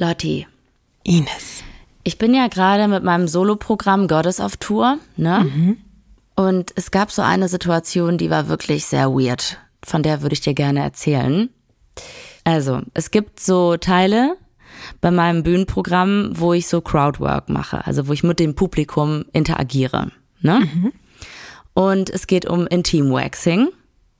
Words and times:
Lotti, 0.00 0.46
Ines. 1.02 1.64
ich 2.04 2.18
bin 2.18 2.32
ja 2.32 2.46
gerade 2.46 2.86
mit 2.86 3.02
meinem 3.02 3.26
Soloprogramm 3.26 4.06
Goddess 4.06 4.38
of 4.38 4.56
Tour, 4.56 4.98
ne? 5.16 5.76
Und 6.36 6.72
es 6.76 6.92
gab 6.92 7.10
so 7.10 7.20
eine 7.20 7.48
Situation, 7.48 8.16
die 8.16 8.30
war 8.30 8.48
wirklich 8.48 8.86
sehr 8.86 9.10
weird. 9.10 9.58
Von 9.84 10.04
der 10.04 10.22
würde 10.22 10.34
ich 10.34 10.40
dir 10.40 10.54
gerne 10.54 10.84
erzählen. 10.84 11.50
Also, 12.44 12.82
es 12.94 13.10
gibt 13.10 13.40
so 13.40 13.76
Teile 13.76 14.36
bei 15.00 15.10
meinem 15.10 15.42
Bühnenprogramm, 15.42 16.30
wo 16.32 16.52
ich 16.52 16.68
so 16.68 16.80
Crowdwork 16.80 17.48
mache, 17.48 17.84
also 17.84 18.06
wo 18.06 18.12
ich 18.12 18.22
mit 18.22 18.38
dem 18.38 18.54
Publikum 18.54 19.24
interagiere, 19.32 20.12
ne? 20.40 20.60
Und 21.74 22.08
es 22.08 22.28
geht 22.28 22.46
um 22.46 22.68
Intim-Waxing. 22.68 23.68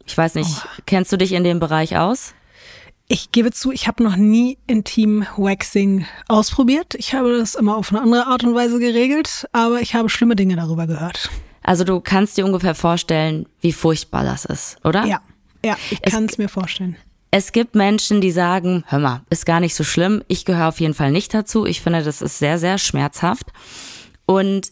Ich 0.06 0.18
weiß 0.18 0.34
nicht, 0.34 0.50
kennst 0.86 1.12
du 1.12 1.16
dich 1.16 1.32
in 1.34 1.44
dem 1.44 1.60
Bereich 1.60 1.96
aus? 1.96 2.34
Ich 3.10 3.32
gebe 3.32 3.50
zu, 3.52 3.72
ich 3.72 3.88
habe 3.88 4.02
noch 4.02 4.16
nie 4.16 4.58
Intim-Waxing 4.66 6.04
ausprobiert. 6.28 6.94
Ich 6.94 7.14
habe 7.14 7.38
das 7.38 7.54
immer 7.54 7.78
auf 7.78 7.90
eine 7.90 8.02
andere 8.02 8.26
Art 8.26 8.44
und 8.44 8.54
Weise 8.54 8.78
geregelt, 8.78 9.48
aber 9.52 9.80
ich 9.80 9.94
habe 9.94 10.10
schlimme 10.10 10.36
Dinge 10.36 10.56
darüber 10.56 10.86
gehört. 10.86 11.30
Also 11.62 11.84
du 11.84 12.00
kannst 12.00 12.36
dir 12.36 12.44
ungefähr 12.44 12.74
vorstellen, 12.74 13.46
wie 13.62 13.72
furchtbar 13.72 14.24
das 14.24 14.44
ist, 14.44 14.76
oder? 14.84 15.06
Ja, 15.06 15.22
ja, 15.64 15.76
ich 15.90 16.02
kann 16.02 16.26
es 16.26 16.36
mir 16.36 16.50
vorstellen. 16.50 16.96
Es 17.30 17.52
gibt 17.52 17.74
Menschen, 17.74 18.20
die 18.20 18.30
sagen, 18.30 18.84
hör 18.88 18.98
mal, 18.98 19.22
ist 19.30 19.46
gar 19.46 19.60
nicht 19.60 19.74
so 19.74 19.84
schlimm. 19.84 20.22
Ich 20.28 20.44
gehöre 20.44 20.68
auf 20.68 20.80
jeden 20.80 20.94
Fall 20.94 21.10
nicht 21.10 21.32
dazu. 21.32 21.64
Ich 21.64 21.80
finde, 21.80 22.02
das 22.02 22.20
ist 22.20 22.38
sehr, 22.38 22.58
sehr 22.58 22.76
schmerzhaft. 22.76 23.46
Und 24.26 24.70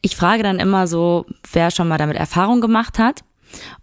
ich 0.00 0.16
frage 0.16 0.42
dann 0.42 0.58
immer 0.58 0.86
so, 0.86 1.26
wer 1.52 1.70
schon 1.70 1.88
mal 1.88 1.98
damit 1.98 2.16
Erfahrung 2.16 2.62
gemacht 2.62 2.98
hat. 2.98 3.24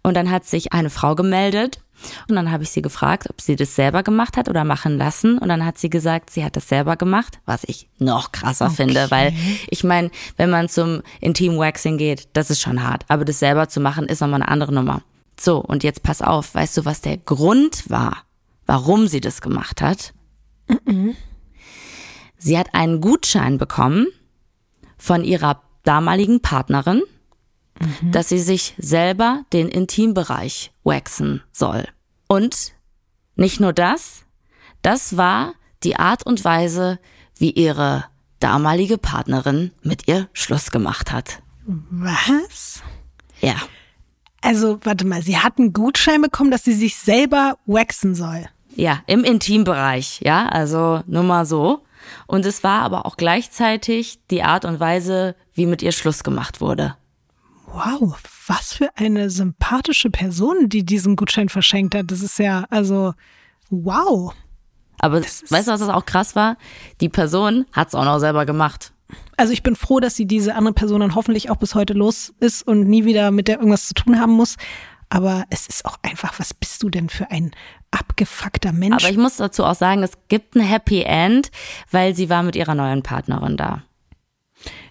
Und 0.02 0.14
dann 0.14 0.30
hat 0.30 0.44
sich 0.44 0.72
eine 0.72 0.90
Frau 0.90 1.14
gemeldet. 1.14 1.80
Und 2.28 2.36
dann 2.36 2.50
habe 2.50 2.62
ich 2.62 2.70
sie 2.70 2.82
gefragt, 2.82 3.28
ob 3.30 3.40
sie 3.40 3.56
das 3.56 3.74
selber 3.74 4.02
gemacht 4.02 4.36
hat 4.36 4.48
oder 4.48 4.64
machen 4.64 4.98
lassen. 4.98 5.38
Und 5.38 5.48
dann 5.48 5.64
hat 5.64 5.78
sie 5.78 5.90
gesagt, 5.90 6.30
sie 6.30 6.44
hat 6.44 6.56
das 6.56 6.68
selber 6.68 6.96
gemacht, 6.96 7.38
was 7.46 7.64
ich 7.64 7.88
noch 7.98 8.32
krasser 8.32 8.70
finde, 8.70 9.10
weil 9.10 9.32
ich 9.68 9.84
meine, 9.84 10.10
wenn 10.36 10.50
man 10.50 10.68
zum 10.68 11.02
Intim-Waxing 11.20 11.98
geht, 11.98 12.28
das 12.32 12.50
ist 12.50 12.60
schon 12.60 12.82
hart. 12.82 13.04
Aber 13.08 13.24
das 13.24 13.38
selber 13.38 13.68
zu 13.68 13.80
machen, 13.80 14.06
ist 14.06 14.20
nochmal 14.20 14.42
eine 14.42 14.50
andere 14.50 14.72
Nummer. 14.72 15.02
So, 15.38 15.58
und 15.58 15.82
jetzt 15.82 16.02
pass 16.02 16.22
auf, 16.22 16.54
weißt 16.54 16.76
du, 16.76 16.84
was 16.84 17.00
der 17.00 17.16
Grund 17.16 17.90
war, 17.90 18.18
warum 18.66 19.08
sie 19.08 19.20
das 19.20 19.40
gemacht 19.40 19.82
hat? 19.82 20.12
Sie 22.38 22.58
hat 22.58 22.74
einen 22.74 23.00
Gutschein 23.00 23.58
bekommen 23.58 24.06
von 24.96 25.24
ihrer 25.24 25.62
damaligen 25.82 26.40
Partnerin, 26.40 27.02
dass 28.02 28.28
sie 28.28 28.38
sich 28.38 28.74
selber 28.78 29.44
den 29.52 29.68
Intimbereich 29.68 30.72
waxen 30.84 31.42
soll. 31.52 31.86
Und 32.26 32.72
nicht 33.36 33.60
nur 33.60 33.72
das, 33.72 34.24
das 34.82 35.16
war 35.16 35.54
die 35.82 35.96
Art 35.96 36.24
und 36.24 36.44
Weise, 36.44 36.98
wie 37.36 37.50
ihre 37.50 38.04
damalige 38.40 38.98
Partnerin 38.98 39.72
mit 39.82 40.08
ihr 40.08 40.28
Schluss 40.32 40.70
gemacht 40.70 41.12
hat. 41.12 41.42
Was? 41.66 42.82
Ja. 43.40 43.54
Also, 44.42 44.78
warte 44.84 45.06
mal, 45.06 45.22
sie 45.22 45.38
hat 45.38 45.58
einen 45.58 45.72
Gutschein 45.72 46.20
bekommen, 46.20 46.50
dass 46.50 46.64
sie 46.64 46.74
sich 46.74 46.96
selber 46.96 47.58
waxen 47.64 48.14
soll. 48.14 48.46
Ja, 48.76 49.02
im 49.06 49.24
Intimbereich, 49.24 50.20
ja, 50.22 50.48
also 50.48 51.02
nur 51.06 51.22
mal 51.22 51.46
so. 51.46 51.84
Und 52.26 52.44
es 52.44 52.62
war 52.62 52.82
aber 52.82 53.06
auch 53.06 53.16
gleichzeitig 53.16 54.20
die 54.30 54.42
Art 54.42 54.64
und 54.64 54.80
Weise, 54.80 55.36
wie 55.54 55.64
mit 55.64 55.80
ihr 55.80 55.92
Schluss 55.92 56.24
gemacht 56.24 56.60
wurde. 56.60 56.96
Wow, 57.66 58.18
was 58.46 58.74
für 58.74 58.90
eine 58.96 59.30
sympathische 59.30 60.10
Person, 60.10 60.68
die 60.68 60.84
diesen 60.84 61.16
Gutschein 61.16 61.48
verschenkt 61.48 61.94
hat. 61.94 62.10
Das 62.10 62.20
ist 62.20 62.38
ja, 62.38 62.64
also, 62.70 63.14
wow. 63.70 64.34
Aber 64.98 65.20
weißt 65.20 65.50
du, 65.50 65.72
was 65.72 65.80
das 65.80 65.88
auch 65.88 66.06
krass 66.06 66.36
war? 66.36 66.56
Die 67.00 67.08
Person 67.08 67.66
hat's 67.72 67.94
auch 67.94 68.04
noch 68.04 68.18
selber 68.18 68.46
gemacht. 68.46 68.92
Also 69.36 69.52
ich 69.52 69.62
bin 69.62 69.76
froh, 69.76 70.00
dass 70.00 70.16
sie 70.16 70.26
diese 70.26 70.54
andere 70.54 70.74
Person 70.74 71.00
dann 71.00 71.14
hoffentlich 71.14 71.50
auch 71.50 71.56
bis 71.56 71.74
heute 71.74 71.92
los 71.92 72.32
ist 72.40 72.66
und 72.66 72.86
nie 72.88 73.04
wieder 73.04 73.30
mit 73.30 73.48
der 73.48 73.58
irgendwas 73.58 73.86
zu 73.86 73.94
tun 73.94 74.20
haben 74.20 74.32
muss. 74.32 74.56
Aber 75.10 75.44
es 75.50 75.66
ist 75.66 75.84
auch 75.84 75.98
einfach, 76.02 76.38
was 76.38 76.54
bist 76.54 76.82
du 76.82 76.88
denn 76.88 77.08
für 77.08 77.30
ein 77.30 77.52
abgefuckter 77.90 78.72
Mensch? 78.72 79.04
Aber 79.04 79.12
ich 79.12 79.18
muss 79.18 79.36
dazu 79.36 79.64
auch 79.64 79.74
sagen, 79.74 80.02
es 80.02 80.12
gibt 80.28 80.56
ein 80.56 80.62
Happy 80.62 81.02
End, 81.02 81.50
weil 81.90 82.16
sie 82.16 82.30
war 82.30 82.42
mit 82.42 82.56
ihrer 82.56 82.74
neuen 82.74 83.02
Partnerin 83.02 83.56
da. 83.56 83.82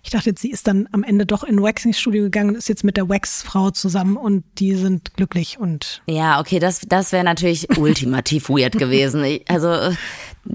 Ich 0.04 0.10
dachte, 0.10 0.34
sie 0.38 0.52
ist 0.52 0.68
dann 0.68 0.88
am 0.92 1.04
Ende 1.04 1.26
doch 1.26 1.44
in 1.44 1.56
ein 1.58 1.64
Waxing-Studio 1.64 2.24
gegangen 2.24 2.50
und 2.52 2.56
ist 2.56 2.70
jetzt 2.70 2.84
mit 2.84 2.98
der 2.98 3.10
Wax-Frau 3.10 3.72
zusammen 3.72 4.18
und 4.18 4.44
die 4.60 4.76
sind 4.76 5.14
glücklich 5.16 5.58
und 5.60 6.02
Ja, 6.08 6.40
okay, 6.40 6.60
das, 6.60 6.82
das 6.82 7.12
wäre 7.12 7.24
natürlich 7.24 7.70
ultimativ 7.78 8.50
weird 8.50 8.78
gewesen. 8.78 9.24
Ich, 9.24 9.50
also 9.50 9.96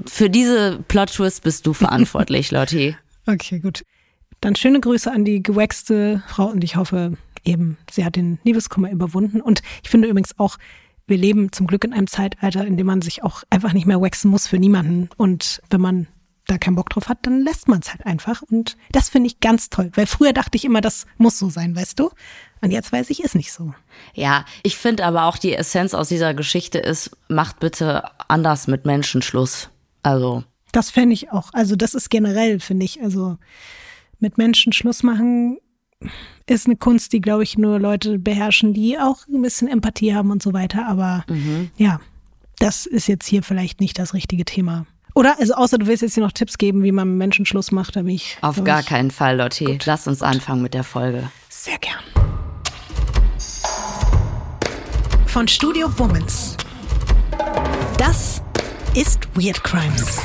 für 0.07 0.29
diese 0.31 0.81
Plot-Twist 0.89 1.43
bist 1.43 1.67
du 1.67 1.73
verantwortlich, 1.73 2.51
Lotti. 2.53 2.97
okay, 3.27 3.59
gut. 3.59 3.83
Dann 4.41 4.55
schöne 4.55 4.81
Grüße 4.81 5.11
an 5.11 5.25
die 5.25 5.43
gewaxte 5.43 6.23
Frau 6.29 6.47
und 6.47 6.63
ich 6.63 6.77
hoffe 6.77 7.15
eben, 7.45 7.77
sie 7.91 8.05
hat 8.05 8.15
den 8.17 8.39
Liebeskummer 8.45 8.91
überwunden. 8.91 9.41
Und 9.41 9.63
ich 9.83 9.91
finde 9.91 10.09
übrigens 10.09 10.39
auch, 10.39 10.59
wir 11.09 11.17
leben 11.17 11.51
zum 11.53 11.67
Glück 11.67 11.85
in 11.85 11.93
einem 11.93 12.07
Zeitalter, 12.07 12.65
in 12.67 12.77
dem 12.77 12.87
man 12.87 13.03
sich 13.03 13.25
auch 13.25 13.43
einfach 13.51 13.73
nicht 13.73 13.87
mehr 13.87 14.01
waxen 14.01 14.31
muss 14.31 14.47
für 14.47 14.59
niemanden. 14.59 15.09
Und 15.17 15.61
wenn 15.71 15.81
man 15.81 16.07
da 16.49 16.59
keinen 16.59 16.75
Bock 16.75 16.91
drauf 16.91 17.09
hat, 17.09 17.19
dann 17.23 17.43
lässt 17.43 17.69
man 17.69 17.81
es 17.81 17.91
halt 17.91 18.05
einfach. 18.07 18.43
Und 18.43 18.77
das 18.91 19.09
finde 19.09 19.29
ich 19.29 19.39
ganz 19.41 19.71
toll, 19.71 19.91
weil 19.95 20.07
früher 20.07 20.33
dachte 20.33 20.57
ich 20.57 20.65
immer, 20.65 20.81
das 20.81 21.07
muss 21.17 21.39
so 21.39 21.51
sein, 21.51 21.77
weißt 21.77 21.99
du? 22.01 22.11
Und 22.61 22.73
jetzt 22.73 22.91
weiß 22.91 23.11
ich, 23.11 23.23
ist 23.23 23.37
nicht 23.37 23.53
so. 23.53 23.75
Ja, 24.15 24.45
ich 24.63 24.77
finde 24.77 25.05
aber 25.05 25.25
auch 25.25 25.37
die 25.37 25.55
Essenz 25.55 25.95
aus 25.95 26.09
dieser 26.09 26.35
Geschichte 26.35 26.79
ist, 26.79 27.17
macht 27.29 27.61
bitte 27.61 28.03
anders 28.29 28.67
mit 28.67 28.85
Menschen 28.85 29.23
Schluss. 29.23 29.71
Also, 30.03 30.43
Das 30.73 30.91
fände 30.91 31.13
ich 31.15 31.31
auch. 31.31 31.51
Also 31.53 31.77
das 31.77 31.95
ist 31.95 32.11
generell, 32.11 32.61
finde 32.61 32.85
ich. 32.85 33.01
Also 33.03 33.37
mit 34.19 34.39
Menschen 34.39 34.73
Schluss 34.73 35.03
machen 35.03 35.59
ist 36.47 36.67
eine 36.67 36.77
Kunst, 36.77 37.13
die, 37.13 37.21
glaube 37.21 37.43
ich, 37.43 37.59
nur 37.59 37.79
Leute 37.79 38.19
beherrschen, 38.19 38.73
die 38.73 38.99
auch 38.99 39.27
ein 39.29 39.43
bisschen 39.43 39.69
Empathie 39.69 40.15
haben 40.15 40.31
und 40.31 40.43
so 40.43 40.53
weiter. 40.53 40.87
Aber 40.87 41.25
ja, 41.77 42.01
das 42.59 42.87
ist 42.87 43.07
jetzt 43.07 43.27
hier 43.27 43.43
vielleicht 43.43 43.81
nicht 43.81 43.99
das 43.99 44.15
richtige 44.15 44.45
Thema. 44.45 44.87
Oder? 45.19 45.37
Also 45.41 45.55
außer 45.55 45.79
du 45.79 45.89
willst 45.89 46.03
jetzt 46.03 46.15
hier 46.15 46.23
noch 46.23 46.31
Tipps 46.31 46.59
geben, 46.59 46.85
wie 46.85 46.93
man 46.93 47.17
Menschen 47.17 47.45
Schluss 47.45 47.73
macht, 47.73 47.97
da 47.97 48.03
bin 48.03 48.15
ich. 48.15 48.39
auf 48.41 48.63
gar 48.63 48.81
ich, 48.81 48.87
keinen 48.87 49.11
Fall, 49.11 49.37
Lotti. 49.37 49.77
Lass 49.85 50.07
uns 50.07 50.23
anfangen 50.23 50.63
mit 50.63 50.75
der 50.75 50.85
Folge. 50.85 51.29
Sehr 51.49 51.77
gern. 51.79 51.99
Von 55.27 55.49
Studio 55.49 55.89
Womans. 55.99 56.57
Das 57.99 58.41
ist 58.95 59.19
Weird 59.35 59.65
Crimes. 59.65 60.21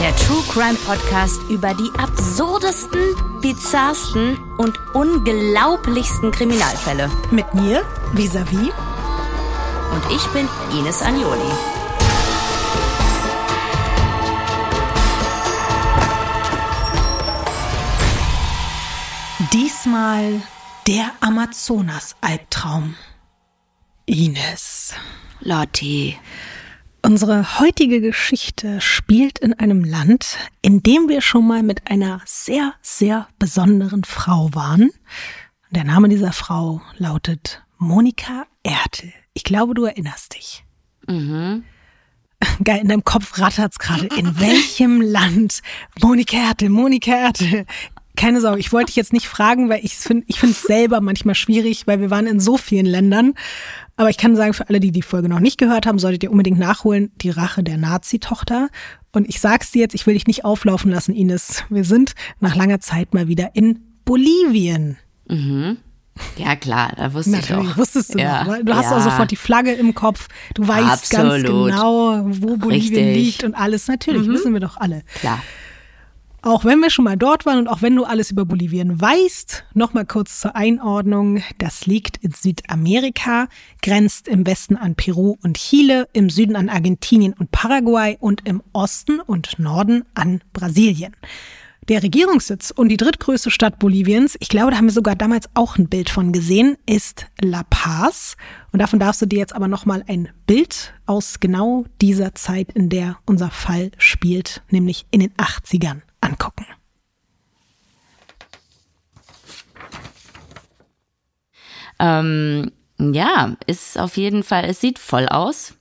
Der 0.00 0.16
True 0.16 0.42
Crime 0.50 0.78
Podcast 0.86 1.40
über 1.50 1.74
die 1.74 1.90
absurdesten, 2.32 3.14
bizarrsten 3.42 4.38
und 4.56 4.80
unglaublichsten 4.94 6.30
Kriminalfälle. 6.30 7.10
Mit 7.30 7.52
mir, 7.52 7.84
vis-à-vis. 8.14 8.72
Und 9.92 10.02
ich 10.16 10.26
bin 10.28 10.48
Ines 10.78 11.02
Agnoli. 11.02 11.52
Diesmal 19.52 20.40
der 20.86 21.10
Amazonas-Albtraum. 21.20 22.94
Ines. 24.06 24.94
Lotti. 25.40 26.18
Unsere 27.04 27.58
heutige 27.58 28.00
Geschichte 28.00 28.80
spielt 28.80 29.40
in 29.40 29.52
einem 29.54 29.82
Land, 29.82 30.38
in 30.62 30.84
dem 30.84 31.08
wir 31.08 31.20
schon 31.20 31.44
mal 31.46 31.64
mit 31.64 31.90
einer 31.90 32.20
sehr, 32.24 32.74
sehr 32.80 33.26
besonderen 33.40 34.04
Frau 34.04 34.50
waren. 34.52 34.90
Der 35.72 35.82
Name 35.82 36.08
dieser 36.08 36.32
Frau 36.32 36.80
lautet 36.98 37.64
Monika 37.76 38.46
Ertel. 38.62 39.12
Ich 39.34 39.42
glaube, 39.42 39.74
du 39.74 39.84
erinnerst 39.84 40.34
dich. 40.34 40.64
Geil, 42.62 42.80
in 42.82 42.88
deinem 42.88 43.04
Kopf 43.04 43.36
rattert's 43.38 43.80
gerade. 43.80 44.06
In 44.16 44.38
welchem 44.38 45.00
Land? 45.00 45.60
Monika 46.00 46.36
Ertel, 46.36 46.68
Monika 46.68 47.12
Ertel. 47.12 47.66
Keine 48.14 48.40
Sorge, 48.40 48.60
ich 48.60 48.72
wollte 48.72 48.86
dich 48.86 48.96
jetzt 48.96 49.12
nicht 49.12 49.26
fragen, 49.26 49.68
weil 49.68 49.84
ich 49.84 49.96
finde 49.96 50.24
ich 50.28 50.38
finde 50.38 50.54
es 50.54 50.62
selber 50.62 51.00
manchmal 51.00 51.34
schwierig, 51.34 51.86
weil 51.86 52.00
wir 52.00 52.10
waren 52.10 52.26
in 52.26 52.40
so 52.40 52.58
vielen 52.58 52.86
Ländern. 52.86 53.34
Aber 53.96 54.10
ich 54.10 54.16
kann 54.16 54.36
sagen, 54.36 54.54
für 54.54 54.68
alle, 54.68 54.80
die 54.80 54.90
die 54.90 55.02
Folge 55.02 55.28
noch 55.28 55.40
nicht 55.40 55.58
gehört 55.58 55.86
haben, 55.86 55.98
solltet 55.98 56.22
ihr 56.24 56.30
unbedingt 56.30 56.58
nachholen, 56.58 57.12
die 57.16 57.30
Rache 57.30 57.62
der 57.62 57.76
Nazi-Tochter. 57.76 58.68
Und 59.12 59.28
ich 59.28 59.40
sag's 59.40 59.70
dir 59.70 59.80
jetzt, 59.80 59.94
ich 59.94 60.06
will 60.06 60.14
dich 60.14 60.26
nicht 60.26 60.44
auflaufen 60.44 60.90
lassen, 60.90 61.14
Ines. 61.14 61.64
Wir 61.68 61.84
sind 61.84 62.14
nach 62.40 62.54
langer 62.56 62.80
Zeit 62.80 63.12
mal 63.14 63.28
wieder 63.28 63.50
in 63.54 63.80
Bolivien. 64.04 64.96
Ja, 66.36 66.56
klar, 66.56 66.92
da 66.96 67.12
wusste 67.14 67.30
Natürlich, 67.30 67.64
ich 67.64 67.70
doch. 67.70 67.78
wusstest 67.78 68.14
du 68.14 68.18
ja. 68.18 68.44
noch. 68.44 68.52
weil 68.52 68.64
Du 68.64 68.74
hast 68.74 68.90
ja. 68.90 68.96
auch 68.98 69.02
sofort 69.02 69.30
die 69.30 69.36
Flagge 69.36 69.72
im 69.72 69.94
Kopf. 69.94 70.28
Du 70.54 70.66
weißt 70.66 71.10
ganz 71.10 71.34
Absolut. 71.44 71.70
genau, 71.70 72.20
wo 72.24 72.56
Bolivien 72.56 72.94
Richtig. 72.94 73.06
Mhm. 73.06 73.12
liegt 73.14 73.44
und 73.44 73.54
alles. 73.54 73.88
Natürlich, 73.88 74.26
wissen 74.28 74.52
wir 74.52 74.60
doch 74.60 74.76
alle. 74.76 75.02
Klar. 75.20 75.42
Auch 76.44 76.64
wenn 76.64 76.80
wir 76.80 76.90
schon 76.90 77.04
mal 77.04 77.16
dort 77.16 77.46
waren 77.46 77.58
und 77.58 77.68
auch 77.68 77.82
wenn 77.82 77.94
du 77.94 78.02
alles 78.02 78.32
über 78.32 78.44
Bolivien 78.44 79.00
weißt, 79.00 79.64
nochmal 79.74 80.04
kurz 80.04 80.40
zur 80.40 80.56
Einordnung. 80.56 81.40
Das 81.58 81.86
liegt 81.86 82.16
in 82.16 82.32
Südamerika, 82.32 83.46
grenzt 83.80 84.26
im 84.26 84.44
Westen 84.44 84.76
an 84.76 84.96
Peru 84.96 85.36
und 85.44 85.56
Chile, 85.56 86.08
im 86.12 86.30
Süden 86.30 86.56
an 86.56 86.68
Argentinien 86.68 87.32
und 87.32 87.52
Paraguay 87.52 88.16
und 88.18 88.44
im 88.44 88.60
Osten 88.72 89.20
und 89.20 89.60
Norden 89.60 90.04
an 90.14 90.42
Brasilien. 90.52 91.14
Der 91.88 92.02
Regierungssitz 92.02 92.72
und 92.72 92.88
die 92.88 92.96
drittgrößte 92.96 93.52
Stadt 93.52 93.78
Boliviens, 93.78 94.36
ich 94.40 94.48
glaube, 94.48 94.72
da 94.72 94.78
haben 94.78 94.86
wir 94.86 94.92
sogar 94.92 95.14
damals 95.14 95.48
auch 95.54 95.78
ein 95.78 95.88
Bild 95.88 96.10
von 96.10 96.32
gesehen, 96.32 96.76
ist 96.86 97.26
La 97.40 97.62
Paz. 97.70 98.36
Und 98.72 98.80
davon 98.80 98.98
darfst 98.98 99.22
du 99.22 99.26
dir 99.26 99.38
jetzt 99.38 99.54
aber 99.54 99.68
nochmal 99.68 100.02
ein 100.08 100.28
Bild 100.46 100.92
aus 101.06 101.38
genau 101.38 101.84
dieser 102.00 102.34
Zeit, 102.34 102.72
in 102.72 102.88
der 102.88 103.18
unser 103.26 103.50
Fall 103.50 103.92
spielt, 103.96 104.62
nämlich 104.70 105.06
in 105.12 105.20
den 105.20 105.32
80ern, 105.34 106.02
angucken. 106.22 106.66
Ähm, 111.98 112.72
ja, 112.98 113.56
ist 113.66 113.98
auf 113.98 114.16
jeden 114.16 114.42
Fall, 114.42 114.64
es 114.64 114.80
sieht 114.80 114.98
voll 114.98 115.28
aus. 115.28 115.74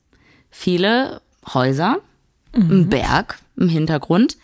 Viele 0.50 1.22
Häuser, 1.54 2.00
mhm. 2.54 2.72
ein 2.72 2.90
Berg 2.90 3.40
im 3.56 3.70
Hintergrund 3.70 4.38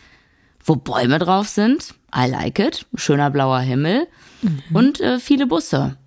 wo 0.68 0.76
Bäume 0.76 1.18
drauf 1.18 1.48
sind. 1.48 1.96
I 2.16 2.30
like 2.30 2.60
it. 2.60 2.86
Schöner 2.96 3.32
blauer 3.32 3.60
Himmel 3.60 4.08
mhm. 4.42 4.62
und 4.74 5.00
äh, 5.00 5.20
viele 5.20 5.48
Busse. 5.48 5.98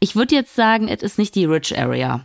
Ich 0.00 0.16
würde 0.16 0.34
jetzt 0.34 0.54
sagen, 0.54 0.88
es 0.88 1.02
ist 1.02 1.18
nicht 1.18 1.34
die 1.34 1.44
Rich 1.44 1.78
Area. 1.78 2.24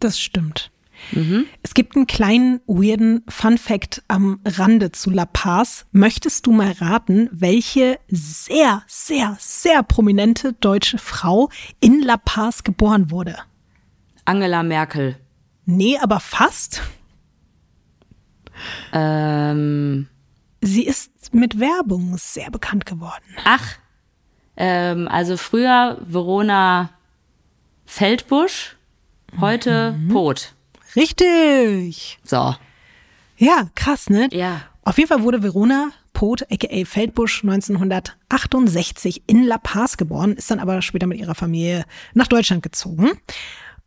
Das 0.00 0.18
stimmt. 0.20 0.70
Mhm. 1.12 1.46
Es 1.62 1.74
gibt 1.74 1.96
einen 1.96 2.06
kleinen 2.06 2.60
weirden 2.66 3.22
Fun 3.28 3.58
Fact 3.58 4.02
am 4.08 4.40
Rande 4.44 4.92
zu 4.92 5.10
La 5.10 5.26
Paz. 5.26 5.86
Möchtest 5.92 6.46
du 6.46 6.52
mal 6.52 6.72
raten, 6.72 7.28
welche 7.32 7.98
sehr, 8.08 8.82
sehr, 8.86 9.36
sehr 9.38 9.82
prominente 9.82 10.52
deutsche 10.54 10.98
Frau 10.98 11.50
in 11.80 12.02
La 12.02 12.16
Paz 12.16 12.64
geboren 12.64 13.10
wurde? 13.10 13.36
Angela 14.24 14.62
Merkel. 14.62 15.16
Nee, 15.66 15.98
aber 15.98 16.20
fast. 16.20 16.82
Ähm, 18.92 20.08
Sie 20.60 20.86
ist 20.86 21.34
mit 21.34 21.60
Werbung 21.60 22.16
sehr 22.16 22.50
bekannt 22.50 22.86
geworden. 22.86 23.24
Ach, 23.44 23.76
ähm, 24.56 25.08
also 25.08 25.36
früher 25.36 25.98
Verona 26.00 26.90
Feldbusch, 27.84 28.76
heute 29.40 29.92
mhm. 29.92 30.08
Pot. 30.08 30.54
Richtig. 30.96 32.18
So. 32.24 32.54
Ja, 33.36 33.68
krass, 33.74 34.10
ne? 34.10 34.28
Ja. 34.32 34.62
Auf 34.82 34.98
jeden 34.98 35.08
Fall 35.08 35.22
wurde 35.22 35.42
Verona 35.42 35.90
Pot, 36.12 36.42
aka 36.50 36.84
Feldbusch, 36.84 37.42
1968 37.42 39.24
in 39.26 39.42
La 39.42 39.58
Paz 39.58 39.96
geboren, 39.96 40.34
ist 40.34 40.50
dann 40.50 40.60
aber 40.60 40.80
später 40.80 41.06
mit 41.06 41.18
ihrer 41.18 41.34
Familie 41.34 41.84
nach 42.14 42.28
Deutschland 42.28 42.62
gezogen. 42.62 43.10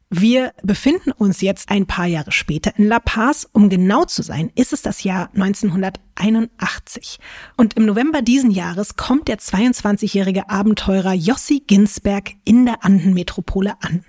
Wir 0.09 0.53
befinden 0.63 1.11
uns 1.11 1.41
jetzt 1.41 1.69
ein 1.69 1.85
paar 1.85 2.05
Jahre 2.05 2.31
später 2.31 2.71
in 2.77 2.87
La 2.87 2.99
Paz. 2.99 3.47
Um 3.51 3.67
genau 3.69 4.05
zu 4.05 4.21
sein, 4.21 4.51
ist 4.55 4.71
es 4.71 4.81
das 4.81 5.03
Jahr 5.03 5.29
1981. 5.33 7.19
Und 7.57 7.73
im 7.73 7.85
November 7.85 8.21
diesen 8.21 8.51
Jahres 8.51 8.95
kommt 8.95 9.27
der 9.27 9.37
22-jährige 9.37 10.49
Abenteurer 10.49 11.13
Jossi 11.13 11.61
Ginsberg 11.65 12.35
in 12.45 12.65
der 12.65 12.85
Andenmetropole 12.85 13.75
an. 13.81 14.05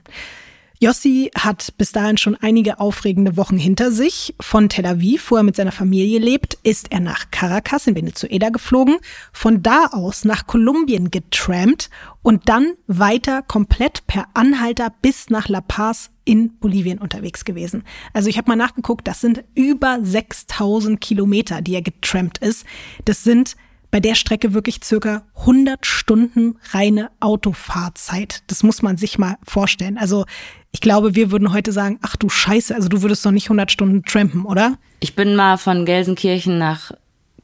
Jossi 0.81 1.33
hat 1.37 1.77
bis 1.77 1.91
dahin 1.91 2.19
schon 2.19 2.37
einige 2.37 2.79
aufregende 2.79 3.37
Wochen 3.37 3.59
hinter 3.59 3.91
sich. 3.91 4.35
Von 4.41 4.69
Tel 4.69 4.87
Aviv, 4.87 5.33
wo 5.33 5.37
er 5.37 5.43
mit 5.43 5.57
seiner 5.57 5.73
Familie 5.73 6.21
lebt, 6.21 6.55
ist 6.63 6.93
er 6.93 7.01
nach 7.01 7.33
Caracas 7.33 7.89
in 7.89 7.97
Venezuela 7.97 8.51
geflogen, 8.51 8.97
von 9.33 9.63
da 9.63 9.87
aus 9.87 10.25
nach 10.25 10.47
Kolumbien 10.47 11.11
getrampt 11.11 11.91
und 12.23 12.49
dann 12.49 12.75
weiter 12.87 13.43
komplett 13.43 14.07
per 14.07 14.29
Anhalter 14.35 14.93
bis 15.03 15.31
nach 15.31 15.49
La 15.49 15.61
Paz 15.61 16.11
in 16.25 16.57
Bolivien 16.59 16.99
unterwegs 16.99 17.45
gewesen. 17.45 17.83
Also 18.13 18.29
ich 18.29 18.39
habe 18.39 18.51
mal 18.51 18.57
nachgeguckt, 18.57 19.09
das 19.09 19.21
sind 19.21 19.43
über 19.55 19.99
6000 20.01 21.01
Kilometer, 21.01 21.61
die 21.61 21.75
er 21.75 21.83
getrampt 21.83 22.39
ist. 22.39 22.65
Das 23.05 23.25
sind 23.25 23.57
bei 23.90 24.00
der 24.00 24.14
Strecke 24.14 24.55
wirklich 24.55 24.81
circa 24.85 25.23
100 25.38 25.87
Stunden 25.87 26.56
reine 26.73 27.11
Autofahrzeit. 27.20 28.43
Das 28.46 28.62
muss 28.62 28.82
man 28.82 28.96
sich 28.96 29.19
mal 29.19 29.37
vorstellen. 29.43 29.96
Also 29.99 30.26
ich 30.73 30.81
glaube, 30.81 31.14
wir 31.14 31.31
würden 31.31 31.52
heute 31.52 31.73
sagen, 31.73 31.99
ach 32.02 32.17
du 32.17 32.29
Scheiße, 32.29 32.75
also 32.75 32.88
du 32.88 33.02
würdest 33.02 33.25
doch 33.25 33.31
nicht 33.31 33.46
100 33.46 33.70
Stunden 33.73 34.02
trampen, 34.05 34.44
oder? 34.44 34.76
Ich 35.00 35.14
bin 35.17 35.35
mal 35.37 35.56
von 35.56 35.85
Gelsenkirchen 35.87 36.58
nach 36.58 36.93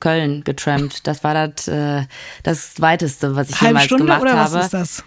Köln 0.01 0.45
getrampt. 0.45 1.07
Das 1.07 1.25
war 1.25 1.33
das, 1.35 1.69
äh, 1.69 2.05
das 2.43 2.81
weiteste, 2.81 3.37
was 3.37 3.49
ich 3.49 3.57
Halbe 3.57 3.69
jemals 3.69 3.85
Stunde 3.87 4.05
gemacht 4.05 4.23
oder 4.23 4.37
habe. 4.37 4.55
was 4.55 4.65
ist 4.65 4.75
das? 4.75 5.05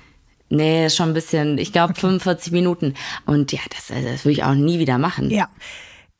Nee, 0.50 0.90
schon 0.90 1.10
ein 1.10 1.14
bisschen, 1.14 1.58
ich 1.58 1.74
glaube 1.74 1.92
Okay. 1.92 2.02
45 2.02 2.54
Minuten. 2.54 2.94
Und 3.26 3.52
ja, 3.52 3.60
das, 3.70 3.88
das 3.88 4.24
würde 4.26 4.32
ich 4.32 4.44
auch 4.44 4.56
nie 4.56 4.80
wieder 4.80 4.98
machen. 4.98 5.30
Ja. 5.30 5.50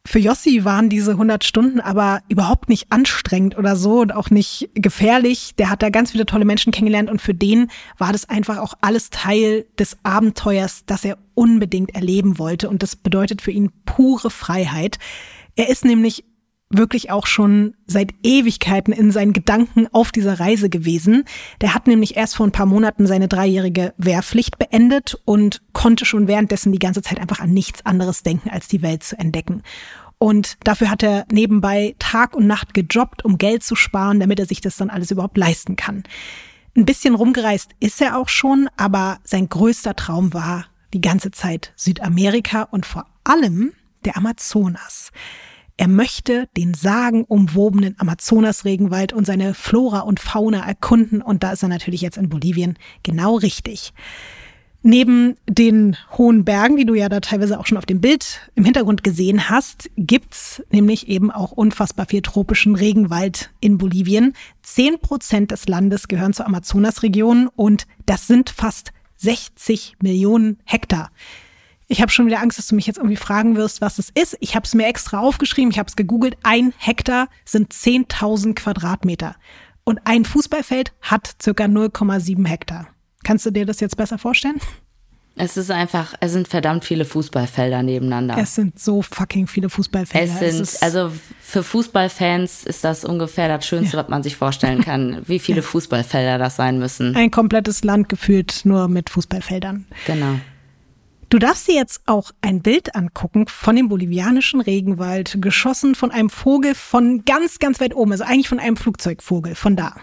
Für 0.08 0.20
Jossi 0.20 0.64
waren 0.64 0.88
diese 0.88 1.12
100 1.12 1.44
Stunden 1.44 1.82
aber 1.82 2.22
überhaupt 2.30 2.70
nicht 2.70 2.94
anstrengend 2.94 3.58
oder 3.58 3.76
so 3.76 4.00
und 4.00 4.14
auch 4.14 4.30
nicht 4.30 4.70
gefährlich. 4.74 5.54
Der 5.58 5.70
hat 5.70 5.84
da 5.84 5.90
ganz 5.90 6.12
viele 6.12 6.26
tolle 6.26 6.46
Menschen 6.46 6.72
kennengelernt 6.72 7.10
und 7.10 7.22
für 7.22 7.34
den 7.34 7.70
war 7.98 8.14
das 8.14 8.30
einfach 8.30 8.60
auch 8.60 8.76
alles 8.80 9.10
Teil 9.10 9.66
des 9.78 9.98
Abenteuers, 10.04 10.86
das 10.86 11.04
er 11.04 11.18
unbedingt 11.34 11.94
erleben 11.94 12.40
wollte. 12.40 12.70
Und 12.70 12.84
das 12.84 12.96
bedeutet 12.96 13.42
für 13.42 13.52
ihn 13.52 13.70
pure 13.84 14.30
Freiheit. 14.30 14.98
Er 15.58 15.68
ist 15.68 15.84
nämlich 15.84 16.24
wirklich 16.70 17.12
auch 17.12 17.28
schon 17.28 17.76
seit 17.86 18.14
Ewigkeiten 18.24 18.94
in 18.94 19.12
seinen 19.12 19.34
Gedanken 19.34 19.88
auf 19.94 20.12
dieser 20.12 20.40
Reise 20.40 20.70
gewesen. 20.70 21.24
Der 21.62 21.74
hat 21.74 21.88
nämlich 21.88 22.18
erst 22.18 22.36
vor 22.36 22.46
ein 22.46 22.52
paar 22.52 22.66
Monaten 22.66 23.08
seine 23.08 23.28
dreijährige 23.28 23.94
Wehrpflicht 23.98 24.58
beendet 24.58 25.20
und 25.26 25.62
konnte 25.74 26.06
schon 26.06 26.28
währenddessen 26.28 26.72
die 26.72 26.80
ganze 26.80 27.02
Zeit 27.02 27.20
einfach 27.20 27.40
an 27.40 27.52
nichts 27.52 27.86
anderes 27.86 28.24
denken, 28.24 28.50
als 28.50 28.68
die 28.68 28.82
Welt 28.82 29.04
zu 29.04 29.18
entdecken. 29.18 29.64
Und 30.20 30.58
dafür 30.64 30.90
hat 30.90 31.04
er 31.04 31.26
nebenbei 31.32 31.96
Tag 32.00 32.36
und 32.36 32.48
Nacht 32.48 32.74
gejobbt, 32.74 33.24
um 33.24 33.38
Geld 33.38 33.64
zu 33.64 33.76
sparen, 33.76 34.20
damit 34.20 34.40
er 34.40 34.48
sich 34.48 34.62
das 34.62 34.76
dann 34.76 34.90
alles 34.90 35.12
überhaupt 35.12 35.38
leisten 35.38 35.76
kann. 35.76 36.04
Ein 36.76 36.86
bisschen 36.86 37.16
rumgereist 37.16 37.72
ist 37.80 38.02
er 38.02 38.18
auch 38.18 38.30
schon, 38.30 38.70
aber 38.78 39.20
sein 39.24 39.48
größter 39.48 39.96
Traum 39.96 40.34
war 40.34 40.66
die 40.94 41.02
ganze 41.02 41.32
Zeit 41.32 41.72
Südamerika 41.76 42.64
und 42.64 42.86
vor 42.86 43.06
allem 43.24 43.74
der 44.06 44.18
Amazonas. 44.18 45.12
Er 45.80 45.88
möchte 45.88 46.50
den 46.58 46.74
sagenumwobenen 46.74 47.96
Amazonas-Regenwald 48.00 49.14
und 49.14 49.28
seine 49.28 49.54
Flora 49.54 50.00
und 50.00 50.20
Fauna 50.20 50.68
erkunden 50.68 51.22
und 51.22 51.44
da 51.44 51.52
ist 51.52 51.62
er 51.62 51.70
natürlich 51.70 52.02
jetzt 52.02 52.18
in 52.18 52.30
Bolivien 52.30 52.78
genau 53.04 53.36
richtig. 53.36 53.94
Neben 54.82 55.36
den 55.48 55.96
hohen 56.18 56.46
Bergen, 56.46 56.78
die 56.78 56.86
du 56.86 56.96
ja 56.96 57.10
da 57.10 57.20
teilweise 57.20 57.60
auch 57.60 57.68
schon 57.68 57.78
auf 57.78 57.86
dem 57.86 58.02
Bild 58.02 58.50
im 58.56 58.64
Hintergrund 58.64 59.04
gesehen 59.04 59.50
hast, 59.50 59.90
gibt's 59.98 60.64
nämlich 60.72 61.10
eben 61.10 61.30
auch 61.30 61.52
unfassbar 61.52 62.08
viel 62.08 62.22
tropischen 62.22 62.76
Regenwald 62.76 63.52
in 63.60 63.78
Bolivien. 63.78 64.34
Zehn 64.64 65.00
Prozent 65.00 65.52
des 65.52 65.68
Landes 65.68 66.08
gehören 66.08 66.34
zur 66.34 66.48
Amazonasregion 66.48 67.50
und 67.56 67.86
das 68.06 68.28
sind 68.28 68.50
fast 68.50 68.94
60 69.18 69.96
Millionen 70.02 70.58
Hektar. 70.64 71.12
Ich 71.90 72.02
habe 72.02 72.12
schon 72.12 72.26
wieder 72.26 72.42
Angst, 72.42 72.58
dass 72.58 72.68
du 72.68 72.76
mich 72.76 72.86
jetzt 72.88 72.98
irgendwie 72.98 73.16
fragen 73.16 73.56
wirst, 73.56 73.80
was 73.80 73.98
es 73.98 74.10
ist. 74.10 74.36
Ich 74.42 74.56
habe 74.56 74.66
es 74.66 74.74
mir 74.76 74.88
extra 74.88 75.20
aufgeschrieben, 75.20 75.72
ich 75.72 75.80
habe 75.80 75.88
es 75.88 75.96
gegoogelt. 75.96 76.36
Ein 76.44 76.74
Hektar 76.78 77.30
sind 77.46 77.72
10.000 77.74 78.56
Quadratmeter. 78.56 79.36
Und 79.86 80.00
ein 80.04 80.26
Fußballfeld 80.26 80.92
hat 81.02 81.36
circa 81.42 81.64
0,7 81.66 82.46
Hektar. 82.46 82.88
Kannst 83.24 83.46
du 83.46 83.52
dir 83.52 83.66
das 83.66 83.80
jetzt 83.80 83.96
besser 83.96 84.18
vorstellen? 84.18 84.60
Es 85.40 85.56
ist 85.56 85.70
einfach, 85.72 86.16
es 86.20 86.32
sind 86.34 86.48
verdammt 86.48 86.84
viele 86.84 87.06
Fußballfelder 87.06 87.84
nebeneinander. 87.84 88.38
Es 88.40 88.56
sind 88.56 88.80
so 88.80 89.02
fucking 89.04 89.46
viele 89.48 89.70
Fußballfelder. 89.70 90.34
Es 90.34 90.40
sind, 90.40 90.62
ist- 90.62 90.84
also 90.84 91.12
für 91.40 91.62
Fußballfans 91.64 92.64
ist 92.66 92.84
das 92.84 93.06
ungefähr 93.06 93.48
das 93.48 93.66
Schönste, 93.66 93.98
was 93.98 94.10
man 94.10 94.24
sich 94.24 94.36
vorstellen 94.36 94.82
kann, 94.84 95.22
wie 95.28 95.40
viele 95.40 95.62
Fußballfelder 95.62 96.38
das 96.40 96.56
sein 96.58 96.80
müssen. 96.80 97.16
ein 97.16 97.32
komplettes 97.32 97.84
Land 97.84 98.10
gefühlt 98.10 98.62
nur 98.66 98.88
mit 98.88 99.10
Fußballfeldern. 99.12 99.86
Genau. 100.08 100.40
Du 101.30 101.40
darfst 101.40 101.68
dir 101.68 101.76
jetzt 101.76 102.02
auch 102.06 102.32
ein 102.42 102.62
Bild 102.62 102.96
angucken 102.96 103.48
von 103.48 103.76
dem 103.76 103.90
bolivianischen 103.90 104.62
Regenwald, 104.62 105.38
geschossen 105.42 105.94
von 105.94 106.12
einem 106.12 106.30
Vogel 106.30 106.74
von 106.74 107.26
ganz, 107.26 107.60
ganz 107.60 107.82
weit 107.82 107.94
oben, 107.96 108.14
also 108.14 108.24
eigentlich 108.24 108.48
von 108.48 108.60
einem 108.60 108.78
Flugzeugvogel, 108.78 109.56
von 109.56 109.76
da. 109.76 109.96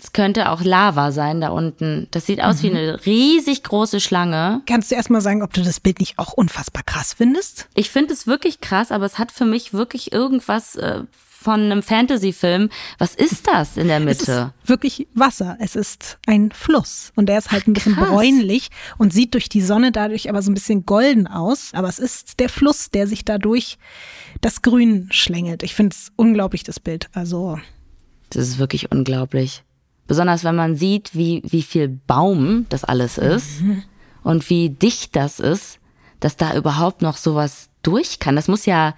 Es 0.00 0.12
könnte 0.12 0.50
auch 0.50 0.62
Lava 0.62 1.10
sein 1.10 1.40
da 1.40 1.48
unten. 1.48 2.06
Das 2.12 2.26
sieht 2.26 2.40
aus 2.40 2.62
wie 2.62 2.70
Mhm. 2.70 2.76
eine 2.76 3.06
riesig 3.06 3.64
große 3.64 4.00
Schlange. 4.00 4.62
Kannst 4.66 4.90
du 4.90 4.94
erst 4.94 5.10
mal 5.10 5.20
sagen, 5.20 5.42
ob 5.42 5.52
du 5.52 5.62
das 5.62 5.80
Bild 5.80 5.98
nicht 5.98 6.18
auch 6.20 6.32
unfassbar 6.34 6.84
krass 6.84 7.14
findest? 7.14 7.68
Ich 7.74 7.90
finde 7.90 8.12
es 8.14 8.28
wirklich 8.28 8.60
krass, 8.60 8.92
aber 8.92 9.06
es 9.06 9.18
hat 9.18 9.32
für 9.32 9.44
mich 9.46 9.72
wirklich 9.72 10.12
irgendwas 10.12 10.76
äh, 10.76 11.02
von 11.46 11.60
einem 11.60 11.80
Fantasy-Film. 11.80 12.70
Was 12.98 13.14
ist 13.14 13.46
das 13.46 13.76
in 13.76 13.86
der 13.86 14.00
Mitte? 14.00 14.20
Es 14.20 14.28
ist 14.28 14.68
wirklich 14.68 15.06
Wasser. 15.14 15.56
Es 15.60 15.76
ist 15.76 16.18
ein 16.26 16.50
Fluss. 16.50 17.12
Und 17.14 17.28
der 17.28 17.38
ist 17.38 17.52
halt 17.52 17.68
ein 17.68 17.72
bisschen 17.72 17.94
Krass. 17.94 18.08
bräunlich 18.08 18.70
und 18.98 19.12
sieht 19.12 19.32
durch 19.32 19.48
die 19.48 19.62
Sonne 19.62 19.92
dadurch 19.92 20.28
aber 20.28 20.42
so 20.42 20.50
ein 20.50 20.54
bisschen 20.54 20.86
golden 20.86 21.28
aus. 21.28 21.70
Aber 21.72 21.86
es 21.88 22.00
ist 22.00 22.40
der 22.40 22.48
Fluss, 22.48 22.90
der 22.90 23.06
sich 23.06 23.24
dadurch 23.24 23.78
das 24.40 24.60
Grün 24.60 25.06
schlängelt. 25.12 25.62
Ich 25.62 25.76
finde 25.76 25.94
es 25.94 26.10
unglaublich, 26.16 26.64
das 26.64 26.80
Bild. 26.80 27.10
Also. 27.12 27.60
Das 28.30 28.48
ist 28.48 28.58
wirklich 28.58 28.90
unglaublich. 28.90 29.62
Besonders 30.08 30.42
wenn 30.42 30.56
man 30.56 30.74
sieht, 30.74 31.14
wie, 31.14 31.42
wie 31.46 31.62
viel 31.62 31.86
Baum 32.08 32.66
das 32.70 32.82
alles 32.82 33.18
ist 33.18 33.60
mhm. 33.60 33.84
und 34.24 34.50
wie 34.50 34.70
dicht 34.70 35.14
das 35.14 35.38
ist, 35.38 35.78
dass 36.18 36.36
da 36.36 36.56
überhaupt 36.56 37.02
noch 37.02 37.16
sowas 37.16 37.68
durch 37.82 38.18
kann. 38.18 38.34
Das 38.34 38.48
muss 38.48 38.66
ja, 38.66 38.96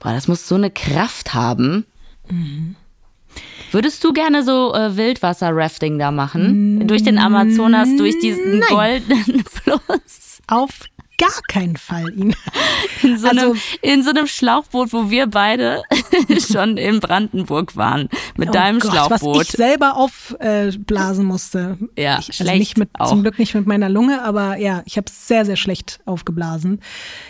boah, 0.00 0.12
das 0.12 0.28
muss 0.28 0.46
so 0.46 0.54
eine 0.54 0.70
Kraft 0.70 1.34
haben. 1.34 1.86
Mhm. 2.28 2.76
Würdest 3.70 4.02
du 4.04 4.12
gerne 4.12 4.42
so 4.42 4.74
äh, 4.74 4.96
Wildwasser-Rafting 4.96 5.98
da 5.98 6.10
machen? 6.10 6.86
Durch 6.86 7.02
den 7.02 7.18
Amazonas, 7.18 7.88
durch 7.96 8.18
diesen 8.20 8.60
Nein. 8.60 8.68
goldenen 8.68 9.44
Fluss? 9.50 10.40
Auf 10.46 10.70
gar 11.18 11.42
keinen 11.48 11.76
Fall 11.76 12.12
ihn. 12.12 12.34
In 13.02 13.18
so, 13.18 13.28
also, 13.28 13.40
einem, 13.40 13.60
in 13.82 14.02
so 14.02 14.10
einem 14.10 14.26
Schlauchboot, 14.26 14.92
wo 14.92 15.10
wir 15.10 15.26
beide 15.26 15.82
schon 16.50 16.76
in 16.76 16.98
Brandenburg 16.98 17.76
waren. 17.76 18.08
Mit 18.36 18.48
oh 18.48 18.52
deinem 18.52 18.78
Gott, 18.78 18.90
Schlauchboot. 18.90 19.36
Was 19.36 19.48
ich 19.48 19.52
selber 19.52 19.96
aufblasen 19.96 21.24
äh, 21.24 21.26
musste. 21.26 21.78
Ja, 21.96 22.18
ich, 22.18 22.40
also 22.40 22.52
nicht 22.52 22.78
mit, 22.78 22.88
auch. 22.94 23.10
zum 23.10 23.22
Glück 23.22 23.38
nicht 23.38 23.54
mit 23.54 23.66
meiner 23.66 23.88
Lunge, 23.88 24.22
aber 24.22 24.56
ja, 24.56 24.82
ich 24.86 24.96
habe 24.96 25.06
es 25.08 25.28
sehr, 25.28 25.44
sehr 25.44 25.56
schlecht 25.56 26.00
aufgeblasen. 26.06 26.80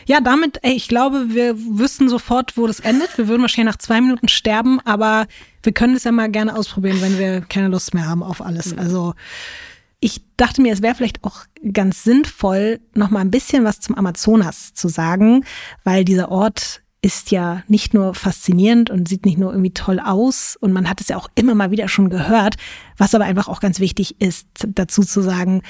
Ja, 0.06 0.20
damit, 0.20 0.60
ey, 0.62 0.74
ich 0.74 0.88
glaube, 0.88 1.26
wir 1.30 1.58
wüssten 1.58 2.08
sofort, 2.08 2.56
wo 2.56 2.66
das 2.66 2.80
endet. 2.80 3.18
Wir 3.18 3.28
würden 3.28 3.42
wahrscheinlich 3.42 3.74
nach 3.74 3.80
zwei 3.80 4.00
Minuten 4.00 4.28
sterben, 4.28 4.80
aber 4.84 5.26
wir 5.62 5.72
können 5.72 5.96
es 5.96 6.04
ja 6.04 6.12
mal 6.12 6.30
gerne 6.30 6.56
ausprobieren, 6.56 7.00
wenn 7.00 7.18
wir 7.18 7.40
keine 7.40 7.68
Lust 7.68 7.92
mehr 7.92 8.08
haben 8.08 8.22
auf 8.22 8.40
alles. 8.40 8.76
Also 8.78 9.14
ich 10.06 10.22
dachte 10.36 10.62
mir, 10.62 10.72
es 10.72 10.82
wäre 10.82 10.94
vielleicht 10.94 11.24
auch 11.24 11.40
ganz 11.72 12.04
sinnvoll, 12.04 12.78
noch 12.94 13.10
mal 13.10 13.18
ein 13.18 13.32
bisschen 13.32 13.64
was 13.64 13.80
zum 13.80 13.96
Amazonas 13.96 14.72
zu 14.72 14.86
sagen, 14.86 15.44
weil 15.82 16.04
dieser 16.04 16.30
Ort 16.30 16.82
ist 17.02 17.32
ja 17.32 17.64
nicht 17.66 17.92
nur 17.92 18.14
faszinierend 18.14 18.88
und 18.88 19.08
sieht 19.08 19.26
nicht 19.26 19.36
nur 19.36 19.50
irgendwie 19.50 19.72
toll 19.74 19.98
aus 19.98 20.56
und 20.60 20.72
man 20.72 20.88
hat 20.88 21.00
es 21.00 21.08
ja 21.08 21.16
auch 21.16 21.28
immer 21.34 21.56
mal 21.56 21.72
wieder 21.72 21.88
schon 21.88 22.08
gehört, 22.08 22.54
was 22.96 23.16
aber 23.16 23.24
einfach 23.24 23.48
auch 23.48 23.58
ganz 23.58 23.80
wichtig 23.80 24.20
ist, 24.20 24.46
dazu 24.68 25.02
zu 25.02 25.22
sagen, 25.22 25.62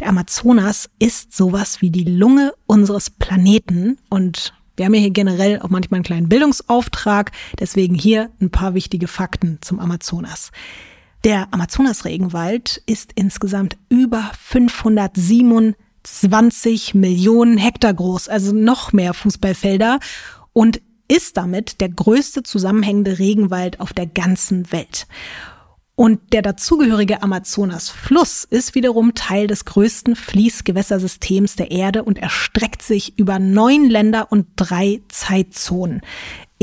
der 0.00 0.08
Amazonas 0.08 0.90
ist 0.98 1.32
sowas 1.32 1.80
wie 1.80 1.90
die 1.90 2.04
Lunge 2.04 2.52
unseres 2.66 3.10
Planeten 3.10 3.98
und 4.10 4.54
wir 4.76 4.86
haben 4.86 4.94
ja 4.94 5.00
hier 5.02 5.10
generell 5.10 5.60
auch 5.60 5.68
manchmal 5.68 5.98
einen 5.98 6.04
kleinen 6.04 6.28
Bildungsauftrag, 6.28 7.30
deswegen 7.60 7.94
hier 7.94 8.30
ein 8.40 8.50
paar 8.50 8.74
wichtige 8.74 9.06
Fakten 9.06 9.58
zum 9.60 9.78
Amazonas. 9.78 10.50
Der 11.24 11.48
Amazonas-Regenwald 11.52 12.82
ist 12.84 13.12
insgesamt 13.14 13.78
über 13.88 14.30
527 14.42 16.94
Millionen 16.94 17.56
Hektar 17.56 17.94
groß, 17.94 18.28
also 18.28 18.54
noch 18.54 18.92
mehr 18.92 19.14
Fußballfelder 19.14 20.00
und 20.52 20.82
ist 21.08 21.38
damit 21.38 21.80
der 21.80 21.88
größte 21.88 22.42
zusammenhängende 22.42 23.18
Regenwald 23.18 23.80
auf 23.80 23.94
der 23.94 24.06
ganzen 24.06 24.70
Welt. 24.70 25.06
Und 25.96 26.34
der 26.34 26.42
dazugehörige 26.42 27.22
Amazonas-Fluss 27.22 28.44
ist 28.44 28.74
wiederum 28.74 29.14
Teil 29.14 29.46
des 29.46 29.64
größten 29.64 30.16
Fließgewässersystems 30.16 31.56
der 31.56 31.70
Erde 31.70 32.02
und 32.02 32.18
erstreckt 32.18 32.82
sich 32.82 33.18
über 33.18 33.38
neun 33.38 33.88
Länder 33.88 34.30
und 34.30 34.46
drei 34.56 35.00
Zeitzonen. 35.08 36.02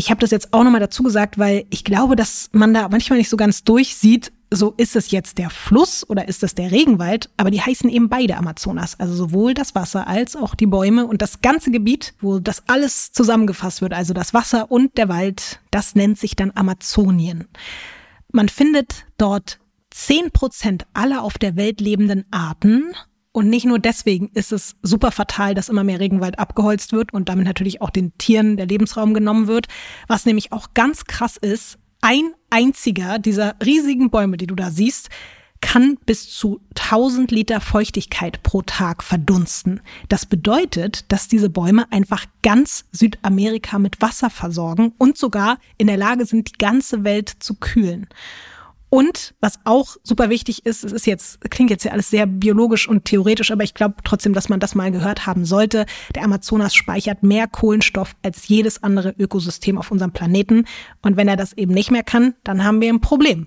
Ich 0.02 0.10
habe 0.10 0.20
das 0.20 0.32
jetzt 0.32 0.52
auch 0.52 0.64
nochmal 0.64 0.80
dazu 0.80 1.04
gesagt, 1.04 1.38
weil 1.38 1.66
ich 1.70 1.84
glaube, 1.84 2.16
dass 2.16 2.50
man 2.54 2.74
da 2.74 2.90
manchmal 2.90 3.20
nicht 3.20 3.30
so 3.30 3.38
ganz 3.38 3.64
durchsieht, 3.64 4.32
so 4.50 4.74
ist 4.76 4.96
es 4.96 5.12
jetzt 5.12 5.38
der 5.38 5.52
Fluss 5.52 6.10
oder 6.10 6.28
ist 6.28 6.42
es 6.42 6.56
der 6.56 6.72
Regenwald, 6.72 7.30
aber 7.38 7.52
die 7.52 7.62
heißen 7.62 7.88
eben 7.88 8.10
beide 8.10 8.36
Amazonas, 8.36 9.00
also 9.00 9.14
sowohl 9.14 9.54
das 9.54 9.76
Wasser 9.76 10.08
als 10.08 10.36
auch 10.36 10.56
die 10.56 10.66
Bäume 10.66 11.06
und 11.06 11.22
das 11.22 11.42
ganze 11.42 11.70
Gebiet, 11.70 12.16
wo 12.20 12.40
das 12.40 12.64
alles 12.66 13.12
zusammengefasst 13.12 13.84
wird, 13.84 13.94
also 13.94 14.16
das 14.16 14.34
Wasser 14.34 14.72
und 14.72 14.98
der 14.98 15.08
Wald, 15.08 15.60
das 15.70 15.94
nennt 15.94 16.18
sich 16.18 16.36
dann 16.36 16.52
Amazonien. 16.56 17.48
Man 18.32 18.50
findet 18.50 19.06
dort 19.20 19.60
zehn 19.92 20.32
Prozent 20.32 20.88
aller 20.96 21.22
auf 21.22 21.38
der 21.38 21.56
Welt 21.58 21.80
lebenden 21.80 22.26
Arten 22.32 22.96
und 23.34 23.50
nicht 23.50 23.66
nur 23.66 23.80
deswegen 23.80 24.30
ist 24.34 24.52
es 24.52 24.76
super 24.82 25.12
fatal, 25.12 25.56
dass 25.56 25.70
immer 25.70 25.84
mehr 25.84 26.00
Regenwald 26.00 26.38
abgeholzt 26.38 26.92
wird 26.92 27.14
und 27.14 27.30
damit 27.30 27.46
natürlich 27.46 27.82
auch 27.82 27.90
den 27.90 28.18
Tieren 28.18 28.58
der 28.58 28.66
Lebensraum 28.66 29.14
genommen 29.14 29.48
wird. 29.48 29.68
Was 30.08 30.26
nämlich 30.26 30.52
auch 30.52 30.74
ganz 30.74 31.06
krass 31.06 31.38
ist, 31.38 31.78
ein 32.02 32.34
einziger 32.50 33.20
dieser 33.20 33.56
riesigen 33.64 34.10
Bäume, 34.10 34.38
die 34.38 34.48
du 34.48 34.56
da 34.56 34.72
siehst, 34.72 35.10
kann 35.62 35.98
bis 36.06 36.30
zu 36.30 36.60
1000 36.76 37.32
Liter 37.32 37.62
Feuchtigkeit 37.62 38.42
pro 38.44 38.64
Tag 38.64 39.04
verdunsten. 39.04 39.80
Das 40.10 40.26
bedeutet, 40.26 41.12
dass 41.12 41.28
diese 41.28 41.50
Bäume 41.50 41.90
einfach 41.92 42.26
ganz 42.42 42.86
Südamerika 42.92 43.78
mit 43.80 44.02
Wasser 44.02 44.32
versorgen 44.32 44.94
und 44.98 45.18
sogar 45.18 45.60
in 45.78 45.88
der 45.88 45.98
Lage 45.98 46.26
sind, 46.26 46.50
die 46.50 46.58
ganze 46.58 47.04
Welt 47.04 47.30
zu 47.40 47.54
kühlen. 47.54 48.08
Und 48.94 49.36
was 49.40 49.58
auch 49.64 49.96
super 50.04 50.30
wichtig 50.30 50.66
ist, 50.66 50.84
es 50.84 50.92
ist 50.92 51.08
jetzt, 51.08 51.40
klingt 51.50 51.70
jetzt 51.70 51.86
ja 51.86 51.94
alles 51.94 52.10
sehr 52.10 52.26
biologisch 52.26 52.90
und 52.90 53.06
theoretisch, 53.06 53.50
aber 53.50 53.64
ich 53.64 53.74
glaube 53.74 53.96
trotzdem, 54.04 54.34
dass 54.34 54.50
man 54.50 54.60
das 54.60 54.76
mal 54.76 54.92
gehört 54.92 55.26
haben 55.26 55.46
sollte. 55.46 55.86
Der 56.14 56.26
Amazonas 56.26 56.76
speichert 56.76 57.24
mehr 57.24 57.48
Kohlenstoff 57.48 58.18
als 58.22 58.50
jedes 58.50 58.84
andere 58.84 59.16
Ökosystem 59.18 59.78
auf 59.78 59.92
unserem 59.92 60.12
Planeten. 60.12 60.66
Und 61.02 61.16
wenn 61.16 61.30
er 61.30 61.38
das 61.38 61.54
eben 61.54 61.74
nicht 61.74 61.90
mehr 61.90 62.04
kann, 62.04 62.34
dann 62.44 62.66
haben 62.66 62.82
wir 62.82 62.90
ein 62.90 63.00
Problem. 63.00 63.46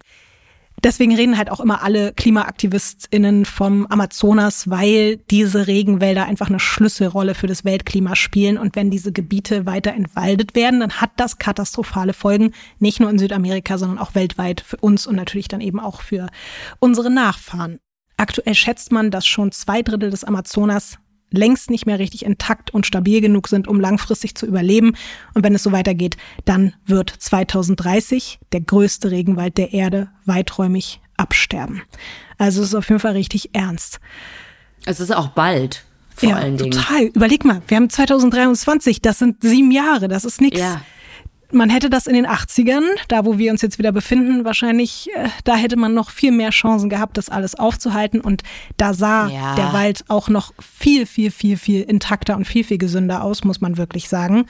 Deswegen 0.84 1.16
reden 1.16 1.38
halt 1.38 1.50
auch 1.50 1.60
immer 1.60 1.82
alle 1.82 2.12
KlimaaktivistInnen 2.12 3.46
vom 3.46 3.86
Amazonas, 3.86 4.68
weil 4.68 5.16
diese 5.30 5.66
Regenwälder 5.66 6.26
einfach 6.26 6.50
eine 6.50 6.60
Schlüsselrolle 6.60 7.34
für 7.34 7.46
das 7.46 7.64
Weltklima 7.64 8.14
spielen. 8.16 8.58
Und 8.58 8.76
wenn 8.76 8.90
diese 8.90 9.10
Gebiete 9.10 9.64
weiter 9.64 9.94
entwaldet 9.94 10.54
werden, 10.54 10.80
dann 10.80 11.00
hat 11.00 11.12
das 11.16 11.38
katastrophale 11.38 12.12
Folgen, 12.12 12.52
nicht 12.80 13.00
nur 13.00 13.08
in 13.08 13.18
Südamerika, 13.18 13.78
sondern 13.78 13.98
auch 13.98 14.14
weltweit 14.14 14.60
für 14.60 14.76
uns 14.76 15.06
und 15.06 15.16
natürlich 15.16 15.48
dann 15.48 15.62
eben 15.62 15.80
auch 15.80 16.02
für 16.02 16.28
unsere 16.80 17.10
Nachfahren. 17.10 17.78
Aktuell 18.18 18.54
schätzt 18.54 18.92
man, 18.92 19.10
dass 19.10 19.26
schon 19.26 19.52
zwei 19.52 19.80
Drittel 19.80 20.10
des 20.10 20.22
Amazonas 20.22 20.98
längst 21.36 21.70
nicht 21.70 21.86
mehr 21.86 21.98
richtig 21.98 22.24
intakt 22.24 22.72
und 22.72 22.86
stabil 22.86 23.20
genug 23.20 23.48
sind, 23.48 23.68
um 23.68 23.80
langfristig 23.80 24.34
zu 24.34 24.46
überleben. 24.46 24.94
Und 25.34 25.44
wenn 25.44 25.54
es 25.54 25.62
so 25.62 25.72
weitergeht, 25.72 26.16
dann 26.44 26.74
wird 26.86 27.10
2030 27.10 28.38
der 28.52 28.60
größte 28.60 29.10
Regenwald 29.10 29.58
der 29.58 29.72
Erde 29.72 30.08
weiträumig 30.24 31.00
absterben. 31.16 31.82
Also 32.38 32.62
es 32.62 32.68
ist 32.68 32.74
auf 32.74 32.88
jeden 32.88 33.00
Fall 33.00 33.12
richtig 33.12 33.50
ernst. 33.54 34.00
Es 34.84 35.00
ist 35.00 35.14
auch 35.14 35.28
bald. 35.28 35.84
Vor 36.16 36.28
ja, 36.28 36.36
allen 36.36 36.56
Dingen. 36.56 36.70
total. 36.70 37.04
Überleg 37.06 37.44
mal, 37.44 37.62
wir 37.66 37.76
haben 37.76 37.90
2023, 37.90 39.02
das 39.02 39.18
sind 39.18 39.42
sieben 39.42 39.70
Jahre, 39.70 40.08
das 40.08 40.24
ist 40.24 40.40
nichts. 40.40 40.60
Ja 40.60 40.80
man 41.54 41.70
hätte 41.70 41.88
das 41.88 42.06
in 42.06 42.14
den 42.14 42.26
80ern, 42.26 42.82
da 43.08 43.24
wo 43.24 43.38
wir 43.38 43.50
uns 43.50 43.62
jetzt 43.62 43.78
wieder 43.78 43.92
befinden, 43.92 44.44
wahrscheinlich, 44.44 45.08
äh, 45.14 45.28
da 45.44 45.56
hätte 45.56 45.76
man 45.76 45.94
noch 45.94 46.10
viel 46.10 46.32
mehr 46.32 46.50
Chancen 46.50 46.90
gehabt, 46.90 47.16
das 47.16 47.28
alles 47.28 47.54
aufzuhalten. 47.54 48.20
Und 48.20 48.42
da 48.76 48.92
sah 48.92 49.28
ja. 49.28 49.54
der 49.54 49.72
Wald 49.72 50.04
auch 50.08 50.28
noch 50.28 50.52
viel, 50.60 51.06
viel, 51.06 51.30
viel, 51.30 51.56
viel 51.56 51.82
intakter 51.82 52.36
und 52.36 52.46
viel, 52.46 52.64
viel 52.64 52.78
gesünder 52.78 53.22
aus, 53.22 53.44
muss 53.44 53.60
man 53.60 53.76
wirklich 53.76 54.08
sagen. 54.08 54.46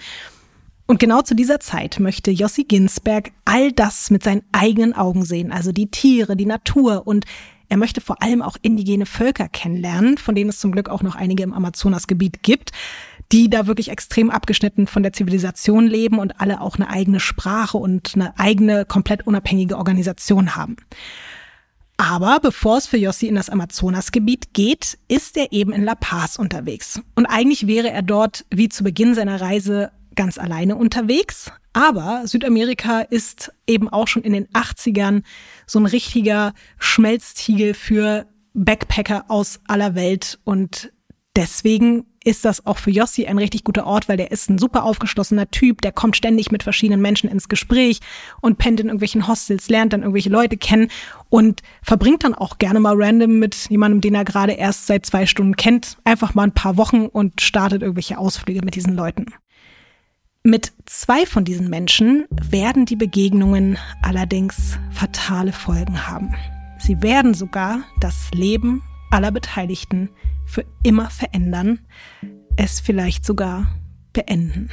Und 0.87 0.99
genau 0.99 1.23
zu 1.23 1.35
dieser 1.35 1.61
Zeit 1.61 1.99
möchte 2.01 2.31
Jossi 2.31 2.65
Ginsberg 2.65 3.33
all 3.45 3.73
das 3.73 4.11
mit 4.11 4.23
seinen 4.23 4.43
eigenen 4.53 4.95
Augen 4.95 5.25
sehen, 5.25 5.51
also 5.51 5.73
die 5.73 5.91
Tiere, 5.91 6.37
die 6.37 6.47
Natur 6.47 7.07
und 7.07 7.25
er 7.71 7.79
möchte 7.79 8.03
vor 8.03 8.23
allem 8.23 8.43
auch 8.43 8.59
indigene 8.61 9.07
Völker 9.07 9.49
kennenlernen, 9.49 10.19
von 10.19 10.35
denen 10.35 10.51
es 10.51 10.61
zum 10.61 10.73
Glück 10.73 10.91
auch 10.91 11.03
noch 11.03 11.17
einige 11.17 11.43
im 11.43 11.55
Amazonasgebiet 11.55 12.43
gibt 12.43 12.73
die 13.35 13.51
da 13.51 13.67
wirklich 13.67 13.91
extrem 13.91 14.31
abgeschnitten 14.31 14.87
von 14.87 15.03
der 15.03 15.13
Zivilisation 15.13 15.89
leben 15.89 16.21
und 16.21 16.41
alle 16.41 16.61
auch 16.61 16.77
eine 16.77 16.89
eigene 16.89 17.19
Sprache 17.19 17.77
und 17.77 18.13
eine 18.15 18.39
eigene, 18.39 18.85
komplett 18.85 19.27
unabhängige 19.27 19.77
Organisation 19.77 20.55
haben. 20.55 20.77
Aber 21.97 22.39
bevor 22.39 22.79
es 22.79 22.87
für 22.87 22.97
Yossi 22.97 23.27
in 23.27 23.35
das 23.35 23.51
Amazonasgebiet 23.51 24.55
geht, 24.55 24.99
ist 25.09 25.37
er 25.37 25.51
eben 25.51 25.73
in 25.73 25.83
La 25.83 25.97
Paz 25.97 26.37
unterwegs. 26.37 27.01
Und 27.17 27.27
eigentlich 27.27 27.67
wäre 27.67 27.91
er 27.91 28.03
dort 28.03 28.45
wie 28.51 28.69
zu 28.69 28.85
Beginn 28.85 29.17
seiner 29.17 29.41
Reise 29.41 29.91
ganz 30.15 30.39
alleine 30.39 30.77
unterwegs. 30.77 31.51
Aber 31.73 32.23
Südamerika 32.27 33.01
ist 33.01 33.53
eben 33.67 33.89
auch 33.89 34.07
schon 34.07 34.23
in 34.23 34.33
den 34.33 34.47
80ern 34.51 35.25
so 35.67 35.81
ein 35.81 35.87
richtiger 35.87 36.55
Schmelztiegel 36.79 37.75
für 37.75 38.27
Backpacker 38.53 39.25
aus 39.27 39.59
aller 39.67 39.97
Welt. 39.97 40.39
Und 40.45 40.93
deswegen 41.35 42.07
ist 42.25 42.45
das 42.45 42.67
auch 42.67 42.79
für 42.79 42.91
Jossi 42.91 43.27
ein 43.27 43.39
richtig 43.39 43.65
guter 43.65 43.87
Ort, 43.87 44.09
weil 44.09 44.17
der 44.17 44.31
ist 44.31 44.51
ein 44.51 44.59
super 44.59 44.85
aufgeschlossener 44.85 45.51
Typ, 45.51 45.83
der 45.83 45.93
kommt 45.93 46.17
ständig 46.17 46.51
mit 46.51 46.63
verschiedenen 46.63 47.01
Menschen 47.01 47.31
ins 47.31 47.49
Gespräch 47.49 48.01
und 48.41 48.59
pennt 48.59 48.81
in 48.81 48.87
irgendwelchen 48.87 49.29
Hostels, 49.29 49.69
lernt 49.69 49.93
dann 49.93 50.01
irgendwelche 50.01 50.31
Leute 50.31 50.57
kennen 50.57 50.89
und 51.29 51.63
verbringt 51.83 52.25
dann 52.25 52.35
auch 52.35 52.59
gerne 52.59 52.81
mal 52.81 52.95
random 52.97 53.39
mit 53.39 53.69
jemandem, 53.71 54.01
den 54.01 54.15
er 54.15 54.25
gerade 54.25 54.53
erst 54.53 54.87
seit 54.87 55.07
zwei 55.07 55.27
Stunden 55.27 55.57
kennt, 55.57 55.99
einfach 56.05 56.35
mal 56.35 56.45
ein 56.45 56.55
paar 56.55 56.77
Wochen 56.77 57.07
und 57.07 57.41
startet 57.41 57.83
irgendwelche 57.83 58.19
Ausflüge 58.19 58.63
mit 58.65 58.75
diesen 58.75 58.95
Leuten. 58.95 59.27
Mit 60.43 60.73
zwei 60.85 61.25
von 61.25 61.45
diesen 61.45 61.71
Menschen 61.71 62.27
werden 62.31 62.85
die 62.85 62.97
Begegnungen 62.97 63.79
allerdings 64.03 64.79
fatale 64.91 65.53
Folgen 65.53 66.07
haben. 66.07 66.35
Sie 66.79 67.01
werden 67.01 67.33
sogar 67.33 67.81
das 68.01 68.31
Leben 68.33 68.83
aller 69.11 69.31
Beteiligten 69.31 70.11
für 70.47 70.65
immer 70.83 71.11
verändern, 71.11 71.81
es 72.57 72.81
vielleicht 72.81 73.25
sogar 73.25 73.67
beenden. 74.13 74.71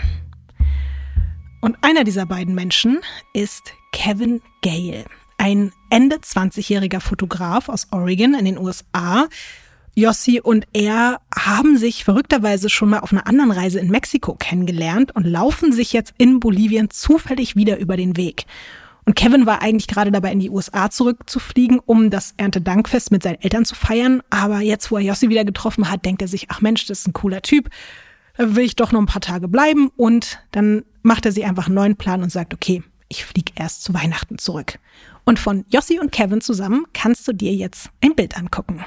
Und 1.62 1.78
einer 1.82 2.04
dieser 2.04 2.25
beiden 2.25 2.56
Menschen 2.56 3.00
ist 3.34 3.74
Kevin 3.92 4.42
Gale, 4.62 5.06
ein 5.38 5.72
Ende 5.90 6.18
20-jähriger 6.18 7.00
Fotograf 7.00 7.70
aus 7.70 7.88
Oregon 7.92 8.34
in 8.34 8.46
den 8.46 8.58
USA. 8.58 9.28
Jossi 9.94 10.40
und 10.40 10.68
er 10.72 11.20
haben 11.36 11.78
sich 11.78 12.06
verrückterweise 12.06 12.70
schon 12.70 12.90
mal 12.90 13.00
auf 13.00 13.12
einer 13.12 13.28
anderen 13.28 13.51
Reise 13.51 13.80
in 13.80 13.90
Mexiko 13.90 14.36
kennengelernt 14.36 15.13
und 15.16 15.25
laufen 15.25 15.74
sich 15.74 15.92
jetzt 15.92 16.13
in 16.18 16.40
Bolivien 16.40 16.90
zufällig 16.90 17.56
wieder 17.56 17.78
über 17.78 17.98
den 17.98 18.16
Weg. 18.16 18.46
Und 19.05 19.15
Kevin 19.15 19.46
war 19.46 19.62
eigentlich 19.62 19.88
gerade 19.88 20.12
dabei, 20.12 20.31
in 20.31 20.39
die 20.39 20.50
USA 20.50 20.89
zurückzufliegen, 20.89 21.79
um 21.79 22.10
das 22.10 22.34
Erntedankfest 22.38 23.12
mit 23.12 23.24
seinen 23.24 23.41
Eltern 23.41 23.65
zu 23.65 23.75
feiern. 23.75 24.22
Aber 24.29 24.60
jetzt, 24.60 24.91
wo 24.91 24.98
er 24.98 25.03
Jossi 25.03 25.29
wieder 25.29 25.43
getroffen 25.43 25.89
hat, 25.89 26.05
denkt 26.05 26.22
er 26.22 26.27
sich, 26.27 26.48
ach 26.50 26.62
Mensch, 26.62 26.86
das 26.86 27.00
ist 27.00 27.08
ein 27.08 27.13
cooler 27.13 27.41
Typ. 27.41 27.70
Da 28.38 28.55
will 28.55 28.63
ich 28.63 28.75
doch 28.75 28.91
noch 28.91 29.00
ein 29.00 29.08
paar 29.08 29.22
Tage 29.22 29.48
bleiben. 29.48 29.89
Und 29.98 30.39
dann 30.51 30.84
macht 31.01 31.25
er 31.25 31.31
sich 31.31 31.46
einfach 31.46 31.65
einen 31.65 31.75
neuen 31.75 31.96
Plan 31.96 32.22
und 32.22 32.31
sagt, 32.31 32.53
okay, 32.53 32.84
ich 33.08 33.25
fliege 33.25 33.51
erst 33.55 33.84
zu 33.84 33.93
Weihnachten 33.93 34.38
zurück. 34.38 34.79
Und 35.25 35.39
von 35.39 35.65
Jossi 35.70 36.00
und 36.00 36.12
Kevin 36.12 36.41
zusammen 36.41 36.86
kannst 36.93 37.27
du 37.27 37.34
dir 37.34 37.53
jetzt 37.53 37.89
ein 38.01 38.15
Bild 38.15 38.38
angucken. 38.38 38.84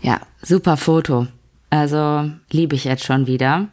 Ja, 0.00 0.20
super 0.42 0.76
Foto. 0.76 1.26
Also 1.68 2.30
liebe 2.50 2.74
ich 2.74 2.84
jetzt 2.84 3.04
schon 3.04 3.26
wieder. 3.26 3.68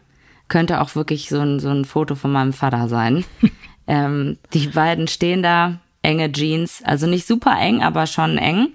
Könnte 0.48 0.82
auch 0.82 0.96
wirklich 0.96 1.30
so 1.30 1.40
ein, 1.40 1.60
so 1.60 1.70
ein 1.70 1.86
Foto 1.86 2.16
von 2.16 2.32
meinem 2.32 2.54
Vater 2.54 2.88
sein. 2.88 3.26
ähm, 3.88 4.38
die 4.54 4.68
beiden 4.68 5.08
stehen 5.08 5.44
da, 5.44 5.80
enge 6.02 6.32
Jeans, 6.32 6.82
also 6.84 7.08
nicht 7.08 7.28
super 7.28 7.58
eng, 7.60 7.84
aber 7.84 8.08
schon 8.08 8.38
eng. 8.38 8.70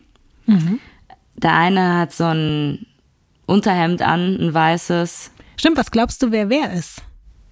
Mhm. 0.46 0.78
Der 1.36 1.54
eine 1.54 1.98
hat 1.98 2.12
so 2.12 2.24
ein 2.24 2.86
Unterhemd 3.46 4.02
an, 4.02 4.38
ein 4.40 4.54
weißes. 4.54 5.30
Stimmt, 5.56 5.76
was 5.76 5.90
glaubst 5.90 6.22
du, 6.22 6.30
wer 6.30 6.48
wer 6.50 6.72
ist? 6.72 7.02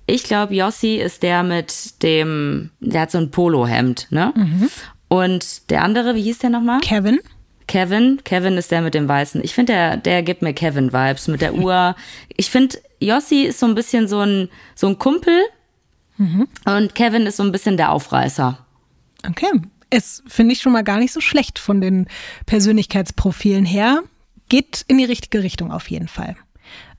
Ich 0.06 0.24
glaube, 0.24 0.54
Jossi 0.54 0.96
ist 0.96 1.22
der 1.22 1.42
mit 1.42 2.02
dem, 2.02 2.70
der 2.80 3.02
hat 3.02 3.10
so 3.10 3.18
ein 3.18 3.30
Polohemd, 3.30 4.08
ne? 4.10 4.32
Mhm. 4.34 4.68
Und 5.08 5.70
der 5.70 5.82
andere, 5.82 6.14
wie 6.14 6.22
hieß 6.22 6.38
der 6.38 6.50
nochmal? 6.50 6.80
Kevin. 6.80 7.20
Kevin. 7.66 8.20
Kevin 8.24 8.56
ist 8.56 8.72
der 8.72 8.80
mit 8.82 8.94
dem 8.94 9.08
Weißen. 9.08 9.42
Ich 9.44 9.54
finde, 9.54 9.72
der, 9.72 9.96
der 9.96 10.22
gibt 10.24 10.42
mir 10.42 10.52
Kevin-Vibes 10.52 11.28
mit 11.28 11.40
der 11.40 11.54
Uhr. 11.54 11.94
Ich 12.36 12.50
finde, 12.50 12.78
Jossi 13.00 13.42
ist 13.42 13.58
so 13.58 13.66
ein 13.66 13.74
bisschen 13.74 14.08
so 14.08 14.20
ein, 14.20 14.48
so 14.74 14.86
ein 14.86 14.98
Kumpel 14.98 15.40
mhm. 16.18 16.48
und 16.64 16.94
Kevin 16.94 17.26
ist 17.26 17.38
so 17.38 17.42
ein 17.42 17.52
bisschen 17.52 17.76
der 17.76 17.92
Aufreißer. 17.92 18.64
Okay. 19.26 19.50
Es 19.90 20.22
finde 20.26 20.52
ich 20.52 20.60
schon 20.60 20.72
mal 20.72 20.84
gar 20.84 20.98
nicht 20.98 21.12
so 21.12 21.20
schlecht 21.20 21.58
von 21.58 21.80
den 21.80 22.06
Persönlichkeitsprofilen 22.46 23.64
her. 23.64 24.02
Geht 24.48 24.84
in 24.86 24.98
die 24.98 25.04
richtige 25.04 25.42
Richtung 25.42 25.72
auf 25.72 25.90
jeden 25.90 26.08
Fall. 26.08 26.36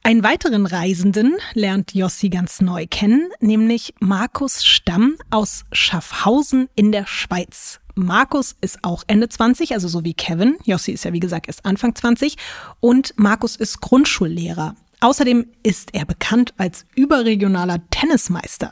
Einen 0.03 0.24
weiteren 0.24 0.65
Reisenden 0.65 1.36
lernt 1.53 1.93
Jossi 1.93 2.29
ganz 2.29 2.60
neu 2.60 2.88
kennen, 2.89 3.29
nämlich 3.39 3.93
Markus 4.00 4.65
Stamm 4.65 5.15
aus 5.29 5.63
Schaffhausen 5.72 6.70
in 6.75 6.91
der 6.91 7.05
Schweiz. 7.05 7.79
Markus 7.93 8.55
ist 8.62 8.79
auch 8.84 9.03
Ende 9.05 9.29
20, 9.29 9.74
also 9.74 9.88
so 9.88 10.03
wie 10.03 10.15
Kevin. 10.15 10.58
Jossi 10.63 10.91
ist 10.91 11.05
ja 11.05 11.13
wie 11.13 11.20
gesagt 11.20 11.48
erst 11.48 11.65
Anfang 11.65 11.93
20 11.93 12.36
und 12.79 13.13
Markus 13.17 13.55
ist 13.55 13.79
Grundschullehrer. 13.79 14.75
Außerdem 15.01 15.48
ist 15.63 15.93
er 15.93 16.05
bekannt 16.05 16.53
als 16.58 16.86
überregionaler 16.96 17.79
Tennismeister. 17.89 18.72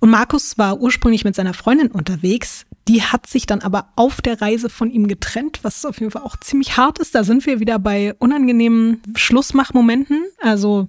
Und 0.00 0.10
Markus 0.10 0.58
war 0.58 0.80
ursprünglich 0.80 1.24
mit 1.24 1.34
seiner 1.34 1.54
Freundin 1.54 1.90
unterwegs. 1.90 2.66
Die 2.88 3.02
hat 3.02 3.26
sich 3.26 3.46
dann 3.46 3.62
aber 3.62 3.88
auf 3.96 4.20
der 4.20 4.42
Reise 4.42 4.68
von 4.68 4.90
ihm 4.90 5.08
getrennt, 5.08 5.60
was 5.62 5.86
auf 5.86 6.00
jeden 6.00 6.10
Fall 6.10 6.22
auch 6.22 6.36
ziemlich 6.36 6.76
hart 6.76 6.98
ist. 6.98 7.14
Da 7.14 7.24
sind 7.24 7.46
wir 7.46 7.60
wieder 7.60 7.78
bei 7.78 8.14
unangenehmen 8.18 9.00
Schlussmachmomenten. 9.16 10.24
Also 10.42 10.88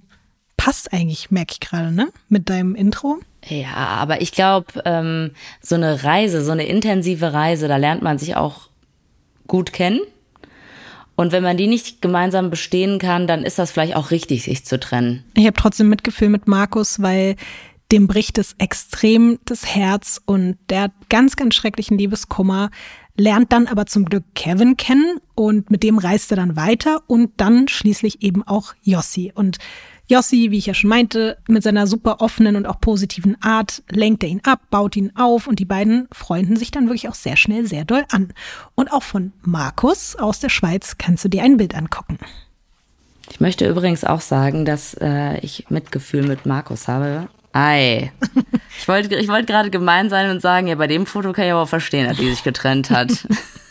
passt 0.58 0.92
eigentlich, 0.92 1.30
merke 1.30 1.52
ich 1.52 1.60
gerade, 1.60 1.92
ne? 1.92 2.08
Mit 2.28 2.50
deinem 2.50 2.74
Intro. 2.74 3.20
Ja, 3.46 3.74
aber 3.74 4.20
ich 4.20 4.32
glaube, 4.32 4.82
ähm, 4.84 5.30
so 5.62 5.76
eine 5.76 6.02
Reise, 6.02 6.44
so 6.44 6.52
eine 6.52 6.66
intensive 6.66 7.32
Reise, 7.32 7.68
da 7.68 7.76
lernt 7.76 8.02
man 8.02 8.18
sich 8.18 8.36
auch 8.36 8.68
gut 9.46 9.72
kennen. 9.72 10.00
Und 11.16 11.32
wenn 11.32 11.42
man 11.42 11.56
die 11.56 11.66
nicht 11.66 12.02
gemeinsam 12.02 12.50
bestehen 12.50 12.98
kann, 12.98 13.26
dann 13.26 13.42
ist 13.42 13.58
das 13.58 13.72
vielleicht 13.72 13.96
auch 13.96 14.10
richtig, 14.10 14.44
sich 14.44 14.64
zu 14.64 14.78
trennen. 14.78 15.24
Ich 15.34 15.46
habe 15.46 15.56
trotzdem 15.56 15.88
Mitgefühl 15.88 16.28
mit 16.28 16.46
Markus, 16.46 17.00
weil 17.00 17.36
dem 17.90 18.06
bricht 18.06 18.38
es 18.38 18.54
extrem 18.58 19.38
das 19.44 19.66
Herz 19.66 20.20
und 20.24 20.58
der 20.68 20.82
hat 20.82 20.92
ganz, 21.08 21.36
ganz 21.36 21.54
schrecklichen 21.54 21.96
Liebeskummer, 21.96 22.70
lernt 23.16 23.52
dann 23.52 23.66
aber 23.66 23.86
zum 23.86 24.04
Glück 24.04 24.24
Kevin 24.34 24.76
kennen 24.76 25.20
und 25.34 25.70
mit 25.70 25.82
dem 25.82 25.98
reist 25.98 26.30
er 26.32 26.36
dann 26.36 26.56
weiter 26.56 27.02
und 27.06 27.32
dann 27.38 27.68
schließlich 27.68 28.22
eben 28.22 28.42
auch 28.42 28.74
Jossi. 28.82 29.32
Und 29.34 29.58
Jossi, 30.08 30.50
wie 30.50 30.58
ich 30.58 30.66
ja 30.66 30.74
schon 30.74 30.90
meinte, 30.90 31.36
mit 31.48 31.62
seiner 31.62 31.86
super 31.86 32.20
offenen 32.20 32.56
und 32.56 32.66
auch 32.66 32.80
positiven 32.80 33.36
Art 33.42 33.82
lenkt 33.90 34.22
er 34.22 34.28
ihn 34.28 34.40
ab, 34.44 34.60
baut 34.70 34.96
ihn 34.96 35.12
auf 35.16 35.48
und 35.48 35.58
die 35.58 35.64
beiden 35.64 36.06
freunden 36.12 36.56
sich 36.56 36.70
dann 36.70 36.86
wirklich 36.86 37.08
auch 37.08 37.14
sehr 37.14 37.36
schnell 37.36 37.66
sehr 37.66 37.84
doll 37.84 38.04
an. 38.10 38.32
Und 38.74 38.92
auch 38.92 39.02
von 39.02 39.32
Markus 39.42 40.14
aus 40.16 40.38
der 40.38 40.48
Schweiz 40.48 40.96
kannst 40.98 41.24
du 41.24 41.28
dir 41.28 41.42
ein 41.42 41.56
Bild 41.56 41.74
angucken. 41.74 42.18
Ich 43.30 43.40
möchte 43.40 43.68
übrigens 43.68 44.04
auch 44.04 44.20
sagen, 44.20 44.64
dass 44.64 44.94
äh, 44.94 45.38
ich 45.40 45.66
Mitgefühl 45.68 46.22
mit 46.22 46.46
Markus 46.46 46.88
habe. 46.88 47.28
Ei. 47.52 48.12
Ich 48.78 48.86
wollte 48.88 49.16
ich 49.16 49.28
wollte 49.28 49.46
gerade 49.46 49.70
gemein 49.70 50.10
sein 50.10 50.30
und 50.30 50.42
sagen, 50.42 50.66
ja, 50.66 50.74
bei 50.74 50.86
dem 50.86 51.06
Foto 51.06 51.32
kann 51.32 51.46
ich 51.46 51.52
aber 51.52 51.66
verstehen, 51.66 52.06
dass 52.06 52.18
die 52.18 52.28
sich 52.28 52.44
getrennt 52.44 52.90
hat. 52.90 53.10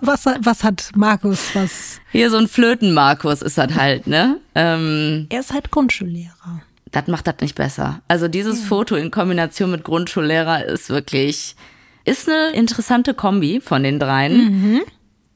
was, 0.00 0.24
was, 0.40 0.64
hat 0.64 0.90
Markus, 0.94 1.54
was? 1.54 2.00
Hier 2.10 2.30
so 2.30 2.36
ein 2.36 2.48
Flöten-Markus 2.48 3.42
ist 3.42 3.58
das 3.58 3.74
halt, 3.74 4.06
ne? 4.06 4.40
Ähm, 4.54 5.26
er 5.30 5.40
ist 5.40 5.52
halt 5.52 5.70
Grundschullehrer. 5.70 6.62
Das 6.90 7.06
macht 7.06 7.26
das 7.26 7.36
nicht 7.40 7.54
besser. 7.54 8.02
Also 8.08 8.28
dieses 8.28 8.60
ja. 8.60 8.66
Foto 8.66 8.96
in 8.96 9.10
Kombination 9.10 9.70
mit 9.70 9.84
Grundschullehrer 9.84 10.64
ist 10.66 10.90
wirklich, 10.90 11.56
ist 12.04 12.28
eine 12.28 12.50
interessante 12.50 13.14
Kombi 13.14 13.60
von 13.60 13.82
den 13.82 13.98
dreien. 13.98 14.36
Mhm. 14.36 14.80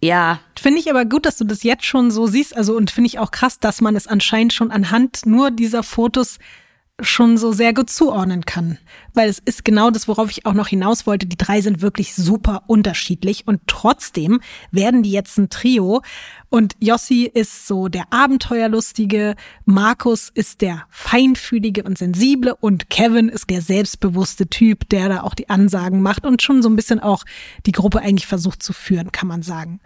Ja. 0.02 0.40
Finde 0.58 0.80
ich 0.80 0.90
aber 0.90 1.04
gut, 1.04 1.26
dass 1.26 1.38
du 1.38 1.44
das 1.44 1.62
jetzt 1.62 1.84
schon 1.84 2.10
so 2.10 2.26
siehst. 2.26 2.56
Also, 2.56 2.76
und 2.76 2.90
finde 2.90 3.08
ich 3.08 3.18
auch 3.18 3.30
krass, 3.30 3.58
dass 3.58 3.80
man 3.80 3.96
es 3.96 4.06
anscheinend 4.06 4.52
schon 4.52 4.70
anhand 4.70 5.24
nur 5.24 5.50
dieser 5.50 5.82
Fotos 5.82 6.38
schon 7.02 7.36
so 7.36 7.52
sehr 7.52 7.74
gut 7.74 7.90
zuordnen 7.90 8.46
kann. 8.46 8.78
Weil 9.12 9.28
es 9.28 9.38
ist 9.38 9.64
genau 9.64 9.90
das, 9.90 10.08
worauf 10.08 10.30
ich 10.30 10.46
auch 10.46 10.54
noch 10.54 10.68
hinaus 10.68 11.06
wollte. 11.06 11.26
Die 11.26 11.36
drei 11.36 11.60
sind 11.60 11.82
wirklich 11.82 12.14
super 12.14 12.62
unterschiedlich 12.68 13.46
und 13.46 13.60
trotzdem 13.66 14.40
werden 14.70 15.02
die 15.02 15.10
jetzt 15.10 15.36
ein 15.36 15.50
Trio. 15.50 16.02
Und 16.48 16.74
Jossi 16.80 17.30
ist 17.32 17.66
so 17.66 17.88
der 17.88 18.12
Abenteuerlustige, 18.12 19.36
Markus 19.66 20.30
ist 20.32 20.62
der 20.62 20.84
Feinfühlige 20.88 21.82
und 21.82 21.98
Sensible 21.98 22.54
und 22.54 22.88
Kevin 22.88 23.28
ist 23.28 23.50
der 23.50 23.60
selbstbewusste 23.60 24.46
Typ, 24.46 24.88
der 24.88 25.08
da 25.10 25.22
auch 25.22 25.34
die 25.34 25.50
Ansagen 25.50 26.00
macht 26.00 26.24
und 26.24 26.40
schon 26.40 26.62
so 26.62 26.70
ein 26.70 26.76
bisschen 26.76 27.00
auch 27.00 27.24
die 27.66 27.72
Gruppe 27.72 28.00
eigentlich 28.00 28.26
versucht 28.26 28.62
zu 28.62 28.72
führen, 28.72 29.12
kann 29.12 29.28
man 29.28 29.42
sagen. 29.42 29.80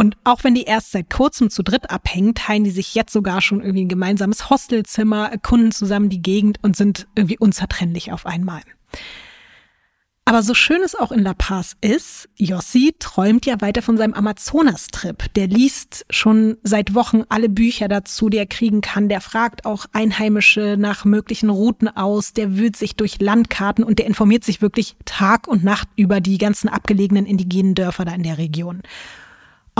Und 0.00 0.16
auch 0.24 0.44
wenn 0.44 0.54
die 0.54 0.62
erst 0.62 0.92
seit 0.92 1.10
kurzem 1.10 1.50
zu 1.50 1.62
dritt 1.62 1.90
abhängen, 1.90 2.34
teilen 2.34 2.64
die 2.64 2.70
sich 2.70 2.94
jetzt 2.94 3.12
sogar 3.12 3.42
schon 3.42 3.60
irgendwie 3.60 3.84
ein 3.84 3.90
gemeinsames 3.90 4.48
Hostelzimmer, 4.48 5.30
erkunden 5.30 5.72
zusammen 5.72 6.08
die 6.08 6.22
Gegend 6.22 6.58
und 6.62 6.74
sind 6.74 7.06
irgendwie 7.14 7.36
unzertrennlich 7.38 8.10
auf 8.10 8.24
einmal. 8.24 8.62
Aber 10.24 10.42
so 10.42 10.54
schön 10.54 10.80
es 10.82 10.94
auch 10.94 11.12
in 11.12 11.22
La 11.22 11.34
Paz 11.34 11.76
ist, 11.82 12.30
Jossi 12.36 12.94
träumt 12.98 13.44
ja 13.44 13.60
weiter 13.60 13.82
von 13.82 13.98
seinem 13.98 14.14
Amazonas-Trip. 14.14 15.34
Der 15.34 15.48
liest 15.48 16.06
schon 16.08 16.56
seit 16.62 16.94
Wochen 16.94 17.24
alle 17.28 17.50
Bücher 17.50 17.88
dazu, 17.88 18.30
die 18.30 18.38
er 18.38 18.46
kriegen 18.46 18.80
kann. 18.80 19.10
Der 19.10 19.20
fragt 19.20 19.66
auch 19.66 19.84
Einheimische 19.92 20.76
nach 20.78 21.04
möglichen 21.04 21.50
Routen 21.50 21.88
aus. 21.88 22.32
Der 22.32 22.56
wühlt 22.56 22.76
sich 22.76 22.96
durch 22.96 23.20
Landkarten 23.20 23.84
und 23.84 23.98
der 23.98 24.06
informiert 24.06 24.44
sich 24.44 24.62
wirklich 24.62 24.96
Tag 25.04 25.46
und 25.46 25.62
Nacht 25.62 25.88
über 25.96 26.22
die 26.22 26.38
ganzen 26.38 26.70
abgelegenen 26.70 27.26
indigenen 27.26 27.74
Dörfer 27.74 28.06
da 28.06 28.14
in 28.14 28.22
der 28.22 28.38
Region. 28.38 28.80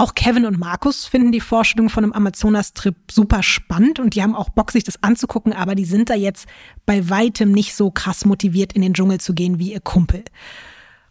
Auch 0.01 0.15
Kevin 0.15 0.47
und 0.47 0.59
Markus 0.59 1.05
finden 1.05 1.31
die 1.31 1.43
Vorstellung 1.43 1.91
von 1.91 2.05
einem 2.05 2.15
Amazonas-Trip 2.15 2.97
super 3.11 3.43
spannend 3.43 3.99
und 3.99 4.15
die 4.15 4.23
haben 4.23 4.35
auch 4.35 4.49
Bock, 4.49 4.71
sich 4.73 4.83
das 4.83 5.03
anzugucken, 5.03 5.53
aber 5.53 5.75
die 5.75 5.85
sind 5.85 6.09
da 6.09 6.15
jetzt 6.15 6.49
bei 6.87 7.11
weitem 7.11 7.53
nicht 7.53 7.75
so 7.75 7.91
krass 7.91 8.25
motiviert, 8.25 8.73
in 8.73 8.81
den 8.81 8.95
Dschungel 8.95 9.21
zu 9.21 9.35
gehen 9.35 9.59
wie 9.59 9.75
ihr 9.75 9.81
Kumpel. 9.81 10.25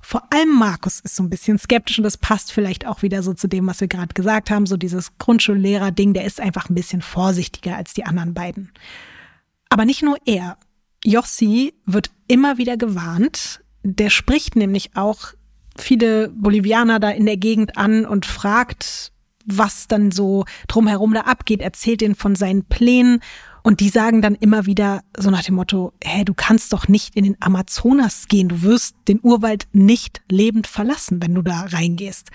Vor 0.02 0.24
allem 0.34 0.58
Markus 0.58 1.02
ist 1.02 1.16
so 1.16 1.22
ein 1.22 1.30
bisschen 1.30 1.60
skeptisch 1.60 2.00
und 2.00 2.04
das 2.04 2.18
passt 2.18 2.52
vielleicht 2.52 2.88
auch 2.88 3.04
wieder 3.04 3.22
so 3.22 3.36
zu 3.36 3.48
dem, 3.48 3.68
was 3.68 3.80
wir 3.80 3.88
gerade 3.88 4.16
gesagt 4.16 4.50
haben, 4.50 4.66
so 4.66 4.76
dieses 4.76 5.16
Grundschullehrer-Ding, 5.20 6.16
der 6.16 6.26
ist 6.26 6.42
einfach 6.42 6.68
ein 6.68 6.76
bisschen 6.76 7.04
vorsichtiger 7.04 7.76
als 7.76 7.94
die 7.94 8.06
anderen 8.06 8.34
beiden. 8.34 8.72
Aber 9.70 9.86
nicht 9.86 10.02
nur 10.02 10.18
er. 10.26 10.58
Jossi 11.06 11.76
wird 11.86 12.10
immer 12.28 12.58
wieder 12.58 12.76
gewarnt. 12.76 13.62
Der 13.84 14.10
spricht 14.10 14.56
nämlich 14.56 14.96
auch 14.96 15.34
viele 15.82 16.30
Bolivianer 16.30 17.00
da 17.00 17.10
in 17.10 17.26
der 17.26 17.38
Gegend 17.38 17.78
an 17.78 18.06
und 18.06 18.26
fragt, 18.26 19.12
was 19.46 19.88
dann 19.88 20.12
so 20.12 20.46
drumherum 20.68 21.14
da 21.14 21.22
abgeht, 21.22 21.62
erzählt 21.62 22.02
ihnen 22.02 22.16
von 22.16 22.36
seinen 22.36 22.66
Plänen 22.66 23.22
und 23.64 23.80
die 23.80 23.90
sagen 23.90 24.22
dann 24.22 24.36
immer 24.36 24.66
wieder 24.66 25.02
so 25.18 25.30
nach 25.30 25.44
dem 25.44 25.56
Motto, 25.56 25.94
hey, 26.04 26.24
du 26.24 26.34
kannst 26.34 26.74
doch 26.74 26.88
nicht 26.88 27.16
in 27.16 27.24
den 27.24 27.38
Amazonas 27.40 28.28
gehen, 28.28 28.50
du 28.50 28.62
wirst 28.62 28.96
den 29.08 29.20
Urwald 29.22 29.68
nicht 29.74 30.22
lebend 30.30 30.68
verlassen, 30.68 31.22
wenn 31.22 31.36
du 31.36 31.42
da 31.42 31.66
reingehst. 31.70 32.30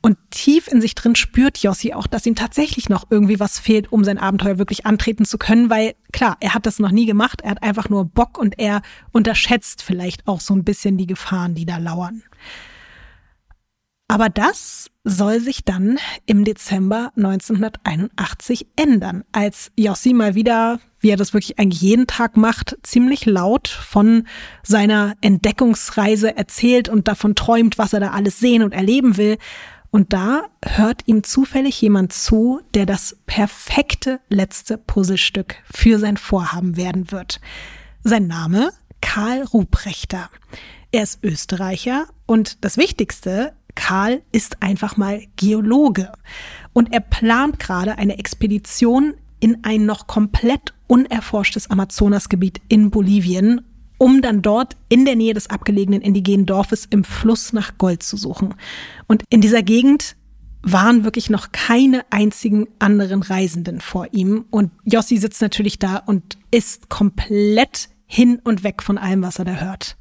Und 0.00 0.16
tief 0.30 0.68
in 0.68 0.80
sich 0.80 0.94
drin 0.94 1.16
spürt 1.16 1.58
Jossi 1.58 1.92
auch, 1.92 2.06
dass 2.06 2.24
ihm 2.24 2.36
tatsächlich 2.36 2.88
noch 2.88 3.06
irgendwie 3.10 3.40
was 3.40 3.58
fehlt, 3.58 3.90
um 3.90 4.04
sein 4.04 4.18
Abenteuer 4.18 4.58
wirklich 4.58 4.86
antreten 4.86 5.24
zu 5.24 5.38
können, 5.38 5.70
weil 5.70 5.94
klar, 6.12 6.36
er 6.40 6.54
hat 6.54 6.66
das 6.66 6.78
noch 6.78 6.92
nie 6.92 7.06
gemacht, 7.06 7.40
er 7.42 7.50
hat 7.50 7.62
einfach 7.62 7.88
nur 7.88 8.04
Bock 8.04 8.38
und 8.38 8.58
er 8.58 8.82
unterschätzt 9.12 9.82
vielleicht 9.82 10.28
auch 10.28 10.40
so 10.40 10.54
ein 10.54 10.62
bisschen 10.62 10.96
die 10.98 11.06
Gefahren, 11.06 11.54
die 11.54 11.66
da 11.66 11.78
lauern. 11.78 12.22
Aber 14.10 14.30
das 14.30 14.90
soll 15.04 15.38
sich 15.40 15.64
dann 15.64 15.98
im 16.24 16.44
Dezember 16.44 17.12
1981 17.16 18.66
ändern, 18.74 19.22
als 19.32 19.70
Jossi 19.76 20.14
mal 20.14 20.34
wieder, 20.34 20.80
wie 21.00 21.10
er 21.10 21.18
das 21.18 21.34
wirklich 21.34 21.58
eigentlich 21.58 21.82
jeden 21.82 22.06
Tag 22.06 22.38
macht, 22.38 22.78
ziemlich 22.82 23.26
laut 23.26 23.68
von 23.68 24.26
seiner 24.62 25.14
Entdeckungsreise 25.20 26.34
erzählt 26.34 26.88
und 26.88 27.06
davon 27.06 27.34
träumt, 27.34 27.76
was 27.76 27.92
er 27.92 28.00
da 28.00 28.12
alles 28.12 28.38
sehen 28.38 28.62
und 28.62 28.72
erleben 28.72 29.18
will. 29.18 29.36
Und 29.90 30.12
da 30.12 30.46
hört 30.64 31.02
ihm 31.06 31.24
zufällig 31.24 31.80
jemand 31.80 32.12
zu, 32.12 32.60
der 32.74 32.86
das 32.86 33.16
perfekte 33.26 34.20
letzte 34.28 34.76
Puzzlestück 34.76 35.56
für 35.70 35.98
sein 35.98 36.16
Vorhaben 36.16 36.76
werden 36.76 37.10
wird. 37.10 37.40
Sein 38.04 38.26
Name 38.26 38.70
Karl 39.00 39.42
Ruprechter. 39.42 40.28
Er 40.92 41.02
ist 41.02 41.22
Österreicher 41.22 42.06
und 42.26 42.64
das 42.64 42.76
Wichtigste, 42.76 43.52
Karl 43.74 44.22
ist 44.32 44.62
einfach 44.62 44.96
mal 44.96 45.22
Geologe 45.36 46.10
und 46.72 46.92
er 46.92 47.00
plant 47.00 47.58
gerade 47.58 47.96
eine 47.96 48.18
Expedition 48.18 49.14
in 49.40 49.62
ein 49.64 49.86
noch 49.86 50.06
komplett 50.06 50.74
unerforschtes 50.88 51.70
Amazonasgebiet 51.70 52.60
in 52.68 52.90
Bolivien, 52.90 53.64
um 53.98 54.22
dann 54.22 54.42
dort 54.42 54.76
in 54.88 55.04
der 55.04 55.16
Nähe 55.16 55.34
des 55.34 55.50
abgelegenen 55.50 56.00
indigenen 56.00 56.46
Dorfes 56.46 56.86
im 56.88 57.04
Fluss 57.04 57.52
nach 57.52 57.76
Gold 57.78 58.02
zu 58.02 58.16
suchen. 58.16 58.54
Und 59.06 59.24
in 59.28 59.40
dieser 59.40 59.62
Gegend 59.62 60.16
waren 60.62 61.04
wirklich 61.04 61.30
noch 61.30 61.52
keine 61.52 62.04
einzigen 62.10 62.66
anderen 62.78 63.22
Reisenden 63.22 63.80
vor 63.80 64.08
ihm. 64.12 64.44
Und 64.50 64.70
Jossi 64.84 65.16
sitzt 65.16 65.42
natürlich 65.42 65.78
da 65.78 65.96
und 65.96 66.38
ist 66.50 66.88
komplett 66.88 67.88
hin 68.06 68.40
und 68.42 68.64
weg 68.64 68.82
von 68.82 68.98
allem, 68.98 69.22
was 69.22 69.38
er 69.38 69.44
da 69.44 69.52
hört. 69.52 69.96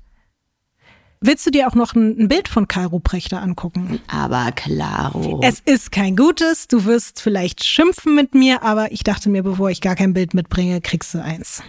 Willst 1.19 1.47
du 1.47 1.51
dir 1.51 1.67
auch 1.67 1.73
noch 1.73 1.95
ein, 1.95 2.27
Bild 2.27 2.47
von 2.47 2.67
Kai 2.67 2.85
Ruprechter 2.85 3.41
angucken? 3.41 3.99
Aber 4.07 4.51
klaro. 4.51 5.41
Es 5.43 5.59
ist 5.59 5.91
kein 5.91 6.15
gutes. 6.15 6.67
Du 6.67 6.85
wirst 6.85 7.21
vielleicht 7.21 7.63
schimpfen 7.63 8.13
mit 8.13 8.35
mir, 8.35 8.61
aber 8.61 8.91
ich 8.91 9.03
dachte 9.03 9.29
mir, 9.29 9.41
bevor 9.41 9.71
ich 9.71 9.81
gar 9.81 9.95
kein 9.95 10.13
Bild 10.13 10.35
mitbringe, 10.35 10.79
kriegst 10.79 11.13
du 11.15 11.23
eins. 11.23 11.63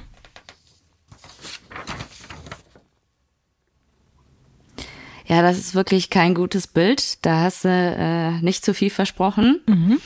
Ja, 5.29 5.43
das 5.43 5.59
ist 5.59 5.75
wirklich 5.75 6.09
kein 6.11 6.35
gutes 6.35 6.67
Bild. 6.67 7.25
Da 7.25 7.43
hast 7.43 7.65
du 7.65 7.69
äh, 7.69 8.41
nicht 8.43 8.65
zu 8.65 8.73
viel 8.73 8.91
versprochen. 8.91 9.61
Mhm. 9.67 10.01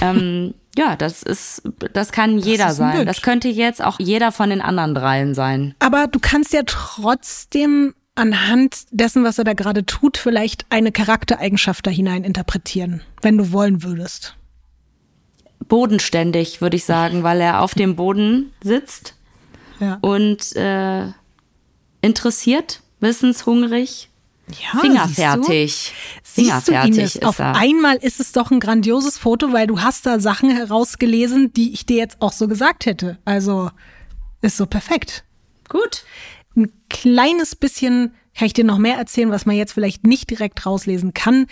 Ähm, 0.00 0.54
ja, 0.76 0.96
das 0.96 1.22
ist, 1.22 1.62
das 1.92 2.12
kann 2.12 2.38
jeder 2.38 2.68
das 2.68 2.76
sein. 2.78 2.96
Bild. 2.96 3.08
Das 3.08 3.22
könnte 3.22 3.48
jetzt 3.48 3.84
auch 3.84 4.00
jeder 4.00 4.32
von 4.32 4.50
den 4.50 4.60
anderen 4.60 4.94
dreien 4.94 5.34
sein. 5.34 5.74
Aber 5.78 6.06
du 6.06 6.18
kannst 6.18 6.52
ja 6.52 6.62
trotzdem 6.66 7.94
anhand 8.14 8.86
dessen, 8.90 9.22
was 9.22 9.38
er 9.38 9.44
da 9.44 9.52
gerade 9.52 9.84
tut, 9.84 10.16
vielleicht 10.16 10.66
eine 10.70 10.92
Charaktereigenschaft 10.92 11.86
da 11.86 11.90
hinein 11.90 12.24
interpretieren, 12.24 13.02
wenn 13.22 13.36
du 13.36 13.52
wollen 13.52 13.82
würdest. 13.82 14.36
Bodenständig, 15.68 16.60
würde 16.60 16.76
ich 16.76 16.84
sagen, 16.84 17.22
weil 17.22 17.40
er 17.40 17.60
auf 17.60 17.74
dem 17.74 17.96
Boden 17.96 18.52
sitzt 18.62 19.14
ja. 19.80 19.98
und 20.00 20.54
äh, 20.56 21.08
interessiert, 22.02 22.82
wissenshungrig, 23.00 24.10
ja, 24.48 24.80
fingerfertig. 24.80 25.92
Siehst 26.22 26.68
du, 26.68 26.72
fingerfertig 26.72 26.94
siehst 26.94 27.14
du, 27.16 27.18
ist 27.20 27.26
Auf 27.26 27.38
er. 27.38 27.56
einmal 27.56 27.96
ist 27.96 28.20
es 28.20 28.32
doch 28.32 28.50
ein 28.50 28.60
grandioses 28.60 29.18
Foto, 29.18 29.52
weil 29.52 29.66
du 29.66 29.80
hast 29.80 30.06
da 30.06 30.20
Sachen 30.20 30.50
herausgelesen, 30.50 31.52
die 31.52 31.72
ich 31.72 31.86
dir 31.86 31.96
jetzt 31.96 32.20
auch 32.20 32.32
so 32.32 32.48
gesagt 32.48 32.86
hätte. 32.86 33.18
Also 33.24 33.70
ist 34.42 34.56
so 34.56 34.66
perfekt. 34.66 35.24
Gut 35.68 36.04
ein 36.56 36.72
kleines 36.88 37.56
bisschen 37.56 38.12
kann 38.36 38.46
ich 38.46 38.52
dir 38.52 38.64
noch 38.64 38.78
mehr 38.78 38.96
erzählen, 38.96 39.30
was 39.30 39.46
man 39.46 39.56
jetzt 39.56 39.72
vielleicht 39.72 40.04
nicht 40.06 40.28
direkt 40.28 40.66
rauslesen 40.66 41.14
kann. 41.14 41.46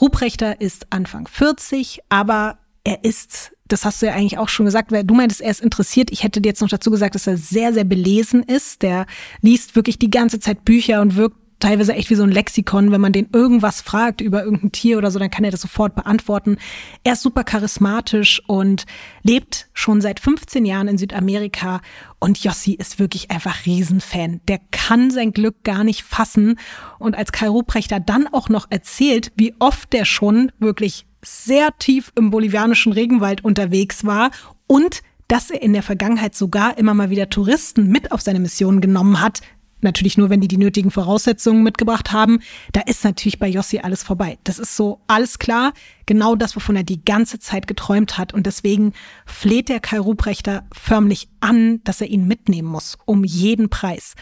Ruprechter 0.00 0.60
ist 0.60 0.86
Anfang 0.90 1.26
40, 1.26 2.00
aber 2.10 2.58
er 2.84 3.04
ist, 3.04 3.52
das 3.66 3.84
hast 3.84 4.00
du 4.00 4.06
ja 4.06 4.12
eigentlich 4.12 4.38
auch 4.38 4.48
schon 4.48 4.66
gesagt, 4.66 4.92
weil 4.92 5.02
du 5.02 5.14
meintest, 5.14 5.40
er 5.40 5.50
ist 5.50 5.60
interessiert. 5.60 6.12
Ich 6.12 6.22
hätte 6.22 6.40
dir 6.40 6.50
jetzt 6.50 6.60
noch 6.60 6.68
dazu 6.68 6.92
gesagt, 6.92 7.16
dass 7.16 7.26
er 7.26 7.36
sehr, 7.36 7.72
sehr 7.72 7.82
belesen 7.82 8.44
ist. 8.44 8.82
Der 8.82 9.06
liest 9.40 9.74
wirklich 9.74 9.98
die 9.98 10.10
ganze 10.10 10.38
Zeit 10.38 10.64
Bücher 10.64 11.00
und 11.00 11.16
wirkt 11.16 11.36
teilweise 11.60 11.94
echt 11.94 12.10
wie 12.10 12.14
so 12.14 12.22
ein 12.22 12.30
Lexikon. 12.30 12.92
Wenn 12.92 13.00
man 13.00 13.12
den 13.12 13.28
irgendwas 13.32 13.80
fragt 13.80 14.20
über 14.20 14.44
irgendein 14.44 14.72
Tier 14.72 14.98
oder 14.98 15.10
so, 15.10 15.18
dann 15.18 15.30
kann 15.30 15.44
er 15.44 15.50
das 15.50 15.60
sofort 15.60 15.94
beantworten. 15.94 16.58
Er 17.04 17.14
ist 17.14 17.22
super 17.22 17.44
charismatisch 17.44 18.42
und 18.46 18.86
lebt 19.22 19.68
schon 19.72 20.00
seit 20.00 20.20
15 20.20 20.64
Jahren 20.64 20.88
in 20.88 20.98
Südamerika. 20.98 21.80
Und 22.20 22.42
Jossi 22.42 22.72
ist 22.72 22.98
wirklich 22.98 23.30
einfach 23.30 23.66
Riesenfan. 23.66 24.40
Der 24.48 24.60
kann 24.70 25.10
sein 25.10 25.32
Glück 25.32 25.64
gar 25.64 25.84
nicht 25.84 26.02
fassen. 26.02 26.58
Und 26.98 27.16
als 27.16 27.32
Kai 27.32 27.48
Ruprechter 27.48 28.00
dann 28.00 28.26
auch 28.26 28.48
noch 28.48 28.66
erzählt, 28.70 29.32
wie 29.36 29.54
oft 29.58 29.92
der 29.92 30.04
schon 30.04 30.52
wirklich 30.58 31.06
sehr 31.22 31.76
tief 31.78 32.12
im 32.14 32.30
bolivianischen 32.30 32.92
Regenwald 32.92 33.44
unterwegs 33.44 34.04
war 34.04 34.30
und 34.66 35.02
dass 35.26 35.50
er 35.50 35.60
in 35.60 35.74
der 35.74 35.82
Vergangenheit 35.82 36.34
sogar 36.34 36.78
immer 36.78 36.94
mal 36.94 37.10
wieder 37.10 37.28
Touristen 37.28 37.88
mit 37.88 38.12
auf 38.12 38.22
seine 38.22 38.40
Mission 38.40 38.80
genommen 38.80 39.20
hat, 39.20 39.42
natürlich 39.80 40.18
nur, 40.18 40.30
wenn 40.30 40.40
die 40.40 40.48
die 40.48 40.58
nötigen 40.58 40.90
Voraussetzungen 40.90 41.62
mitgebracht 41.62 42.12
haben, 42.12 42.40
da 42.72 42.80
ist 42.80 43.04
natürlich 43.04 43.38
bei 43.38 43.48
Jossi 43.48 43.78
alles 43.78 44.02
vorbei. 44.02 44.38
Das 44.44 44.58
ist 44.58 44.76
so 44.76 45.00
alles 45.06 45.38
klar, 45.38 45.72
genau 46.06 46.34
das, 46.36 46.56
wovon 46.56 46.76
er 46.76 46.82
die 46.82 47.04
ganze 47.04 47.38
Zeit 47.38 47.66
geträumt 47.66 48.18
hat. 48.18 48.34
Und 48.34 48.46
deswegen 48.46 48.92
fleht 49.26 49.68
der 49.68 49.80
Kai 49.80 49.98
Ruprechter 49.98 50.66
förmlich 50.72 51.28
an, 51.40 51.82
dass 51.84 52.00
er 52.00 52.08
ihn 52.08 52.26
mitnehmen 52.26 52.68
muss, 52.68 52.98
um 53.04 53.24
jeden 53.24 53.68
Preis. 53.68 54.14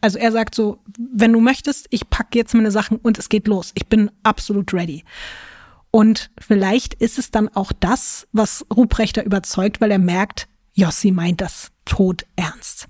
Also 0.00 0.18
er 0.18 0.30
sagt 0.30 0.54
so, 0.54 0.78
wenn 0.96 1.32
du 1.32 1.40
möchtest, 1.40 1.86
ich 1.90 2.08
packe 2.08 2.38
jetzt 2.38 2.54
meine 2.54 2.70
Sachen 2.70 2.98
und 2.98 3.18
es 3.18 3.28
geht 3.28 3.48
los. 3.48 3.72
Ich 3.74 3.86
bin 3.86 4.10
absolut 4.22 4.72
ready. 4.72 5.04
Und 5.90 6.30
vielleicht 6.38 6.94
ist 6.94 7.18
es 7.18 7.30
dann 7.30 7.48
auch 7.48 7.72
das, 7.72 8.28
was 8.32 8.64
Ruprechter 8.74 9.24
überzeugt, 9.24 9.80
weil 9.80 9.90
er 9.90 9.98
merkt, 9.98 10.48
Jossi 10.74 11.10
meint 11.10 11.40
das 11.40 11.72
tot 11.84 12.24
ernst. 12.36 12.86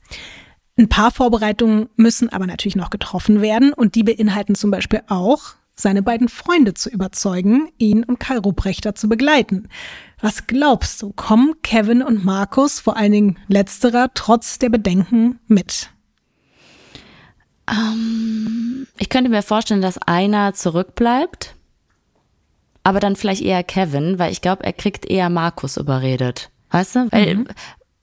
Ein 0.78 0.88
paar 0.88 1.10
Vorbereitungen 1.10 1.88
müssen 1.96 2.28
aber 2.28 2.46
natürlich 2.46 2.76
noch 2.76 2.90
getroffen 2.90 3.42
werden 3.42 3.72
und 3.72 3.96
die 3.96 4.04
beinhalten 4.04 4.54
zum 4.54 4.70
Beispiel 4.70 5.02
auch, 5.08 5.54
seine 5.74 6.02
beiden 6.02 6.28
Freunde 6.28 6.74
zu 6.74 6.88
überzeugen, 6.88 7.68
ihn 7.78 8.04
und 8.04 8.18
Kai 8.18 8.38
Ruprechter 8.38 8.94
zu 8.94 9.08
begleiten. 9.08 9.68
Was 10.20 10.46
glaubst 10.46 11.02
du, 11.02 11.12
kommen 11.12 11.54
Kevin 11.62 12.02
und 12.02 12.24
Markus, 12.24 12.80
vor 12.80 12.96
allen 12.96 13.12
Dingen 13.12 13.38
letzterer, 13.48 14.10
trotz 14.14 14.58
der 14.58 14.70
Bedenken 14.70 15.40
mit? 15.46 15.90
Um, 17.68 17.76
ähm, 17.76 18.86
ich 18.98 19.08
könnte 19.08 19.30
mir 19.30 19.42
vorstellen, 19.42 19.82
dass 19.82 19.98
einer 19.98 20.54
zurückbleibt, 20.54 21.54
aber 22.82 22.98
dann 22.98 23.16
vielleicht 23.16 23.42
eher 23.42 23.62
Kevin, 23.62 24.18
weil 24.18 24.32
ich 24.32 24.40
glaube, 24.40 24.64
er 24.64 24.72
kriegt 24.72 25.06
eher 25.06 25.28
Markus 25.28 25.76
überredet. 25.76 26.50
Weißt 26.70 26.96
du? 26.96 27.12
Weil 27.12 27.34
mhm. 27.34 27.48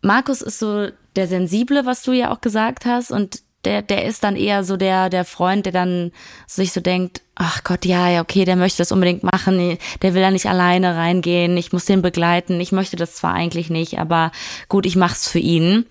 Markus 0.02 0.42
ist 0.42 0.60
so 0.60 0.90
der 1.16 1.28
Sensible, 1.28 1.86
was 1.86 2.04
du 2.04 2.12
ja 2.12 2.32
auch 2.32 2.42
gesagt 2.42 2.86
hast, 2.86 3.12
und 3.12 3.42
der, 3.66 3.82
der 3.82 4.06
ist 4.06 4.24
dann 4.24 4.36
eher 4.36 4.64
so 4.64 4.78
der, 4.78 5.10
der 5.10 5.26
Freund, 5.26 5.66
der 5.66 5.74
dann 5.74 6.12
sich 6.48 6.72
so 6.72 6.82
denkt, 6.82 7.22
ach 7.36 7.64
Gott, 7.64 7.86
ja, 7.86 8.10
ja, 8.10 8.22
okay, 8.22 8.46
der 8.46 8.56
möchte 8.56 8.78
das 8.78 8.92
unbedingt 8.92 9.24
machen, 9.24 9.78
der 10.02 10.14
will 10.14 10.22
da 10.22 10.32
nicht 10.32 10.46
alleine 10.46 10.96
reingehen, 10.96 11.58
ich 11.58 11.74
muss 11.74 11.86
den 11.86 12.02
begleiten, 12.02 12.60
ich 12.62 12.72
möchte 12.72 12.96
das 12.96 13.16
zwar 13.16 13.34
eigentlich 13.34 13.70
nicht, 13.70 14.00
aber 14.00 14.32
gut, 14.70 14.86
ich 14.86 14.96
mach's 14.96 15.28
für 15.28 15.40
ihn. 15.40 15.86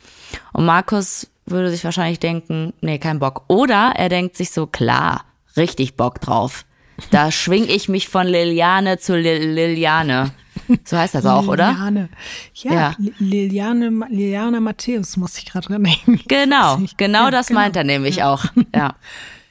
Und 0.52 0.64
Markus 0.64 1.28
würde 1.46 1.70
sich 1.70 1.84
wahrscheinlich 1.84 2.20
denken, 2.20 2.72
nee, 2.80 2.98
kein 2.98 3.18
Bock. 3.18 3.44
Oder 3.48 3.94
er 3.96 4.08
denkt 4.08 4.36
sich 4.36 4.50
so, 4.50 4.66
klar, 4.66 5.24
richtig 5.56 5.96
Bock 5.96 6.20
drauf. 6.20 6.64
Da 7.10 7.30
schwing 7.30 7.68
ich 7.68 7.88
mich 7.88 8.08
von 8.08 8.26
Liliane 8.26 8.98
zu 8.98 9.16
Lil 9.16 9.50
Liliane. 9.50 10.30
So 10.84 10.96
heißt 10.96 11.14
das 11.14 11.26
auch, 11.26 11.46
oder? 11.48 11.72
Liliane. 11.72 12.08
Ja, 12.54 12.72
ja. 12.72 12.96
Liliane, 13.18 13.90
Liliane 14.08 14.60
Matthäus 14.60 15.16
muss 15.16 15.38
ich 15.38 15.46
gerade 15.46 15.68
dran 15.68 15.84
denken. 15.84 16.20
Genau, 16.28 16.78
genau 16.96 17.24
ja, 17.24 17.30
das 17.30 17.48
genau. 17.48 17.60
meint 17.60 17.76
er 17.76 17.84
nämlich 17.84 18.16
ja. 18.16 18.32
auch. 18.32 18.44
Ja. 18.74 18.96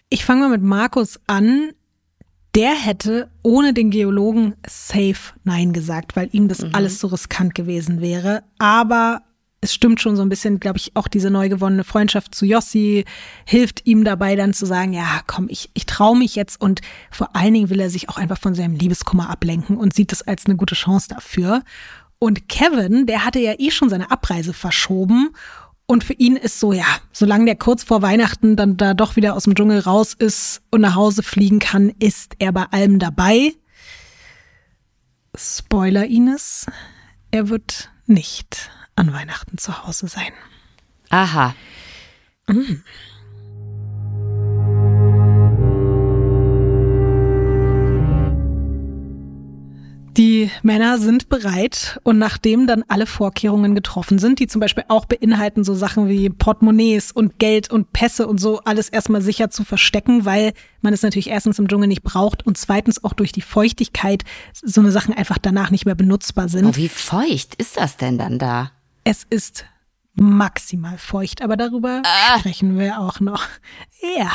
Ich 0.10 0.26
fange 0.26 0.42
mal 0.42 0.50
mit 0.50 0.64
Markus 0.64 1.20
an. 1.28 1.72
Der 2.56 2.76
hätte 2.76 3.32
ohne 3.42 3.74
den 3.74 3.90
Geologen 3.90 4.54
safe 4.68 5.34
Nein 5.44 5.74
gesagt, 5.74 6.16
weil 6.16 6.30
ihm 6.34 6.48
das 6.48 6.62
mhm. 6.62 6.70
alles 6.74 7.00
so 7.00 7.08
riskant 7.08 7.56
gewesen 7.56 8.00
wäre. 8.00 8.44
Aber 8.60 9.24
es 9.64 9.74
stimmt 9.74 10.02
schon 10.02 10.18
so 10.18 10.22
ein 10.22 10.30
bisschen, 10.30 10.60
glaube 10.60 10.78
ich, 10.78 10.92
auch 10.96 11.08
diese 11.08 11.30
neu 11.30 11.48
gewonnene 11.48 11.86
Freundschaft 11.86 12.36
zu 12.36 12.46
Jossi 12.46 13.06
hilft 13.46 13.88
ihm 13.88 14.04
dabei 14.04 14.36
dann 14.36 14.54
zu 14.54 14.66
sagen, 14.66 14.92
ja, 14.92 15.22
komm, 15.26 15.48
ich, 15.50 15.70
ich 15.74 15.86
traue 15.86 16.18
mich 16.18 16.36
jetzt 16.36 16.60
und 16.60 16.82
vor 17.10 17.34
allen 17.34 17.54
Dingen 17.54 17.70
will 17.70 17.80
er 17.80 17.90
sich 17.90 18.10
auch 18.10 18.18
einfach 18.18 18.38
von 18.38 18.56
seinem 18.56 18.76
Liebeskummer 18.76 19.30
ablenken 19.30 19.78
und 19.78 19.94
sieht 19.94 20.12
das 20.12 20.22
als 20.22 20.46
eine 20.46 20.58
gute 20.58 20.76
Chance 20.76 21.08
dafür. 21.08 21.64
Und 22.20 22.50
Kevin, 22.50 23.06
der 23.06 23.24
hatte 23.24 23.40
ja 23.40 23.54
eh 23.58 23.72
schon 23.72 23.90
seine 23.90 24.12
Abreise 24.12 24.52
verschoben 24.52 25.30
und 25.86 26.04
für 26.04 26.14
ihn 26.14 26.36
ist 26.36 26.60
so, 26.60 26.74
ja, 26.74 26.86
solange 27.14 27.46
der 27.46 27.56
kurz 27.56 27.86
vor 27.86 28.02
Weihnachten 28.02 28.58
dann 28.58 28.76
da 28.76 28.94
doch 28.94 29.16
wieder 29.16 29.34
aus 29.34 29.46
dem 29.46 29.56
Dschungel 29.56 29.80
raus 29.80 30.14
ist 30.14 30.62
und 30.72 30.82
nach 30.82 30.96
Hause 30.96 31.24
fliegen 31.24 31.60
kann, 31.60 31.90
ist 32.00 32.36
er 32.40 32.52
bei 32.52 32.66
allem 32.66 33.00
dabei. 33.00 33.54
Spoiler 35.38 36.06
Ines, 36.06 36.66
er 37.32 37.48
wird 37.48 37.90
nicht 38.06 38.70
an 38.96 39.14
Weihnachten 39.14 39.58
zu 39.58 39.86
Hause 39.86 40.08
sein. 40.08 40.32
Aha. 41.10 41.56
Mhm. 42.48 42.84
Die 50.18 50.52
Männer 50.62 51.00
sind 51.00 51.28
bereit 51.30 52.00
und 52.04 52.20
nachdem 52.20 52.68
dann 52.68 52.84
alle 52.88 53.08
Vorkehrungen 53.08 53.74
getroffen 53.74 54.20
sind, 54.20 54.38
die 54.38 54.46
zum 54.46 54.62
Beispiel 54.62 54.84
auch 54.88 55.06
beinhalten 55.06 55.64
so 55.64 55.74
Sachen 55.74 56.08
wie 56.08 56.30
Portemonnaies 56.30 57.12
und 57.12 57.40
Geld 57.40 57.72
und 57.72 57.94
Pässe 57.94 58.28
und 58.28 58.40
so 58.40 58.60
alles 58.60 58.90
erstmal 58.90 59.24
sicher 59.24 59.50
zu 59.50 59.64
verstecken, 59.64 60.24
weil 60.24 60.54
man 60.82 60.94
es 60.94 61.02
natürlich 61.02 61.32
erstens 61.32 61.58
im 61.58 61.68
Dschungel 61.68 61.88
nicht 61.88 62.04
braucht 62.04 62.46
und 62.46 62.60
zweitens 62.60 63.04
auch 63.04 63.14
durch 63.14 63.32
die 63.32 63.42
Feuchtigkeit 63.42 64.24
so 64.54 64.82
eine 64.82 64.92
Sachen 64.92 65.16
einfach 65.16 65.40
danach 65.40 65.72
nicht 65.72 65.86
mehr 65.86 65.96
benutzbar 65.96 66.48
sind. 66.48 66.68
Oh, 66.68 66.76
wie 66.76 66.90
feucht 66.90 67.56
ist 67.56 67.78
das 67.78 67.98
denn 67.98 68.20
dann 68.20 68.38
da? 68.38 68.72
Es 69.04 69.26
ist 69.30 69.66
maximal 70.14 70.98
feucht, 70.98 71.42
aber 71.42 71.58
darüber 71.58 72.02
ah. 72.06 72.40
sprechen 72.40 72.78
wir 72.78 73.00
auch 73.00 73.20
noch. 73.20 73.48
Ja. 74.18 74.32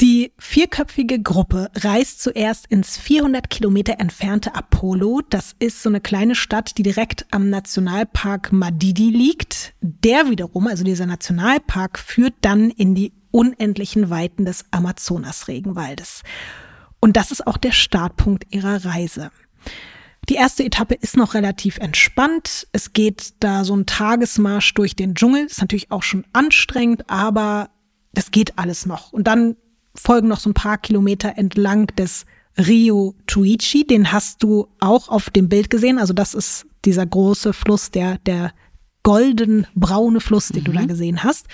Die 0.00 0.32
vierköpfige 0.38 1.22
Gruppe 1.22 1.70
reist 1.76 2.20
zuerst 2.20 2.66
ins 2.66 2.98
400 2.98 3.48
Kilometer 3.48 4.00
entfernte 4.00 4.54
Apollo. 4.54 5.22
Das 5.30 5.54
ist 5.60 5.82
so 5.82 5.88
eine 5.88 6.00
kleine 6.00 6.34
Stadt, 6.34 6.76
die 6.76 6.82
direkt 6.82 7.26
am 7.30 7.48
Nationalpark 7.48 8.52
Madidi 8.52 9.10
liegt. 9.10 9.72
Der 9.80 10.28
wiederum, 10.28 10.66
also 10.66 10.82
dieser 10.82 11.06
Nationalpark, 11.06 11.98
führt 11.98 12.34
dann 12.40 12.70
in 12.70 12.96
die 12.96 13.12
unendlichen 13.30 14.10
Weiten 14.10 14.44
des 14.44 14.64
Amazonas-Regenwaldes. 14.72 16.22
Und 17.00 17.16
das 17.16 17.30
ist 17.30 17.46
auch 17.46 17.56
der 17.56 17.72
Startpunkt 17.72 18.52
ihrer 18.52 18.84
Reise. 18.84 19.30
Die 20.28 20.34
erste 20.34 20.64
Etappe 20.64 20.94
ist 20.94 21.16
noch 21.16 21.34
relativ 21.34 21.78
entspannt. 21.78 22.66
Es 22.72 22.92
geht 22.92 23.34
da 23.40 23.64
so 23.64 23.76
ein 23.76 23.86
Tagesmarsch 23.86 24.74
durch 24.74 24.96
den 24.96 25.14
Dschungel. 25.14 25.46
Ist 25.46 25.60
natürlich 25.60 25.90
auch 25.90 26.02
schon 26.02 26.24
anstrengend, 26.32 27.08
aber 27.10 27.70
das 28.12 28.30
geht 28.30 28.58
alles 28.58 28.86
noch. 28.86 29.12
Und 29.12 29.26
dann 29.26 29.56
folgen 29.94 30.28
noch 30.28 30.40
so 30.40 30.50
ein 30.50 30.54
paar 30.54 30.78
Kilometer 30.78 31.36
entlang 31.36 31.88
des 31.88 32.24
Rio 32.56 33.14
Tuichi. 33.26 33.86
Den 33.86 34.12
hast 34.12 34.42
du 34.42 34.68
auch 34.80 35.08
auf 35.08 35.30
dem 35.30 35.48
Bild 35.48 35.70
gesehen. 35.70 35.98
Also 35.98 36.14
das 36.14 36.34
ist 36.34 36.66
dieser 36.84 37.06
große 37.06 37.52
Fluss, 37.52 37.90
der, 37.90 38.18
der 38.18 38.52
golden-braune 39.02 40.20
Fluss, 40.20 40.48
den 40.48 40.62
mhm. 40.62 40.66
du 40.66 40.72
da 40.72 40.80
mhm. 40.82 40.88
gesehen 40.88 41.22
hast. 41.22 41.46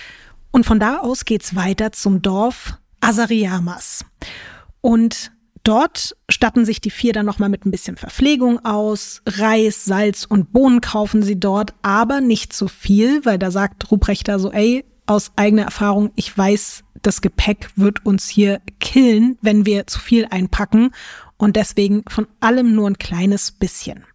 Und 0.51 0.65
von 0.65 0.79
da 0.79 0.97
aus 0.97 1.25
geht's 1.25 1.55
weiter 1.55 1.91
zum 1.91 2.21
Dorf 2.21 2.77
Asariamas. 2.99 4.05
Und 4.81 5.31
dort 5.63 6.15
statten 6.29 6.65
sich 6.65 6.81
die 6.81 6.89
vier 6.89 7.13
dann 7.13 7.25
nochmal 7.25 7.49
mit 7.49 7.65
ein 7.65 7.71
bisschen 7.71 7.97
Verpflegung 7.97 8.63
aus. 8.65 9.21
Reis, 9.25 9.85
Salz 9.85 10.25
und 10.25 10.51
Bohnen 10.51 10.81
kaufen 10.81 11.23
sie 11.23 11.39
dort, 11.39 11.73
aber 11.81 12.21
nicht 12.21 12.53
so 12.53 12.67
viel, 12.67 13.25
weil 13.25 13.37
da 13.37 13.51
sagt 13.51 13.91
Ruprechter 13.91 14.39
so, 14.39 14.51
ey, 14.51 14.85
aus 15.05 15.31
eigener 15.35 15.63
Erfahrung, 15.63 16.11
ich 16.15 16.35
weiß, 16.37 16.83
das 17.01 17.21
Gepäck 17.21 17.69
wird 17.75 18.05
uns 18.05 18.29
hier 18.29 18.61
killen, 18.79 19.37
wenn 19.41 19.65
wir 19.65 19.87
zu 19.87 19.99
viel 19.99 20.27
einpacken 20.29 20.91
und 21.37 21.55
deswegen 21.55 22.03
von 22.07 22.27
allem 22.39 22.75
nur 22.75 22.87
ein 22.89 22.97
kleines 22.97 23.51
bisschen. 23.51 24.05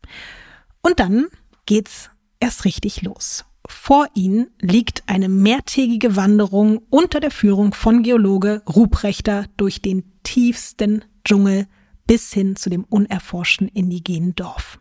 Und 0.83 1.01
dann 1.01 1.27
geht's 1.67 2.11
erst 2.41 2.65
richtig 2.65 3.03
los. 3.03 3.45
Vor 3.69 4.07
ihnen 4.15 4.49
liegt 4.61 5.03
eine 5.09 5.29
mehrtägige 5.29 6.15
Wanderung 6.15 6.83
unter 6.89 7.19
der 7.19 7.33
Führung 7.33 7.75
von 7.75 8.05
Geologe 8.05 8.63
Ruprechter 8.69 9.47
durch 9.57 9.83
den 9.83 10.05
tiefsten 10.23 11.05
Dschungel 11.27 11.67
bis 12.07 12.33
hin 12.33 12.57
zu 12.57 12.71
dem 12.71 12.85
unerforschten 12.85 13.69
indigenen 13.69 14.35
Dorf. 14.35 14.79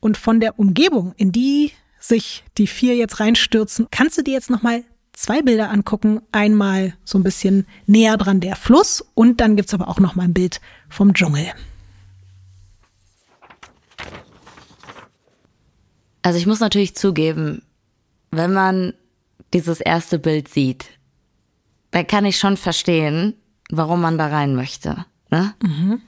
Und 0.00 0.16
von 0.16 0.40
der 0.40 0.58
Umgebung, 0.58 1.14
in 1.16 1.30
die 1.30 1.72
sich 2.00 2.44
die 2.56 2.66
vier 2.66 2.96
jetzt 2.96 3.20
reinstürzen, 3.20 3.88
kannst 3.90 4.16
du 4.18 4.22
dir 4.22 4.32
jetzt 4.32 4.50
nochmal 4.50 4.84
zwei 5.12 5.42
Bilder 5.42 5.70
angucken. 5.70 6.22
Einmal 6.32 6.94
so 7.04 7.18
ein 7.18 7.22
bisschen 7.22 7.66
näher 7.86 8.16
dran 8.16 8.40
der 8.40 8.56
Fluss 8.56 9.04
und 9.14 9.40
dann 9.40 9.56
gibt's 9.56 9.74
aber 9.74 9.88
auch 9.88 10.00
noch 10.00 10.14
mal 10.14 10.24
ein 10.24 10.34
Bild 10.34 10.60
vom 10.88 11.12
Dschungel. 11.12 11.46
Also 16.22 16.38
ich 16.38 16.46
muss 16.46 16.60
natürlich 16.60 16.96
zugeben, 16.96 17.62
wenn 18.30 18.52
man 18.52 18.94
dieses 19.52 19.80
erste 19.80 20.18
Bild 20.18 20.48
sieht, 20.48 20.86
dann 21.90 22.06
kann 22.06 22.24
ich 22.24 22.38
schon 22.38 22.56
verstehen, 22.56 23.34
warum 23.70 24.00
man 24.00 24.16
da 24.16 24.28
rein 24.28 24.54
möchte. 24.54 25.04
Ne? 25.30 25.54
Mhm. 25.62 26.02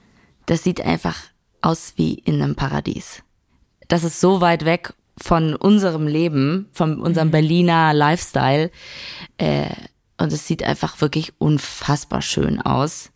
Das 0.47 0.65
sieht 0.65 0.81
einfach 0.81 1.17
aus 1.61 1.95
wie 1.97 2.15
in 2.15 2.43
einem 2.43 2.57
Paradies. 2.57 3.23
Das 3.89 4.05
ist 4.05 4.21
so 4.21 4.41
weit 4.41 4.65
weg 4.65 4.95
von 5.17 5.55
unserem 5.55 6.07
Leben, 6.07 6.69
von 6.73 7.01
unserem 7.01 7.29
mhm. 7.29 7.33
Berliner 7.33 7.95
Lifestyle. 7.95 8.71
Äh, 9.39 9.71
und 10.19 10.33
es 10.33 10.47
sieht 10.47 10.63
einfach 10.63 11.01
wirklich 11.01 11.33
unfassbar 11.39 12.23
schön 12.23 12.61
aus. 12.61 13.11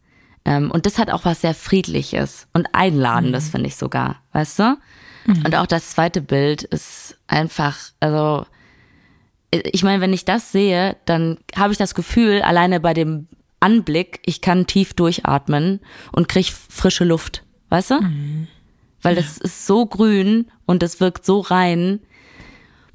Ähm, 0.45 0.71
und 0.71 0.87
das 0.87 0.99
hat 0.99 1.11
auch 1.11 1.25
was 1.25 1.41
sehr 1.41 1.55
Friedliches 1.55 2.47
und 2.53 2.69
Einladendes, 2.73 3.47
mhm. 3.47 3.51
finde 3.51 3.67
ich 3.69 3.77
sogar, 3.77 4.23
weißt 4.33 4.59
du? 4.61 4.79
Mhm. 5.27 5.45
Und 5.45 5.57
auch 5.57 5.67
das 5.67 5.91
zweite 5.91 6.21
Bild 6.21 6.63
ist 6.63 7.19
einfach, 7.27 7.77
also 8.01 8.47
ich 9.51 9.83
meine, 9.83 10.01
wenn 10.01 10.13
ich 10.13 10.25
das 10.25 10.53
sehe, 10.53 10.97
dann 11.05 11.39
habe 11.57 11.73
ich 11.73 11.79
das 11.79 11.95
Gefühl, 11.95 12.43
alleine 12.43 12.81
bei 12.81 12.95
dem 12.95 13.29
Anblick, 13.61 14.21
ich 14.25 14.41
kann 14.41 14.67
tief 14.67 14.95
durchatmen 14.95 15.81
und 16.13 16.29
krieg 16.29 16.53
frische 16.53 17.05
Luft, 17.05 17.45
weißt 17.71 17.91
du? 17.93 18.01
Mhm 18.01 18.49
weil 19.07 19.15
ja. 19.15 19.23
das 19.23 19.39
ist 19.39 19.67
so 19.67 19.87
grün 19.87 20.47
und 20.67 20.83
das 20.83 20.99
wirkt 20.99 21.25
so 21.25 21.39
rein. 21.39 22.01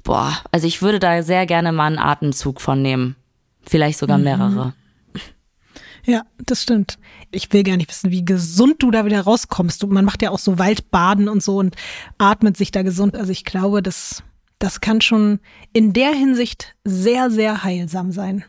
Boah, 0.02 0.36
also 0.50 0.66
ich 0.66 0.82
würde 0.82 0.98
da 0.98 1.22
sehr 1.22 1.46
gerne 1.46 1.72
mal 1.72 1.86
einen 1.86 1.98
Atemzug 1.98 2.60
von 2.60 2.82
nehmen. 2.82 3.16
Vielleicht 3.62 3.98
sogar 3.98 4.18
mhm. 4.18 4.24
mehrere. 4.24 4.74
Ja, 6.04 6.24
das 6.44 6.62
stimmt. 6.62 6.98
Ich 7.30 7.50
will 7.52 7.62
gar 7.62 7.78
nicht 7.78 7.88
wissen, 7.88 8.10
wie 8.10 8.24
gesund 8.24 8.82
du 8.82 8.90
da 8.90 9.06
wieder 9.06 9.22
rauskommst. 9.22 9.86
Man 9.86 10.04
macht 10.04 10.20
ja 10.20 10.32
auch 10.32 10.38
so 10.38 10.58
Waldbaden 10.58 11.28
und 11.28 11.42
so 11.42 11.58
und 11.58 11.76
atmet 12.18 12.58
sich 12.58 12.72
da 12.72 12.82
gesund. 12.82 13.16
Also 13.16 13.32
ich 13.32 13.44
glaube, 13.44 13.82
das, 13.82 14.22
das 14.58 14.80
kann 14.80 15.00
schon 15.00 15.38
in 15.72 15.94
der 15.94 16.12
Hinsicht 16.12 16.74
sehr, 16.84 17.30
sehr 17.30 17.62
heilsam 17.62 18.12
sein. 18.12 18.44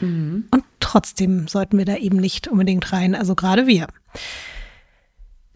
Mhm. 0.00 0.46
Und 0.50 0.64
trotzdem 0.80 1.48
sollten 1.48 1.78
wir 1.78 1.84
da 1.84 1.96
eben 1.96 2.16
nicht 2.16 2.48
unbedingt 2.48 2.92
rein. 2.92 3.14
Also 3.14 3.34
gerade 3.34 3.66
wir. 3.66 3.86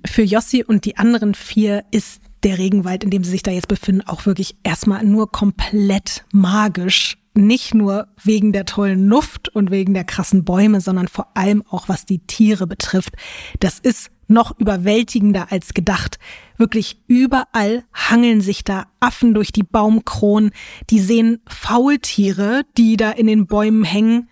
Für 0.05 0.23
Jossi 0.23 0.65
und 0.65 0.85
die 0.85 0.97
anderen 0.97 1.35
vier 1.35 1.85
ist 1.91 2.23
der 2.43 2.59
Regenwald, 2.59 3.05
in 3.05 3.11
dem 3.11 3.23
sie 3.23 3.31
sich 3.31 3.43
da 3.43 3.51
jetzt 3.51 3.69
befinden, 3.69 4.03
auch 4.07 4.27
wirklich 4.27 4.57
erstmal 4.63 5.05
nur 5.05 5.31
komplett 5.31 6.25
magisch. 6.33 7.19
Nicht 7.35 7.75
nur 7.75 8.09
wegen 8.23 8.53
der 8.53 8.65
tollen 8.65 9.07
Luft 9.07 9.49
und 9.51 9.71
wegen 9.71 9.95
der 9.95 10.05
krassen 10.05 10.45
Bäume, 10.45 10.81
sondern 10.81 11.07
vor 11.07 11.29
allem 11.37 11.63
auch 11.69 11.89
was 11.89 12.05
die 12.05 12.19
Tiere 12.19 12.67
betrifft. 12.67 13.15
Das 13.61 13.79
ist 13.79 14.11
noch 14.31 14.59
überwältigender 14.59 15.49
als 15.51 15.75
gedacht. 15.75 16.19
Wirklich 16.57 17.03
überall 17.07 17.85
hangeln 17.93 18.41
sich 18.41 18.65
da 18.65 18.87
Affen 19.01 19.35
durch 19.35 19.53
die 19.53 19.63
Baumkronen. 19.63 20.53
Die 20.91 21.01
sehen 21.01 21.41
Faultiere, 21.47 22.63
die 22.79 22.97
da 22.97 23.11
in 23.11 23.27
den 23.27 23.47
Bäumen 23.47 23.85
hängen. 23.85 24.29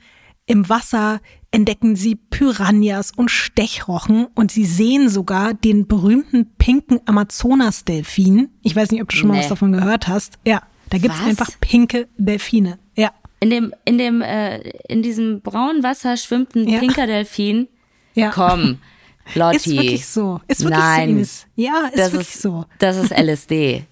Im 0.47 0.69
Wasser 0.69 1.21
entdecken 1.51 1.97
sie 1.97 2.15
Piranhas 2.15 3.13
und 3.15 3.31
Stechrochen 3.31 4.27
und 4.35 4.51
sie 4.51 4.65
sehen 4.65 5.09
sogar 5.09 5.55
den 5.55 5.87
berühmten 5.87 6.55
pinken 6.57 7.01
Amazonas-Delfin. 7.07 8.51
Ich 8.63 8.77
weiß 8.77 8.91
nicht, 8.91 9.03
ob 9.03 9.09
du 9.09 9.17
schon 9.17 9.29
mal 9.29 9.39
was 9.39 9.49
davon 9.49 9.73
gehört 9.73 10.09
hast. 10.09 10.39
Ja, 10.47 10.63
da 10.91 10.99
gibt's 10.99 11.21
was? 11.21 11.27
einfach 11.27 11.51
pinke 11.61 12.09
Delfine. 12.17 12.79
Ja. 12.95 13.13
In 13.41 13.51
dem, 13.51 13.75
in 13.85 13.99
dem, 13.99 14.21
äh, 14.21 14.59
in 14.89 15.03
diesem 15.03 15.41
braunen 15.43 15.83
Wasser 15.83 16.17
schwimmt 16.17 16.55
ein 16.55 16.69
ja. 16.69 16.81
pinker 16.81 17.07
Delfin. 17.07 17.69
Ja. 18.15 18.31
Komm, 18.31 18.79
Lotti. 19.35 19.57
Ist 19.57 19.67
wirklich 19.67 20.07
so. 20.07 20.41
Ist 20.49 20.61
wirklich 20.61 20.79
Nein. 20.79 21.25
so. 21.25 21.47
Ja, 21.57 21.87
ist 21.87 21.99
das 21.99 22.13
wirklich 22.13 22.35
ist, 22.35 22.43
so. 22.43 22.65
Das 22.79 22.97
ist 22.97 23.11
LSD. 23.17 23.85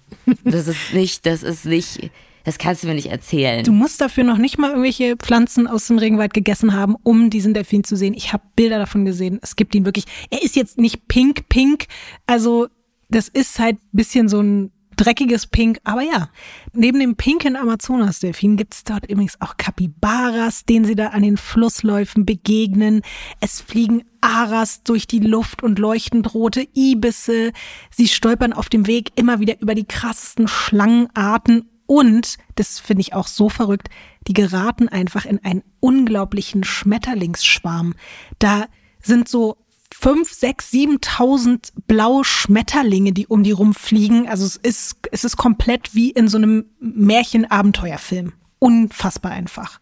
das 0.43 0.67
ist 0.67 0.93
nicht, 0.93 1.25
das 1.25 1.43
ist 1.43 1.65
nicht. 1.65 2.11
Das 2.43 2.57
kannst 2.57 2.83
du 2.83 2.87
mir 2.87 2.95
nicht 2.95 3.11
erzählen. 3.11 3.65
Du 3.65 3.73
musst 3.73 3.99
dafür 3.99 4.23
noch 4.23 4.37
nicht 4.37 4.57
mal 4.57 4.69
irgendwelche 4.69 5.17
Pflanzen 5.17 5.67
aus 5.67 5.87
dem 5.87 5.97
Regenwald 5.97 6.33
gegessen 6.33 6.73
haben, 6.73 6.95
um 7.03 7.29
diesen 7.29 7.53
Delfin 7.53 7.83
zu 7.83 7.97
sehen. 7.97 8.13
Ich 8.13 8.31
habe 8.31 8.43
Bilder 8.55 8.79
davon 8.79 9.03
gesehen. 9.03 9.37
Es 9.41 9.57
gibt 9.57 9.75
ihn 9.75 9.83
wirklich. 9.83 10.05
Er 10.29 10.41
ist 10.41 10.55
jetzt 10.55 10.77
nicht 10.77 11.09
pink, 11.09 11.49
pink. 11.49 11.87
Also 12.25 12.67
das 13.09 13.27
ist 13.27 13.59
halt 13.59 13.77
bisschen 13.91 14.29
so 14.29 14.39
ein 14.39 14.71
dreckiges 14.97 15.47
Pink, 15.47 15.79
aber 15.83 16.01
ja. 16.01 16.29
Neben 16.73 16.99
dem 16.99 17.15
pinken 17.15 17.55
Amazonas-Delfin 17.55 18.57
gibt 18.57 18.73
es 18.73 18.83
dort 18.83 19.09
übrigens 19.09 19.39
auch 19.39 19.55
Kapibaras, 19.57 20.65
denen 20.65 20.85
sie 20.85 20.95
da 20.95 21.07
an 21.09 21.23
den 21.23 21.37
Flussläufen 21.37 22.25
begegnen. 22.25 23.01
Es 23.39 23.61
fliegen 23.61 24.03
Aras 24.21 24.83
durch 24.83 25.07
die 25.07 25.19
Luft 25.19 25.63
und 25.63 25.79
leuchtend 25.79 26.33
rote 26.33 26.67
Ibisse. 26.75 27.53
Sie 27.89 28.07
stolpern 28.07 28.51
auf 28.51 28.67
dem 28.67 28.87
Weg 28.87 29.11
immer 29.15 29.39
wieder 29.39 29.61
über 29.61 29.75
die 29.75 29.85
krassesten 29.85 30.47
Schlangenarten 30.47 31.69
und, 31.87 32.37
das 32.55 32.79
finde 32.79 33.01
ich 33.01 33.13
auch 33.13 33.27
so 33.27 33.47
verrückt, 33.47 33.87
die 34.27 34.33
geraten 34.33 34.89
einfach 34.89 35.25
in 35.25 35.43
einen 35.43 35.63
unglaublichen 35.79 36.65
Schmetterlingsschwarm. 36.65 37.95
Da 38.39 38.65
sind 39.01 39.29
so 39.29 39.57
fünf, 39.99 40.31
sechs, 40.31 40.69
siebentausend 40.69 41.73
blaue 41.87 42.23
Schmetterlinge, 42.23 43.13
die 43.13 43.27
um 43.27 43.43
die 43.43 43.51
rumfliegen. 43.51 44.27
Also 44.27 44.45
es 44.45 44.55
ist, 44.55 44.97
es 45.11 45.23
ist 45.23 45.37
komplett 45.37 45.95
wie 45.95 46.11
in 46.11 46.27
so 46.27 46.37
einem 46.37 46.65
Märchenabenteuerfilm. 46.79 48.33
Unfassbar 48.59 49.31
einfach. 49.31 49.79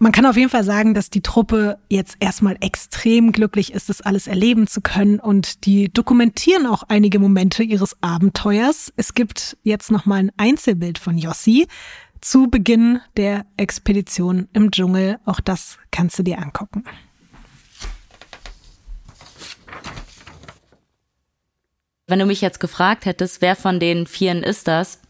Man 0.00 0.12
kann 0.12 0.26
auf 0.26 0.36
jeden 0.36 0.50
Fall 0.50 0.64
sagen, 0.64 0.94
dass 0.94 1.08
die 1.08 1.22
Truppe 1.22 1.78
jetzt 1.88 2.16
erstmal 2.20 2.56
extrem 2.60 3.32
glücklich 3.32 3.72
ist, 3.72 3.88
das 3.88 4.02
alles 4.02 4.26
erleben 4.26 4.66
zu 4.66 4.80
können 4.82 5.20
und 5.20 5.64
die 5.64 5.90
dokumentieren 5.90 6.66
auch 6.66 6.82
einige 6.88 7.18
Momente 7.18 7.62
ihres 7.62 7.96
Abenteuers. 8.02 8.92
Es 8.96 9.14
gibt 9.14 9.56
jetzt 9.62 9.90
nochmal 9.90 10.18
ein 10.20 10.32
Einzelbild 10.36 10.98
von 10.98 11.16
Yossi 11.16 11.66
zu 12.20 12.48
Beginn 12.48 13.00
der 13.16 13.46
Expedition 13.56 14.48
im 14.52 14.70
Dschungel. 14.70 15.18
Auch 15.24 15.40
das 15.40 15.78
kannst 15.90 16.18
du 16.18 16.22
dir 16.22 16.38
angucken. 16.38 16.84
Wenn 22.08 22.20
du 22.20 22.26
mich 22.26 22.40
jetzt 22.40 22.60
gefragt 22.60 23.04
hättest, 23.04 23.42
wer 23.42 23.56
von 23.56 23.80
den 23.80 24.06
Vieren 24.06 24.44
ist 24.44 24.68
das, 24.68 25.00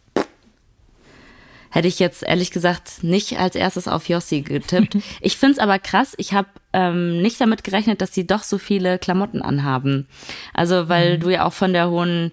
hätte 1.70 1.88
ich 1.88 1.98
jetzt 1.98 2.22
ehrlich 2.22 2.50
gesagt 2.50 3.02
nicht 3.04 3.38
als 3.38 3.54
erstes 3.54 3.86
auf 3.86 4.08
Yossi 4.08 4.40
getippt. 4.40 4.96
Ich 5.20 5.36
finde 5.36 5.54
es 5.54 5.58
aber 5.58 5.78
krass. 5.78 6.14
Ich 6.16 6.32
habe 6.32 6.48
ähm, 6.72 7.20
nicht 7.20 7.38
damit 7.38 7.64
gerechnet, 7.64 8.00
dass 8.00 8.14
sie 8.14 8.26
doch 8.26 8.42
so 8.42 8.56
viele 8.56 8.98
Klamotten 8.98 9.42
anhaben. 9.42 10.08
Also 10.54 10.88
weil 10.88 11.18
mhm. 11.18 11.20
du 11.20 11.28
ja 11.30 11.44
auch 11.44 11.52
von 11.52 11.74
der 11.74 11.90
hohen 11.90 12.32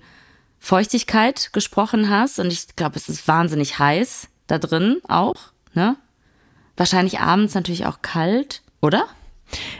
Feuchtigkeit 0.59 1.51
gesprochen 1.51 2.09
hast 2.09 2.39
und 2.39 2.47
ich 2.47 2.77
glaube, 2.77 2.95
es 2.95 3.09
ist 3.09 3.27
wahnsinnig 3.27 3.79
heiß 3.79 4.29
da 4.47 4.59
drin 4.59 5.01
auch. 5.09 5.35
Ne? 5.73 5.97
Wahrscheinlich 6.77 7.19
abends 7.19 7.53
natürlich 7.53 7.85
auch 7.85 8.01
kalt, 8.01 8.61
oder? 8.79 9.07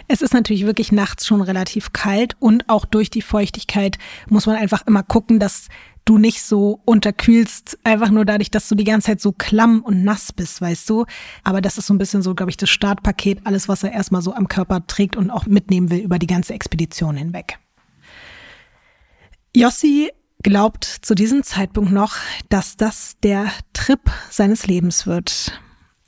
Es 0.08 0.22
ist 0.22 0.34
natürlich 0.34 0.66
wirklich 0.66 0.92
nachts 0.92 1.26
schon 1.26 1.42
relativ 1.42 1.94
kalt 1.94 2.36
und 2.40 2.70
auch 2.70 2.86
durch 2.86 3.10
die 3.10 3.22
Feuchtigkeit 3.22 3.98
muss 4.30 4.46
man 4.46 4.56
einfach 4.56 4.86
immer 4.88 5.04
gucken, 5.04 5.40
dass 5.40 5.68
du 6.06 6.18
nicht 6.18 6.44
so 6.44 6.82
unterkühlst, 6.86 7.80
einfach 7.84 8.10
nur 8.10 8.26
dadurch, 8.26 8.52
dass 8.52 8.68
du 8.68 8.76
die 8.76 8.84
ganze 8.84 9.08
Zeit 9.08 9.22
so 9.22 9.32
klamm 9.32 9.82
und 9.82 10.04
nass 10.04 10.34
bist, 10.34 10.62
weißt 10.62 10.90
du. 10.90 11.06
Aber 11.44 11.62
das 11.62 11.78
ist 11.78 11.88
so 11.88 11.94
ein 11.94 11.98
bisschen 11.98 12.22
so, 12.22 12.36
glaube 12.36 12.50
ich, 12.50 12.58
das 12.58 12.70
Startpaket, 12.70 13.42
alles, 13.46 13.70
was 13.70 13.84
er 13.84 13.94
erstmal 13.94 14.22
so 14.22 14.34
am 14.34 14.48
Körper 14.48 14.86
trägt 14.86 15.16
und 15.16 15.30
auch 15.30 15.46
mitnehmen 15.46 15.90
will 15.90 16.00
über 16.00 16.20
die 16.20 16.28
ganze 16.28 16.54
Expedition 16.54 17.16
hinweg. 17.16 17.58
Jossi 19.56 20.12
glaubt 20.42 20.84
zu 20.84 21.16
diesem 21.16 21.44
Zeitpunkt 21.44 21.92
noch, 21.92 22.16
dass 22.50 22.76
das 22.76 23.16
der 23.24 23.48
Trip 23.72 24.02
seines 24.30 24.68
Lebens 24.68 25.08
wird. 25.08 25.62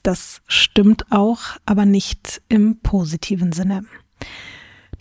Das 0.05 0.43
stimmt 0.45 1.11
auch, 1.11 1.39
aber 1.65 1.87
nicht 1.87 2.43
im 2.47 2.77
positiven 2.77 3.53
Sinne. 3.53 3.85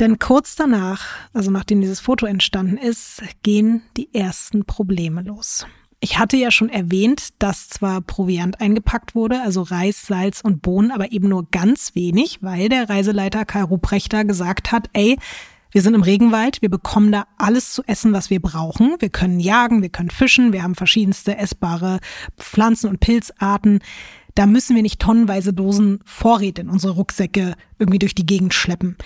Denn 0.01 0.19
kurz 0.19 0.57
danach, 0.57 1.05
also 1.35 1.51
nachdem 1.51 1.83
dieses 1.83 2.01
Foto 2.01 2.25
entstanden 2.25 2.79
ist, 2.79 3.23
gehen 3.43 3.83
die 3.99 4.15
ersten 4.15 4.65
Probleme 4.65 5.21
los. 5.21 5.67
Ich 6.01 6.19
hatte 6.19 6.39
ja 6.39 6.51
schon 6.51 6.71
erwähnt, 6.71 7.35
dass 7.39 7.69
zwar 7.69 8.01
Proviant 8.01 8.63
eingepackt 8.63 9.15
wurde, 9.15 9.43
also 9.43 9.61
Reis, 9.61 10.07
Salz 10.07 10.41
und 10.41 10.63
Bohnen, 10.63 10.91
aber 10.91 11.13
eben 11.13 11.29
nur 11.29 11.51
ganz 11.51 11.95
wenig, 11.95 12.39
weil 12.43 12.71
der 12.71 12.89
Reiseleiter 12.89 13.45
Karl 13.45 13.65
Ruprechter 13.65 14.25
gesagt 14.25 14.73
hat, 14.73 14.89
ey, 14.95 15.19
wir 15.71 15.83
sind 15.83 15.93
im 15.93 16.03
Regenwald, 16.03 16.63
wir 16.63 16.71
bekommen 16.71 17.13
da 17.13 17.27
alles 17.37 17.75
zu 17.75 17.83
essen, 17.83 18.15
was 18.15 18.31
wir 18.31 18.41
brauchen. 18.41 18.97
Wir 19.01 19.11
können 19.11 19.39
jagen, 19.39 19.83
wir 19.83 19.91
können 19.91 20.09
fischen, 20.11 20.55
wir 20.55 20.63
haben 20.63 20.77
verschiedenste 20.77 21.37
essbare 21.37 21.99
Pflanzen- 22.39 22.89
und 22.89 23.01
Pilzarten. 23.01 23.81
Da 24.35 24.47
müssen 24.47 24.75
wir 24.75 24.83
nicht 24.83 25.01
tonnenweise 25.01 25.53
Dosen 25.53 26.01
Vorräte 26.05 26.63
in 26.63 26.69
unsere 26.69 26.95
Rucksäcke 26.95 27.55
irgendwie 27.79 27.99
durch 27.99 28.15
die 28.15 28.27
Gegend 28.27 28.53
schleppen. 28.53 28.97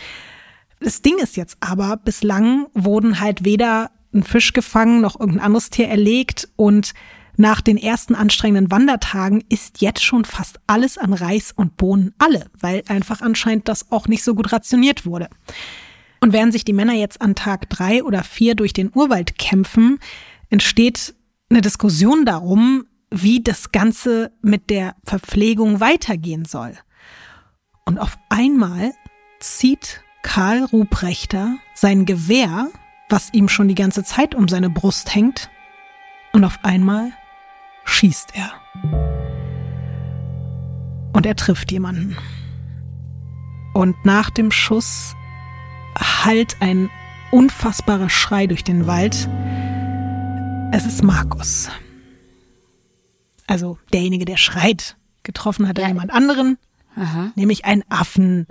Das 0.81 1.03
Ding 1.03 1.19
ist 1.19 1.37
jetzt 1.37 1.59
aber, 1.61 1.97
bislang 1.97 2.67
wurden 2.75 3.21
halt 3.21 3.45
weder 3.45 3.91
ein 4.15 4.23
Fisch 4.23 4.53
gefangen 4.53 5.01
noch 5.01 5.19
irgendein 5.19 5.45
anderes 5.45 5.71
Tier 5.71 5.89
erlegt 5.89 6.49
und 6.57 6.95
nach 7.37 7.61
den 7.61 7.77
ersten 7.77 8.17
anstrengenden 8.17 8.71
Wandertagen 8.71 9.45
ist 9.49 9.81
jetzt 9.81 10.03
schon 10.03 10.25
fast 10.25 10.59
alles 10.67 10.99
an 10.99 11.13
Reis 11.13 11.53
und 11.55 11.77
Bohnen 11.77 12.13
alle, 12.19 12.47
weil 12.59 12.83
einfach 12.89 13.21
anscheinend 13.21 13.69
das 13.69 13.93
auch 13.93 14.09
nicht 14.09 14.25
so 14.25 14.35
gut 14.35 14.53
rationiert 14.53 15.07
wurde. 15.07 15.29
Und 16.21 16.33
während 16.33 16.53
sich 16.53 16.65
die 16.65 16.73
Männer 16.73 16.95
jetzt 16.95 17.21
an 17.21 17.37
Tag 17.37 17.71
drei 17.71 18.03
oder 18.03 18.25
vier 18.25 18.57
durch 18.57 18.73
den 18.73 18.91
Urwald 18.93 19.39
kämpfen, 19.39 20.01
entsteht 20.51 21.15
eine 21.49 21.61
Diskussion 21.61 22.25
darum, 22.25 22.87
wie 23.11 23.43
das 23.43 23.73
Ganze 23.73 24.33
mit 24.43 24.71
der 24.71 24.95
Verpflegung 25.05 25.81
weitergehen 25.81 26.45
soll. 26.45 26.75
Und 27.85 27.99
auf 27.99 28.19
einmal 28.29 28.93
zieht 29.41 30.03
Karl 30.23 30.65
Ruprechter 30.65 31.57
sein 31.75 32.05
Gewehr, 32.05 32.69
was 33.09 33.33
ihm 33.33 33.49
schon 33.49 33.69
die 33.69 33.75
ganze 33.75 34.05
Zeit 34.05 34.35
um 34.35 34.49
seine 34.49 34.71
Brust 34.71 35.15
hängt, 35.15 35.51
und 36.33 36.45
auf 36.45 36.59
einmal 36.63 37.13
schießt 37.85 38.35
er. 38.35 38.53
Und 41.15 41.25
er 41.25 41.35
trifft 41.37 41.73
jemanden. 41.73 42.17
Und 43.73 43.97
nach 44.05 44.29
dem 44.29 44.51
Schuss 44.51 45.17
hallt 45.99 46.57
ein 46.61 46.91
unfassbarer 47.31 48.11
Schrei 48.11 48.47
durch 48.47 48.63
den 48.63 48.87
Wald. 48.87 49.29
Es 50.73 50.85
ist 50.85 51.03
Markus 51.03 51.71
also 53.49 53.79
derjenige, 53.93 54.25
der 54.25 54.37
schreit, 54.37 54.97
getroffen 55.25 55.67
hat 55.67 55.79
ja. 55.79 55.89
jemand 55.89 56.13
anderen, 56.13 56.59
Aha. 56.95 57.33
nämlich 57.35 57.65
einen 57.65 57.83
Affen. 57.89 58.47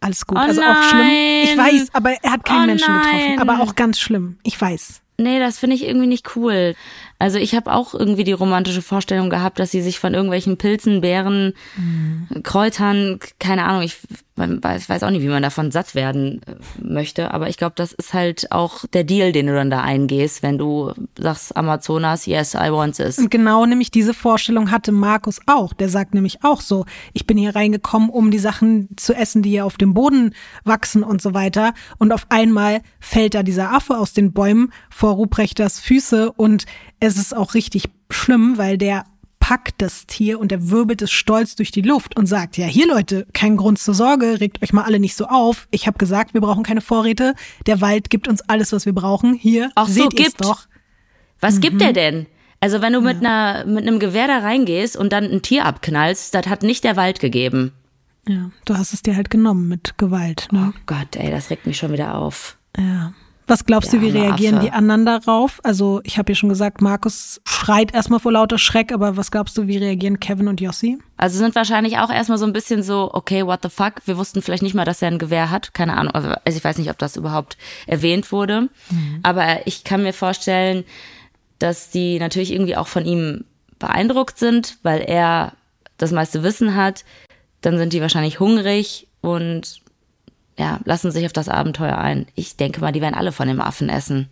Alles 0.00 0.26
gut. 0.26 0.38
Oh 0.38 0.40
also 0.40 0.60
nein. 0.60 0.76
auch 0.76 0.82
schlimm. 0.82 1.08
Ich 1.44 1.56
weiß, 1.56 1.88
aber 1.94 2.12
er 2.22 2.32
hat 2.32 2.44
keinen 2.44 2.62
oh 2.62 2.66
Menschen 2.66 2.94
getroffen. 2.94 3.40
Aber 3.40 3.62
auch 3.62 3.74
ganz 3.74 3.98
schlimm. 3.98 4.38
Ich 4.42 4.60
weiß. 4.60 5.00
Nee, 5.18 5.38
das 5.38 5.58
finde 5.58 5.76
ich 5.76 5.84
irgendwie 5.84 6.06
nicht 6.06 6.36
cool. 6.36 6.74
Also 7.22 7.38
ich 7.38 7.54
habe 7.54 7.72
auch 7.72 7.94
irgendwie 7.94 8.24
die 8.24 8.32
romantische 8.32 8.82
Vorstellung 8.82 9.30
gehabt, 9.30 9.60
dass 9.60 9.70
sie 9.70 9.80
sich 9.80 10.00
von 10.00 10.12
irgendwelchen 10.12 10.56
Pilzen, 10.56 11.02
Beeren, 11.02 11.52
mhm. 11.76 12.42
Kräutern, 12.42 13.20
keine 13.38 13.64
Ahnung, 13.64 13.82
ich 13.82 13.98
ich 14.34 14.88
weiß 14.88 15.02
auch 15.02 15.10
nicht, 15.10 15.22
wie 15.22 15.28
man 15.28 15.42
davon 15.42 15.70
satt 15.70 15.94
werden 15.94 16.40
äh, 16.46 16.54
möchte, 16.82 17.32
aber 17.32 17.48
ich 17.50 17.58
glaube, 17.58 17.74
das 17.76 17.92
ist 17.92 18.14
halt 18.14 18.50
auch 18.50 18.86
der 18.92 19.04
Deal, 19.04 19.30
den 19.30 19.46
du 19.46 19.54
dann 19.54 19.70
da 19.70 19.82
eingehst, 19.82 20.42
wenn 20.42 20.56
du 20.56 20.92
sagst 21.18 21.54
Amazonas, 21.54 22.24
yes, 22.24 22.54
I 22.54 22.72
want 22.72 22.96
this. 22.96 23.18
Und 23.18 23.30
genau 23.30 23.66
nämlich 23.66 23.90
diese 23.90 24.14
Vorstellung 24.14 24.70
hatte 24.70 24.90
Markus 24.90 25.38
auch. 25.46 25.74
Der 25.74 25.90
sagt 25.90 26.14
nämlich 26.14 26.42
auch 26.42 26.62
so, 26.62 26.86
ich 27.12 27.26
bin 27.26 27.36
hier 27.36 27.54
reingekommen, 27.54 28.08
um 28.08 28.30
die 28.30 28.38
Sachen 28.38 28.88
zu 28.96 29.12
essen, 29.12 29.42
die 29.42 29.50
hier 29.50 29.66
auf 29.66 29.76
dem 29.76 29.92
Boden 29.92 30.34
wachsen 30.64 31.02
und 31.02 31.20
so 31.20 31.34
weiter. 31.34 31.74
Und 31.98 32.10
auf 32.10 32.26
einmal 32.30 32.80
fällt 33.00 33.34
da 33.34 33.42
dieser 33.42 33.72
Affe 33.72 33.98
aus 33.98 34.14
den 34.14 34.32
Bäumen 34.32 34.72
vor 34.88 35.12
Ruprechters 35.12 35.78
Füße 35.78 36.32
und 36.32 36.64
es 37.02 37.16
ist 37.16 37.36
auch 37.36 37.54
richtig 37.54 37.88
schlimm, 38.10 38.58
weil 38.58 38.78
der 38.78 39.04
packt 39.40 39.82
das 39.82 40.06
Tier 40.06 40.38
und 40.38 40.52
er 40.52 40.70
wirbelt 40.70 41.02
es 41.02 41.10
stolz 41.10 41.56
durch 41.56 41.72
die 41.72 41.82
Luft 41.82 42.16
und 42.16 42.26
sagt, 42.26 42.56
ja, 42.56 42.66
hier 42.66 42.86
Leute, 42.86 43.26
kein 43.32 43.56
Grund 43.56 43.80
zur 43.80 43.94
Sorge, 43.94 44.40
regt 44.40 44.62
euch 44.62 44.72
mal 44.72 44.84
alle 44.84 45.00
nicht 45.00 45.16
so 45.16 45.26
auf. 45.26 45.66
Ich 45.72 45.88
habe 45.88 45.98
gesagt, 45.98 46.32
wir 46.32 46.40
brauchen 46.40 46.62
keine 46.62 46.80
Vorräte. 46.80 47.34
Der 47.66 47.80
Wald 47.80 48.08
gibt 48.08 48.28
uns 48.28 48.40
alles, 48.42 48.72
was 48.72 48.86
wir 48.86 48.92
brauchen. 48.92 49.34
Hier, 49.34 49.72
Auch 49.74 49.88
seht 49.88 50.04
so, 50.04 50.08
gibt. 50.10 50.44
doch. 50.44 50.68
Was 51.40 51.56
mhm. 51.56 51.60
gibt 51.60 51.82
er 51.82 51.92
denn? 51.92 52.26
Also 52.60 52.80
wenn 52.80 52.92
du 52.92 53.00
mit 53.00 53.18
einer 53.18 53.64
mit 53.64 53.84
einem 53.84 53.98
Gewehr 53.98 54.28
da 54.28 54.38
reingehst 54.38 54.96
und 54.96 55.12
dann 55.12 55.24
ein 55.24 55.42
Tier 55.42 55.66
abknallst, 55.66 56.32
das 56.32 56.46
hat 56.46 56.62
nicht 56.62 56.84
der 56.84 56.94
Wald 56.94 57.18
gegeben. 57.18 57.72
Ja, 58.28 58.52
du 58.64 58.76
hast 58.76 58.94
es 58.94 59.02
dir 59.02 59.16
halt 59.16 59.28
genommen 59.28 59.66
mit 59.66 59.98
Gewalt. 59.98 60.46
Ne? 60.52 60.72
Oh 60.72 60.78
Gott, 60.86 61.16
ey, 61.16 61.32
das 61.32 61.50
regt 61.50 61.66
mich 61.66 61.78
schon 61.78 61.90
wieder 61.90 62.14
auf. 62.14 62.56
Ja. 62.78 63.12
Was 63.52 63.66
glaubst 63.66 63.92
du, 63.92 64.00
wie 64.00 64.08
reagieren 64.08 64.54
Affe. 64.54 64.64
die 64.64 64.72
anderen 64.72 65.04
darauf? 65.04 65.60
Also 65.62 66.00
ich 66.04 66.16
habe 66.16 66.32
ja 66.32 66.36
schon 66.36 66.48
gesagt, 66.48 66.80
Markus 66.80 67.38
schreit 67.46 67.92
erstmal 67.92 68.18
vor 68.18 68.32
lauter 68.32 68.56
Schreck, 68.56 68.90
aber 68.92 69.18
was 69.18 69.30
glaubst 69.30 69.58
du, 69.58 69.66
wie 69.66 69.76
reagieren 69.76 70.20
Kevin 70.20 70.48
und 70.48 70.58
Jossi? 70.58 70.96
Also 71.18 71.36
sind 71.36 71.54
wahrscheinlich 71.54 71.98
auch 71.98 72.08
erstmal 72.08 72.38
so 72.38 72.46
ein 72.46 72.54
bisschen 72.54 72.82
so, 72.82 73.10
okay, 73.12 73.44
what 73.44 73.60
the 73.62 73.68
fuck? 73.68 73.96
Wir 74.06 74.16
wussten 74.16 74.40
vielleicht 74.40 74.62
nicht 74.62 74.72
mal, 74.72 74.86
dass 74.86 75.02
er 75.02 75.08
ein 75.08 75.18
Gewehr 75.18 75.50
hat. 75.50 75.74
Keine 75.74 75.98
Ahnung. 75.98 76.14
Also 76.14 76.32
ich 76.46 76.64
weiß 76.64 76.78
nicht, 76.78 76.88
ob 76.88 76.96
das 76.96 77.16
überhaupt 77.16 77.58
erwähnt 77.86 78.32
wurde. 78.32 78.70
Mhm. 78.88 79.20
Aber 79.22 79.66
ich 79.66 79.84
kann 79.84 80.02
mir 80.02 80.14
vorstellen, 80.14 80.84
dass 81.58 81.90
die 81.90 82.18
natürlich 82.18 82.54
irgendwie 82.54 82.78
auch 82.78 82.88
von 82.88 83.04
ihm 83.04 83.44
beeindruckt 83.78 84.38
sind, 84.38 84.78
weil 84.82 85.02
er 85.02 85.52
das 85.98 86.10
meiste 86.10 86.42
Wissen 86.42 86.74
hat. 86.74 87.04
Dann 87.60 87.76
sind 87.76 87.92
die 87.92 88.00
wahrscheinlich 88.00 88.40
hungrig 88.40 89.08
und 89.20 89.82
ja, 90.62 90.78
lassen 90.84 91.10
sich 91.10 91.26
auf 91.26 91.32
das 91.32 91.48
Abenteuer 91.48 91.98
ein. 91.98 92.26
Ich 92.36 92.56
denke 92.56 92.80
mal, 92.80 92.92
die 92.92 93.00
werden 93.00 93.16
alle 93.16 93.32
von 93.32 93.48
dem 93.48 93.60
Affen 93.60 93.88
essen. 93.88 94.28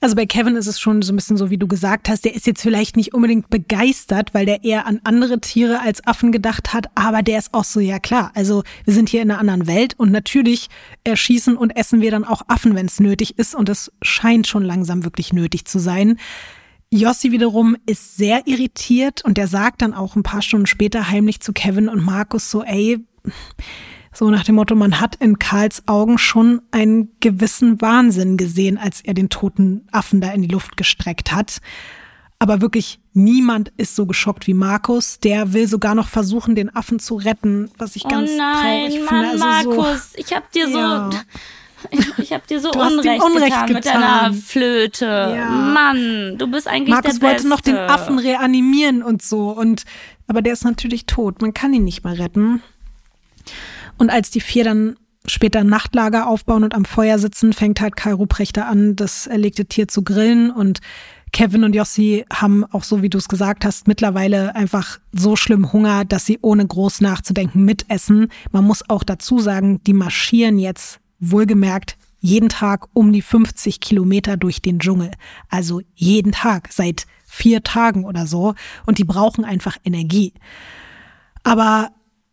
Also 0.00 0.16
bei 0.16 0.24
Kevin 0.24 0.56
ist 0.56 0.66
es 0.66 0.80
schon 0.80 1.02
so 1.02 1.12
ein 1.12 1.16
bisschen 1.16 1.36
so, 1.36 1.50
wie 1.50 1.58
du 1.58 1.68
gesagt 1.68 2.08
hast, 2.08 2.24
der 2.24 2.34
ist 2.34 2.46
jetzt 2.46 2.62
vielleicht 2.62 2.96
nicht 2.96 3.12
unbedingt 3.12 3.50
begeistert, 3.50 4.32
weil 4.32 4.46
der 4.46 4.64
eher 4.64 4.86
an 4.86 5.02
andere 5.04 5.38
Tiere 5.42 5.82
als 5.82 6.06
Affen 6.06 6.32
gedacht 6.32 6.72
hat, 6.72 6.86
aber 6.94 7.22
der 7.22 7.38
ist 7.38 7.52
auch 7.52 7.64
so, 7.64 7.80
ja 7.80 7.98
klar, 7.98 8.32
also 8.34 8.62
wir 8.86 8.94
sind 8.94 9.10
hier 9.10 9.20
in 9.20 9.30
einer 9.30 9.38
anderen 9.38 9.66
Welt 9.66 9.92
und 9.98 10.10
natürlich 10.10 10.68
erschießen 11.04 11.54
und 11.54 11.76
essen 11.76 12.00
wir 12.00 12.10
dann 12.10 12.24
auch 12.24 12.40
Affen, 12.48 12.74
wenn 12.74 12.86
es 12.86 12.98
nötig 12.98 13.38
ist 13.38 13.54
und 13.54 13.68
es 13.68 13.92
scheint 14.00 14.46
schon 14.46 14.64
langsam 14.64 15.04
wirklich 15.04 15.34
nötig 15.34 15.66
zu 15.66 15.78
sein. 15.78 16.16
Jossi 16.90 17.30
wiederum 17.30 17.76
ist 17.84 18.16
sehr 18.16 18.46
irritiert 18.46 19.22
und 19.22 19.36
der 19.36 19.48
sagt 19.48 19.82
dann 19.82 19.92
auch 19.92 20.16
ein 20.16 20.22
paar 20.22 20.40
Stunden 20.40 20.66
später 20.66 21.10
heimlich 21.10 21.40
zu 21.40 21.52
Kevin 21.52 21.90
und 21.90 22.02
Markus 22.02 22.50
so, 22.50 22.64
ey, 22.64 23.04
so 24.12 24.28
nach 24.30 24.44
dem 24.44 24.56
Motto, 24.56 24.74
man 24.74 25.00
hat 25.00 25.16
in 25.16 25.38
Karls 25.38 25.86
Augen 25.86 26.18
schon 26.18 26.62
einen 26.72 27.10
gewissen 27.20 27.80
Wahnsinn 27.80 28.36
gesehen, 28.36 28.76
als 28.76 29.00
er 29.02 29.14
den 29.14 29.28
toten 29.28 29.86
Affen 29.92 30.20
da 30.20 30.32
in 30.32 30.42
die 30.42 30.48
Luft 30.48 30.76
gestreckt 30.76 31.32
hat. 31.32 31.60
Aber 32.40 32.60
wirklich 32.60 32.98
niemand 33.12 33.70
ist 33.76 33.94
so 33.94 34.06
geschockt 34.06 34.46
wie 34.46 34.54
Markus. 34.54 35.20
Der 35.20 35.52
will 35.52 35.68
sogar 35.68 35.94
noch 35.94 36.08
versuchen, 36.08 36.54
den 36.54 36.74
Affen 36.74 36.98
zu 36.98 37.16
retten, 37.16 37.70
was 37.76 37.96
ich 37.96 38.04
ganz 38.04 38.30
oh 38.32 38.36
nein, 38.38 38.90
traurig 38.90 39.04
Mann, 39.04 39.08
finde. 39.08 39.44
Also 39.44 39.70
Markus, 39.74 40.12
so, 40.12 40.18
ich 40.18 40.34
hab 40.34 40.50
dir 40.50 40.66
so, 40.68 40.78
Ja. 40.78 41.10
ich, 41.90 42.18
ich 42.18 42.32
hab 42.32 42.46
dir 42.46 42.60
so 42.60 42.70
Du 42.72 42.80
hast 42.80 42.94
Unrecht, 42.94 43.22
Unrecht 43.22 43.50
getan, 43.50 43.72
mit 43.72 43.82
getan. 43.84 44.00
deiner 44.00 44.32
Flöte. 44.34 45.04
Ja. 45.36 45.50
Mann, 45.50 46.38
du 46.38 46.46
bist 46.50 46.66
eigentlich 46.66 46.94
Markus 46.94 47.18
der 47.18 47.28
wollte 47.28 47.46
noch 47.46 47.60
den 47.60 47.74
Beste. 47.76 47.92
Affen 47.92 48.18
reanimieren 48.18 49.02
und 49.02 49.22
so. 49.22 49.50
Und 49.50 49.84
aber 50.26 50.40
der 50.42 50.54
ist 50.54 50.64
natürlich 50.64 51.06
tot. 51.06 51.42
Man 51.42 51.52
kann 51.54 51.74
ihn 51.74 51.84
nicht 51.84 52.04
mehr 52.04 52.18
retten. 52.18 52.62
Und 54.00 54.08
als 54.08 54.30
die 54.30 54.40
vier 54.40 54.64
dann 54.64 54.96
später 55.26 55.62
Nachtlager 55.62 56.26
aufbauen 56.26 56.64
und 56.64 56.74
am 56.74 56.86
Feuer 56.86 57.18
sitzen, 57.18 57.52
fängt 57.52 57.82
halt 57.82 57.96
Kai 57.96 58.14
Ruprechter 58.14 58.66
an, 58.66 58.96
das 58.96 59.26
erlegte 59.26 59.66
Tier 59.66 59.88
zu 59.88 60.02
grillen. 60.02 60.50
Und 60.50 60.80
Kevin 61.34 61.64
und 61.64 61.74
Jossi 61.74 62.24
haben 62.32 62.64
auch 62.64 62.82
so, 62.82 63.02
wie 63.02 63.10
du 63.10 63.18
es 63.18 63.28
gesagt 63.28 63.62
hast, 63.62 63.88
mittlerweile 63.88 64.56
einfach 64.56 64.98
so 65.12 65.36
schlimm 65.36 65.70
Hunger, 65.74 66.06
dass 66.06 66.24
sie 66.24 66.38
ohne 66.40 66.66
groß 66.66 67.02
nachzudenken 67.02 67.62
mitessen. 67.66 68.28
Man 68.52 68.64
muss 68.64 68.88
auch 68.88 69.04
dazu 69.04 69.38
sagen, 69.38 69.84
die 69.84 69.92
marschieren 69.92 70.58
jetzt 70.58 70.98
wohlgemerkt 71.18 71.98
jeden 72.20 72.48
Tag 72.48 72.88
um 72.94 73.12
die 73.12 73.22
50 73.22 73.80
Kilometer 73.80 74.38
durch 74.38 74.62
den 74.62 74.78
Dschungel. 74.78 75.10
Also 75.50 75.82
jeden 75.94 76.32
Tag, 76.32 76.70
seit 76.72 77.06
vier 77.26 77.62
Tagen 77.62 78.06
oder 78.06 78.26
so. 78.26 78.54
Und 78.86 78.96
die 78.96 79.04
brauchen 79.04 79.44
einfach 79.44 79.76
Energie. 79.84 80.32
Aber 81.42 81.90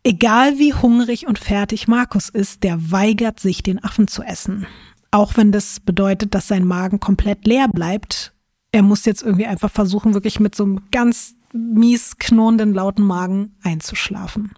egal 0.07 0.57
wie 0.57 0.73
hungrig 0.73 1.27
und 1.27 1.37
fertig 1.37 1.87
Markus 1.87 2.29
ist, 2.29 2.63
der 2.63 2.91
weigert 2.91 3.39
sich, 3.39 3.61
den 3.61 3.83
Affen 3.83 4.07
zu 4.07 4.23
essen. 4.23 4.65
Auch 5.11 5.35
wenn 5.35 5.51
das 5.51 5.81
bedeutet, 5.81 6.33
dass 6.33 6.47
sein 6.47 6.65
Magen 6.65 6.99
komplett 6.99 7.45
leer 7.45 7.67
bleibt. 7.67 8.33
Er 8.71 8.83
muss 8.83 9.05
jetzt 9.05 9.21
irgendwie 9.21 9.45
einfach 9.45 9.71
versuchen, 9.71 10.13
wirklich 10.13 10.39
mit 10.39 10.55
so 10.55 10.63
einem 10.63 10.81
ganz 10.91 11.35
mies 11.51 12.17
knurrenden, 12.17 12.73
lauten 12.73 13.05
Magen 13.05 13.55
einzuschlafen. 13.63 14.53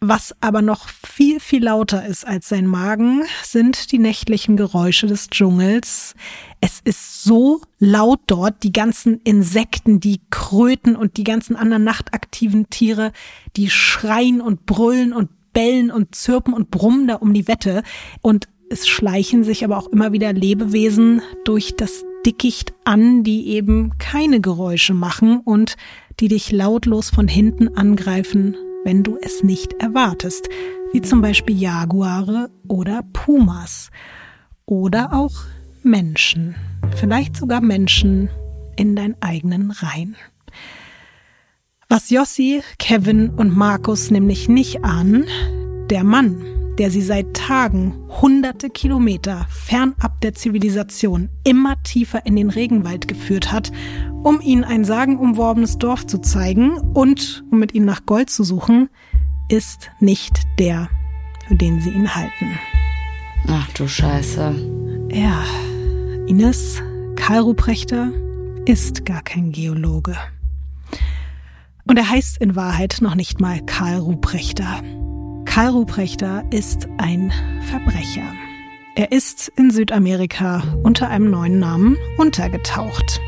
Was 0.00 0.32
aber 0.40 0.62
noch 0.62 0.88
viel, 0.88 1.40
viel 1.40 1.64
lauter 1.64 2.06
ist 2.06 2.24
als 2.24 2.48
sein 2.48 2.68
Magen, 2.68 3.24
sind 3.42 3.90
die 3.90 3.98
nächtlichen 3.98 4.56
Geräusche 4.56 5.08
des 5.08 5.28
Dschungels. 5.28 6.14
Es 6.60 6.80
ist 6.84 7.24
so 7.24 7.62
laut 7.80 8.20
dort, 8.28 8.62
die 8.62 8.70
ganzen 8.70 9.20
Insekten, 9.22 9.98
die 9.98 10.20
Kröten 10.30 10.94
und 10.94 11.16
die 11.16 11.24
ganzen 11.24 11.56
anderen 11.56 11.82
nachtaktiven 11.82 12.70
Tiere, 12.70 13.10
die 13.56 13.70
schreien 13.70 14.40
und 14.40 14.66
brüllen 14.66 15.12
und 15.12 15.30
bellen 15.52 15.90
und 15.90 16.14
zirpen 16.14 16.54
und 16.54 16.70
brummen 16.70 17.08
da 17.08 17.16
um 17.16 17.34
die 17.34 17.48
Wette. 17.48 17.82
Und 18.22 18.48
es 18.70 18.86
schleichen 18.86 19.42
sich 19.42 19.64
aber 19.64 19.78
auch 19.78 19.88
immer 19.88 20.12
wieder 20.12 20.32
Lebewesen 20.32 21.22
durch 21.44 21.74
das 21.76 22.04
Dickicht 22.24 22.72
an, 22.84 23.24
die 23.24 23.48
eben 23.48 23.98
keine 23.98 24.40
Geräusche 24.40 24.94
machen 24.94 25.40
und 25.40 25.76
die 26.20 26.28
dich 26.28 26.52
lautlos 26.52 27.10
von 27.10 27.26
hinten 27.26 27.76
angreifen, 27.76 28.56
wenn 28.84 29.02
du 29.02 29.18
es 29.20 29.42
nicht 29.42 29.74
erwartest, 29.74 30.48
wie 30.92 31.00
zum 31.00 31.20
Beispiel 31.20 31.60
Jaguare 31.60 32.50
oder 32.66 33.02
Pumas 33.12 33.90
oder 34.66 35.12
auch 35.12 35.34
Menschen, 35.82 36.54
vielleicht 36.96 37.36
sogar 37.36 37.60
Menschen 37.60 38.30
in 38.76 38.96
deinen 38.96 39.16
eigenen 39.20 39.70
Reihen. 39.70 40.16
Was 41.88 42.10
Jossi, 42.10 42.62
Kevin 42.78 43.30
und 43.30 43.56
Markus 43.56 44.10
nämlich 44.10 44.48
nicht 44.48 44.84
ahnen, 44.84 45.24
der 45.90 46.04
Mann, 46.04 46.44
der 46.78 46.90
sie 46.90 47.02
seit 47.02 47.34
Tagen 47.34 47.94
hunderte 48.22 48.70
Kilometer 48.70 49.46
fernab 49.50 50.20
der 50.20 50.34
Zivilisation 50.34 51.28
immer 51.44 51.82
tiefer 51.82 52.24
in 52.24 52.36
den 52.36 52.50
Regenwald 52.50 53.08
geführt 53.08 53.52
hat, 53.52 53.72
um 54.22 54.40
ihnen 54.40 54.64
ein 54.64 54.84
sagenumworbenes 54.84 55.78
Dorf 55.78 56.06
zu 56.06 56.18
zeigen 56.18 56.78
und 56.78 57.44
um 57.50 57.58
mit 57.58 57.74
ihnen 57.74 57.86
nach 57.86 58.06
Gold 58.06 58.30
zu 58.30 58.44
suchen, 58.44 58.88
ist 59.48 59.90
nicht 60.00 60.42
der, 60.58 60.88
für 61.46 61.56
den 61.56 61.80
sie 61.80 61.90
ihn 61.90 62.14
halten. 62.14 62.58
Ach 63.48 63.68
du 63.72 63.88
Scheiße. 63.88 65.08
Ja, 65.10 65.44
Ines, 66.26 66.82
Karl 67.16 67.40
Ruprechter 67.40 68.12
ist 68.66 69.04
gar 69.04 69.22
kein 69.22 69.50
Geologe. 69.52 70.16
Und 71.86 71.96
er 71.96 72.10
heißt 72.10 72.38
in 72.38 72.54
Wahrheit 72.54 72.98
noch 73.00 73.14
nicht 73.14 73.40
mal 73.40 73.64
Karl 73.64 73.98
Ruprechter. 73.98 74.82
Karl 75.58 75.72
Ruprechter 75.72 76.44
ist 76.52 76.86
ein 76.98 77.32
Verbrecher. 77.68 78.32
Er 78.94 79.10
ist 79.10 79.48
in 79.56 79.72
Südamerika 79.72 80.62
unter 80.84 81.08
einem 81.08 81.32
neuen 81.32 81.58
Namen 81.58 81.96
untergetaucht. 82.16 83.20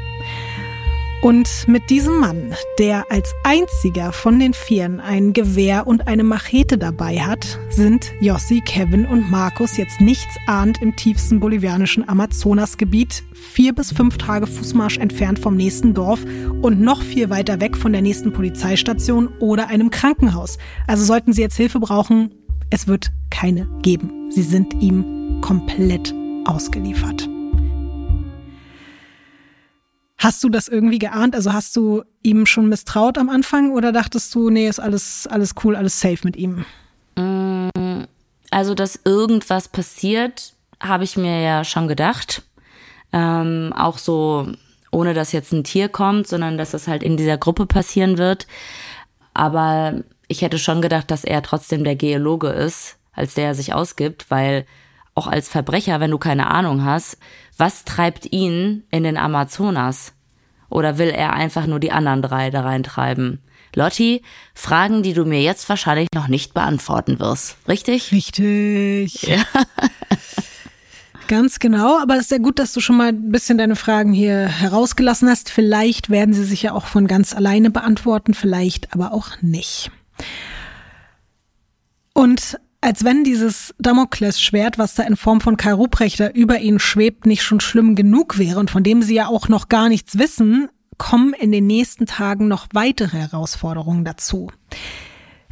Und 1.23 1.69
mit 1.69 1.91
diesem 1.91 2.17
Mann, 2.19 2.55
der 2.79 3.05
als 3.11 3.35
einziger 3.45 4.11
von 4.11 4.39
den 4.39 4.55
Vieren 4.55 5.01
ein 5.01 5.35
Gewehr 5.35 5.87
und 5.87 6.09
eine 6.09 6.25
Machete 6.25 6.79
dabei 6.79 7.21
hat, 7.21 7.59
sind 7.69 8.11
Jossi, 8.21 8.63
Kevin 8.65 9.05
und 9.05 9.31
Markus 9.31 9.77
jetzt 9.77 10.01
nichts 10.01 10.37
ahnt 10.47 10.81
im 10.81 10.97
tiefsten 10.97 11.39
bolivianischen 11.39 12.09
Amazonasgebiet, 12.09 13.23
vier 13.35 13.75
bis 13.75 13.93
fünf 13.93 14.17
Tage 14.17 14.47
Fußmarsch 14.47 14.97
entfernt 14.97 15.39
vom 15.39 15.57
nächsten 15.57 15.93
Dorf 15.93 16.25
und 16.63 16.81
noch 16.81 17.03
viel 17.03 17.29
weiter 17.29 17.61
weg 17.61 17.77
von 17.77 17.93
der 17.93 18.01
nächsten 18.01 18.33
Polizeistation 18.33 19.29
oder 19.41 19.69
einem 19.69 19.91
Krankenhaus. 19.91 20.57
Also 20.87 21.05
sollten 21.05 21.35
Sie 21.35 21.43
jetzt 21.43 21.57
Hilfe 21.57 21.81
brauchen, 21.81 22.35
es 22.71 22.87
wird 22.89 23.11
keine 23.29 23.69
geben. 23.83 24.31
Sie 24.31 24.43
sind 24.43 24.73
ihm 24.81 25.41
komplett 25.43 26.15
ausgeliefert. 26.47 27.29
Hast 30.21 30.45
du 30.45 30.51
das 30.51 30.69
irgendwie 30.69 30.99
geahnt? 30.99 31.35
Also 31.35 31.55
hast 31.55 31.75
du 31.77 32.03
ihm 32.23 32.45
schon 32.45 32.69
misstraut 32.69 33.17
am 33.17 33.31
Anfang 33.31 33.73
oder 33.73 33.91
dachtest 33.91 34.35
du, 34.35 34.51
nee, 34.51 34.69
ist 34.69 34.79
alles, 34.79 35.27
alles 35.27 35.55
cool, 35.65 35.75
alles 35.75 35.99
safe 35.99 36.19
mit 36.25 36.37
ihm? 36.37 36.67
Also, 38.51 38.75
dass 38.75 39.01
irgendwas 39.05 39.69
passiert, 39.69 40.53
habe 40.79 41.05
ich 41.05 41.17
mir 41.17 41.41
ja 41.41 41.65
schon 41.65 41.89
gedacht. 41.89 42.43
Ähm, 43.15 43.73
auch 43.75 43.97
so, 43.97 44.53
ohne 44.93 45.15
dass 45.15 45.33
jetzt 45.33 45.53
ein 45.53 45.65
Tier 45.65 45.89
kommt, 45.89 46.27
sondern 46.27 46.59
dass 46.59 46.73
das 46.73 46.87
halt 46.87 47.03
in 47.03 47.17
dieser 47.17 47.39
Gruppe 47.39 47.65
passieren 47.65 48.19
wird. 48.19 48.47
Aber 49.33 50.03
ich 50.29 50.43
hätte 50.43 50.59
schon 50.59 50.83
gedacht, 50.83 51.11
dass 51.11 51.25
er 51.25 51.43
trotzdem 51.43 51.83
der 51.83 51.97
Geologe 51.97 52.49
ist, 52.49 52.99
als 53.13 53.33
der 53.35 53.47
er 53.47 53.55
sich 53.55 53.73
ausgibt, 53.73 54.31
weil 54.31 54.67
auch 55.15 55.27
als 55.27 55.49
Verbrecher, 55.49 56.01
wenn 56.01 56.11
du 56.11 56.19
keine 56.19 56.49
Ahnung 56.49 56.85
hast, 56.85 57.19
was 57.57 57.85
treibt 57.85 58.33
ihn 58.33 58.85
in 58.91 59.03
den 59.03 59.17
Amazonas? 59.17 60.13
Oder 60.69 60.99
will 60.99 61.09
er 61.09 61.33
einfach 61.33 61.67
nur 61.67 61.81
die 61.81 61.93
anderen 61.93 62.23
drei 62.23 62.51
da 62.51 62.63
reintreiben? 62.63 63.41
Lotti, 63.75 64.23
Fragen, 64.55 65.03
die 65.03 65.13
du 65.13 65.25
mir 65.25 65.43
jetzt 65.43 65.69
wahrscheinlich 65.69 66.09
noch 66.15 66.29
nicht 66.29 66.55
beantworten 66.55 67.21
wirst. 67.21 67.57
Richtig? 67.69 68.13
Richtig. 68.13 69.23
Ja. 69.23 69.43
Ganz 71.29 71.61
genau, 71.61 72.01
aber 72.01 72.15
es 72.15 72.23
ist 72.23 72.31
sehr 72.31 72.41
gut, 72.41 72.59
dass 72.59 72.73
du 72.73 72.81
schon 72.81 72.97
mal 72.97 73.11
ein 73.11 73.31
bisschen 73.31 73.57
deine 73.57 73.77
Fragen 73.77 74.13
hier 74.13 74.49
herausgelassen 74.49 75.29
hast. 75.29 75.49
Vielleicht 75.49 76.11
werden 76.11 76.35
sie 76.35 76.43
sich 76.43 76.63
ja 76.63 76.73
auch 76.73 76.87
von 76.87 77.07
ganz 77.07 77.37
alleine 77.37 77.71
beantworten, 77.71 78.35
vielleicht 78.35 78.93
aber 78.93 79.13
auch 79.13 79.41
nicht. 79.41 79.93
Und 82.15 82.59
als 82.81 83.05
wenn 83.05 83.25
dieses 83.25 83.75
Damoklesschwert, 83.79 84.79
was 84.79 84.95
da 84.95 85.03
in 85.03 85.17
Form 85.17 85.41
von 85.41 85.57
Kai 85.57 85.73
Ruprechter 85.73 86.35
über 86.35 86.59
ihnen 86.61 86.79
schwebt, 86.79 87.27
nicht 87.27 87.43
schon 87.43 87.61
schlimm 87.61 87.95
genug 87.95 88.39
wäre 88.39 88.59
und 88.59 88.71
von 88.71 88.83
dem 88.83 89.03
sie 89.03 89.15
ja 89.15 89.27
auch 89.27 89.49
noch 89.49 89.69
gar 89.69 89.89
nichts 89.89 90.19
wissen, 90.19 90.69
kommen 90.97 91.35
in 91.35 91.53
den 91.53 91.67
nächsten 91.67 92.07
Tagen 92.07 92.49
noch 92.49 92.69
weitere 92.73 93.19
Herausforderungen 93.19 94.05
dazu. 94.05 94.51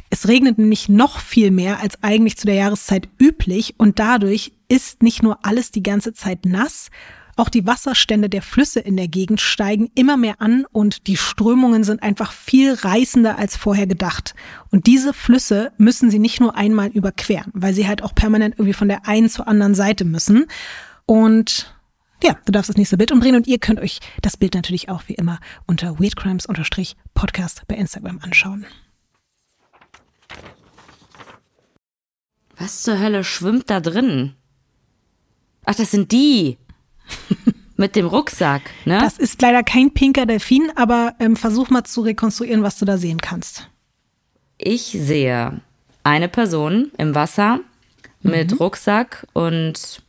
Es 0.09 0.27
regnet 0.27 0.57
nämlich 0.57 0.89
noch 0.89 1.19
viel 1.19 1.51
mehr 1.51 1.79
als 1.81 2.01
eigentlich 2.01 2.37
zu 2.37 2.47
der 2.47 2.55
Jahreszeit 2.55 3.07
üblich 3.19 3.75
und 3.77 3.99
dadurch 3.99 4.53
ist 4.67 5.03
nicht 5.03 5.21
nur 5.21 5.45
alles 5.45 5.69
die 5.71 5.83
ganze 5.83 6.13
Zeit 6.13 6.45
nass, 6.45 6.89
auch 7.39 7.49
die 7.49 7.65
Wasserstände 7.65 8.29
der 8.29 8.41
Flüsse 8.41 8.79
in 8.79 8.97
der 8.97 9.07
Gegend 9.07 9.41
steigen 9.41 9.89
immer 9.95 10.17
mehr 10.17 10.41
an 10.41 10.65
und 10.71 11.07
die 11.07 11.17
Strömungen 11.17 11.83
sind 11.83 12.03
einfach 12.03 12.31
viel 12.31 12.73
reißender 12.73 13.37
als 13.37 13.55
vorher 13.55 13.87
gedacht. 13.87 14.35
Und 14.71 14.87
diese 14.87 15.13
Flüsse 15.13 15.71
müssen 15.77 16.11
sie 16.11 16.19
nicht 16.19 16.39
nur 16.39 16.55
einmal 16.55 16.89
überqueren, 16.89 17.51
weil 17.53 17.73
sie 17.73 17.87
halt 17.87 18.03
auch 18.03 18.13
permanent 18.13 18.55
irgendwie 18.55 18.73
von 18.73 18.87
der 18.87 19.07
einen 19.07 19.29
zur 19.29 19.47
anderen 19.47 19.75
Seite 19.75 20.05
müssen. 20.05 20.45
Und 21.05 21.73
ja, 22.23 22.37
du 22.45 22.51
darfst 22.51 22.69
das 22.69 22.77
nächste 22.77 22.97
Bild 22.97 23.11
umdrehen 23.11 23.35
und 23.35 23.47
ihr 23.47 23.59
könnt 23.59 23.79
euch 23.79 23.99
das 24.21 24.35
Bild 24.35 24.53
natürlich 24.53 24.89
auch 24.89 25.03
wie 25.07 25.15
immer 25.15 25.39
unter 25.65 25.99
weirdcrimes-podcast 25.99 27.63
bei 27.67 27.75
Instagram 27.75 28.19
anschauen. 28.21 28.65
Was 32.57 32.83
zur 32.83 32.99
Hölle 32.99 33.23
schwimmt 33.23 33.69
da 33.69 33.79
drin? 33.79 34.35
Ach, 35.63 35.75
das 35.75 35.91
sind 35.91 36.11
die. 36.11 36.57
Mit 37.77 37.95
dem 37.95 38.07
Rucksack, 38.07 38.61
ne? 38.83 38.99
Das 38.99 39.17
ist 39.17 39.41
leider 39.41 39.63
kein 39.63 39.93
pinker 39.93 40.25
Delfin, 40.25 40.69
aber 40.75 41.15
ähm, 41.19 41.37
versuch 41.37 41.69
mal 41.69 41.85
zu 41.85 42.01
rekonstruieren, 42.01 42.61
was 42.61 42.77
du 42.77 42.83
da 42.83 42.97
sehen 42.97 43.21
kannst. 43.21 43.69
Ich 44.57 44.81
sehe 44.81 45.61
eine 46.03 46.27
Person 46.27 46.91
im 46.97 47.15
Wasser 47.15 47.61
mit 48.21 48.51
mhm. 48.51 48.57
Rucksack 48.57 49.25
und 49.31 50.01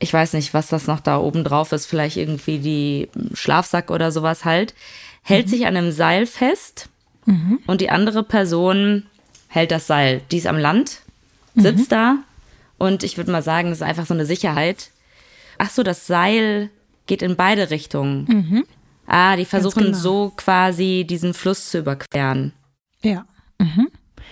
ich 0.00 0.12
weiß 0.12 0.32
nicht, 0.32 0.54
was 0.54 0.68
das 0.68 0.86
noch 0.86 1.00
da 1.00 1.18
oben 1.18 1.44
drauf 1.44 1.72
ist, 1.72 1.86
vielleicht 1.86 2.16
irgendwie 2.16 2.58
die 2.58 3.08
Schlafsack 3.34 3.90
oder 3.90 4.10
sowas 4.10 4.44
halt, 4.44 4.74
hält 5.22 5.46
mhm. 5.46 5.50
sich 5.50 5.66
an 5.66 5.76
einem 5.76 5.92
Seil 5.92 6.26
fest 6.26 6.88
mhm. 7.26 7.60
und 7.66 7.80
die 7.80 7.90
andere 7.90 8.24
Person 8.24 9.06
hält 9.48 9.70
das 9.70 9.86
Seil. 9.86 10.22
Die 10.32 10.38
ist 10.38 10.46
am 10.46 10.58
Land, 10.58 11.02
sitzt 11.54 11.90
mhm. 11.90 11.94
da 11.94 12.16
und 12.78 13.04
ich 13.04 13.16
würde 13.16 13.30
mal 13.30 13.42
sagen, 13.42 13.68
das 13.68 13.78
ist 13.78 13.86
einfach 13.86 14.06
so 14.06 14.14
eine 14.14 14.26
Sicherheit. 14.26 14.90
Ach 15.62 15.68
so, 15.68 15.82
das 15.82 16.06
Seil 16.06 16.70
geht 17.04 17.20
in 17.20 17.36
beide 17.36 17.68
Richtungen. 17.68 18.24
Mhm. 18.24 18.64
Ah, 19.06 19.36
die 19.36 19.44
versuchen 19.44 19.86
genau. 19.86 19.98
so 19.98 20.32
quasi 20.34 21.04
diesen 21.06 21.34
Fluss 21.34 21.68
zu 21.68 21.80
überqueren. 21.80 22.54
Ja. 23.02 23.26
Mhm. 23.58 23.88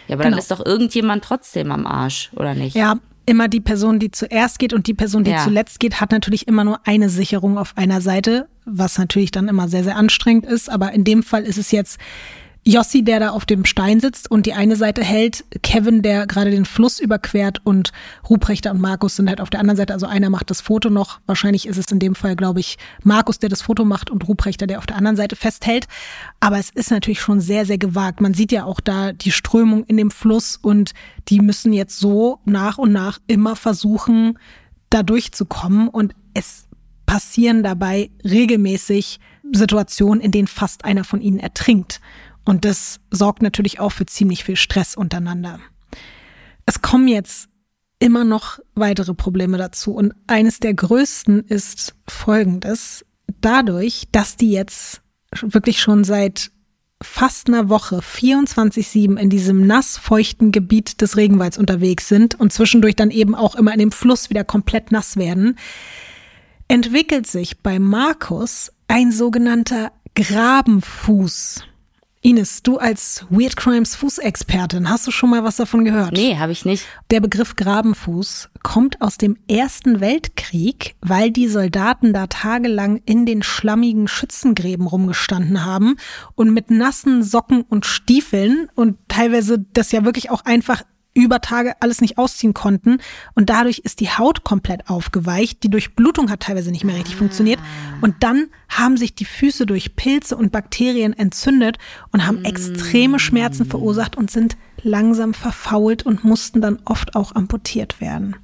Ja, 0.07 0.15
aber 0.15 0.25
genau. 0.25 0.31
dann 0.31 0.39
ist 0.39 0.51
doch 0.51 0.65
irgendjemand 0.65 1.23
trotzdem 1.23 1.71
am 1.71 1.87
Arsch, 1.87 2.31
oder 2.35 2.55
nicht? 2.55 2.75
Ja, 2.75 2.97
immer 3.27 3.49
die 3.49 3.61
Person, 3.61 3.99
die 3.99 4.11
zuerst 4.11 4.59
geht 4.59 4.73
und 4.73 4.87
die 4.87 4.95
Person, 4.95 5.23
die 5.23 5.33
ja. 5.33 5.45
zuletzt 5.45 5.81
geht, 5.81 6.01
hat 6.01 6.13
natürlich 6.13 6.49
immer 6.49 6.65
nur 6.65 6.81
eine 6.87 7.11
Sicherung 7.11 7.59
auf 7.59 7.77
einer 7.77 8.01
Seite, 8.01 8.49
was 8.65 8.97
natürlich 8.97 9.31
dann 9.31 9.49
immer 9.49 9.69
sehr, 9.69 9.85
sehr 9.85 9.97
anstrengend 9.97 10.47
ist. 10.47 10.71
Aber 10.71 10.93
in 10.93 11.05
dem 11.05 11.23
Fall 11.23 11.43
ist 11.43 11.59
es 11.59 11.73
jetzt 11.73 12.01
Jossi, 12.71 13.03
der 13.03 13.19
da 13.19 13.31
auf 13.31 13.47
dem 13.47 13.65
Stein 13.65 13.99
sitzt 13.99 14.31
und 14.31 14.45
die 14.45 14.53
eine 14.53 14.77
Seite 14.77 15.03
hält, 15.03 15.43
Kevin, 15.63 16.03
der 16.03 16.27
gerade 16.27 16.51
den 16.51 16.67
Fluss 16.67 17.01
überquert 17.01 17.63
und 17.65 17.93
Ruprechter 18.29 18.73
und 18.73 18.79
Markus 18.79 19.17
sind 19.17 19.31
halt 19.31 19.41
auf 19.41 19.49
der 19.49 19.61
anderen 19.61 19.79
Seite. 19.79 19.95
Also 19.95 20.05
einer 20.05 20.29
macht 20.29 20.51
das 20.51 20.61
Foto 20.61 20.91
noch. 20.91 21.19
Wahrscheinlich 21.25 21.67
ist 21.67 21.79
es 21.79 21.87
in 21.91 21.99
dem 21.99 22.15
Fall, 22.15 22.37
glaube 22.37 22.61
ich, 22.61 22.77
Markus, 23.03 23.39
der 23.39 23.49
das 23.49 23.63
Foto 23.63 23.87
macht 23.87 24.11
und 24.11 24.29
Ruprechter, 24.29 24.67
der 24.67 24.77
auf 24.77 24.85
der 24.85 24.97
anderen 24.97 25.17
Seite 25.17 25.35
festhält. 25.35 25.87
Aber 26.41 26.59
es 26.59 26.69
ist 26.69 26.91
natürlich 26.91 27.23
schon 27.23 27.41
sehr, 27.41 27.65
sehr 27.65 27.79
gewagt. 27.79 28.21
Man 28.21 28.35
sieht 28.35 28.53
ja 28.53 28.65
auch 28.65 28.81
da 28.81 29.13
die 29.15 29.33
Strömung 29.33 29.85
in 29.85 29.97
dem 29.97 30.11
Fluss 30.11 30.59
und 30.61 30.93
die 31.31 31.41
müssen 31.41 31.73
jetzt 31.73 31.99
so 31.99 32.41
nach 32.45 32.77
und 32.77 32.93
nach 32.93 33.19
immer 33.29 33.57
versuchen, 33.57 34.39
da 34.91 35.03
durchzukommen 35.03 35.89
und 35.89 36.15
es 36.35 36.69
passieren 37.07 37.63
dabei 37.63 38.11
regelmäßig 38.23 39.21
Situationen, 39.53 40.21
in 40.21 40.33
denen 40.33 40.49
fast 40.49 40.85
einer 40.85 41.05
von 41.05 41.23
ihnen 41.23 41.39
ertrinkt. 41.39 42.03
Und 42.49 42.65
das 42.65 42.99
sorgt 43.11 43.43
natürlich 43.43 43.79
auch 43.79 43.93
für 43.93 44.07
ziemlich 44.07 44.43
viel 44.43 44.57
Stress 44.57 44.97
untereinander. 44.97 45.61
Es 46.65 46.81
kommen 46.81 47.07
jetzt 47.07 47.51
immer 47.99 48.25
noch 48.25 48.59
weitere 48.75 49.13
Probleme 49.13 49.59
dazu. 49.59 49.93
Und 49.93 50.15
eines 50.27 50.59
der 50.59 50.73
größten 50.73 51.45
ist 51.45 51.95
folgendes. 52.09 53.05
Dadurch, 53.43 54.09
dass 54.13 54.37
die 54.37 54.51
jetzt 54.51 55.03
wirklich 55.43 55.79
schon 55.79 56.05
seit 56.05 56.51
fast 57.03 57.49
einer 57.49 57.69
Woche 57.69 57.99
24-7 57.99 59.19
in 59.19 59.29
diesem 59.29 59.67
nassfeuchten 59.67 60.51
Gebiet 60.51 61.03
des 61.03 61.19
Regenwalds 61.19 61.59
unterwegs 61.59 62.09
sind 62.09 62.41
und 62.41 62.51
zwischendurch 62.51 62.97
dann 62.97 63.11
eben 63.11 63.35
auch 63.35 63.57
immer 63.57 63.75
in 63.75 63.79
dem 63.79 63.93
Fluss 63.93 64.31
wieder 64.31 64.45
komplett 64.45 64.91
nass 64.91 65.19
werden, 65.19 65.59
entwickelt 66.67 67.27
sich 67.27 67.59
bei 67.59 67.79
Markus 67.79 68.73
ein 68.89 69.13
sogenannter 69.13 69.93
Grabenfuß. 70.15 71.68
Ines, 72.29 72.63
du 72.63 72.77
als 72.77 73.25
Weird 73.31 73.57
Crimes 73.57 73.97
Fußexpertin, 73.97 74.91
hast 74.91 75.07
du 75.07 75.11
schon 75.11 75.31
mal 75.31 75.45
was 75.45 75.57
davon 75.57 75.87
gehört? 75.87 76.13
Nee, 76.13 76.37
habe 76.37 76.53
ich 76.53 76.67
nicht. 76.67 76.85
Der 77.11 77.21
Begriff 77.21 77.57
Grabenfuß 77.57 78.51
kommt 78.63 79.01
aus 79.01 79.17
dem 79.17 79.39
Ersten 79.49 80.01
Weltkrieg, 80.01 80.95
weil 81.01 81.31
die 81.31 81.49
Soldaten 81.49 82.13
da 82.13 82.27
tagelang 82.27 83.01
in 83.07 83.25
den 83.25 83.43
schlammigen 83.43 84.09
Schützengräben 84.09 84.87
rumgestanden 84.87 85.65
haben 85.65 85.97
und 86.35 86.53
mit 86.53 86.71
nassen 86.71 87.23
Socken 87.23 87.63
und 87.63 87.87
Stiefeln 87.87 88.69
und 88.75 88.99
teilweise 89.09 89.65
das 89.73 89.91
ja 89.91 90.05
wirklich 90.05 90.31
auch 90.31 90.45
einfach 90.45 90.83
über 91.19 91.41
Tage 91.41 91.75
alles 91.81 92.01
nicht 92.01 92.17
ausziehen 92.17 92.55
konnten. 92.55 92.99
Und 93.35 93.51
dadurch 93.51 93.81
ist 93.81 94.01
die 94.01 94.11
Haut 94.11 94.45
komplett 94.45 94.89
aufgeweicht. 94.89 95.63
Die 95.63 95.71
Durchblutung 95.71 96.31
hat 96.31 96.41
teilweise 96.41 96.71
nicht 96.71 96.85
mehr 96.85 96.97
richtig 96.97 97.17
ah. 97.17 97.19
funktioniert. 97.19 97.59
Und 98.01 98.17
dann 98.21 98.47
haben 98.69 98.97
sich 98.97 99.15
die 99.15 99.25
Füße 99.25 99.67
durch 99.67 99.97
Pilze 99.97 100.37
und 100.37 100.53
Bakterien 100.53 101.13
entzündet 101.13 101.79
und 102.13 102.27
haben 102.27 102.45
extreme 102.45 103.19
Schmerzen 103.19 103.67
verursacht 103.67 104.17
und 104.17 104.31
sind 104.31 104.57
langsam 104.83 105.35
verfault 105.35 106.05
und 106.07 106.25
mussten 106.25 106.61
dann 106.61 106.79
oft 106.85 107.17
auch 107.17 107.35
amputiert 107.35 108.01
werden. 108.01 108.37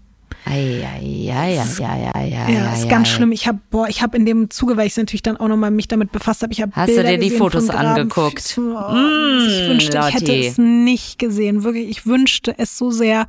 Ja, 2.49 2.75
ist 2.75 2.89
ganz 2.89 3.09
schlimm. 3.09 3.33
Ich 3.33 3.49
habe, 3.49 3.59
boah, 3.71 3.89
ich 3.89 4.03
habe 4.03 4.17
in 4.17 4.27
dem 4.27 4.51
Zuge, 4.51 4.77
weil 4.77 4.87
ich 4.87 4.97
natürlich 4.97 5.23
dann 5.23 5.37
auch 5.37 5.49
nochmal 5.49 5.71
mich 5.71 5.89
damit 5.89 6.13
befasst 6.13 6.43
habe, 6.43 6.53
ich 6.53 6.61
habe 6.61 6.73
Hast 6.75 6.87
Bilder 6.87 7.03
du 7.03 7.19
dir 7.19 7.19
die 7.19 7.31
Fotos 7.31 7.71
angeguckt? 7.71 8.59
Oh, 8.59 8.61
mm, 8.61 9.49
ich 9.49 9.69
wünschte, 9.69 9.99
Lotti. 9.99 10.09
ich 10.09 10.15
hätte 10.15 10.35
es 10.35 10.59
nicht 10.59 11.19
gesehen. 11.19 11.65
Wirklich, 11.65 11.89
ich 11.89 12.07
wünschte 12.07 12.55
es 12.59 12.77
so 12.77 12.91
sehr. 12.91 13.27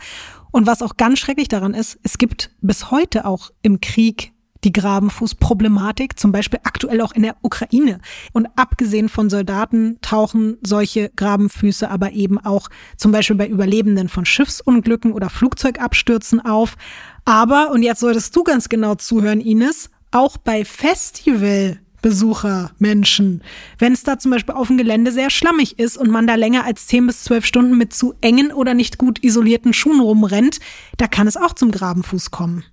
Und 0.51 0.67
was 0.67 0.81
auch 0.81 0.97
ganz 0.97 1.19
schrecklich 1.19 1.47
daran 1.47 1.73
ist, 1.73 1.99
es 2.03 2.17
gibt 2.17 2.51
bis 2.61 2.91
heute 2.91 3.25
auch 3.25 3.51
im 3.61 3.81
Krieg 3.81 4.31
die 4.65 4.73
Grabenfußproblematik, 4.73 6.19
zum 6.19 6.31
Beispiel 6.31 6.59
aktuell 6.63 6.99
auch 7.01 7.13
in 7.13 7.23
der 7.23 7.37
Ukraine. 7.41 7.99
Und 8.33 8.47
abgesehen 8.55 9.07
von 9.07 9.29
Soldaten 9.29 9.99
tauchen 10.01 10.57
solche 10.61 11.11
Grabenfüße 11.15 11.89
aber 11.89 12.11
eben 12.11 12.39
auch 12.39 12.67
zum 12.97 13.11
Beispiel 13.11 13.35
bei 13.37 13.47
Überlebenden 13.47 14.09
von 14.09 14.25
Schiffsunglücken 14.25 15.13
oder 15.13 15.29
Flugzeugabstürzen 15.29 16.43
auf. 16.43 16.75
Aber, 17.23 17.71
und 17.71 17.83
jetzt 17.83 17.99
solltest 18.01 18.35
du 18.35 18.43
ganz 18.43 18.67
genau 18.67 18.95
zuhören, 18.95 19.39
Ines, 19.39 19.89
auch 20.11 20.37
bei 20.37 20.65
Festival 20.65 21.79
Besuchermenschen. 22.01 23.41
Wenn 23.79 23.93
es 23.93 24.03
da 24.03 24.19
zum 24.19 24.29
Beispiel 24.29 24.53
auf 24.53 24.67
dem 24.67 24.77
Gelände 24.77 25.11
sehr 25.11 25.31
schlammig 25.31 25.79
ist 25.79 25.97
und 25.97 26.11
man 26.11 26.27
da 26.27 26.35
länger 26.35 26.63
als 26.63 26.85
10 26.85 27.07
bis 27.07 27.23
12 27.23 27.45
Stunden 27.47 27.77
mit 27.77 27.93
zu 27.93 28.13
engen 28.21 28.51
oder 28.51 28.75
nicht 28.75 28.99
gut 28.99 29.23
isolierten 29.23 29.73
Schuhen 29.73 29.99
rumrennt, 29.99 30.59
da 30.97 31.07
kann 31.07 31.25
es 31.25 31.35
auch 31.35 31.53
zum 31.53 31.71
Grabenfuß 31.71 32.29
kommen. 32.29 32.63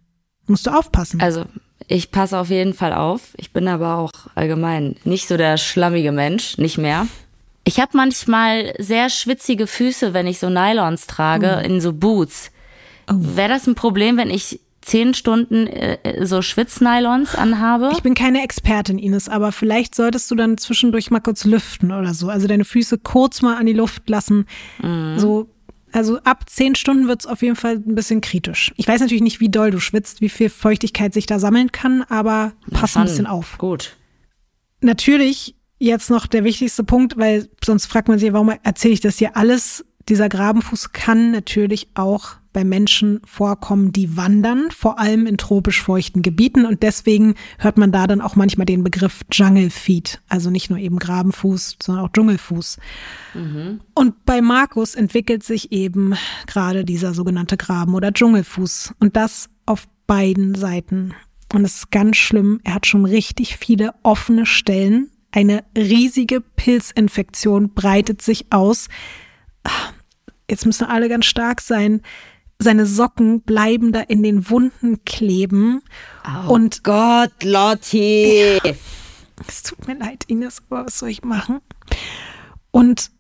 Musst 0.47 0.67
du 0.67 0.71
aufpassen. 0.71 1.23
Also 1.23 1.47
ich 1.89 2.11
passe 2.11 2.39
auf 2.39 2.51
jeden 2.51 2.75
Fall 2.75 2.93
auf. 2.93 3.35
Ich 3.37 3.53
bin 3.53 3.69
aber 3.69 3.97
auch 3.97 4.13
allgemein 4.35 4.97
nicht 5.05 5.29
so 5.29 5.37
der 5.37 5.57
schlammige 5.57 6.13
Mensch, 6.13 6.59
nicht 6.59 6.79
mehr. 6.79 7.07
Ich 7.65 7.79
habe 7.81 7.93
manchmal 7.95 8.75
sehr 8.79 9.09
schwitzige 9.09 9.67
Füße, 9.67 10.15
wenn 10.15 10.27
ich 10.27 10.39
so 10.39 10.51
Nylons 10.51 11.07
trage, 11.07 11.61
oh. 11.61 11.65
in 11.65 11.81
so 11.81 11.93
Boots. 11.93 12.51
Oh. 13.11 13.15
Wäre 13.17 13.49
das 13.49 13.67
ein 13.67 13.75
Problem, 13.75 14.17
wenn 14.17 14.31
ich 14.31 14.61
zehn 14.81 15.15
Stunden 15.15 15.69
äh, 15.69 16.27
so 16.27 16.43
Schwitznylons 16.43 17.37
anhabe? 17.37 17.91
Ich 17.93 18.03
bin 18.03 18.15
keine 18.15 18.43
Expertin, 18.43 18.99
Ines, 18.99 19.29
aber 19.29 19.53
vielleicht 19.53 19.95
solltest 19.95 20.31
du 20.31 20.35
dann 20.35 20.59
zwischendurch 20.59 21.11
mal 21.11 21.21
kurz 21.21 21.45
lüften 21.45 21.93
oder 21.93 22.15
so. 22.15 22.29
Also 22.29 22.49
deine 22.49 22.65
Füße 22.65 22.99
kurz 22.99 23.43
mal 23.43 23.57
an 23.57 23.67
die 23.67 23.73
Luft 23.73 24.09
lassen. 24.09 24.47
Mhm. 24.83 25.19
So 25.19 25.49
also 25.93 26.19
ab 26.25 26.49
zehn 26.49 26.75
Stunden 26.75 27.09
wird 27.09 27.21
es 27.21 27.27
auf 27.27 27.43
jeden 27.43 27.57
Fall 27.57 27.75
ein 27.77 27.95
bisschen 27.95 28.21
kritisch. 28.21 28.73
Ich 28.77 28.89
weiß 28.89 29.01
natürlich 29.01 29.23
nicht, 29.23 29.41
wie 29.41 29.49
doll 29.49 29.71
du 29.71 29.79
schwitzt, 29.79 30.21
wie 30.21 30.29
viel 30.29 30.49
Feuchtigkeit 30.51 31.15
sich 31.15 31.27
da 31.27 31.39
sammeln 31.39 31.73
kann, 31.73 32.03
aber 32.09 32.53
pass 32.71 32.97
ein 32.97 33.05
bisschen 33.05 33.27
auf. 33.27 33.59
Gut. 33.59 33.97
Natürlich 34.81 35.55
jetzt 35.79 36.11
noch 36.11 36.27
der 36.27 36.45
wichtigste 36.45 36.85
Punkt, 36.85 37.17
weil 37.17 37.49
sonst 37.65 37.87
fragt 37.87 38.09
man 38.09 38.19
sich, 38.19 38.33
warum 38.33 38.53
erzähle 38.63 38.95
ich 38.95 39.01
das 39.01 39.19
hier 39.19 39.37
alles? 39.37 39.85
Dieser 40.09 40.29
Grabenfuß 40.29 40.93
kann 40.93 41.31
natürlich 41.31 41.89
auch 41.95 42.37
bei 42.53 42.65
Menschen 42.65 43.21
vorkommen, 43.25 43.93
die 43.93 44.17
wandern, 44.17 44.71
vor 44.71 44.99
allem 44.99 45.27
in 45.27 45.39
tropisch 45.39 45.83
feuchten 45.83 46.23
Gebieten. 46.23 46.67
Und 46.67 46.83
deswegen 46.83 47.35
hört 47.59 47.79
man 47.79 47.93
da 47.93 48.07
dann 48.07 48.21
auch 48.21 48.37
manchmal 48.37 48.67
den 48.67 48.85
Begriff 48.85 49.23
Jungle 49.33 49.71
Feet. 49.71 50.21
Also 50.29 50.51
nicht 50.51 50.71
nur 50.71 50.79
eben 50.79 50.99
Grabenfuß, 50.99 51.79
sondern 51.83 52.05
auch 52.05 52.13
Dschungelfuß. 52.13 52.79
Mhm. 53.35 53.81
Und 53.95 54.25
bei 54.25 54.43
Markus 54.43 54.95
entwickelt 54.95 55.43
sich 55.43 55.73
eben 55.73 56.15
gerade 56.47 56.85
dieser 56.85 57.15
sogenannte 57.15 57.57
Graben- 57.57 57.95
oder 57.95 58.13
Dschungelfuß. 58.13 58.95
Und 59.01 59.17
das 59.17 59.49
auf 59.67 59.89
beiden 60.07 60.55
Seiten. 60.55 61.15
Und 61.53 61.65
es 61.65 61.77
ist 61.77 61.91
ganz 61.91 62.17
schlimm. 62.17 62.61
Er 62.65 62.75
hat 62.75 62.87
schon 62.87 63.05
richtig 63.05 63.57
viele 63.57 63.95
offene 64.03 64.47
Stellen. 64.47 65.11
Eine 65.31 65.65
riesige 65.77 66.41
Pilzinfektion 66.41 67.73
breitet 67.73 68.21
sich 68.21 68.53
aus. 68.53 68.89
Jetzt 70.51 70.67
müssen 70.67 70.85
alle 70.85 71.09
ganz 71.09 71.25
stark 71.25 71.61
sein 71.61 72.03
seine 72.63 72.87
Socken 72.87 73.43
bleiben 73.43 73.93
da 73.93 74.01
in 74.01 74.23
den 74.23 74.49
Wunden 74.49 75.05
kleben. 75.05 75.83
Oh 76.27 76.55
und 76.55 76.85
Gott, 76.85 77.33
Lotti. 77.43 78.59
Ja, 78.65 78.73
es 79.47 79.63
tut 79.63 79.87
mir 79.87 79.99
leid, 79.99 80.25
Ines, 80.29 80.63
aber 80.69 80.87
was 80.87 80.99
soll 80.99 81.11
ich 81.11 81.23
machen? 81.23 81.61
Und 82.71 83.11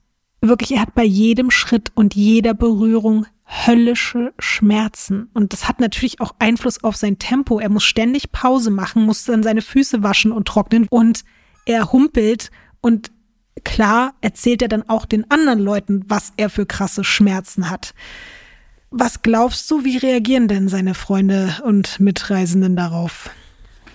wirklich, 0.40 0.72
er 0.72 0.82
hat 0.82 0.94
bei 0.94 1.04
jedem 1.04 1.50
Schritt 1.50 1.92
und 1.94 2.14
jeder 2.14 2.54
Berührung 2.54 3.26
höllische 3.66 4.32
Schmerzen. 4.38 5.28
Und 5.34 5.52
das 5.52 5.68
hat 5.68 5.80
natürlich 5.80 6.20
auch 6.20 6.34
Einfluss 6.38 6.82
auf 6.82 6.96
sein 6.96 7.18
Tempo. 7.18 7.60
Er 7.60 7.68
muss 7.68 7.84
ständig 7.84 8.32
Pause 8.32 8.70
machen, 8.70 9.04
muss 9.04 9.24
dann 9.24 9.42
seine 9.42 9.62
Füße 9.62 10.02
waschen 10.02 10.32
und 10.32 10.48
trocknen 10.48 10.86
und 10.88 11.24
er 11.66 11.92
humpelt 11.92 12.50
und 12.80 13.12
klar 13.64 14.14
erzählt 14.20 14.62
er 14.62 14.68
dann 14.68 14.88
auch 14.88 15.06
den 15.06 15.30
anderen 15.30 15.60
Leuten, 15.60 16.04
was 16.08 16.32
er 16.36 16.50
für 16.50 16.66
krasse 16.66 17.04
Schmerzen 17.04 17.70
hat. 17.70 17.94
Was 18.92 19.22
glaubst 19.22 19.70
du, 19.70 19.84
wie 19.84 19.96
reagieren 19.96 20.48
denn 20.48 20.68
seine 20.68 20.94
Freunde 20.94 21.56
und 21.64 21.98
Mitreisenden 21.98 22.76
darauf? 22.76 23.30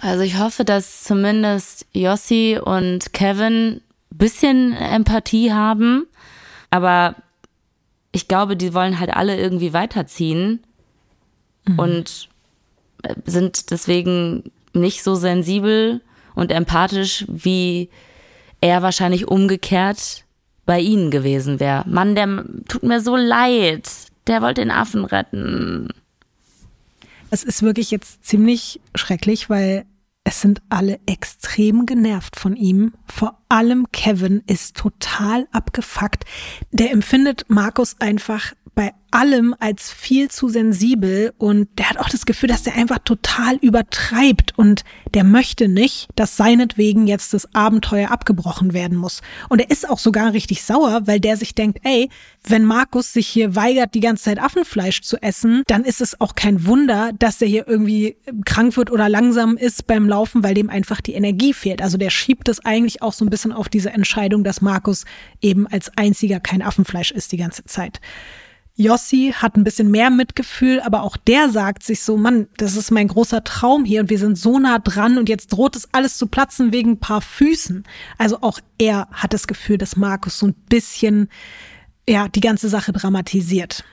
Also 0.01 0.23
ich 0.23 0.37
hoffe, 0.39 0.65
dass 0.65 1.03
zumindest 1.03 1.85
Yossi 1.93 2.59
und 2.63 3.13
Kevin 3.13 3.81
bisschen 4.09 4.73
Empathie 4.73 5.53
haben, 5.53 6.07
aber 6.71 7.15
ich 8.11 8.27
glaube, 8.27 8.57
die 8.57 8.73
wollen 8.73 8.99
halt 8.99 9.11
alle 9.11 9.37
irgendwie 9.37 9.73
weiterziehen 9.73 10.63
mhm. 11.67 11.79
und 11.79 12.29
äh, 13.03 13.13
sind 13.25 13.69
deswegen 13.69 14.51
nicht 14.73 15.03
so 15.03 15.13
sensibel 15.13 16.01
und 16.33 16.51
empathisch, 16.51 17.25
wie 17.27 17.89
er 18.61 18.81
wahrscheinlich 18.81 19.27
umgekehrt 19.27 20.23
bei 20.65 20.79
ihnen 20.79 21.11
gewesen 21.11 21.59
wäre. 21.59 21.83
Mann, 21.87 22.15
der 22.15 22.45
tut 22.67 22.83
mir 22.83 23.01
so 23.01 23.15
leid. 23.15 23.87
Der 24.27 24.41
wollte 24.41 24.61
den 24.61 24.71
Affen 24.71 25.05
retten. 25.05 25.89
Es 27.29 27.43
ist 27.43 27.61
wirklich 27.61 27.91
jetzt 27.91 28.25
ziemlich 28.25 28.79
schrecklich, 28.95 29.49
weil 29.49 29.85
es 30.23 30.41
sind 30.41 30.61
alle 30.69 30.99
extrem 31.05 31.85
genervt 31.85 32.35
von 32.35 32.55
ihm. 32.55 32.93
Vor 33.07 33.41
allem 33.47 33.87
Kevin 33.93 34.43
ist 34.45 34.75
total 34.75 35.47
abgefuckt. 35.51 36.25
Der 36.71 36.91
empfindet 36.91 37.45
Markus 37.47 37.95
einfach 37.99 38.53
bei 38.77 38.93
allem 39.09 39.55
als 39.57 39.91
viel 39.91 40.29
zu 40.29 40.49
sensibel 40.49 41.33
und 41.39 41.67
der 41.79 41.89
hat 41.89 41.97
auch 41.97 42.09
das 42.09 42.27
Gefühl, 42.27 42.49
dass 42.49 42.61
der 42.61 42.75
einfach 42.75 42.99
total 42.99 43.55
übertreibt 43.55 44.55
und 44.55 44.83
der 45.15 45.23
möchte 45.23 45.67
nicht, 45.67 46.09
dass 46.15 46.37
seinetwegen 46.37 47.07
jetzt 47.07 47.33
das 47.33 47.55
Abenteuer 47.55 48.11
abgebrochen 48.11 48.73
werden 48.73 48.95
muss. 48.95 49.21
Und 49.49 49.61
er 49.61 49.71
ist 49.71 49.89
auch 49.89 49.97
sogar 49.97 50.33
richtig 50.33 50.61
sauer, 50.61 51.01
weil 51.05 51.19
der 51.19 51.37
sich 51.37 51.55
denkt, 51.55 51.79
ey, 51.81 52.09
wenn 52.43 52.65
Markus 52.65 53.13
sich 53.13 53.27
hier 53.27 53.55
weigert, 53.55 53.95
die 53.95 53.99
ganze 53.99 54.25
Zeit 54.25 54.39
Affenfleisch 54.39 55.01
zu 55.01 55.19
essen, 55.23 55.63
dann 55.65 55.83
ist 55.83 55.99
es 55.99 56.21
auch 56.21 56.35
kein 56.35 56.67
Wunder, 56.67 57.13
dass 57.17 57.41
er 57.41 57.47
hier 57.47 57.67
irgendwie 57.67 58.17
krank 58.45 58.77
wird 58.77 58.91
oder 58.91 59.09
langsam 59.09 59.57
ist 59.57 59.87
beim 59.87 60.07
Laufen, 60.07 60.43
weil 60.43 60.53
dem 60.53 60.69
einfach 60.69 61.01
die 61.01 61.13
Energie 61.13 61.53
fehlt. 61.53 61.81
Also 61.81 61.97
der 61.97 62.11
schiebt 62.11 62.47
es 62.47 62.63
eigentlich 62.63 63.01
auch 63.01 63.13
so 63.13 63.25
ein 63.25 63.31
bisschen 63.31 63.53
auf 63.53 63.69
diese 63.69 63.89
Entscheidung, 63.89 64.43
dass 64.43 64.61
Markus 64.61 65.05
eben 65.41 65.65
als 65.65 65.97
einziger 65.97 66.39
kein 66.39 66.61
Affenfleisch 66.61 67.09
isst 67.09 67.31
die 67.31 67.37
ganze 67.37 67.63
Zeit. 67.63 68.01
Jossi 68.79 69.33
hat 69.35 69.57
ein 69.57 69.63
bisschen 69.63 69.89
mehr 69.89 70.11
Mitgefühl, 70.11 70.79
aber 70.81 71.01
auch 71.01 71.17
der 71.17 71.49
sagt 71.49 71.81
sich 71.81 72.03
so, 72.03 72.15
Mann, 72.15 72.47
das 72.57 72.75
ist 72.75 72.91
mein 72.91 73.07
großer 73.07 73.43
Traum 73.43 73.85
hier 73.85 74.01
und 74.01 74.11
wir 74.11 74.19
sind 74.19 74.37
so 74.37 74.59
nah 74.59 74.77
dran 74.77 75.17
und 75.17 75.29
jetzt 75.29 75.47
droht 75.47 75.75
es 75.75 75.91
alles 75.93 76.17
zu 76.17 76.27
platzen 76.27 76.71
wegen 76.71 76.91
ein 76.91 76.99
paar 76.99 77.21
Füßen. 77.21 77.83
Also 78.19 78.37
auch 78.41 78.59
er 78.77 79.07
hat 79.11 79.33
das 79.33 79.47
Gefühl, 79.47 79.79
dass 79.79 79.95
Markus 79.95 80.37
so 80.37 80.45
ein 80.45 80.53
bisschen, 80.53 81.29
ja, 82.07 82.27
die 82.27 82.39
ganze 82.39 82.69
Sache 82.69 82.93
dramatisiert. 82.93 83.83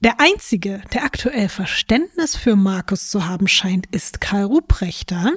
Der 0.00 0.18
einzige, 0.18 0.80
der 0.94 1.04
aktuell 1.04 1.50
Verständnis 1.50 2.36
für 2.36 2.56
Markus 2.56 3.10
zu 3.10 3.26
haben 3.26 3.48
scheint, 3.48 3.86
ist 3.94 4.22
Karl 4.22 4.44
Ruprechter. 4.44 5.32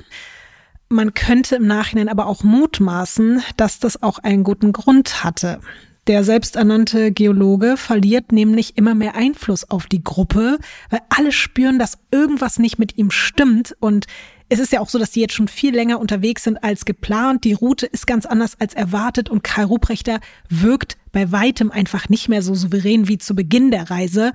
Man 0.88 1.14
könnte 1.14 1.58
im 1.58 1.68
Nachhinein 1.68 2.08
aber 2.08 2.28
auch 2.28 2.44
mutmaßen, 2.44 3.44
dass 3.58 3.80
das 3.80 4.02
auch 4.02 4.20
einen 4.20 4.46
guten 4.46 4.72
Grund 4.72 5.26
hatte. 5.26 5.60
Der 6.08 6.24
selbsternannte 6.24 7.12
Geologe 7.12 7.76
verliert 7.76 8.32
nämlich 8.32 8.78
immer 8.78 8.96
mehr 8.96 9.16
Einfluss 9.16 9.70
auf 9.70 9.88
die 9.88 10.04
Gruppe, 10.04 10.58
weil 10.90 11.02
alle 11.10 11.34
spüren, 11.34 11.80
dass 11.80 11.98
irgendwas 12.12 12.60
nicht 12.60 12.80
mit 12.80 12.98
ihm 12.98 13.12
stimmt 13.12 13.76
und 13.82 14.08
es 14.50 14.60
ist 14.60 14.72
ja 14.72 14.80
auch 14.80 14.88
so, 14.88 14.98
dass 14.98 15.12
die 15.12 15.20
jetzt 15.20 15.34
schon 15.34 15.50
viel 15.50 15.76
länger 15.76 16.00
unterwegs 16.00 16.46
sind 16.46 16.64
als 16.64 16.86
geplant. 16.86 17.44
Die 17.44 17.52
Route 17.52 17.86
ist 17.86 18.08
ganz 18.08 18.26
anders 18.26 18.58
als 18.62 18.74
erwartet 18.74 19.30
und 19.30 19.44
Karl 19.44 19.66
Ruprechter 19.66 20.22
wirkt 20.48 20.96
bei 21.12 21.34
weitem 21.34 21.70
einfach 21.70 22.08
nicht 22.08 22.30
mehr 22.30 22.42
so 22.42 22.56
souverän 22.56 23.10
wie 23.10 23.18
zu 23.18 23.36
Beginn 23.36 23.72
der 23.72 23.90
Reise. 23.90 24.32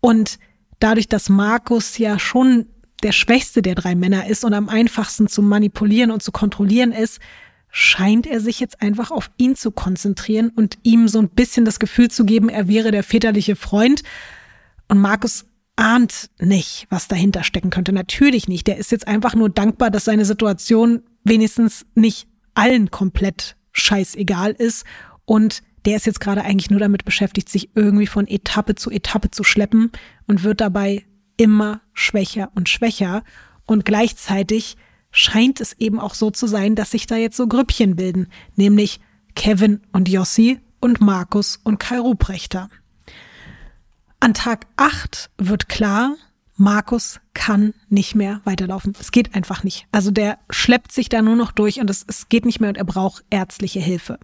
Und 0.00 0.40
dadurch, 0.80 1.08
dass 1.08 1.28
Markus 1.28 1.98
ja 1.98 2.18
schon 2.18 2.66
der 3.04 3.12
schwächste 3.12 3.62
der 3.62 3.76
drei 3.76 3.94
Männer 3.94 4.26
ist 4.26 4.44
und 4.44 4.54
am 4.54 4.68
einfachsten 4.68 5.28
zu 5.28 5.40
manipulieren 5.40 6.10
und 6.10 6.22
zu 6.22 6.32
kontrollieren 6.32 6.90
ist, 6.90 7.20
scheint 7.76 8.28
er 8.28 8.40
sich 8.40 8.60
jetzt 8.60 8.82
einfach 8.82 9.10
auf 9.10 9.32
ihn 9.36 9.56
zu 9.56 9.72
konzentrieren 9.72 10.50
und 10.50 10.78
ihm 10.84 11.08
so 11.08 11.18
ein 11.18 11.28
bisschen 11.28 11.64
das 11.64 11.80
Gefühl 11.80 12.08
zu 12.08 12.24
geben, 12.24 12.48
er 12.48 12.68
wäre 12.68 12.92
der 12.92 13.02
väterliche 13.02 13.56
Freund. 13.56 14.04
Und 14.86 15.00
Markus 15.00 15.46
ahnt 15.74 16.30
nicht, 16.38 16.86
was 16.88 17.08
dahinter 17.08 17.42
stecken 17.42 17.70
könnte. 17.70 17.92
Natürlich 17.92 18.46
nicht. 18.46 18.68
Der 18.68 18.78
ist 18.78 18.92
jetzt 18.92 19.08
einfach 19.08 19.34
nur 19.34 19.50
dankbar, 19.50 19.90
dass 19.90 20.04
seine 20.04 20.24
Situation 20.24 21.02
wenigstens 21.24 21.84
nicht 21.96 22.28
allen 22.54 22.92
komplett 22.92 23.56
scheißegal 23.72 24.52
ist. 24.52 24.84
Und 25.24 25.64
der 25.84 25.96
ist 25.96 26.06
jetzt 26.06 26.20
gerade 26.20 26.44
eigentlich 26.44 26.70
nur 26.70 26.78
damit 26.78 27.04
beschäftigt, 27.04 27.48
sich 27.48 27.70
irgendwie 27.74 28.06
von 28.06 28.28
Etappe 28.28 28.76
zu 28.76 28.88
Etappe 28.92 29.32
zu 29.32 29.42
schleppen 29.42 29.90
und 30.28 30.44
wird 30.44 30.60
dabei 30.60 31.04
immer 31.36 31.80
schwächer 31.92 32.52
und 32.54 32.68
schwächer. 32.68 33.24
Und 33.66 33.84
gleichzeitig 33.84 34.76
scheint 35.14 35.60
es 35.60 35.72
eben 35.74 36.00
auch 36.00 36.14
so 36.14 36.30
zu 36.30 36.46
sein, 36.46 36.74
dass 36.74 36.90
sich 36.90 37.06
da 37.06 37.16
jetzt 37.16 37.36
so 37.36 37.46
Grüppchen 37.46 37.96
bilden, 37.96 38.26
nämlich 38.56 39.00
Kevin 39.34 39.80
und 39.92 40.08
Jossi 40.08 40.60
und 40.80 41.00
Markus 41.00 41.60
und 41.62 41.78
Kai 41.78 41.98
Ruprechter. 41.98 42.68
An 44.20 44.34
Tag 44.34 44.66
8 44.76 45.30
wird 45.38 45.68
klar, 45.68 46.16
Markus 46.56 47.20
kann 47.32 47.74
nicht 47.88 48.14
mehr 48.14 48.40
weiterlaufen. 48.44 48.94
Es 48.98 49.12
geht 49.12 49.34
einfach 49.34 49.64
nicht. 49.64 49.86
Also 49.92 50.10
der 50.10 50.38
schleppt 50.50 50.92
sich 50.92 51.08
da 51.08 51.22
nur 51.22 51.36
noch 51.36 51.52
durch 51.52 51.80
und 51.80 51.90
es, 51.90 52.04
es 52.06 52.28
geht 52.28 52.44
nicht 52.44 52.60
mehr 52.60 52.68
und 52.68 52.76
er 52.76 52.84
braucht 52.84 53.24
ärztliche 53.30 53.80
Hilfe. 53.80 54.18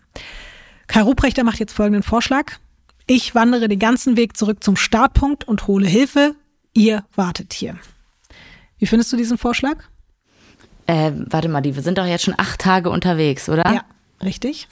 Kai 0.86 1.02
Ruprechter 1.02 1.44
macht 1.44 1.60
jetzt 1.60 1.72
folgenden 1.72 2.02
Vorschlag. 2.02 2.52
Ich 3.06 3.34
wandere 3.34 3.68
den 3.68 3.78
ganzen 3.78 4.16
Weg 4.16 4.36
zurück 4.36 4.62
zum 4.62 4.76
Startpunkt 4.76 5.44
und 5.44 5.66
hole 5.66 5.86
Hilfe. 5.86 6.34
Ihr 6.72 7.04
wartet 7.14 7.52
hier. 7.52 7.78
Wie 8.78 8.86
findest 8.86 9.12
du 9.12 9.16
diesen 9.16 9.38
Vorschlag? 9.38 9.89
Äh, 10.86 11.12
warte 11.14 11.48
mal, 11.48 11.60
die, 11.60 11.76
wir 11.76 11.82
sind 11.82 11.98
doch 11.98 12.06
jetzt 12.06 12.24
schon 12.24 12.34
acht 12.36 12.60
Tage 12.60 12.90
unterwegs, 12.90 13.48
oder? 13.48 13.64
Ja, 13.72 13.82
richtig. 14.22 14.68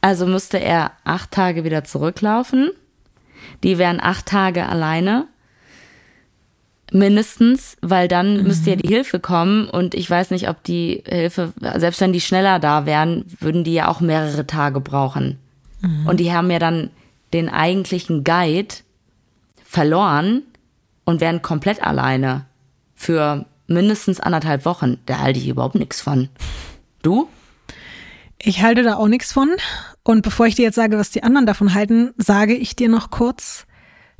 Also 0.00 0.26
müsste 0.26 0.58
er 0.58 0.92
acht 1.04 1.30
Tage 1.30 1.64
wieder 1.64 1.84
zurücklaufen. 1.84 2.70
Die 3.62 3.78
wären 3.78 4.00
acht 4.00 4.26
Tage 4.26 4.68
alleine. 4.68 5.26
Mindestens, 6.92 7.76
weil 7.82 8.06
dann 8.06 8.38
mhm. 8.38 8.42
müsste 8.44 8.70
ja 8.70 8.76
die 8.76 8.88
Hilfe 8.88 9.18
kommen 9.18 9.68
und 9.68 9.94
ich 9.94 10.08
weiß 10.08 10.30
nicht, 10.30 10.48
ob 10.48 10.62
die 10.62 11.02
Hilfe, 11.08 11.52
selbst 11.76 12.00
wenn 12.00 12.12
die 12.12 12.20
schneller 12.20 12.60
da 12.60 12.86
wären, 12.86 13.24
würden 13.40 13.64
die 13.64 13.74
ja 13.74 13.88
auch 13.88 14.00
mehrere 14.00 14.46
Tage 14.46 14.80
brauchen. 14.80 15.38
Mhm. 15.80 16.06
Und 16.06 16.20
die 16.20 16.32
haben 16.32 16.50
ja 16.50 16.60
dann 16.60 16.90
den 17.32 17.48
eigentlichen 17.48 18.22
Guide 18.22 18.76
verloren 19.64 20.42
und 21.04 21.20
wären 21.20 21.42
komplett 21.42 21.82
alleine 21.82 22.44
für 22.94 23.46
mindestens 23.66 24.20
anderthalb 24.20 24.64
Wochen. 24.64 24.98
Da 25.06 25.18
halte 25.18 25.38
ich 25.38 25.48
überhaupt 25.48 25.74
nichts 25.74 26.00
von. 26.00 26.28
Du? 27.02 27.28
Ich 28.38 28.62
halte 28.62 28.82
da 28.82 28.96
auch 28.96 29.08
nichts 29.08 29.32
von. 29.32 29.50
Und 30.02 30.22
bevor 30.22 30.46
ich 30.46 30.54
dir 30.54 30.62
jetzt 30.62 30.76
sage, 30.76 30.98
was 30.98 31.10
die 31.10 31.22
anderen 31.22 31.46
davon 31.46 31.74
halten, 31.74 32.12
sage 32.16 32.54
ich 32.54 32.76
dir 32.76 32.88
noch 32.88 33.10
kurz, 33.10 33.66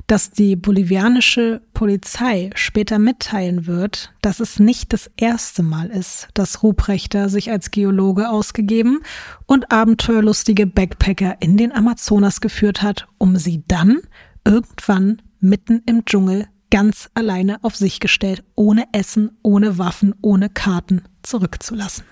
dass 0.07 0.31
die 0.31 0.55
bolivianische 0.55 1.61
Polizei 1.73 2.49
später 2.55 2.97
mitteilen 2.97 3.67
wird, 3.67 4.13
dass 4.21 4.39
es 4.39 4.57
nicht 4.57 4.93
das 4.93 5.11
erste 5.17 5.63
Mal 5.63 5.87
ist, 5.87 6.29
dass 6.33 6.63
Ruprechter 6.63 7.27
sich 7.27 7.51
als 7.51 7.71
Geologe 7.71 8.29
ausgegeben 8.29 9.01
und 9.45 9.71
abenteuerlustige 9.71 10.65
Backpacker 10.65 11.35
in 11.41 11.57
den 11.57 11.73
Amazonas 11.73 12.39
geführt 12.39 12.81
hat, 12.81 13.07
um 13.17 13.35
sie 13.35 13.63
dann 13.67 13.99
irgendwann 14.45 15.21
mitten 15.41 15.83
im 15.85 16.05
Dschungel 16.05 16.47
ganz 16.69 17.09
alleine 17.13 17.63
auf 17.63 17.75
sich 17.75 17.99
gestellt, 17.99 18.43
ohne 18.55 18.85
Essen, 18.91 19.37
ohne 19.43 19.77
Waffen, 19.77 20.15
ohne 20.21 20.49
Karten 20.49 21.03
zurückzulassen. 21.23 22.05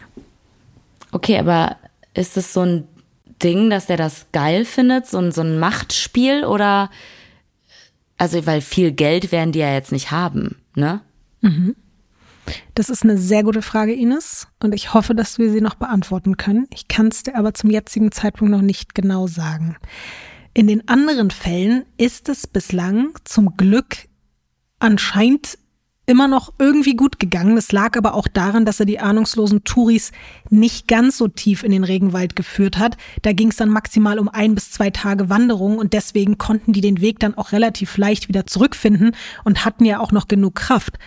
Okay, 1.12 1.38
aber 1.38 1.78
ist 2.14 2.38
es 2.38 2.54
so 2.54 2.62
ein 2.62 2.88
Ding, 3.42 3.70
dass 3.70 3.88
der 3.88 3.98
das 3.98 4.28
geil 4.32 4.66
findet, 4.66 5.08
so 5.08 5.18
ein, 5.18 5.32
so 5.32 5.42
ein 5.42 5.60
Machtspiel 5.60 6.46
oder 6.46 6.90
also 8.18 8.46
weil 8.46 8.62
viel 8.62 8.92
Geld 8.92 9.32
werden 9.32 9.52
die 9.52 9.60
ja 9.60 9.74
jetzt 9.74 9.92
nicht 9.92 10.12
haben, 10.12 10.56
ne? 10.76 11.02
Mhm. 11.42 11.76
Das 12.76 12.90
ist 12.90 13.04
eine 13.04 13.18
sehr 13.18 13.44
gute 13.44 13.62
Frage, 13.62 13.94
Ines, 13.94 14.48
und 14.62 14.76
ich 14.76 14.94
hoffe, 14.94 15.16
dass 15.16 15.40
wir 15.40 15.50
sie 15.50 15.62
noch 15.62 15.76
beantworten 15.76 16.38
können. 16.38 16.68
Ich 16.72 16.88
kann 16.88 17.08
es 17.08 17.24
dir 17.24 17.36
aber 17.36 17.54
zum 17.54 17.72
jetzigen 17.72 18.12
Zeitpunkt 18.12 18.52
noch 18.52 18.62
nicht 18.62 18.94
genau 18.94 19.28
sagen. 19.28 19.78
In 20.54 20.68
den 20.68 20.88
anderen 20.88 21.32
Fällen 21.32 21.86
ist 21.98 22.30
es 22.30 22.46
bislang 22.48 23.14
zum 23.24 23.58
Glück 23.58 24.08
anscheinend 24.80 25.58
immer 26.08 26.28
noch 26.28 26.54
irgendwie 26.60 26.96
gut 26.96 27.20
gegangen. 27.20 27.58
Es 27.58 27.72
lag 27.72 27.98
aber 27.98 28.14
auch 28.14 28.28
daran, 28.28 28.66
dass 28.66 28.80
er 28.80 28.86
die 28.86 29.00
ahnungslosen 29.00 29.64
Touris 29.64 30.12
nicht 30.50 30.88
ganz 30.88 31.18
so 31.18 31.28
tief 31.28 31.64
in 31.64 31.72
den 31.72 31.84
Regenwald 31.84 32.36
geführt 32.36 32.78
hat. 32.78 32.98
Da 33.24 33.34
ging 33.34 33.50
es 33.50 33.56
dann 33.56 33.70
maximal 33.70 34.20
um 34.20 34.30
ein 34.30 34.54
bis 34.54 34.72
zwei 34.72 34.92
Tage 34.92 35.30
Wanderung 35.30 35.78
und 35.78 35.94
deswegen 35.94 36.38
konnten 36.38 36.74
die 36.74 36.82
den 36.82 37.02
Weg 37.02 37.20
dann 37.20 37.36
auch 37.36 37.52
relativ 37.52 37.98
leicht 37.98 38.28
wieder 38.28 38.46
zurückfinden 38.46 39.16
und 39.44 39.66
hatten 39.66 39.86
ja 39.86 40.00
auch 40.00 40.12
noch 40.12 40.28
genug 40.28 40.56
Kraft. 40.56 41.00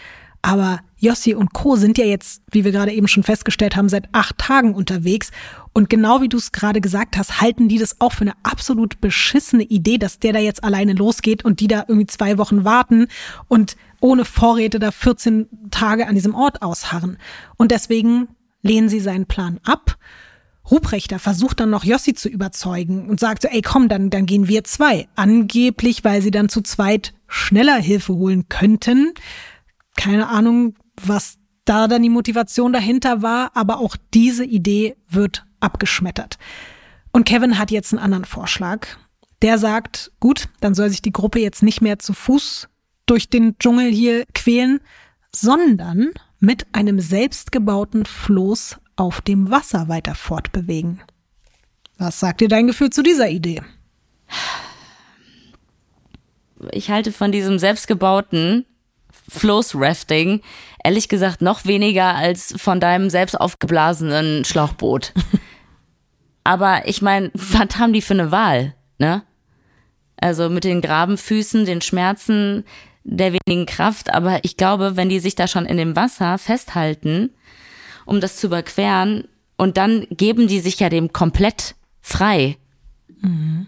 Aber 0.42 0.80
Jossi 0.98 1.34
und 1.34 1.52
Co. 1.52 1.76
sind 1.76 1.96
ja 1.96 2.04
jetzt, 2.04 2.42
wie 2.50 2.64
wir 2.64 2.72
gerade 2.72 2.92
eben 2.92 3.08
schon 3.08 3.22
festgestellt 3.22 3.76
haben, 3.76 3.88
seit 3.88 4.08
acht 4.12 4.38
Tagen 4.38 4.74
unterwegs. 4.74 5.30
Und 5.72 5.88
genau 5.88 6.20
wie 6.20 6.28
du 6.28 6.36
es 6.36 6.52
gerade 6.52 6.80
gesagt 6.80 7.16
hast, 7.16 7.40
halten 7.40 7.68
die 7.68 7.78
das 7.78 8.00
auch 8.00 8.12
für 8.12 8.22
eine 8.22 8.34
absolut 8.42 9.00
beschissene 9.00 9.62
Idee, 9.62 9.98
dass 9.98 10.18
der 10.18 10.32
da 10.32 10.40
jetzt 10.40 10.64
alleine 10.64 10.92
losgeht 10.92 11.44
und 11.44 11.60
die 11.60 11.68
da 11.68 11.84
irgendwie 11.86 12.06
zwei 12.06 12.36
Wochen 12.38 12.64
warten 12.64 13.06
und 13.46 13.76
ohne 14.00 14.24
Vorräte 14.24 14.78
da 14.78 14.90
14 14.90 15.48
Tage 15.70 16.06
an 16.08 16.14
diesem 16.14 16.34
Ort 16.34 16.62
ausharren. 16.62 17.18
Und 17.56 17.70
deswegen 17.70 18.28
lehnen 18.62 18.88
sie 18.88 19.00
seinen 19.00 19.26
Plan 19.26 19.60
ab. 19.64 19.96
Ruprechter 20.70 21.18
versucht 21.18 21.60
dann 21.60 21.70
noch 21.70 21.84
Jossi 21.84 22.14
zu 22.14 22.28
überzeugen 22.28 23.08
und 23.08 23.20
sagt 23.20 23.42
so, 23.42 23.48
ey 23.48 23.62
komm, 23.62 23.88
dann, 23.88 24.10
dann 24.10 24.26
gehen 24.26 24.48
wir 24.48 24.64
zwei. 24.64 25.08
Angeblich, 25.14 26.04
weil 26.04 26.22
sie 26.22 26.30
dann 26.30 26.48
zu 26.48 26.60
zweit 26.60 27.14
schneller 27.26 27.76
Hilfe 27.76 28.14
holen 28.14 28.48
könnten. 28.48 29.12
Keine 29.96 30.28
Ahnung, 30.28 30.74
was 31.02 31.38
da 31.64 31.86
dann 31.86 32.02
die 32.02 32.08
Motivation 32.08 32.72
dahinter 32.72 33.22
war, 33.22 33.50
aber 33.54 33.78
auch 33.78 33.96
diese 34.14 34.44
Idee 34.44 34.96
wird 35.08 35.44
abgeschmettert. 35.60 36.38
Und 37.12 37.24
Kevin 37.24 37.58
hat 37.58 37.70
jetzt 37.70 37.92
einen 37.92 38.02
anderen 38.02 38.24
Vorschlag. 38.24 38.86
Der 39.42 39.58
sagt, 39.58 40.12
gut, 40.18 40.48
dann 40.60 40.74
soll 40.74 40.90
sich 40.90 41.02
die 41.02 41.12
Gruppe 41.12 41.40
jetzt 41.40 41.62
nicht 41.62 41.80
mehr 41.80 41.98
zu 41.98 42.12
Fuß 42.12 42.68
durch 43.06 43.28
den 43.28 43.58
Dschungel 43.58 43.90
hier 43.90 44.24
quälen, 44.34 44.80
sondern 45.34 46.10
mit 46.40 46.66
einem 46.72 47.00
selbstgebauten 47.00 48.04
Floß 48.04 48.76
auf 48.96 49.20
dem 49.20 49.50
Wasser 49.50 49.88
weiter 49.88 50.14
fortbewegen. 50.14 51.00
Was 51.98 52.20
sagt 52.20 52.40
dir 52.40 52.48
dein 52.48 52.66
Gefühl 52.66 52.90
zu 52.90 53.02
dieser 53.02 53.28
Idee? 53.28 53.62
Ich 56.72 56.90
halte 56.90 57.12
von 57.12 57.32
diesem 57.32 57.58
selbstgebauten 57.58 58.64
Floß-Rafting 59.28 60.40
ehrlich 60.84 61.08
gesagt 61.08 61.42
noch 61.42 61.64
weniger 61.64 62.14
als 62.14 62.54
von 62.56 62.80
deinem 62.80 63.10
selbst 63.10 63.38
aufgeblasenen 63.38 64.44
Schlauchboot. 64.44 65.12
Aber 66.44 66.88
ich 66.88 67.02
meine, 67.02 67.30
was 67.34 67.78
haben 67.78 67.92
die 67.92 68.02
für 68.02 68.14
eine 68.14 68.30
Wahl, 68.30 68.74
ne? 68.98 69.22
Also 70.16 70.48
mit 70.48 70.64
den 70.64 70.80
Grabenfüßen, 70.80 71.66
den 71.66 71.80
Schmerzen, 71.80 72.64
der 73.04 73.32
wenigen 73.32 73.66
Kraft, 73.66 74.12
aber 74.12 74.44
ich 74.44 74.56
glaube, 74.56 74.96
wenn 74.96 75.08
die 75.08 75.20
sich 75.20 75.34
da 75.36 75.46
schon 75.46 75.64
in 75.64 75.76
dem 75.76 75.94
Wasser 75.94 76.38
festhalten, 76.38 77.30
um 78.04 78.20
das 78.20 78.36
zu 78.36 78.48
überqueren, 78.48 79.28
und 79.56 79.76
dann 79.76 80.06
geben 80.10 80.46
die 80.46 80.60
sich 80.60 80.80
ja 80.80 80.88
dem 80.88 81.12
komplett 81.12 81.74
frei. 82.00 82.56
Mhm. 83.20 83.66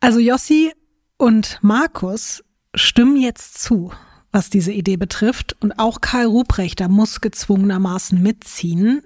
Also 0.00 0.18
Jossi 0.18 0.72
und 1.16 1.58
Markus 1.62 2.44
stimmen 2.74 3.16
jetzt 3.16 3.62
zu, 3.62 3.92
was 4.34 4.50
diese 4.50 4.72
Idee 4.72 4.96
betrifft. 4.96 5.56
Und 5.60 5.78
auch 5.78 6.00
Karl 6.00 6.26
Ruprechter 6.26 6.88
muss 6.88 7.20
gezwungenermaßen 7.20 8.20
mitziehen 8.20 9.02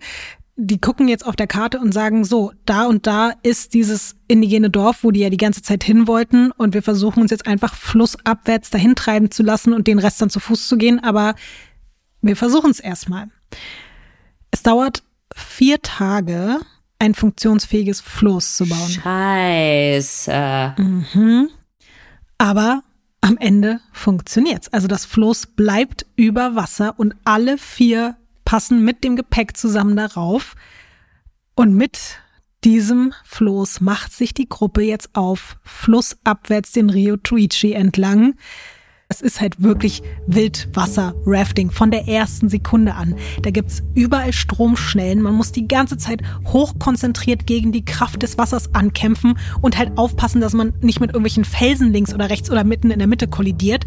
die 0.61 0.81
gucken 0.81 1.07
jetzt 1.07 1.25
auf 1.25 1.37
der 1.37 1.47
Karte 1.47 1.79
und 1.79 1.95
sagen, 1.95 2.25
so, 2.25 2.53
da 2.67 2.87
und 2.87 3.07
da 3.07 3.33
ist 3.45 3.75
dieses 3.75 4.17
indigene 4.27 4.71
Dorf, 4.71 5.05
wo 5.05 5.13
die 5.13 5.21
ja 5.21 5.31
die 5.31 5.37
ganze 5.37 5.63
Zeit 5.63 5.85
hin 5.85 6.09
wollten 6.09 6.51
und 6.51 6.75
wir 6.75 6.83
versuchen 6.83 7.23
uns 7.23 7.31
jetzt 7.31 7.47
einfach 7.47 7.77
flussabwärts 7.77 8.71
dahin 8.71 8.97
treiben 8.97 9.31
zu 9.31 9.45
lassen 9.45 9.73
und 9.73 9.87
den 9.87 10.01
Rest 10.01 10.21
dann 10.21 10.31
zu 10.31 10.41
Fuß 10.41 10.67
zu 10.67 10.77
gehen, 10.77 10.99
aber 11.03 11.37
wir 12.23 12.35
versuchen 12.35 12.73
es 12.73 12.81
erstmal. 12.81 13.29
Es 14.51 14.65
dauert 14.65 15.05
vier 15.33 15.81
Tage, 15.81 16.59
ein 16.99 17.15
funktionsfähiges 17.15 18.01
Floß 18.01 18.57
zu 18.57 18.69
bauen. 18.69 18.91
Scheiße. 18.91 20.75
Mhm. 20.77 21.51
Aber 22.39 22.83
am 23.21 23.37
Ende 23.39 23.81
funktioniert's. 23.93 24.69
Also 24.69 24.89
das 24.89 25.05
Floß 25.05 25.49
bleibt 25.49 26.07
über 26.17 26.55
Wasser 26.55 26.99
und 26.99 27.15
alle 27.25 27.59
vier 27.59 28.17
passen 28.45 28.85
mit 28.85 29.05
dem 29.05 29.17
Gepäck 29.17 29.57
zusammen 29.57 29.97
darauf. 29.97 30.55
Und 31.55 31.75
mit 31.75 32.21
diesem 32.65 33.13
Floß 33.25 33.81
macht 33.81 34.13
sich 34.13 34.35
die 34.35 34.49
Gruppe 34.49 34.83
jetzt 34.83 35.15
auf, 35.15 35.59
flussabwärts 35.65 36.73
den 36.73 36.91
Rio 36.91 37.17
Tuichi 37.17 37.73
entlang. 37.73 38.35
Es 39.11 39.23
ist 39.23 39.41
halt 39.41 39.63
wirklich 39.63 40.03
Wildwasser-Rafting 40.27 41.71
von 41.71 41.91
der 41.91 42.07
ersten 42.09 42.51
Sekunde 42.51 42.95
an. 42.95 43.15
Da 43.41 43.51
gibt's 43.51 43.83
überall 43.95 44.35
Stromschnellen. 44.35 45.23
Man 45.23 45.33
muss 45.33 45.51
die 45.51 45.67
ganze 45.67 45.97
Zeit 45.97 46.21
hochkonzentriert 46.45 47.47
gegen 47.47 47.73
die 47.73 47.87
Kraft 47.87 48.23
des 48.23 48.37
Wassers 48.37 48.75
ankämpfen 48.75 49.39
und 49.63 49.79
halt 49.79 49.97
aufpassen, 49.97 50.43
dass 50.43 50.53
man 50.53 50.75
nicht 50.83 51.01
mit 51.01 51.09
irgendwelchen 51.09 51.47
Felsen 51.47 51.91
links 51.91 52.13
oder 52.13 52.29
rechts 52.29 52.51
oder 52.51 52.65
mitten 52.65 52.91
in 52.91 52.99
der 52.99 53.09
Mitte 53.09 53.29
kollidiert. 53.29 53.87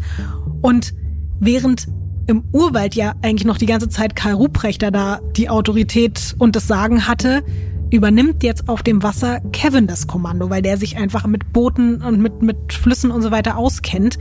Und 0.60 0.92
während 1.38 1.86
im 2.26 2.42
Urwald 2.50 2.96
ja 2.96 3.14
eigentlich 3.22 3.44
noch 3.46 3.58
die 3.58 3.66
ganze 3.66 3.88
Zeit 3.88 4.16
Karl 4.16 4.34
Ruprechter 4.34 4.90
da 4.90 5.20
die 5.36 5.48
Autorität 5.48 6.34
und 6.40 6.56
das 6.56 6.66
Sagen 6.66 7.06
hatte, 7.06 7.44
übernimmt 7.92 8.42
jetzt 8.42 8.68
auf 8.68 8.82
dem 8.82 9.04
Wasser 9.04 9.38
Kevin 9.52 9.86
das 9.86 10.08
Kommando, 10.08 10.50
weil 10.50 10.62
der 10.62 10.78
sich 10.78 10.96
einfach 10.96 11.28
mit 11.28 11.52
Booten 11.52 12.02
und 12.02 12.20
mit, 12.20 12.42
mit 12.42 12.72
Flüssen 12.72 13.12
und 13.12 13.22
so 13.22 13.30
weiter 13.30 13.56
auskennt. 13.56 14.18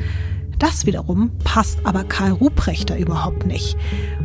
Das 0.61 0.85
wiederum 0.85 1.31
passt 1.43 1.79
aber 1.85 2.03
Karl 2.03 2.33
Ruprechter 2.33 2.95
überhaupt 2.95 3.47
nicht. 3.47 3.75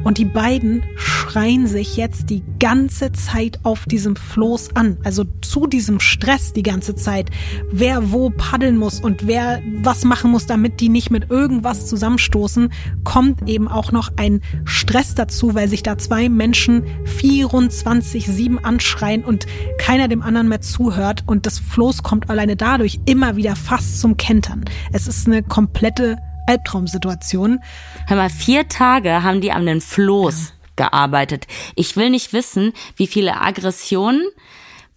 Und 0.04 0.18
die 0.18 0.26
beiden 0.26 0.84
schreien 0.94 1.66
sich 1.66 1.96
jetzt 1.96 2.28
die 2.28 2.44
ganze 2.60 3.10
Zeit 3.12 3.58
auf 3.62 3.86
diesem 3.86 4.16
Floß 4.16 4.76
an. 4.76 4.98
Also 5.02 5.24
zu 5.40 5.66
diesem 5.66 5.98
Stress 5.98 6.52
die 6.52 6.62
ganze 6.62 6.94
Zeit. 6.94 7.30
Wer 7.72 8.12
wo 8.12 8.28
paddeln 8.28 8.76
muss 8.76 9.00
und 9.00 9.26
wer 9.26 9.62
was 9.82 10.04
machen 10.04 10.30
muss, 10.30 10.44
damit 10.44 10.80
die 10.80 10.90
nicht 10.90 11.10
mit 11.10 11.30
irgendwas 11.30 11.86
zusammenstoßen, 11.86 12.70
kommt 13.02 13.48
eben 13.48 13.66
auch 13.66 13.90
noch 13.90 14.10
ein 14.16 14.42
Stress 14.66 15.14
dazu, 15.14 15.54
weil 15.54 15.68
sich 15.68 15.82
da 15.82 15.96
zwei 15.96 16.28
Menschen 16.28 16.84
24-7 17.18 18.58
anschreien 18.58 19.24
und 19.24 19.46
keiner 19.78 20.06
dem 20.06 20.20
anderen 20.20 20.48
mehr 20.48 20.60
zuhört. 20.60 21.24
Und 21.26 21.46
das 21.46 21.58
Floß 21.58 22.02
kommt 22.02 22.28
alleine 22.28 22.56
dadurch 22.56 23.00
immer 23.06 23.36
wieder 23.36 23.56
fast 23.56 24.00
zum 24.00 24.18
Kentern. 24.18 24.66
Es 24.92 25.08
ist 25.08 25.26
eine 25.26 25.42
komplette 25.42 26.18
Albtraumsituation. 26.46 27.60
Hör 28.06 28.16
mal, 28.16 28.30
vier 28.30 28.68
Tage 28.68 29.22
haben 29.22 29.40
die 29.40 29.52
an 29.52 29.66
den 29.66 29.80
Floß 29.80 30.48
ja. 30.48 30.88
gearbeitet. 30.88 31.46
Ich 31.74 31.96
will 31.96 32.10
nicht 32.10 32.32
wissen, 32.32 32.72
wie 32.96 33.06
viele 33.06 33.40
Aggressionen, 33.40 34.22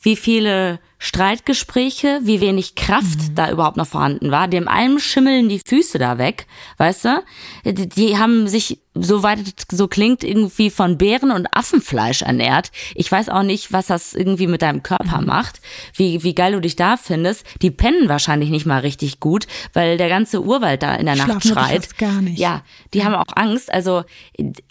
wie 0.02 0.16
viele 0.16 0.80
Streitgespräche, 1.02 2.20
wie 2.24 2.42
wenig 2.42 2.76
Kraft 2.76 3.30
mhm. 3.30 3.36
da 3.36 3.50
überhaupt 3.50 3.78
noch 3.78 3.88
vorhanden 3.88 4.32
war. 4.32 4.50
Dem 4.50 4.68
allem 4.68 5.00
schimmeln 5.00 5.48
die 5.48 5.62
Füße 5.66 5.98
da 5.98 6.18
weg, 6.18 6.46
weißt 6.78 7.06
du? 7.06 7.24
Die, 7.64 7.88
die 7.88 8.18
haben 8.18 8.50
sich, 8.50 8.80
soweit 8.94 9.40
es 9.40 9.78
so 9.78 9.88
klingt, 9.88 10.26
irgendwie 10.26 10.70
von 10.70 10.98
Bären 10.98 11.32
und 11.32 11.48
Affenfleisch 11.56 12.22
ernährt. 12.22 12.72
Ich 12.96 13.10
weiß 13.10 13.30
auch 13.30 13.44
nicht, 13.44 13.72
was 13.72 13.88
das 13.88 14.14
irgendwie 14.14 14.48
mit 14.48 14.62
deinem 14.62 14.84
Körper 14.84 15.22
mhm. 15.22 15.28
macht, 15.28 15.62
wie, 15.96 16.22
wie 16.24 16.36
geil 16.36 16.52
du 16.52 16.60
dich 16.60 16.76
da 16.76 16.98
findest. 16.98 17.46
Die 17.62 17.72
pennen 17.72 18.10
wahrscheinlich 18.10 18.50
nicht 18.50 18.66
mal 18.66 18.80
richtig 18.80 19.22
gut, 19.22 19.48
weil 19.72 19.98
der 19.98 20.10
ganze 20.10 20.44
Urwald 20.44 20.84
da 20.84 20.96
in 20.96 21.06
der 21.06 21.16
Nacht 21.16 21.48
schreit. 21.48 21.98
Gar 21.98 22.22
nicht. 22.22 22.38
Ja, 22.38 22.62
die 22.94 23.06
haben 23.06 23.16
auch 23.16 23.38
Angst. 23.38 23.72
Also 23.72 24.04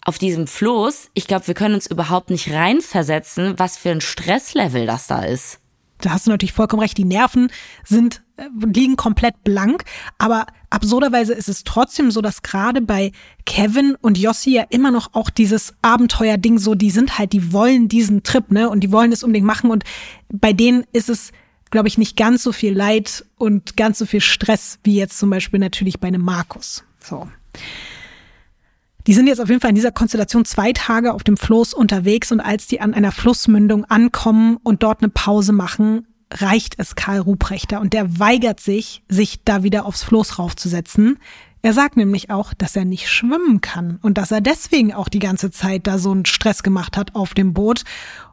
auf 0.05 0.19
diesem 0.19 0.47
Floß, 0.47 1.09
ich 1.15 1.27
glaube, 1.27 1.47
wir 1.47 1.55
können 1.55 1.75
uns 1.75 1.87
überhaupt 1.87 2.29
nicht 2.29 2.53
reinversetzen, 2.53 3.59
was 3.59 3.79
für 3.79 3.93
ein 3.93 4.03
Stresslevel 4.03 4.85
das 4.85 5.07
da 5.07 5.23
ist 5.23 5.61
da 6.01 6.11
hast 6.11 6.27
du 6.27 6.31
natürlich 6.31 6.53
vollkommen 6.53 6.81
recht, 6.81 6.97
die 6.97 7.05
Nerven 7.05 7.51
sind, 7.85 8.23
äh, 8.37 8.45
liegen 8.65 8.97
komplett 8.97 9.43
blank, 9.45 9.85
aber 10.19 10.47
absurderweise 10.71 11.33
ist 11.35 11.49
es 11.49 11.65
trotzdem 11.65 12.11
so, 12.11 12.21
dass 12.21 12.43
gerade 12.43 12.81
bei 12.81 13.13
Kevin 13.47 13.97
und 14.01 14.19
Jossi 14.19 14.51
ja 14.51 14.65
immer 14.71 14.91
noch 14.91 15.15
auch 15.15 15.31
dieses 15.31 15.75
Abenteuerding 15.83 16.59
so, 16.59 16.75
die 16.75 16.91
sind 16.91 17.19
halt, 17.19 17.33
die 17.33 17.53
wollen 17.53 17.89
diesen 17.89 18.23
Trip, 18.23 18.51
ne, 18.51 18.69
und 18.69 18.81
die 18.81 18.93
wollen 18.93 19.13
es 19.13 19.23
unbedingt 19.23 19.47
machen 19.47 19.71
und 19.71 19.85
bei 20.29 20.53
denen 20.53 20.85
ist 20.93 21.09
es, 21.09 21.33
glaube 21.71 21.89
ich, 21.89 21.99
nicht 21.99 22.17
ganz 22.17 22.43
so 22.43 22.53
viel 22.53 22.75
Leid 22.75 23.25
und 23.37 23.77
ganz 23.77 23.99
so 23.99 24.07
viel 24.07 24.21
Stress 24.21 24.79
wie 24.85 24.97
jetzt 24.97 25.19
zum 25.19 25.31
Beispiel 25.31 25.61
natürlich 25.61 26.01
bei 26.01 26.09
einem 26.09 26.23
Markus. 26.23 26.85
So. 27.01 27.29
Die 29.09 29.15
sind 29.15 29.27
jetzt 29.27 29.41
auf 29.41 29.49
jeden 29.49 29.63
Fall 29.63 29.71
in 29.71 29.75
dieser 29.75 29.91
Konstellation 29.91 30.45
zwei 30.45 30.75
Tage 30.75 31.15
auf 31.15 31.25
dem 31.25 31.39
Floß 31.39 31.73
unterwegs 31.73 32.31
und 32.31 32.41
als 32.41 32.67
die 32.67 32.83
an 32.83 32.93
einer 32.93 33.11
Flussmündung 33.11 33.87
ankommen 33.87 34.59
und 34.63 34.83
dort 34.83 35.01
eine 35.01 35.09
Pause 35.09 35.53
machen, 35.53 36.07
reicht 36.31 36.75
es 36.77 36.95
Karl 36.95 37.21
Ruprechter 37.21 37.81
und 37.81 37.95
der 37.95 38.19
weigert 38.19 38.61
sich, 38.61 39.03
sich 39.09 39.43
da 39.45 39.63
wieder 39.63 39.87
aufs 39.87 40.03
Floß 40.03 40.39
raufzusetzen. 40.39 41.19
Er 41.63 41.73
sagt 41.73 41.97
nämlich 41.97 42.29
auch, 42.29 42.53
dass 42.53 42.77
er 42.77 42.85
nicht 42.85 43.09
schwimmen 43.09 43.63
kann 43.63 43.99
und 44.03 44.19
dass 44.19 44.31
er 44.31 44.43
deswegen 44.43 44.93
auch 44.93 45.09
die 45.09 45.21
ganze 45.21 45.51
Zeit 45.51 45.87
da 45.87 45.97
so 45.97 46.11
einen 46.11 46.27
Stress 46.27 46.63
gemacht 46.63 46.99
hat 46.99 47.15
auf 47.15 47.33
dem 47.33 47.55
Boot. 47.55 47.85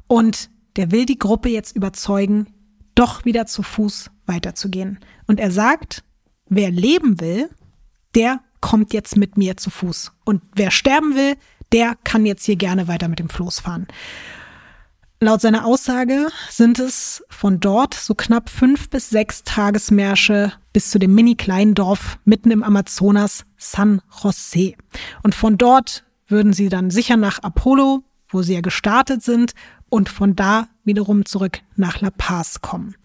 Und 0.08 0.50
der 0.76 0.92
will 0.92 1.06
die 1.06 1.18
Gruppe 1.18 1.48
jetzt 1.48 1.74
überzeugen, 1.74 2.48
doch 2.96 3.24
wieder 3.24 3.46
zu 3.46 3.64
Fuß 3.64 4.12
weiterzugehen. 4.26 5.00
Und 5.26 5.40
er 5.40 5.52
sagt, 5.52 6.04
wer 6.50 6.70
leben 6.70 7.22
will, 7.22 7.50
der 8.14 8.42
kommt 8.66 8.94
jetzt 8.94 9.16
mit 9.16 9.38
mir 9.38 9.58
zu 9.58 9.70
Fuß. 9.70 10.12
Und 10.24 10.42
wer 10.56 10.72
sterben 10.72 11.14
will, 11.14 11.36
der 11.72 11.94
kann 12.04 12.26
jetzt 12.26 12.46
hier 12.46 12.56
gerne 12.56 12.88
weiter 12.88 13.08
mit 13.08 13.20
dem 13.20 13.30
Floß 13.30 13.60
fahren. 13.60 13.86
Laut 15.20 15.40
seiner 15.40 15.68
Aussage 15.68 16.30
sind 16.50 16.80
es 16.80 17.24
von 17.30 17.60
dort 17.60 17.94
so 17.94 18.16
knapp 18.16 18.50
fünf 18.50 18.90
bis 18.90 19.12
sechs 19.12 19.44
Tagesmärsche 19.44 20.52
bis 20.74 20.90
zu 20.90 20.98
dem 20.98 21.14
mini 21.14 21.36
kleinen 21.36 21.76
Dorf 21.76 22.18
mitten 22.26 22.50
im 22.50 22.64
Amazonas 22.64 23.46
San 23.56 24.02
José. 24.12 24.76
Und 25.22 25.36
von 25.36 25.60
dort 25.60 26.04
würden 26.28 26.52
sie 26.52 26.70
dann 26.70 26.90
sicher 26.90 27.18
nach 27.18 27.38
Apollo, 27.44 28.04
wo 28.30 28.42
sie 28.42 28.56
ja 28.56 28.62
gestartet 28.62 29.22
sind, 29.22 29.54
und 29.90 30.10
von 30.10 30.36
da 30.36 30.70
wiederum 30.84 31.24
zurück 31.26 31.60
nach 31.76 32.02
La 32.02 32.10
Paz 32.10 32.62
kommen. 32.62 32.96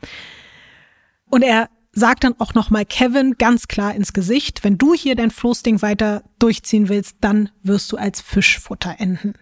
Und 1.26 1.42
er 1.42 1.68
sagt 2.01 2.24
dann 2.24 2.34
auch 2.38 2.55
nochmal 2.55 2.84
Kevin 2.84 3.36
ganz 3.38 3.68
klar 3.68 3.94
ins 3.94 4.12
Gesicht, 4.12 4.64
wenn 4.64 4.78
du 4.78 4.94
hier 4.94 5.14
dein 5.14 5.30
Floßding 5.30 5.82
weiter 5.82 6.24
durchziehen 6.38 6.88
willst, 6.88 7.16
dann 7.20 7.51
wirst 7.62 7.92
du 7.92 7.96
als 7.96 8.20
Fischfutter 8.20 8.96
enden. 8.98 9.34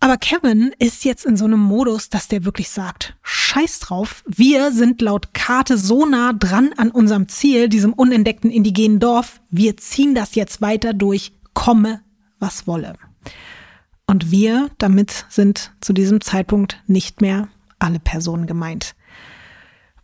Aber 0.00 0.16
Kevin 0.16 0.72
ist 0.78 1.04
jetzt 1.04 1.26
in 1.26 1.36
so 1.36 1.44
einem 1.44 1.60
Modus, 1.60 2.08
dass 2.08 2.28
der 2.28 2.44
wirklich 2.44 2.70
sagt, 2.70 3.16
scheiß 3.22 3.80
drauf, 3.80 4.22
wir 4.26 4.70
sind 4.72 5.02
laut 5.02 5.34
Karte 5.34 5.76
so 5.76 6.06
nah 6.06 6.32
dran 6.32 6.72
an 6.76 6.90
unserem 6.90 7.28
Ziel, 7.28 7.68
diesem 7.68 7.92
unentdeckten 7.92 8.50
indigenen 8.50 9.00
Dorf, 9.00 9.40
wir 9.50 9.76
ziehen 9.76 10.14
das 10.14 10.36
jetzt 10.36 10.60
weiter 10.60 10.92
durch, 10.92 11.32
komme, 11.52 12.00
was 12.38 12.66
wolle. 12.68 12.94
Und 14.06 14.30
wir, 14.30 14.70
damit 14.78 15.26
sind 15.28 15.72
zu 15.80 15.92
diesem 15.92 16.20
Zeitpunkt 16.20 16.80
nicht 16.86 17.20
mehr 17.20 17.48
alle 17.78 17.98
Personen 17.98 18.46
gemeint. 18.46 18.94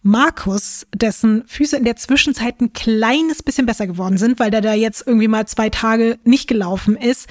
Markus, 0.07 0.87
dessen 0.95 1.45
Füße 1.47 1.79
in 1.79 1.85
der 1.85 1.97
Zwischenzeit 1.97 2.61
ein 2.61 2.75
kleines 2.75 3.43
bisschen 3.43 3.65
besser 3.65 3.87
geworden 3.87 4.19
sind, 4.19 4.39
weil 4.39 4.51
der 4.51 4.61
da 4.61 4.75
jetzt 4.75 5.07
irgendwie 5.07 5.29
mal 5.29 5.49
zwei 5.49 5.71
Tage 5.71 6.19
nicht 6.25 6.47
gelaufen 6.47 6.95
ist, 6.95 7.27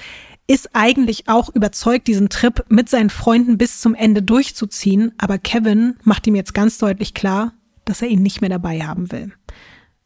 ist 0.48 0.70
eigentlich 0.72 1.28
auch 1.28 1.54
überzeugt, 1.54 2.08
diesen 2.08 2.30
Trip 2.30 2.64
mit 2.68 2.88
seinen 2.88 3.10
Freunden 3.10 3.58
bis 3.58 3.80
zum 3.80 3.94
Ende 3.94 4.22
durchzuziehen. 4.22 5.12
Aber 5.18 5.38
Kevin 5.38 5.94
macht 6.02 6.26
ihm 6.26 6.34
jetzt 6.34 6.52
ganz 6.52 6.76
deutlich 6.78 7.14
klar, 7.14 7.52
dass 7.84 8.02
er 8.02 8.08
ihn 8.08 8.24
nicht 8.24 8.40
mehr 8.40 8.50
dabei 8.50 8.80
haben 8.80 9.12
will. 9.12 9.32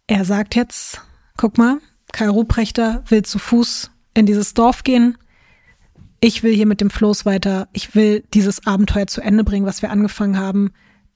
Er 0.07 0.27
sagt 0.27 0.55
jetzt, 0.55 1.01
guck 1.39 1.57
mal, 1.57 1.79
Kai 2.13 2.29
Ruprechter 2.29 3.03
will 3.09 3.23
zu 3.23 3.39
Fuß 3.39 3.91
in 4.13 4.27
dieses 4.27 4.53
Dorf 4.53 4.85
gehen. 4.85 5.17
Ich 6.21 6.43
will 6.43 6.55
hier 6.55 6.67
mit 6.67 6.83
dem 6.83 6.91
Floß 6.91 7.25
weiter. 7.25 7.69
Ich 7.73 7.95
will 7.95 8.25
dieses 8.35 8.67
Abenteuer 8.67 9.07
zu 9.07 9.23
Ende 9.23 9.43
bringen, 9.43 9.65
was 9.65 9.81
wir 9.81 9.91
angefangen 9.91 10.39
haben. 10.39 10.71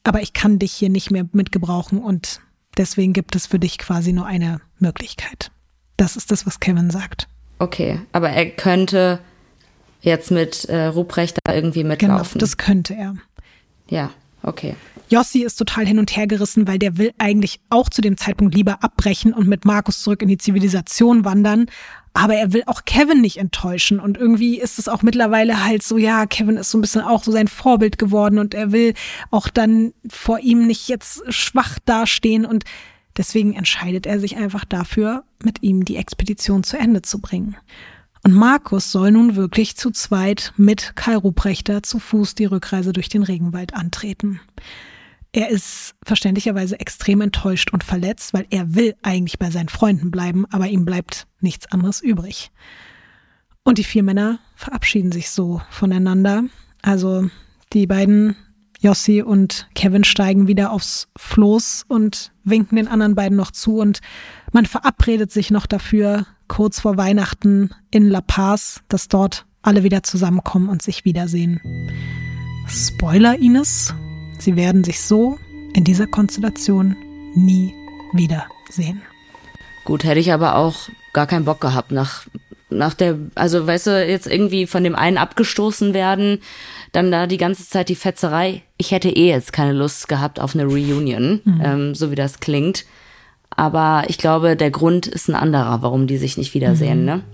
Aber 0.05 0.23
ich 0.23 0.33
kann 0.33 0.59
dich 0.59 0.73
hier 0.73 0.89
nicht 0.89 1.11
mehr 1.11 1.27
mitgebrauchen 1.33 1.99
und 1.99 2.41
deswegen 2.77 3.13
gibt 3.13 3.37
es 3.37 3.47
für 3.47 3.59
dich 3.59 3.79
quasi 3.79 4.13
nur 4.13 4.27
eine 4.27 4.61
Möglichkeit. 4.79 5.51
Das 5.97 6.17
ist 6.17 6.31
das, 6.31 6.47
was 6.47 6.61
Kevin 6.61 6.91
sagt. 6.91 7.29
Okay, 7.59 8.01
aber 8.11 8.31
er 8.31 8.51
könnte 8.51 9.21
jetzt 10.01 10.31
mit 10.31 10.65
äh, 10.65 10.87
Ruprecht 10.87 11.39
da 11.45 11.55
irgendwie 11.55 11.85
mitlaufen. 11.85 12.33
Genau, 12.33 12.41
das 12.41 12.57
könnte 12.57 12.95
er. 12.95 13.15
Ja, 13.89 14.11
okay. 14.43 14.75
Jossi 15.09 15.43
ist 15.43 15.57
total 15.57 15.87
hin 15.87 15.99
und 15.99 16.17
her 16.17 16.27
gerissen, 16.27 16.67
weil 16.67 16.79
der 16.79 16.97
will 16.97 17.13
eigentlich 17.19 17.61
auch 17.69 17.89
zu 17.89 18.01
dem 18.01 18.17
Zeitpunkt 18.17 18.55
lieber 18.55 18.83
abbrechen 18.83 19.33
und 19.35 19.47
mit 19.47 19.65
Markus 19.65 20.03
zurück 20.03 20.23
in 20.23 20.29
die 20.29 20.39
Zivilisation 20.39 21.25
wandern. 21.25 21.67
Aber 22.15 22.35
er 22.35 22.53
will 22.53 22.63
auch 22.67 22.85
Kevin 22.85 23.21
nicht 23.21 23.39
enttäuschen. 23.39 23.99
Und 23.99 24.19
irgendwie 24.19 24.61
ist 24.61 24.79
es 24.79 24.89
auch 24.89 25.03
mittlerweile 25.03 25.65
halt 25.65 25.83
so, 25.83 25.97
ja, 25.97 26.27
Kevin 26.27 26.59
ist 26.59 26.71
so 26.71 26.79
ein 26.79 26.83
bisschen 26.83 27.01
auch 27.01 27.25
so 27.25 27.33
sein 27.33 27.49
Vorbild 27.49 27.99
geworden 27.99 28.39
und 28.39 28.55
er 28.55 28.71
will 28.71 28.95
auch 29.31 29.49
dann 29.49 29.95
vor 30.11 30.41
ihm 30.41 30.67
nicht 30.67 30.89
jetzt 30.89 31.23
schwach 31.33 31.79
dastehen. 31.85 32.45
Und 32.45 32.65
Deswegen 33.17 33.53
entscheidet 33.55 34.07
er 34.07 34.19
sich 34.21 34.37
einfach 34.37 34.65
dafür, 34.65 35.25
mit 35.43 35.63
ihm 35.63 35.85
die 35.85 35.97
Expedition 35.97 36.65
zu 36.65 36.79
Ende 36.79 37.03
zu 37.03 37.21
bringen. 37.21 37.57
Und 38.25 38.33
Markus 38.33 38.93
soll 38.93 39.11
nun 39.11 39.37
wirklich 39.37 39.77
zu 39.77 39.91
zweit 39.91 40.53
mit 40.57 40.95
Kai 40.95 41.17
Ruprechter 41.17 41.83
zu 41.83 41.99
Fuß 41.99 42.37
die 42.37 42.45
Rückreise 42.45 42.93
durch 42.93 43.09
den 43.09 43.25
Regenwald 43.25 43.75
antreten. 43.75 44.41
Er 45.33 45.49
ist 45.49 45.95
verständlicherweise 46.05 46.79
extrem 46.79 47.23
enttäuscht 47.23 47.73
und 47.73 47.85
verletzt, 47.85 48.35
weil 48.35 48.47
er 48.51 48.75
will 48.75 48.95
eigentlich 49.03 49.39
bei 49.39 49.51
seinen 49.51 49.71
Freunden 49.71 50.11
bleiben, 50.11 50.45
aber 50.51 50.69
ihm 50.69 50.85
bleibt 50.85 51.27
nichts 51.41 51.73
anderes 51.73 52.03
übrig. 52.03 52.51
Und 53.65 53.79
die 53.79 53.85
vier 53.85 54.03
Männer 54.03 54.41
verabschieden 54.57 55.11
sich 55.11 55.31
so 55.31 55.63
voneinander. 55.71 56.45
Also 56.83 57.31
die 57.73 57.87
beiden 57.87 58.37
Jossi 58.81 59.23
und 59.23 59.69
Kevin 59.75 60.05
steigen 60.05 60.49
wieder 60.49 60.73
aufs 60.73 61.09
Floß 61.17 61.85
und 61.89 62.33
winken 62.45 62.77
den 62.77 62.89
anderen 62.89 63.15
beiden 63.15 63.37
noch 63.37 63.53
zu 63.53 63.79
und 63.79 64.01
man 64.53 64.67
verabredet 64.67 65.31
sich 65.31 65.51
noch 65.51 65.67
dafür, 65.67 66.27
kurz 66.49 66.81
vor 66.81 66.97
Weihnachten 66.97 67.71
in 67.91 68.09
La 68.09 68.21
Paz, 68.21 68.83
dass 68.89 69.09
dort 69.09 69.47
alle 69.63 69.85
wieder 69.85 70.03
zusammenkommen 70.03 70.69
und 70.69 70.83
sich 70.83 71.05
wiedersehen. 71.05 71.61
Spoiler 72.67 73.39
Ines, 73.39 73.95
sie 74.45 74.57
werden 74.57 74.85
sich 74.85 75.01
so 75.01 75.39
in 75.75 75.85
dieser 75.85 76.07
Konstellation 76.07 76.97
nie 77.35 77.75
wiedersehen. 78.13 79.03
Gut, 79.85 80.05
hätte 80.05 80.21
ich 80.21 80.33
aber 80.33 80.57
auch 80.57 80.89
gar 81.13 81.27
keinen 81.27 81.45
Bock 81.45 81.61
gehabt 81.61 81.93
nach 81.93 82.27
nach 82.73 82.95
der, 82.95 83.19
also 83.35 83.67
weißt 83.67 83.89
du, 83.89 84.07
jetzt 84.07 84.27
irgendwie 84.27 84.67
von 84.67 84.83
dem 84.83 84.95
einen 84.95 85.19
abgestoßen 85.19 85.93
werden, 85.93 86.39
dann 86.93 87.13
da 87.13 87.27
die 87.27 87.37
ganze 87.37 87.69
Zeit 87.69 87.91
die 87.91 87.95
Fetzerei. 87.95 88.63
Ich 88.79 88.93
hätte 88.93 89.11
eh 89.11 89.29
jetzt 89.29 89.53
keine 89.53 89.73
Lust 89.73 90.09
gehabt 90.09 90.41
auf 90.41 90.55
eine 90.55 90.65
Reunion, 90.65 91.41
mhm. 91.45 91.63
ähm, 91.63 91.95
so 91.95 92.11
wie 92.11 92.15
das 92.15 92.41
klingt. 92.41 92.87
Aber 93.51 94.05
ich 94.09 94.17
glaube, 94.17 94.57
der 94.57 94.71
Grund 94.71 95.07
ist 95.07 95.29
ein 95.29 95.35
anderer, 95.35 95.83
warum 95.83 96.07
die 96.07 96.17
sich 96.17 96.39
nicht 96.39 96.55
wiedersehen, 96.55 97.01
mhm. 97.01 97.05
ne? 97.05 97.25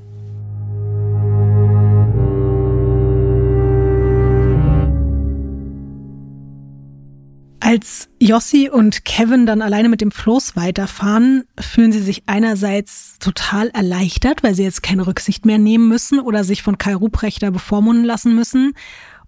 Als 7.69 8.09
Jossi 8.19 8.71
und 8.71 9.05
Kevin 9.05 9.45
dann 9.45 9.61
alleine 9.61 9.91
mit 9.91 10.01
dem 10.01 10.11
Floß 10.11 10.57
weiterfahren, 10.57 11.45
fühlen 11.61 11.93
sie 11.93 12.01
sich 12.01 12.23
einerseits 12.25 13.19
total 13.19 13.69
erleichtert, 13.69 14.43
weil 14.43 14.55
sie 14.55 14.63
jetzt 14.63 14.83
keine 14.83 15.07
Rücksicht 15.07 15.45
mehr 15.45 15.59
nehmen 15.59 15.87
müssen 15.87 16.19
oder 16.19 16.45
sich 16.45 16.63
von 16.63 16.79
Kai 16.79 16.95
Ruprechter 16.95 17.51
bevormunden 17.51 18.07
lassen 18.07 18.35
müssen 18.35 18.73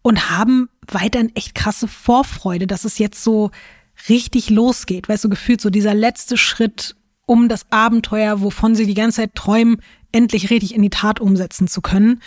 und 0.01 0.31
haben 0.31 0.71
weiterhin 0.87 1.37
echt 1.37 1.55
krasse 1.55 1.87
Vorfreude, 1.87 2.67
dass 2.67 2.87
es 2.87 2.97
jetzt 2.97 3.23
so 3.23 3.51
richtig 4.09 4.49
losgeht. 4.49 5.11
Weißt 5.11 5.25
du, 5.25 5.29
gefühlt 5.29 5.61
so 5.61 5.69
dieser 5.69 5.93
letzte 5.93 6.39
Schritt, 6.39 6.97
um 7.27 7.47
das 7.47 7.67
Abenteuer, 7.69 8.41
wovon 8.41 8.75
sie 8.75 8.87
die 8.87 8.95
ganze 8.95 9.17
Zeit 9.21 9.35
träumen, 9.35 9.83
endlich 10.13 10.49
richtig 10.49 10.75
in 10.75 10.81
die 10.81 10.89
Tat 10.89 11.21
umsetzen 11.21 11.69
zu 11.69 11.83
können. 11.83 12.23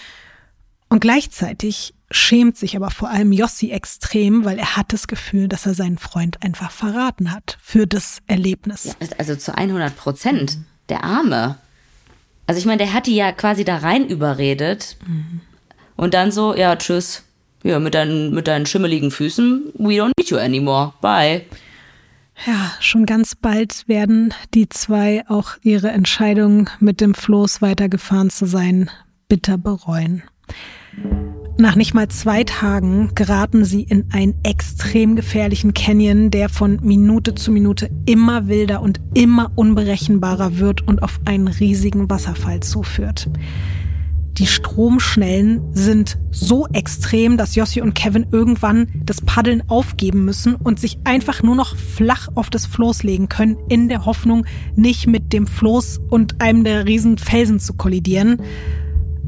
Und 0.89 0.99
gleichzeitig 0.99 1.95
schämt 2.13 2.57
sich 2.57 2.75
aber 2.75 2.91
vor 2.91 3.09
allem 3.09 3.31
Jossi 3.31 3.71
extrem, 3.71 4.45
weil 4.45 4.59
er 4.59 4.77
hat 4.77 4.93
das 4.93 5.07
Gefühl, 5.07 5.47
dass 5.47 5.65
er 5.65 5.73
seinen 5.73 5.97
Freund 5.97 6.43
einfach 6.43 6.71
verraten 6.71 7.31
hat 7.31 7.57
für 7.61 7.87
das 7.87 8.19
Erlebnis. 8.27 8.85
Ja, 8.85 8.93
also 9.17 9.35
zu 9.35 9.57
100 9.57 9.95
Prozent. 9.95 10.57
Der 10.89 11.03
Arme. 11.03 11.57
Also 12.45 12.59
ich 12.59 12.65
meine, 12.65 12.79
der 12.79 12.93
hat 12.93 13.07
die 13.07 13.15
ja 13.15 13.31
quasi 13.31 13.63
da 13.63 13.77
rein 13.77 14.07
überredet. 14.07 14.97
Mhm. 15.07 15.41
Und 15.95 16.13
dann 16.13 16.31
so, 16.31 16.55
ja, 16.55 16.75
tschüss. 16.75 17.23
Ja, 17.63 17.79
mit 17.79 17.93
deinen, 17.93 18.33
mit 18.33 18.47
deinen 18.47 18.65
schimmeligen 18.65 19.09
Füßen, 19.09 19.71
we 19.75 19.93
don't 19.93 20.11
need 20.17 20.29
you 20.29 20.37
anymore. 20.37 20.93
Bye. 20.99 21.45
Ja, 22.45 22.73
schon 22.81 23.05
ganz 23.05 23.35
bald 23.35 23.87
werden 23.87 24.33
die 24.53 24.67
zwei 24.67 25.23
auch 25.29 25.51
ihre 25.61 25.91
Entscheidung, 25.91 26.69
mit 26.79 26.99
dem 26.99 27.13
Floß 27.13 27.61
weitergefahren 27.61 28.29
zu 28.29 28.45
sein, 28.45 28.89
bitter 29.29 29.57
bereuen. 29.57 30.23
Nach 31.55 31.75
nicht 31.75 31.93
mal 31.93 32.07
zwei 32.07 32.43
Tagen 32.43 33.11
geraten 33.13 33.63
sie 33.63 33.83
in 33.83 34.05
einen 34.11 34.33
extrem 34.43 35.15
gefährlichen 35.15 35.75
Canyon, 35.75 36.31
der 36.31 36.49
von 36.49 36.79
Minute 36.81 37.35
zu 37.35 37.51
Minute 37.51 37.91
immer 38.07 38.47
wilder 38.47 38.81
und 38.81 38.99
immer 39.13 39.51
unberechenbarer 39.55 40.57
wird 40.57 40.87
und 40.87 41.03
auf 41.03 41.19
einen 41.25 41.47
riesigen 41.47 42.09
Wasserfall 42.09 42.61
zuführt. 42.61 43.29
Die 44.39 44.47
Stromschnellen 44.47 45.61
sind 45.75 46.17
so 46.31 46.65
extrem, 46.73 47.37
dass 47.37 47.53
Jossi 47.53 47.81
und 47.81 47.93
Kevin 47.93 48.25
irgendwann 48.31 48.87
das 49.05 49.21
Paddeln 49.21 49.61
aufgeben 49.69 50.25
müssen 50.25 50.55
und 50.55 50.79
sich 50.79 50.97
einfach 51.03 51.43
nur 51.43 51.55
noch 51.55 51.75
flach 51.75 52.29
auf 52.33 52.49
das 52.49 52.65
Floß 52.65 53.03
legen 53.03 53.29
können, 53.29 53.57
in 53.69 53.89
der 53.89 54.07
Hoffnung, 54.07 54.47
nicht 54.75 55.05
mit 55.05 55.33
dem 55.33 55.45
Floß 55.45 56.01
und 56.09 56.41
einem 56.41 56.63
der 56.63 56.87
riesen 56.87 57.19
Felsen 57.19 57.59
zu 57.59 57.75
kollidieren. 57.75 58.41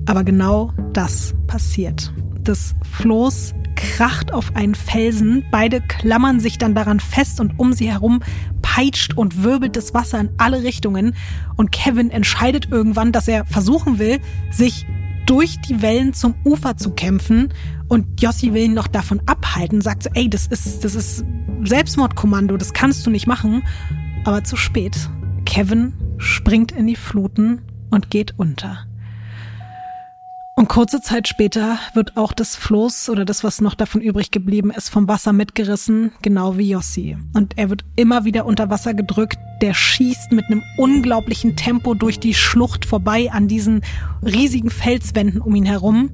Aber 0.05 0.23
genau 0.23 0.71
das 0.93 1.33
passiert. 1.47 2.13
Das 2.41 2.75
Floß 2.83 3.53
kracht 3.75 4.33
auf 4.33 4.55
einen 4.55 4.75
Felsen, 4.75 5.43
beide 5.51 5.81
klammern 5.81 6.39
sich 6.39 6.57
dann 6.57 6.75
daran 6.75 6.99
fest 6.99 7.39
und 7.39 7.59
um 7.59 7.73
sie 7.73 7.91
herum 7.91 8.21
peitscht 8.61 9.15
und 9.15 9.43
wirbelt 9.43 9.75
das 9.75 9.93
Wasser 9.93 10.19
in 10.19 10.29
alle 10.37 10.63
Richtungen 10.63 11.15
und 11.55 11.71
Kevin 11.71 12.09
entscheidet 12.09 12.69
irgendwann, 12.71 13.11
dass 13.11 13.27
er 13.27 13.45
versuchen 13.45 13.99
will, 13.99 14.19
sich 14.51 14.85
durch 15.25 15.59
die 15.61 15.81
Wellen 15.81 16.13
zum 16.13 16.35
Ufer 16.43 16.77
zu 16.77 16.91
kämpfen 16.91 17.49
und 17.87 18.21
Jossi 18.21 18.53
will 18.53 18.63
ihn 18.63 18.73
noch 18.73 18.87
davon 18.87 19.21
abhalten, 19.25 19.81
sagt 19.81 20.03
so, 20.03 20.09
ey, 20.13 20.29
das 20.29 20.47
ist, 20.47 20.83
das 20.83 20.95
ist 20.95 21.25
Selbstmordkommando, 21.63 22.57
das 22.57 22.73
kannst 22.73 23.05
du 23.05 23.09
nicht 23.09 23.27
machen, 23.27 23.63
aber 24.23 24.43
zu 24.43 24.55
spät. 24.55 25.09
Kevin 25.45 25.93
springt 26.17 26.71
in 26.71 26.87
die 26.87 26.95
Fluten 26.95 27.61
und 27.89 28.09
geht 28.09 28.33
unter. 28.37 28.85
Und 30.57 30.69
kurze 30.69 31.01
Zeit 31.01 31.27
später 31.27 31.79
wird 31.95 32.15
auch 32.15 32.31
das 32.31 32.55
Floß 32.55 33.09
oder 33.09 33.25
das, 33.25 33.43
was 33.43 33.59
noch 33.59 33.75
davon 33.75 33.99
übrig 33.99 34.31
geblieben 34.31 34.71
ist, 34.71 34.87
vom 34.87 35.05
Wasser 35.09 35.33
mitgerissen, 35.33 36.13
genau 36.21 36.57
wie 36.57 36.69
Yossi. 36.69 37.17
Und 37.33 37.57
er 37.57 37.69
wird 37.69 37.83
immer 37.97 38.23
wieder 38.23 38.45
unter 38.45 38.69
Wasser 38.69 38.93
gedrückt. 38.93 39.37
Der 39.61 39.73
schießt 39.73 40.31
mit 40.31 40.45
einem 40.45 40.63
unglaublichen 40.77 41.57
Tempo 41.57 41.93
durch 41.93 42.21
die 42.21 42.33
Schlucht 42.33 42.85
vorbei 42.85 43.29
an 43.33 43.49
diesen 43.49 43.81
riesigen 44.23 44.69
Felswänden 44.69 45.41
um 45.41 45.53
ihn 45.55 45.65
herum. 45.65 46.09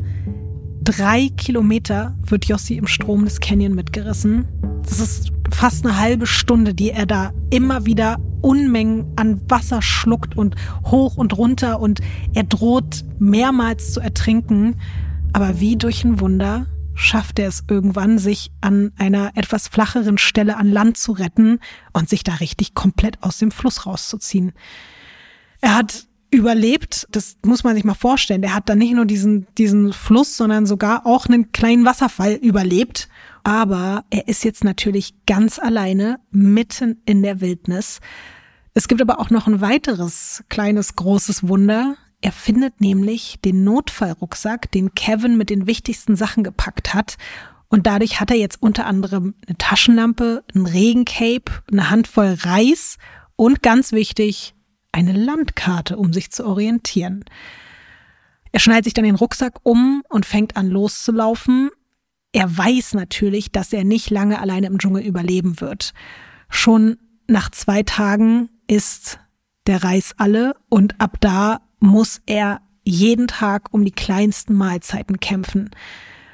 Drei 0.83 1.29
Kilometer 1.37 2.17
wird 2.23 2.45
Yossi 2.45 2.75
im 2.75 2.87
Strom 2.87 3.25
des 3.25 3.39
Canyon 3.39 3.75
mitgerissen. 3.75 4.47
Das 4.81 4.99
ist 4.99 5.31
fast 5.51 5.85
eine 5.85 5.99
halbe 5.99 6.25
Stunde, 6.25 6.73
die 6.73 6.89
er 6.89 7.05
da 7.05 7.33
immer 7.51 7.85
wieder 7.85 8.19
Unmengen 8.41 9.05
an 9.15 9.39
Wasser 9.47 9.83
schluckt 9.83 10.35
und 10.35 10.55
hoch 10.85 11.17
und 11.17 11.37
runter 11.37 11.79
und 11.79 11.99
er 12.33 12.45
droht 12.45 13.05
mehrmals 13.19 13.93
zu 13.93 13.99
ertrinken. 13.99 14.75
Aber 15.33 15.59
wie 15.59 15.77
durch 15.77 16.03
ein 16.03 16.19
Wunder 16.19 16.65
schafft 16.95 17.37
er 17.37 17.47
es 17.47 17.63
irgendwann, 17.69 18.17
sich 18.17 18.51
an 18.61 18.91
einer 18.97 19.33
etwas 19.35 19.67
flacheren 19.67 20.17
Stelle 20.17 20.57
an 20.57 20.71
Land 20.71 20.97
zu 20.97 21.11
retten 21.11 21.59
und 21.93 22.09
sich 22.09 22.23
da 22.23 22.33
richtig 22.35 22.73
komplett 22.73 23.21
aus 23.21 23.37
dem 23.37 23.51
Fluss 23.51 23.85
rauszuziehen. 23.85 24.51
Er 25.61 25.75
hat 25.75 26.07
überlebt, 26.31 27.07
das 27.11 27.37
muss 27.45 27.63
man 27.63 27.75
sich 27.75 27.83
mal 27.83 27.93
vorstellen. 27.93 28.41
Er 28.41 28.55
hat 28.55 28.69
dann 28.69 28.79
nicht 28.79 28.93
nur 28.93 29.05
diesen, 29.05 29.47
diesen 29.57 29.91
Fluss, 29.91 30.37
sondern 30.37 30.65
sogar 30.65 31.05
auch 31.05 31.27
einen 31.27 31.51
kleinen 31.51 31.85
Wasserfall 31.85 32.33
überlebt. 32.33 33.09
Aber 33.43 34.05
er 34.09 34.27
ist 34.27 34.43
jetzt 34.43 34.63
natürlich 34.63 35.13
ganz 35.25 35.59
alleine 35.59 36.19
mitten 36.31 37.01
in 37.05 37.21
der 37.21 37.41
Wildnis. 37.41 37.99
Es 38.73 38.87
gibt 38.87 39.01
aber 39.01 39.19
auch 39.19 39.29
noch 39.29 39.47
ein 39.47 39.59
weiteres 39.59 40.43
kleines 40.47 40.95
großes 40.95 41.47
Wunder. 41.47 41.97
Er 42.21 42.31
findet 42.31 42.79
nämlich 42.79 43.39
den 43.43 43.63
Notfallrucksack, 43.65 44.71
den 44.71 44.95
Kevin 44.95 45.37
mit 45.37 45.49
den 45.49 45.67
wichtigsten 45.67 46.15
Sachen 46.15 46.43
gepackt 46.43 46.93
hat. 46.93 47.17
Und 47.67 47.87
dadurch 47.87 48.21
hat 48.21 48.31
er 48.31 48.37
jetzt 48.37 48.61
unter 48.61 48.85
anderem 48.85 49.33
eine 49.47 49.57
Taschenlampe, 49.57 50.43
ein 50.55 50.65
Regencape, 50.65 51.51
eine 51.71 51.89
Handvoll 51.89 52.37
Reis 52.41 52.97
und 53.35 53.63
ganz 53.63 53.91
wichtig, 53.91 54.53
eine 54.91 55.13
Landkarte, 55.13 55.97
um 55.97 56.13
sich 56.13 56.31
zu 56.31 56.45
orientieren. 56.45 57.23
Er 58.51 58.59
schnallt 58.59 58.83
sich 58.83 58.93
dann 58.93 59.05
den 59.05 59.15
Rucksack 59.15 59.59
um 59.63 60.03
und 60.09 60.25
fängt 60.25 60.57
an 60.57 60.67
loszulaufen. 60.67 61.69
Er 62.33 62.57
weiß 62.57 62.93
natürlich, 62.93 63.51
dass 63.51 63.73
er 63.73 63.83
nicht 63.83 64.09
lange 64.09 64.39
alleine 64.39 64.67
im 64.67 64.77
Dschungel 64.77 65.03
überleben 65.03 65.61
wird. 65.61 65.93
Schon 66.49 66.97
nach 67.27 67.49
zwei 67.49 67.83
Tagen 67.83 68.49
ist 68.67 69.19
der 69.67 69.83
Reis 69.83 70.13
alle 70.17 70.55
und 70.69 70.99
ab 70.99 71.17
da 71.21 71.61
muss 71.79 72.21
er 72.25 72.61
jeden 72.83 73.27
Tag 73.27 73.73
um 73.73 73.85
die 73.85 73.91
kleinsten 73.91 74.53
Mahlzeiten 74.53 75.19
kämpfen. 75.19 75.69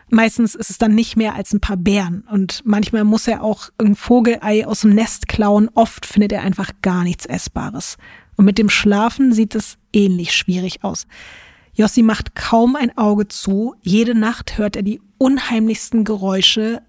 Meistens 0.10 0.56
ist 0.56 0.70
es 0.70 0.78
dann 0.78 0.96
nicht 0.96 1.18
mehr 1.18 1.36
als 1.36 1.54
ein 1.54 1.60
paar 1.60 1.76
Beeren 1.76 2.22
und 2.32 2.62
manchmal 2.66 3.04
muss 3.04 3.28
er 3.28 3.44
auch 3.44 3.70
ein 3.78 3.96
Vogelei 3.96 4.66
aus 4.66 4.82
dem 4.82 4.92
Nest 4.92 5.28
klauen. 5.28 5.70
Oft 5.74 6.06
findet 6.06 6.32
er 6.32 6.44
einfach 6.44 6.72
gar 6.82 7.04
nichts 7.04 7.26
Essbares. 7.26 7.98
Und 8.38 8.46
mit 8.46 8.58
dem 8.58 8.70
Schlafen 8.70 9.34
sieht 9.34 9.56
es 9.56 9.78
ähnlich 9.92 10.34
schwierig 10.34 10.84
aus. 10.84 11.08
Jossi 11.74 12.02
macht 12.02 12.36
kaum 12.36 12.76
ein 12.76 12.98
Auge 12.98 13.28
zu. 13.28 13.76
Jede 13.82 14.16
Nacht 14.16 14.58
hört 14.58 14.76
er 14.76 14.84
die 14.84 15.02
unheimlichsten 15.18 16.06
Geräusche. 16.06 16.82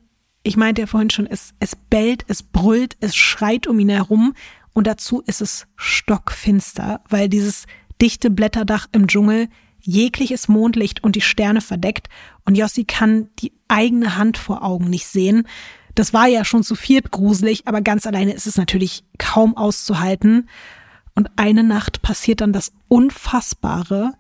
Ich 0.42 0.56
meinte 0.56 0.82
ja 0.82 0.86
vorhin 0.86 1.10
schon, 1.10 1.26
es, 1.26 1.54
es 1.58 1.74
bellt, 1.74 2.24
es 2.28 2.42
brüllt, 2.42 2.96
es 3.00 3.16
schreit 3.16 3.66
um 3.66 3.78
ihn 3.80 3.88
herum. 3.88 4.34
Und 4.72 4.86
dazu 4.86 5.22
ist 5.26 5.42
es 5.42 5.66
stockfinster, 5.76 7.02
weil 7.08 7.28
dieses 7.28 7.66
dichte 8.00 8.30
Blätterdach 8.30 8.86
im 8.92 9.08
Dschungel 9.08 9.48
jegliches 9.80 10.48
Mondlicht 10.48 11.02
und 11.02 11.16
die 11.16 11.20
Sterne 11.20 11.60
verdeckt. 11.60 12.08
Und 12.44 12.56
Jossi 12.56 12.84
kann 12.84 13.28
die 13.40 13.52
eigene 13.68 14.16
Hand 14.16 14.38
vor 14.38 14.62
Augen 14.62 14.88
nicht 14.88 15.06
sehen. 15.06 15.46
Das 15.94 16.14
war 16.14 16.28
ja 16.28 16.44
schon 16.44 16.62
zu 16.62 16.74
viert 16.74 17.10
gruselig, 17.10 17.66
aber 17.66 17.80
ganz 17.80 18.06
alleine 18.06 18.32
ist 18.32 18.46
es 18.46 18.56
natürlich 18.56 19.02
kaum 19.18 19.56
auszuhalten. 19.56 20.48
Und 21.18 21.30
eine 21.34 21.64
Nacht 21.64 22.00
passiert 22.00 22.42
dann 22.42 22.52
das 22.52 22.70
Unfassbare. 22.86 24.12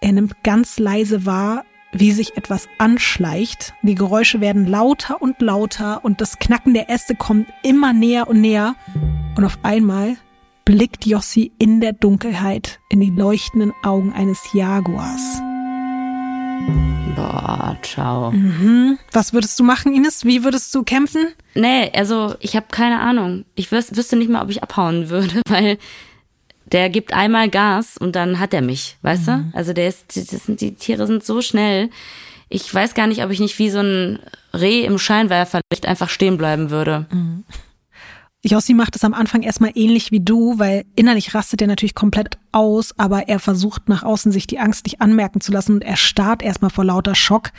Er 0.00 0.12
nimmt 0.12 0.44
ganz 0.44 0.78
leise 0.78 1.26
wahr, 1.26 1.64
wie 1.90 2.12
sich 2.12 2.36
etwas 2.36 2.68
anschleicht. 2.78 3.74
Die 3.82 3.96
Geräusche 3.96 4.40
werden 4.40 4.64
lauter 4.64 5.20
und 5.20 5.40
lauter 5.42 6.04
und 6.04 6.20
das 6.20 6.38
Knacken 6.38 6.72
der 6.72 6.88
Äste 6.88 7.16
kommt 7.16 7.48
immer 7.64 7.92
näher 7.92 8.28
und 8.28 8.40
näher. 8.40 8.76
Und 9.36 9.44
auf 9.44 9.58
einmal 9.64 10.18
blickt 10.64 11.04
Jossi 11.04 11.50
in 11.58 11.80
der 11.80 11.94
Dunkelheit 11.94 12.78
in 12.90 13.00
die 13.00 13.10
leuchtenden 13.10 13.72
Augen 13.82 14.12
eines 14.12 14.52
Jaguars. 14.52 15.42
Boah, 17.16 17.76
ciao. 17.82 18.30
Mhm. 18.30 18.98
Was 19.10 19.32
würdest 19.32 19.58
du 19.58 19.64
machen, 19.64 19.92
Ines? 19.92 20.24
Wie 20.24 20.44
würdest 20.44 20.72
du 20.76 20.84
kämpfen? 20.84 21.26
Nee, 21.56 21.90
also 21.92 22.36
ich 22.38 22.54
habe 22.54 22.66
keine 22.70 23.00
Ahnung. 23.00 23.46
Ich 23.56 23.72
wüsste 23.72 24.14
nicht 24.14 24.30
mal, 24.30 24.44
ob 24.44 24.50
ich 24.50 24.62
abhauen 24.62 25.08
würde, 25.08 25.40
weil 25.48 25.78
der 26.66 26.90
gibt 26.90 27.12
einmal 27.12 27.48
Gas 27.48 27.96
und 27.96 28.16
dann 28.16 28.38
hat 28.40 28.52
er 28.52 28.62
mich, 28.62 28.96
weißt 29.02 29.28
mhm. 29.28 29.50
du? 29.52 29.56
Also 29.56 29.72
der 29.72 29.88
ist, 29.88 30.16
das 30.16 30.46
sind, 30.46 30.60
die 30.60 30.74
Tiere 30.74 31.06
sind 31.06 31.24
so 31.24 31.40
schnell. 31.40 31.90
Ich 32.48 32.72
weiß 32.72 32.94
gar 32.94 33.06
nicht, 33.06 33.24
ob 33.24 33.30
ich 33.30 33.40
nicht 33.40 33.58
wie 33.58 33.70
so 33.70 33.80
ein 33.80 34.18
Reh 34.52 34.84
im 34.84 34.98
Scheinwerferlicht 34.98 35.86
einfach 35.86 36.08
stehen 36.08 36.36
bleiben 36.36 36.70
würde. 36.70 37.06
Mhm. 37.10 37.44
Jossi 38.44 38.74
macht 38.74 38.94
es 38.94 39.02
am 39.02 39.14
Anfang 39.14 39.42
erstmal 39.42 39.72
ähnlich 39.74 40.12
wie 40.12 40.20
du, 40.20 40.58
weil 40.58 40.84
innerlich 40.94 41.34
rastet 41.34 41.60
er 41.62 41.66
natürlich 41.66 41.96
komplett 41.96 42.38
aus, 42.52 42.96
aber 42.96 43.28
er 43.28 43.40
versucht 43.40 43.88
nach 43.88 44.04
außen 44.04 44.30
sich 44.30 44.46
die 44.46 44.60
Angst 44.60 44.86
nicht 44.86 45.00
anmerken 45.00 45.40
zu 45.40 45.50
lassen 45.50 45.72
und 45.72 45.84
er 45.84 45.96
starrt 45.96 46.42
erstmal 46.42 46.70
vor 46.70 46.84
lauter 46.84 47.14
Schock. 47.14 47.50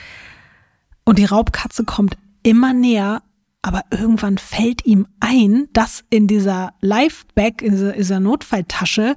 Und 1.04 1.18
die 1.20 1.26
Raubkatze 1.26 1.84
kommt 1.84 2.18
immer 2.44 2.74
näher 2.74 3.22
aber 3.62 3.84
irgendwann 3.92 4.38
fällt 4.38 4.86
ihm 4.86 5.08
ein, 5.20 5.68
dass 5.74 6.04
in 6.10 6.28
dieser 6.28 6.74
Lifebag, 6.82 7.62
in 7.62 7.94
dieser, 7.94 8.20
Notfalltasche, 8.20 9.16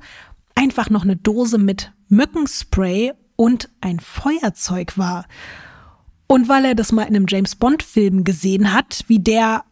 einfach 0.54 0.90
noch 0.90 1.04
eine 1.04 1.16
Dose 1.16 1.58
mit 1.58 1.92
Mückenspray 2.08 3.12
und 3.36 3.70
ein 3.80 4.00
Feuerzeug 4.00 4.98
war. 4.98 5.26
Und 6.26 6.48
weil 6.48 6.64
er 6.64 6.74
das 6.74 6.92
mal 6.92 7.02
in 7.02 7.16
einem 7.16 7.26
James 7.28 7.56
Bond 7.56 7.82
Film 7.82 8.24
gesehen 8.24 8.72
hat, 8.72 9.04
wie 9.08 9.18
der 9.18 9.64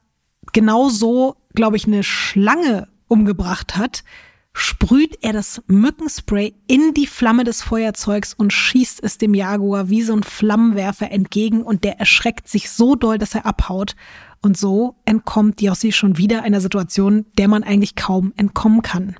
genau 0.53 0.89
so, 0.89 1.37
glaube 1.55 1.77
ich, 1.77 1.87
eine 1.87 2.03
Schlange 2.03 2.89
umgebracht 3.09 3.77
hat, 3.77 4.05
sprüht 4.53 5.19
er 5.23 5.33
das 5.33 5.63
Mückenspray 5.67 6.55
in 6.67 6.93
die 6.95 7.07
Flamme 7.07 7.45
des 7.45 7.63
Feuerzeugs 7.63 8.35
und 8.35 8.53
schießt 8.53 9.03
es 9.03 9.19
dem 9.19 9.35
Jaguar 9.35 9.89
wie 9.89 10.03
so 10.03 10.15
ein 10.15 10.25
Flammenwerfer 10.25 11.11
entgegen 11.13 11.63
und 11.63 11.85
der 11.85 12.01
erschreckt 12.01 12.49
sich 12.49 12.71
so 12.71 12.97
doll, 12.97 13.19
dass 13.19 13.35
er 13.35 13.47
abhaut. 13.47 13.95
Und 14.41 14.57
so 14.57 14.95
entkommt 15.05 15.61
Jossi 15.61 15.93
schon 15.93 16.17
wieder 16.17 16.43
einer 16.43 16.61
Situation, 16.61 17.27
der 17.37 17.49
man 17.49 17.65
eigentlich 17.65 17.97
kaum 17.97 18.33
entkommen 18.37 18.83
kann. 18.83 19.17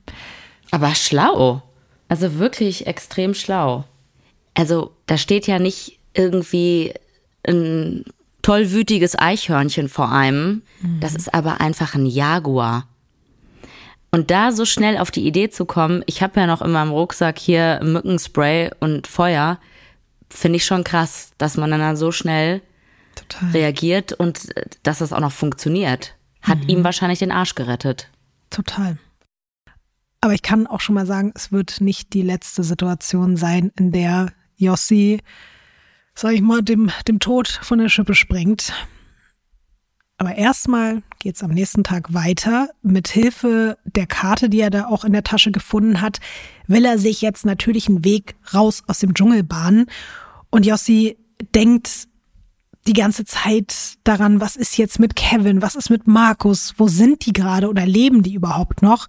Aber 0.71 0.95
schlau. 0.95 1.63
Also 2.09 2.39
wirklich 2.39 2.87
extrem 2.87 3.35
schlau. 3.35 3.85
Also 4.55 4.93
da 5.07 5.17
steht 5.17 5.47
ja 5.47 5.59
nicht 5.59 5.99
irgendwie 6.15 6.95
ein 7.47 8.05
tollwütiges 8.43 9.19
Eichhörnchen 9.19 9.89
vor 9.89 10.11
einem. 10.11 10.63
Mhm. 10.81 11.01
Das 11.01 11.15
ist 11.15 11.35
aber 11.35 11.61
einfach 11.61 11.95
ein 11.95 12.07
Jaguar. 12.07 12.87
Und 14.11 14.31
da 14.31 14.53
so 14.53 14.65
schnell 14.65 14.97
auf 14.97 15.11
die 15.11 15.27
Idee 15.27 15.51
zu 15.51 15.67
kommen, 15.67 16.03
ich 16.07 16.23
habe 16.23 16.41
ja 16.41 16.47
noch 16.47 16.63
in 16.63 16.71
meinem 16.71 16.93
Rucksack 16.93 17.39
hier 17.39 17.81
Mückenspray 17.83 18.71
und 18.81 19.07
Feuer, 19.07 19.59
finde 20.31 20.57
ich 20.57 20.65
schon 20.65 20.85
krass, 20.85 21.33
dass 21.39 21.57
man 21.57 21.71
dann 21.71 21.97
so 21.97 22.11
schnell 22.11 22.63
Total. 23.29 23.51
reagiert 23.51 24.13
und 24.13 24.57
äh, 24.57 24.67
dass 24.83 24.99
das 24.99 25.13
auch 25.13 25.21
noch 25.21 25.33
funktioniert. 25.33 26.17
Hat 26.43 26.61
mhm. 26.61 26.69
ihm 26.69 26.85
wahrscheinlich 26.85 27.19
den 27.19 27.33
Arsch 27.33 27.55
gerettet. 27.55 28.11
Total. 28.51 28.99
Aber 30.21 30.35
ich 30.35 30.43
kann 30.43 30.67
auch 30.67 30.81
schon 30.81 30.95
mal 30.95 31.07
sagen, 31.07 31.33
es 31.35 31.53
wird 31.53 31.81
nicht 31.81 32.13
die 32.13 32.23
letzte 32.23 32.65
Situation 32.65 33.37
sein, 33.37 33.73
in 33.77 33.93
der 33.93 34.33
Jossi, 34.57 35.21
sag 36.15 36.33
ich 36.33 36.41
mal, 36.41 36.63
dem, 36.63 36.91
dem 37.07 37.21
Tod 37.21 37.49
von 37.49 37.79
der 37.79 37.89
Schippe 37.89 38.15
springt. 38.15 38.73
Aber 40.21 40.35
erstmal 40.35 41.05
geht's 41.21 41.45
am 41.45 41.53
nächsten 41.53 41.85
Tag 41.85 42.13
weiter. 42.13 42.71
Mit 42.83 43.07
Hilfe 43.07 43.79
der 43.85 44.07
Karte, 44.07 44.49
die 44.49 44.61
er 44.61 44.71
da 44.71 44.87
auch 44.87 45.05
in 45.05 45.13
der 45.13 45.23
Tasche 45.23 45.53
gefunden 45.53 46.01
hat, 46.01 46.19
will 46.67 46.85
er 46.85 46.99
sich 46.99 47.23
jetzt 47.23 47.47
natürlich 47.47 47.89
einen 47.89 48.05
Weg 48.05 48.35
raus 48.53 48.83
aus 48.89 48.99
dem 48.99 49.15
Dschungel 49.15 49.45
bahnen. 49.45 49.87
Und 50.51 50.67
Jossi 50.67 51.17
denkt 51.55 52.09
die 52.89 52.95
ganze 52.95 53.25
Zeit 53.25 53.99
daran, 54.05 54.41
was 54.41 54.57
ist 54.57 54.79
jetzt 54.79 54.99
mit 54.99 55.15
Kevin, 55.15 55.63
was 55.63 55.77
ist 55.77 55.91
mit 55.91 56.07
Markus, 56.07 56.75
wo 56.79 56.89
sind 56.89 57.27
die 57.27 57.33
gerade 57.33 57.69
oder 57.69 57.87
leben 57.87 58.23
die 58.23 58.35
überhaupt 58.35 58.83
noch? 58.83 59.09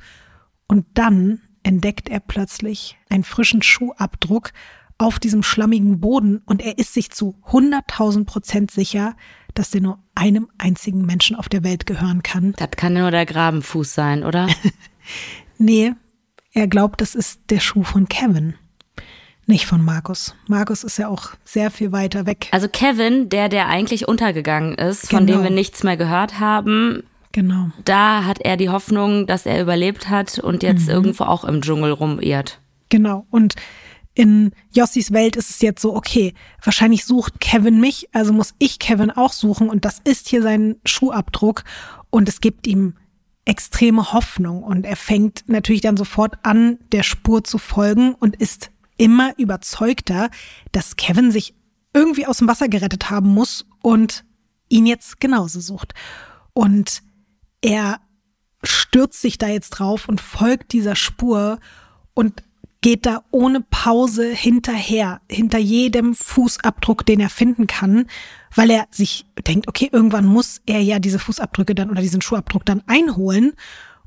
Und 0.68 0.86
dann 0.94 1.42
entdeckt 1.64 2.10
er 2.10 2.20
plötzlich 2.20 2.98
einen 3.10 3.24
frischen 3.24 3.62
Schuhabdruck 3.62 4.52
auf 4.98 5.18
diesem 5.18 5.44
schlammigen 5.44 6.02
Boden 6.02 6.42
und 6.46 6.62
er 6.62 6.78
ist 6.78 6.94
sich 6.94 7.10
zu 7.10 7.36
100.000 7.48 8.26
Prozent 8.26 8.70
sicher, 8.70 9.16
dass 9.54 9.72
der 9.72 9.82
nur 9.82 10.04
einem 10.14 10.50
einzigen 10.58 11.06
Menschen 11.06 11.38
auf 11.38 11.48
der 11.48 11.64
Welt 11.64 11.86
gehören 11.86 12.22
kann. 12.22 12.54
Das 12.58 12.72
kann 12.72 12.94
nur 12.94 13.10
der 13.10 13.26
Grabenfuß 13.26 13.94
sein, 13.94 14.24
oder? 14.24 14.48
nee, 15.58 15.94
Er 16.52 16.68
glaubt, 16.68 17.00
das 17.00 17.16
ist 17.16 17.42
der 17.50 17.60
Schuh 17.62 17.84
von 17.84 18.10
Kevin. 18.10 18.56
Nicht 19.50 19.66
von 19.66 19.84
Markus. 19.84 20.36
Markus 20.48 20.84
ist 20.84 21.00
ja 21.00 21.08
auch 21.08 21.32
sehr 21.44 21.72
viel 21.72 21.92
weiter 21.92 22.28
weg. 22.28 22.50
Also 22.52 22.68
Kevin, 22.70 23.30
der, 23.30 23.50
der 23.50 23.68
eigentlich 23.68 24.08
untergegangen 24.08 24.76
ist, 24.76 25.10
von 25.10 25.26
Genau. 25.26 25.40
dem 25.40 25.44
wir 25.44 25.50
nichts 25.50 25.82
mehr 25.84 25.98
gehört 25.98 26.40
haben, 26.40 27.02
Genau. 27.32 27.72
da 27.84 28.26
hat 28.26 28.40
er 28.42 28.58
die 28.58 28.70
Hoffnung, 28.70 29.26
dass 29.26 29.48
er 29.48 29.60
überlebt 29.60 30.08
hat 30.08 30.38
und 30.38 30.62
jetzt 30.62 30.84
Mhm. 30.84 30.90
irgendwo 30.92 31.24
auch 31.24 31.44
im 31.46 31.62
Dschungel 31.64 31.92
rumirrt. 31.94 32.60
Genau. 32.90 33.26
Und 33.32 33.56
in 34.14 34.52
Jossis 34.72 35.12
Welt 35.14 35.36
ist 35.36 35.50
es 35.50 35.62
jetzt 35.62 35.82
so, 35.82 35.96
okay, 35.96 36.36
wahrscheinlich 36.64 37.04
sucht 37.06 37.40
Kevin 37.40 37.80
mich, 37.80 38.08
also 38.14 38.34
muss 38.34 38.54
ich 38.60 38.78
Kevin 38.78 39.10
auch 39.10 39.34
suchen 39.34 39.68
und 39.68 39.84
das 39.84 40.00
ist 40.04 40.28
hier 40.30 40.44
sein 40.44 40.76
Schuhabdruck 40.86 41.64
und 42.12 42.30
es 42.30 42.40
gibt 42.40 42.68
ihm 42.68 42.94
extreme 43.46 44.14
Hoffnung 44.14 44.62
und 44.62 44.86
er 44.86 44.96
fängt 44.96 45.44
natürlich 45.48 45.82
dann 45.82 45.98
sofort 45.98 46.36
an, 46.44 46.78
der 46.92 47.02
Spur 47.02 47.44
zu 47.44 47.58
folgen 47.58 48.14
und 48.14 48.36
ist 48.36 48.70
immer 49.00 49.34
überzeugter, 49.40 50.30
dass 50.72 50.98
Kevin 50.98 51.32
sich 51.32 51.56
irgendwie 51.94 52.28
aus 52.28 52.38
dem 52.38 52.48
Wasser 52.48 52.68
gerettet 52.68 53.10
haben 53.10 53.30
muss 53.30 53.66
und 53.82 54.24
ihn 54.68 54.86
jetzt 54.86 55.20
genauso 55.20 55.60
sucht. 55.60 55.94
Und 56.54 57.02
er 57.62 58.00
stürzt 58.62 59.22
sich 59.22 59.38
da 59.38 59.48
jetzt 59.48 59.72
drauf 59.72 60.08
und 60.08 60.22
folgt 60.22 60.74
dieser 60.74 60.96
Spur 60.96 61.60
und 62.14 62.44
geht 62.82 63.06
da 63.06 63.24
ohne 63.32 63.62
Pause 63.62 64.30
hinterher, 64.30 65.22
hinter 65.30 65.58
jedem 65.58 66.14
Fußabdruck, 66.14 67.06
den 67.06 67.20
er 67.20 67.30
finden 67.30 67.68
kann, 67.68 68.08
weil 68.54 68.70
er 68.70 68.88
sich 68.92 69.26
denkt, 69.48 69.68
okay, 69.68 69.90
irgendwann 69.92 70.26
muss 70.26 70.62
er 70.66 70.82
ja 70.82 71.00
diese 71.00 71.20
Fußabdrücke 71.20 71.76
dann 71.76 71.90
oder 71.90 72.02
diesen 72.02 72.22
Schuhabdruck 72.22 72.66
dann 72.66 72.84
einholen 72.88 73.54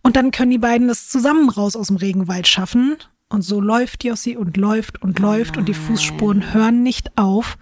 und 0.03 0.17
dann 0.17 0.31
können 0.31 0.51
die 0.51 0.59
beiden 0.59 0.89
das 0.89 1.09
zusammen 1.09 1.49
raus 1.49 1.77
aus 1.77 1.89
dem 1.89 1.97
Regenwald 1.97 2.49
schaffen. 2.49 2.97
Und 3.33 3.41
so 3.41 3.63
läuft 3.63 4.05
Jossi 4.05 4.37
und 4.37 4.59
läuft 4.59 5.01
und 5.01 5.19
läuft 5.19 5.57
und 5.57 5.67
die 5.67 5.73
Fußspuren 5.73 6.53
hören 6.53 6.83
nicht 6.83 7.17
auf. 7.17 7.57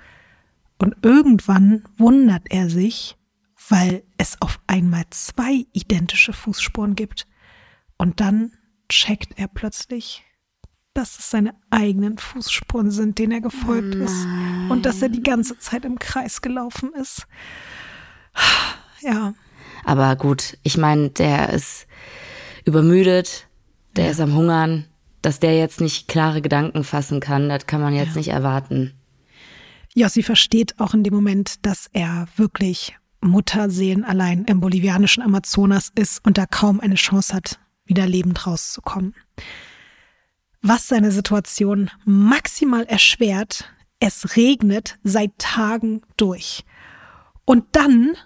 Und 0.79 0.97
irgendwann 1.03 1.85
wundert 1.97 2.43
er 2.51 2.69
sich, 2.69 3.17
weil 3.69 4.03
es 4.19 4.43
auf 4.43 4.59
einmal 4.67 5.05
zwei 5.11 5.67
identische 5.73 6.33
Fußspuren 6.33 6.97
gibt. 6.97 7.29
Und 7.99 8.19
dann 8.19 8.51
checkt 8.89 9.39
er 9.39 9.47
plötzlich, 9.47 10.25
dass 10.93 11.21
es 11.21 11.31
seine 11.31 11.55
eigenen 11.71 12.19
Fußspuren 12.19 12.91
sind, 12.91 13.21
denen 13.21 13.31
er 13.31 13.41
gefolgt 13.41 13.95
ist. 13.95 14.27
Und 14.71 14.87
dass 14.87 15.01
er 15.03 15.09
die 15.09 15.23
ganze 15.23 15.57
Zeit 15.59 15.85
im 15.85 16.01
Kreis 16.01 16.43
gelaufen 16.43 16.93
ist. 16.95 17.29
Ja, 19.03 19.35
Aber 19.85 20.17
gut, 20.17 20.59
ich 20.65 20.77
meine, 20.77 21.11
der 21.11 21.51
ist 21.51 21.87
übermüdet, 22.65 23.47
der 23.95 24.11
ist 24.11 24.21
am 24.21 24.35
Hungern. 24.35 24.90
Dass 25.23 25.39
der 25.39 25.57
jetzt 25.59 25.81
nicht 25.81 26.09
klare 26.09 26.41
Gedanken 26.41 26.85
fassen 26.85 27.21
kann, 27.21 27.49
das 27.49 27.67
kann 27.67 27.81
man 27.81 27.95
jetzt 27.95 28.17
nicht 28.17 28.29
erwarten. 28.29 28.95
Jossi 29.95 30.23
versteht 30.23 30.79
auch 30.79 30.95
in 30.95 31.03
dem 31.03 31.15
Moment, 31.15 31.67
dass 31.67 31.89
er 31.93 32.29
wirklich 32.37 32.97
Mutterseelen 33.21 34.05
allein 34.05 34.45
im 34.45 34.61
bolivianischen 34.61 35.23
Amazonas 35.23 35.91
ist 35.95 36.25
und 36.25 36.39
da 36.39 36.47
kaum 36.47 36.81
eine 36.81 36.95
Chance 36.95 37.35
hat, 37.35 37.59
wieder 37.85 38.07
lebend 38.07 38.47
rauszukommen. 38.47 39.15
Was 40.63 40.89
seine 40.89 41.11
Situation 41.11 41.91
maximal 42.05 42.85
erschwert, 42.85 43.73
es 43.99 44.37
regnet 44.37 44.99
seit 45.03 45.37
Tagen 45.39 46.03
durch. 46.17 46.65
Und 47.45 47.65
dann 47.73 48.17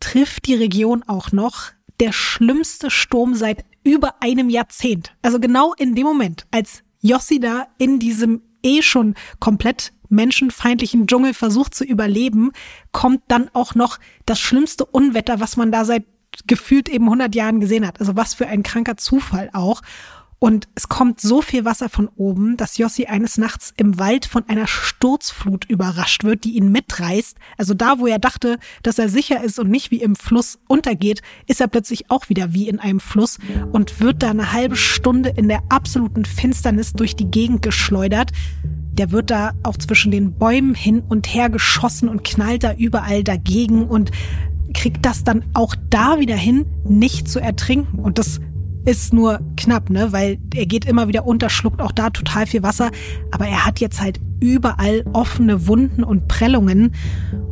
trifft 0.00 0.46
die 0.46 0.54
Region 0.54 1.02
auch 1.02 1.32
noch 1.32 1.72
der 2.00 2.12
schlimmste 2.12 2.90
Sturm 2.90 3.34
seit 3.34 3.64
über 3.84 4.16
einem 4.20 4.48
Jahrzehnt. 4.50 5.14
Also 5.22 5.40
genau 5.40 5.74
in 5.74 5.94
dem 5.94 6.04
Moment, 6.04 6.46
als 6.50 6.82
Jossi 7.00 7.40
da 7.40 7.68
in 7.78 7.98
diesem 7.98 8.42
eh 8.62 8.82
schon 8.82 9.14
komplett 9.38 9.92
menschenfeindlichen 10.08 11.06
Dschungel 11.06 11.34
versucht 11.34 11.74
zu 11.74 11.84
überleben, 11.84 12.52
kommt 12.92 13.22
dann 13.28 13.50
auch 13.52 13.74
noch 13.74 13.98
das 14.26 14.40
schlimmste 14.40 14.84
Unwetter, 14.84 15.40
was 15.40 15.56
man 15.56 15.70
da 15.70 15.84
seit 15.84 16.04
gefühlt 16.46 16.88
eben 16.88 17.04
100 17.04 17.34
Jahren 17.34 17.60
gesehen 17.60 17.86
hat. 17.86 18.00
Also 18.00 18.16
was 18.16 18.34
für 18.34 18.46
ein 18.46 18.62
kranker 18.62 18.96
Zufall 18.96 19.50
auch. 19.52 19.82
Und 20.40 20.68
es 20.76 20.88
kommt 20.88 21.20
so 21.20 21.42
viel 21.42 21.64
Wasser 21.64 21.88
von 21.88 22.08
oben, 22.16 22.56
dass 22.56 22.78
Jossi 22.78 23.06
eines 23.06 23.38
Nachts 23.38 23.72
im 23.76 23.98
Wald 23.98 24.24
von 24.24 24.48
einer 24.48 24.68
Sturzflut 24.68 25.64
überrascht 25.64 26.22
wird, 26.22 26.44
die 26.44 26.56
ihn 26.56 26.70
mitreißt. 26.70 27.36
Also 27.56 27.74
da, 27.74 27.98
wo 27.98 28.06
er 28.06 28.20
dachte, 28.20 28.58
dass 28.84 29.00
er 29.00 29.08
sicher 29.08 29.42
ist 29.42 29.58
und 29.58 29.68
nicht 29.68 29.90
wie 29.90 30.00
im 30.00 30.14
Fluss 30.14 30.60
untergeht, 30.68 31.22
ist 31.46 31.60
er 31.60 31.66
plötzlich 31.66 32.10
auch 32.10 32.28
wieder 32.28 32.54
wie 32.54 32.68
in 32.68 32.78
einem 32.78 33.00
Fluss 33.00 33.38
und 33.72 34.00
wird 34.00 34.22
da 34.22 34.30
eine 34.30 34.52
halbe 34.52 34.76
Stunde 34.76 35.30
in 35.30 35.48
der 35.48 35.62
absoluten 35.70 36.24
Finsternis 36.24 36.92
durch 36.92 37.16
die 37.16 37.30
Gegend 37.30 37.62
geschleudert. 37.62 38.30
Der 38.92 39.10
wird 39.10 39.30
da 39.30 39.52
auch 39.64 39.76
zwischen 39.76 40.12
den 40.12 40.38
Bäumen 40.38 40.74
hin 40.74 41.02
und 41.08 41.26
her 41.34 41.50
geschossen 41.50 42.08
und 42.08 42.22
knallt 42.22 42.62
da 42.62 42.74
überall 42.74 43.24
dagegen 43.24 43.88
und 43.88 44.12
kriegt 44.74 45.04
das 45.04 45.24
dann 45.24 45.44
auch 45.54 45.74
da 45.90 46.20
wieder 46.20 46.36
hin, 46.36 46.66
nicht 46.84 47.28
zu 47.28 47.40
ertrinken. 47.40 47.98
Und 47.98 48.18
das 48.18 48.40
ist 48.88 49.12
nur 49.12 49.40
knapp, 49.56 49.90
ne? 49.90 50.12
Weil 50.12 50.38
er 50.54 50.66
geht 50.66 50.86
immer 50.86 51.08
wieder 51.08 51.26
unter, 51.26 51.50
schluckt 51.50 51.82
auch 51.82 51.92
da 51.92 52.10
total 52.10 52.46
viel 52.46 52.62
Wasser. 52.62 52.90
Aber 53.30 53.46
er 53.46 53.66
hat 53.66 53.80
jetzt 53.80 54.00
halt 54.00 54.18
überall 54.40 55.04
offene 55.12 55.66
Wunden 55.66 56.02
und 56.02 56.26
Prellungen. 56.26 56.94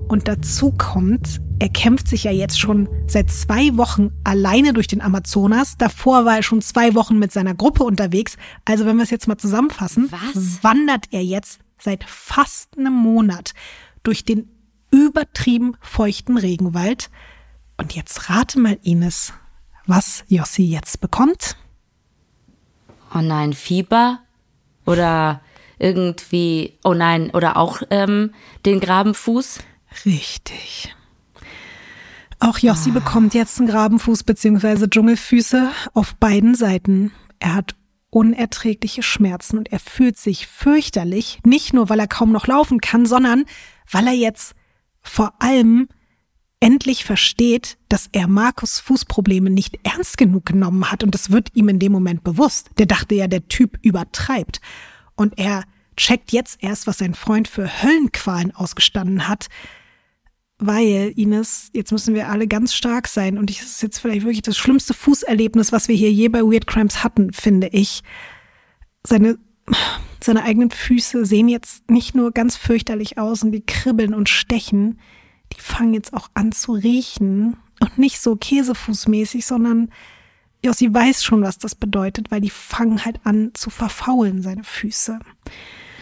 Und 0.08 0.28
dazu 0.28 0.72
kommt, 0.72 1.40
er 1.58 1.68
kämpft 1.68 2.08
sich 2.08 2.24
ja 2.24 2.30
jetzt 2.30 2.58
schon 2.58 2.88
seit 3.06 3.30
zwei 3.30 3.76
Wochen 3.76 4.12
alleine 4.24 4.72
durch 4.72 4.86
den 4.86 5.02
Amazonas. 5.02 5.76
Davor 5.76 6.24
war 6.24 6.36
er 6.36 6.42
schon 6.42 6.62
zwei 6.62 6.94
Wochen 6.94 7.18
mit 7.18 7.32
seiner 7.32 7.54
Gruppe 7.54 7.84
unterwegs. 7.84 8.36
Also 8.64 8.86
wenn 8.86 8.96
wir 8.96 9.02
es 9.02 9.10
jetzt 9.10 9.28
mal 9.28 9.36
zusammenfassen, 9.36 10.10
Was? 10.10 10.62
wandert 10.62 11.06
er 11.10 11.22
jetzt 11.22 11.60
seit 11.78 12.04
fast 12.04 12.78
einem 12.78 12.94
Monat 12.94 13.52
durch 14.02 14.24
den 14.24 14.48
übertrieben 14.90 15.76
feuchten 15.80 16.38
Regenwald. 16.38 17.10
Und 17.76 17.94
jetzt 17.94 18.30
rate 18.30 18.58
mal, 18.58 18.78
Ines, 18.82 19.34
was 19.86 20.24
Jossi 20.28 20.64
jetzt 20.64 21.00
bekommt. 21.00 21.56
Oh 23.14 23.20
nein, 23.20 23.52
Fieber? 23.52 24.20
Oder 24.84 25.40
irgendwie, 25.78 26.74
oh 26.84 26.94
nein, 26.94 27.30
oder 27.30 27.56
auch 27.56 27.82
ähm, 27.90 28.32
den 28.64 28.80
Grabenfuß? 28.80 29.60
Richtig. 30.04 30.94
Auch 32.38 32.58
Jossi 32.58 32.90
bekommt 32.90 33.34
jetzt 33.34 33.58
einen 33.58 33.68
Grabenfuß 33.68 34.24
bzw. 34.24 34.88
Dschungelfüße 34.88 35.70
auf 35.94 36.14
beiden 36.16 36.54
Seiten. 36.54 37.12
Er 37.38 37.54
hat 37.54 37.74
unerträgliche 38.10 39.02
Schmerzen 39.02 39.58
und 39.58 39.72
er 39.72 39.80
fühlt 39.80 40.18
sich 40.18 40.46
fürchterlich, 40.46 41.40
nicht 41.44 41.72
nur 41.72 41.88
weil 41.88 41.98
er 41.98 42.06
kaum 42.06 42.32
noch 42.32 42.46
laufen 42.46 42.80
kann, 42.80 43.06
sondern 43.06 43.44
weil 43.90 44.06
er 44.06 44.14
jetzt 44.14 44.54
vor 45.02 45.34
allem 45.38 45.88
endlich 46.60 47.04
versteht, 47.04 47.76
dass 47.88 48.08
er 48.12 48.28
Markus 48.28 48.80
Fußprobleme 48.80 49.50
nicht 49.50 49.78
ernst 49.82 50.16
genug 50.18 50.46
genommen 50.46 50.90
hat 50.90 51.04
und 51.04 51.14
das 51.14 51.30
wird 51.30 51.50
ihm 51.54 51.68
in 51.68 51.78
dem 51.78 51.92
Moment 51.92 52.24
bewusst. 52.24 52.70
Der 52.78 52.86
dachte 52.86 53.14
ja, 53.14 53.26
der 53.28 53.48
Typ 53.48 53.78
übertreibt. 53.82 54.60
Und 55.14 55.38
er 55.38 55.64
checkt 55.96 56.32
jetzt 56.32 56.62
erst, 56.62 56.86
was 56.86 56.98
sein 56.98 57.14
Freund 57.14 57.48
für 57.48 57.82
Höllenqualen 57.82 58.54
ausgestanden 58.54 59.28
hat, 59.28 59.48
weil, 60.58 61.12
Ines, 61.16 61.70
jetzt 61.74 61.92
müssen 61.92 62.14
wir 62.14 62.28
alle 62.28 62.46
ganz 62.46 62.74
stark 62.74 63.08
sein 63.08 63.36
und 63.36 63.50
das 63.50 63.60
ist 63.60 63.82
jetzt 63.82 63.98
vielleicht 63.98 64.22
wirklich 64.22 64.42
das 64.42 64.56
schlimmste 64.56 64.94
Fußerlebnis, 64.94 65.70
was 65.70 65.88
wir 65.88 65.96
hier 65.96 66.10
je 66.10 66.28
bei 66.28 66.40
Weird 66.40 66.66
Crimes 66.66 67.04
hatten, 67.04 67.32
finde 67.32 67.68
ich. 67.68 68.02
Seine, 69.06 69.38
seine 70.22 70.44
eigenen 70.44 70.70
Füße 70.70 71.26
sehen 71.26 71.48
jetzt 71.48 71.90
nicht 71.90 72.14
nur 72.14 72.32
ganz 72.32 72.56
fürchterlich 72.56 73.18
aus 73.18 73.42
und 73.42 73.52
die 73.52 73.64
kribbeln 73.64 74.14
und 74.14 74.30
stechen, 74.30 74.98
die 75.56 75.60
fangen 75.60 75.94
jetzt 75.94 76.12
auch 76.14 76.28
an 76.34 76.52
zu 76.52 76.72
riechen 76.72 77.56
und 77.80 77.98
nicht 77.98 78.20
so 78.20 78.36
käsefußmäßig, 78.36 79.46
sondern 79.46 79.90
Jossi 80.64 80.92
weiß 80.92 81.22
schon, 81.24 81.42
was 81.42 81.58
das 81.58 81.74
bedeutet, 81.74 82.30
weil 82.30 82.40
die 82.40 82.50
fangen 82.50 83.04
halt 83.04 83.20
an 83.24 83.50
zu 83.54 83.70
verfaulen, 83.70 84.42
seine 84.42 84.64
Füße. 84.64 85.18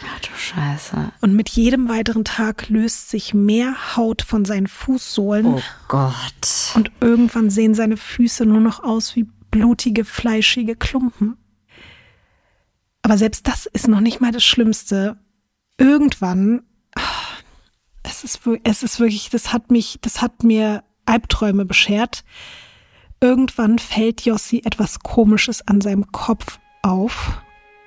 Ach 0.07 0.21
du 0.21 0.29
Scheiße. 0.37 1.13
Und 1.23 1.35
mit 1.35 1.49
jedem 1.49 1.89
weiteren 1.89 2.25
Tag 2.25 2.69
löst 2.69 3.09
sich 3.11 3.33
mehr 3.35 3.97
Haut 3.97 4.23
von 4.23 4.45
seinen 4.45 4.67
Fußsohlen 4.67 5.47
Oh 5.47 5.61
Gott. 5.89 6.73
und 6.75 6.91
irgendwann 7.01 7.51
sehen 7.51 7.75
seine 7.75 7.97
Füße 7.97 8.45
nur 8.47 8.61
noch 8.61 8.83
aus 8.83 9.17
wie 9.17 9.27
blutige, 9.51 10.05
fleischige 10.05 10.77
Klumpen. 10.77 11.37
Aber 13.03 13.19
selbst 13.19 13.47
das 13.47 13.67
ist 13.67 13.89
noch 13.89 14.01
nicht 14.01 14.21
mal 14.21 14.33
das 14.33 14.45
Schlimmste. 14.45 15.19
Irgendwann, 15.79 16.63
es 18.05 18.23
ist, 18.23 18.41
es 18.63 18.83
ist 18.83 19.01
wirklich, 19.01 19.31
das 19.31 19.53
hat 19.53 19.71
mich, 19.71 19.99
das 20.03 20.23
hat 20.23 20.45
mir 20.45 20.85
Albträume 21.07 21.65
beschert. 21.65 22.25
Irgendwann 23.21 23.79
fällt 23.79 24.23
Jossi 24.23 24.63
etwas 24.65 25.01
Komisches 25.01 25.67
an 25.67 25.81
seinem 25.81 26.13
Kopf 26.13 26.59
auf, 26.83 27.43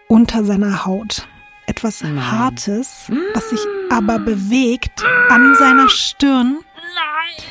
unter 0.08 0.44
seiner 0.44 0.86
Haut. 0.86 1.28
Etwas 1.68 2.02
Hartes, 2.04 3.12
was 3.34 3.50
sich 3.50 3.60
aber 3.90 4.20
bewegt 4.20 5.04
an 5.30 5.54
seiner 5.56 5.90
Stirn. 5.90 6.60
Nein, 6.96 7.46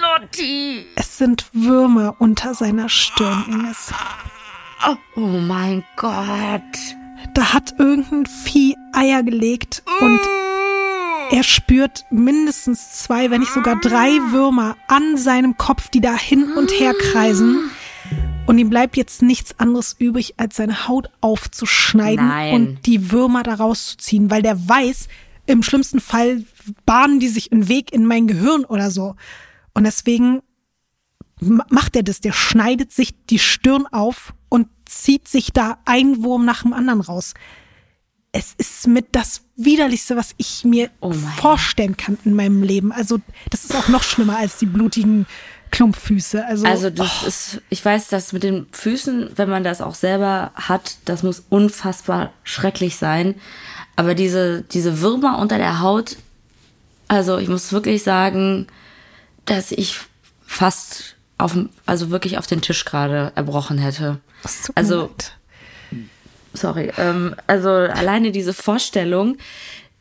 Lotti. 0.00 0.84
Es 0.96 1.16
sind 1.16 1.46
Würmer 1.52 2.16
unter 2.18 2.54
seiner 2.54 2.88
Stirn, 2.88 3.44
Ines. 3.48 3.92
Oh 5.14 5.20
mein 5.20 5.84
Gott. 5.96 6.60
Da 7.34 7.54
hat 7.54 7.78
irgendein 7.78 8.26
Vieh 8.26 8.76
Eier 8.92 9.22
gelegt 9.22 9.84
und 10.00 10.20
er 11.32 11.42
spürt 11.42 12.04
mindestens 12.10 12.92
zwei, 13.02 13.30
wenn 13.30 13.40
nicht 13.40 13.52
sogar 13.52 13.80
drei 13.80 14.10
Würmer 14.30 14.76
an 14.86 15.16
seinem 15.16 15.56
Kopf, 15.56 15.88
die 15.88 16.00
da 16.00 16.14
hin 16.16 16.52
und 16.52 16.70
her 16.70 16.94
kreisen. 16.94 17.70
Und 18.46 18.58
ihm 18.58 18.68
bleibt 18.70 18.96
jetzt 18.96 19.22
nichts 19.22 19.58
anderes 19.58 19.96
übrig, 19.98 20.34
als 20.36 20.56
seine 20.56 20.86
Haut 20.88 21.08
aufzuschneiden 21.20 22.26
Nein. 22.28 22.54
und 22.54 22.86
die 22.86 23.10
Würmer 23.12 23.42
da 23.42 23.54
rauszuziehen, 23.54 24.30
weil 24.30 24.42
der 24.42 24.68
weiß, 24.68 25.08
im 25.46 25.62
schlimmsten 25.62 26.00
Fall 26.00 26.44
bahnen 26.84 27.18
die 27.18 27.28
sich 27.28 27.50
einen 27.52 27.68
Weg 27.68 27.92
in 27.92 28.04
mein 28.06 28.26
Gehirn 28.26 28.64
oder 28.64 28.90
so. 28.90 29.14
Und 29.74 29.84
deswegen 29.84 30.40
ma- 31.40 31.66
macht 31.70 31.96
er 31.96 32.02
das. 32.02 32.20
Der 32.20 32.32
schneidet 32.32 32.92
sich 32.92 33.14
die 33.26 33.38
Stirn 33.38 33.86
auf 33.86 34.34
und 34.48 34.68
zieht 34.84 35.28
sich 35.28 35.52
da 35.52 35.78
ein 35.84 36.22
Wurm 36.22 36.44
nach 36.44 36.62
dem 36.62 36.72
anderen 36.74 37.00
raus. 37.00 37.34
Es 38.32 38.54
ist 38.56 38.86
mit 38.86 39.08
das 39.12 39.42
widerlichste, 39.56 40.16
was 40.16 40.34
ich 40.38 40.64
mir 40.64 40.90
Oh 41.00 41.12
vorstellen 41.12 41.96
kann 41.96 42.18
in 42.24 42.34
meinem 42.34 42.62
Leben. 42.62 42.90
Also 42.90 43.20
das 43.50 43.64
ist 43.64 43.76
auch 43.76 43.88
noch 43.88 44.02
schlimmer 44.02 44.38
als 44.38 44.56
die 44.56 44.66
blutigen 44.66 45.26
Klumpfüße. 45.70 46.44
Also, 46.46 46.66
Also 46.66 46.90
das 46.90 47.22
ist, 47.24 47.62
ich 47.68 47.84
weiß, 47.84 48.08
dass 48.08 48.32
mit 48.32 48.42
den 48.42 48.66
Füßen, 48.72 49.32
wenn 49.36 49.50
man 49.50 49.64
das 49.64 49.80
auch 49.80 49.94
selber 49.94 50.52
hat, 50.54 50.96
das 51.04 51.22
muss 51.22 51.44
unfassbar 51.50 52.32
schrecklich 52.42 52.96
sein. 52.96 53.34
Aber 53.96 54.14
diese, 54.14 54.62
diese 54.62 55.00
Würmer 55.00 55.38
unter 55.38 55.58
der 55.58 55.80
Haut, 55.80 56.16
also 57.08 57.38
ich 57.38 57.48
muss 57.48 57.72
wirklich 57.72 58.02
sagen, 58.02 58.66
dass 59.44 59.72
ich 59.72 59.98
fast 60.46 61.16
auf, 61.38 61.56
also 61.86 62.10
wirklich 62.10 62.38
auf 62.38 62.46
den 62.46 62.60
Tisch 62.60 62.84
gerade 62.84 63.32
erbrochen 63.34 63.78
hätte. 63.78 64.20
also 64.74 65.02
leid. 65.02 65.32
Sorry, 66.54 66.92
ähm, 66.96 67.34
also 67.46 67.68
alleine 67.70 68.32
diese 68.32 68.52
Vorstellung, 68.52 69.36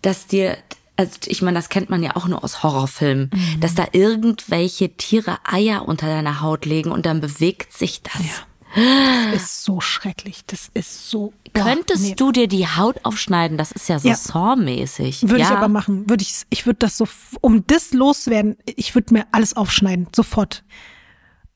dass 0.02 0.28
dir, 0.28 0.58
also 0.98 1.14
ich 1.26 1.42
meine, 1.42 1.58
das 1.58 1.70
kennt 1.70 1.90
man 1.90 2.04
ja 2.04 2.16
auch 2.16 2.28
nur 2.28 2.44
aus 2.44 2.64
Horrorfilmen, 2.64 3.32
dass 3.60 3.76
da 3.76 3.88
irgendwelche 3.92 4.90
Tiere 4.90 5.38
Eier 5.44 5.88
unter 5.88 6.08
deiner 6.08 6.42
Haut 6.42 6.66
legen 6.66 6.92
und 6.92 7.06
dann 7.06 7.22
bewegt 7.22 7.74
sich 7.74 8.02
das. 8.02 8.44
Das 8.74 9.44
ist 9.44 9.64
so 9.64 9.82
schrecklich. 9.82 10.46
Das 10.48 10.70
ist 10.74 11.10
so. 11.10 11.34
boah, 11.54 11.64
Könntest 11.64 12.04
nee. 12.04 12.16
du 12.16 12.32
dir 12.32 12.48
die 12.48 12.68
Haut 12.68 13.04
aufschneiden? 13.04 13.58
Das 13.58 13.72
ist 13.72 13.90
ja 13.90 14.00
so 14.00 14.08
Ja. 14.08 14.16
Saw-mäßig. 14.16 15.24
Würde 15.24 15.40
ja. 15.40 15.48
ich 15.48 15.52
aber 15.52 15.68
machen. 15.68 16.10
Würde 16.10 16.22
ich, 16.24 16.44
ich 16.50 16.66
würde 16.66 16.80
das 16.80 16.98
so, 16.98 17.08
um 17.42 17.68
das 17.68 17.92
loszuwerden, 17.92 18.58
ich 18.66 18.96
würde 18.96 19.14
mir 19.14 19.26
alles 19.32 19.58
aufschneiden. 19.58 20.08
Sofort. 20.16 20.64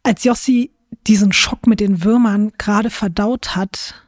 Als 0.04 0.24
Jossi 0.24 0.72
diesen 1.08 1.32
Schock 1.32 1.68
mit 1.68 1.80
den 1.80 2.04
Würmern 2.04 2.52
gerade 2.58 2.90
verdaut 2.90 3.56
hat, 3.56 4.05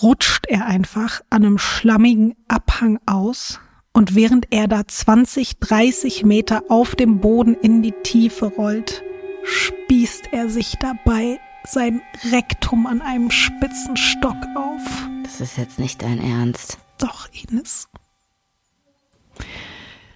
rutscht 0.00 0.46
er 0.46 0.66
einfach 0.66 1.20
an 1.30 1.44
einem 1.44 1.58
schlammigen 1.58 2.34
Abhang 2.48 2.98
aus. 3.06 3.60
Und 3.92 4.14
während 4.14 4.46
er 4.50 4.68
da 4.68 4.86
20, 4.86 5.58
30 5.58 6.24
Meter 6.24 6.64
auf 6.68 6.94
dem 6.94 7.20
Boden 7.20 7.54
in 7.54 7.82
die 7.82 7.92
Tiefe 8.02 8.46
rollt, 8.46 9.02
spießt 9.44 10.32
er 10.32 10.48
sich 10.48 10.76
dabei 10.78 11.38
sein 11.64 12.00
Rektum 12.30 12.86
an 12.86 13.02
einem 13.02 13.30
spitzen 13.30 13.96
Stock 13.96 14.36
auf. 14.56 14.82
Das 15.24 15.40
ist 15.40 15.58
jetzt 15.58 15.78
nicht 15.78 16.02
dein 16.02 16.20
Ernst. 16.20 16.78
Doch, 16.98 17.28
Ines. 17.32 17.88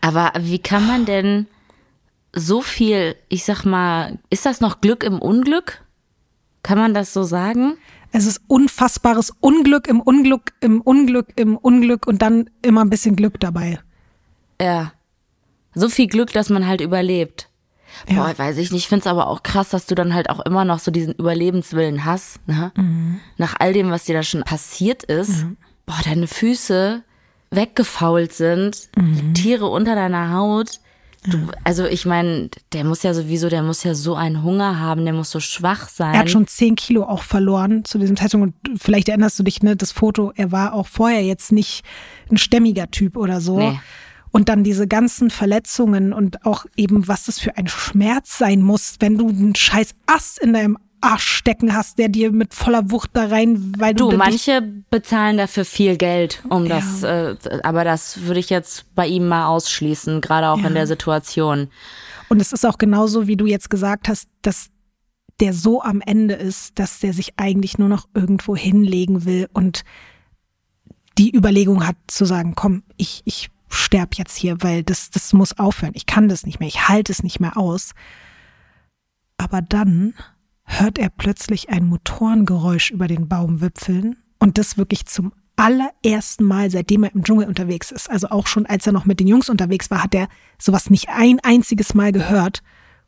Aber 0.00 0.32
wie 0.38 0.58
kann 0.58 0.86
man 0.86 1.04
denn 1.04 1.46
so 2.32 2.62
viel, 2.62 3.16
ich 3.28 3.44
sag 3.44 3.64
mal, 3.64 4.18
ist 4.30 4.46
das 4.46 4.60
noch 4.60 4.80
Glück 4.80 5.02
im 5.02 5.20
Unglück? 5.20 5.84
Kann 6.62 6.78
man 6.78 6.94
das 6.94 7.12
so 7.12 7.22
sagen? 7.22 7.76
Es 8.12 8.26
ist 8.26 8.40
unfassbares 8.46 9.32
Unglück 9.40 9.88
im 9.88 10.00
Unglück, 10.00 10.52
im 10.60 10.80
Unglück, 10.80 11.28
im 11.36 11.56
Unglück 11.56 12.06
und 12.06 12.22
dann 12.22 12.50
immer 12.62 12.82
ein 12.82 12.90
bisschen 12.90 13.16
Glück 13.16 13.40
dabei. 13.40 13.78
Ja. 14.60 14.92
So 15.74 15.88
viel 15.88 16.06
Glück, 16.06 16.32
dass 16.32 16.48
man 16.48 16.66
halt 16.66 16.80
überlebt. 16.80 17.48
Ja. 18.08 18.24
Boah, 18.24 18.38
weiß 18.38 18.58
ich 18.58 18.72
nicht. 18.72 18.84
Ich 18.84 18.88
find's 18.88 19.06
aber 19.06 19.26
auch 19.28 19.42
krass, 19.42 19.70
dass 19.70 19.86
du 19.86 19.94
dann 19.94 20.14
halt 20.14 20.30
auch 20.30 20.40
immer 20.40 20.64
noch 20.64 20.78
so 20.78 20.90
diesen 20.90 21.14
Überlebenswillen 21.14 22.04
hast, 22.04 22.46
ne? 22.46 22.72
Nach 23.36 23.56
all 23.58 23.72
dem, 23.72 23.90
was 23.90 24.04
dir 24.04 24.14
da 24.14 24.22
schon 24.22 24.42
passiert 24.42 25.02
ist. 25.02 25.46
Boah, 25.86 26.00
deine 26.04 26.26
Füße 26.26 27.02
weggefault 27.50 28.32
sind, 28.32 28.90
Tiere 29.34 29.66
unter 29.66 29.94
deiner 29.94 30.32
Haut. 30.32 30.80
Du, 31.26 31.48
also 31.64 31.84
ich 31.84 32.06
meine, 32.06 32.50
der 32.72 32.84
muss 32.84 33.02
ja 33.02 33.12
sowieso, 33.12 33.48
der 33.48 33.62
muss 33.62 33.82
ja 33.82 33.94
so 33.94 34.14
einen 34.14 34.42
Hunger 34.42 34.78
haben, 34.78 35.04
der 35.04 35.14
muss 35.14 35.30
so 35.30 35.40
schwach 35.40 35.88
sein. 35.88 36.14
Er 36.14 36.20
hat 36.20 36.30
schon 36.30 36.46
10 36.46 36.76
Kilo 36.76 37.04
auch 37.04 37.22
verloren 37.22 37.84
zu 37.84 37.98
diesem 37.98 38.16
Zeitpunkt. 38.16 38.54
Und 38.64 38.80
vielleicht 38.80 39.08
erinnerst 39.08 39.38
du 39.38 39.42
dich, 39.42 39.62
ne, 39.62 39.76
das 39.76 39.92
Foto, 39.92 40.32
er 40.36 40.52
war 40.52 40.74
auch 40.74 40.86
vorher 40.86 41.22
jetzt 41.22 41.52
nicht 41.52 41.84
ein 42.30 42.36
stämmiger 42.36 42.90
Typ 42.90 43.16
oder 43.16 43.40
so. 43.40 43.58
Nee. 43.58 43.80
Und 44.30 44.48
dann 44.48 44.64
diese 44.64 44.86
ganzen 44.86 45.30
Verletzungen 45.30 46.12
und 46.12 46.44
auch 46.44 46.66
eben, 46.76 47.08
was 47.08 47.24
das 47.24 47.38
für 47.38 47.56
ein 47.56 47.68
Schmerz 47.68 48.36
sein 48.36 48.60
muss, 48.60 48.96
wenn 49.00 49.16
du 49.16 49.28
einen 49.28 49.54
scheiß 49.54 49.94
Ast 50.06 50.38
in 50.38 50.52
deinem 50.52 50.76
Arsch 51.06 51.26
stecken 51.26 51.74
hast, 51.74 51.98
der 51.98 52.08
dir 52.08 52.32
mit 52.32 52.54
voller 52.54 52.90
Wucht 52.90 53.10
da 53.14 53.26
rein, 53.26 53.72
weil 53.78 53.94
du, 53.94 54.10
Du, 54.10 54.16
manche 54.16 54.62
bezahlen 54.90 55.36
dafür 55.36 55.64
viel 55.64 55.96
Geld, 55.96 56.42
um 56.48 56.68
das, 56.68 57.02
äh, 57.02 57.36
aber 57.62 57.84
das 57.84 58.22
würde 58.22 58.40
ich 58.40 58.50
jetzt 58.50 58.94
bei 58.94 59.06
ihm 59.06 59.28
mal 59.28 59.46
ausschließen, 59.46 60.20
gerade 60.20 60.48
auch 60.50 60.64
in 60.64 60.74
der 60.74 60.86
Situation. 60.86 61.68
Und 62.28 62.40
es 62.40 62.52
ist 62.52 62.66
auch 62.66 62.78
genauso, 62.78 63.26
wie 63.26 63.36
du 63.36 63.46
jetzt 63.46 63.70
gesagt 63.70 64.08
hast, 64.08 64.28
dass 64.42 64.68
der 65.40 65.52
so 65.52 65.82
am 65.82 66.00
Ende 66.00 66.34
ist, 66.34 66.78
dass 66.78 67.00
der 67.00 67.12
sich 67.12 67.34
eigentlich 67.36 67.78
nur 67.78 67.88
noch 67.88 68.08
irgendwo 68.14 68.56
hinlegen 68.56 69.24
will 69.24 69.48
und 69.52 69.84
die 71.18 71.34
Überlegung 71.34 71.86
hat 71.86 71.96
zu 72.08 72.24
sagen, 72.24 72.54
komm, 72.54 72.82
ich, 72.96 73.22
ich 73.24 73.50
sterb 73.68 74.14
jetzt 74.14 74.36
hier, 74.36 74.62
weil 74.62 74.82
das, 74.82 75.10
das 75.10 75.32
muss 75.32 75.58
aufhören. 75.58 75.92
Ich 75.94 76.06
kann 76.06 76.28
das 76.28 76.44
nicht 76.44 76.60
mehr, 76.60 76.68
ich 76.68 76.88
halte 76.88 77.12
es 77.12 77.22
nicht 77.22 77.40
mehr 77.40 77.56
aus. 77.56 77.92
Aber 79.38 79.62
dann 79.62 80.14
hört 80.66 80.98
er 80.98 81.08
plötzlich 81.08 81.70
ein 81.70 81.86
Motorengeräusch 81.86 82.90
über 82.90 83.06
den 83.06 83.28
Baumwipfeln 83.28 84.16
und 84.38 84.58
das 84.58 84.76
wirklich 84.76 85.06
zum 85.06 85.32
allerersten 85.56 86.44
Mal, 86.44 86.70
seitdem 86.70 87.04
er 87.04 87.14
im 87.14 87.24
Dschungel 87.24 87.46
unterwegs 87.48 87.90
ist. 87.90 88.10
Also 88.10 88.28
auch 88.28 88.46
schon 88.46 88.66
als 88.66 88.86
er 88.86 88.92
noch 88.92 89.06
mit 89.06 89.20
den 89.20 89.26
Jungs 89.26 89.48
unterwegs 89.48 89.90
war, 89.90 90.02
hat 90.02 90.14
er 90.14 90.28
sowas 90.58 90.90
nicht 90.90 91.08
ein 91.08 91.40
einziges 91.40 91.94
Mal 91.94 92.12
gehört. 92.12 92.62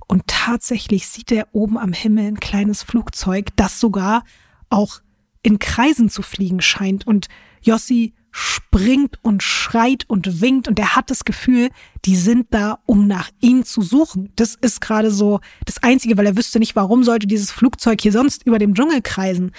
Und 0.07 0.27
tatsächlich 0.27 1.07
sieht 1.09 1.31
er 1.31 1.49
oben 1.53 1.77
am 1.77 1.93
Himmel 1.93 2.29
ein 2.29 2.41
kleines 2.41 2.83
Flugzeug, 2.83 3.49
das 3.57 3.79
sogar 3.79 4.25
auch 4.71 5.01
in 5.43 5.59
Kreisen 5.59 6.09
zu 6.09 6.23
fliegen 6.23 6.63
scheint. 6.63 7.07
Und 7.07 7.29
Jossi 7.61 8.15
springt 8.31 9.19
und 9.23 9.43
schreit 9.43 10.05
und 10.09 10.41
winkt 10.41 10.69
und 10.69 10.79
er 10.79 10.95
hat 10.97 11.11
das 11.11 11.25
Gefühl, 11.25 11.71
die 12.05 12.17
sind 12.17 12.47
da, 12.51 12.79
um 12.87 13.07
nach 13.07 13.31
ihm 13.41 13.65
zu 13.65 13.83
suchen. 13.83 14.33
Das 14.37 14.55
ist 14.55 14.81
gerade 14.81 15.11
so 15.11 15.41
das 15.65 15.83
Einzige, 15.83 16.17
weil 16.17 16.27
er 16.27 16.37
wüsste 16.37 16.59
nicht, 16.59 16.77
warum 16.77 17.05
sollte 17.05 17.27
dieses 17.27 17.51
Flugzeug 17.51 18.01
hier 18.01 18.13
sonst 18.13 18.47
über 18.47 18.59
dem 18.59 18.75
Dschungel 18.75 19.03
kreisen. 19.03 19.53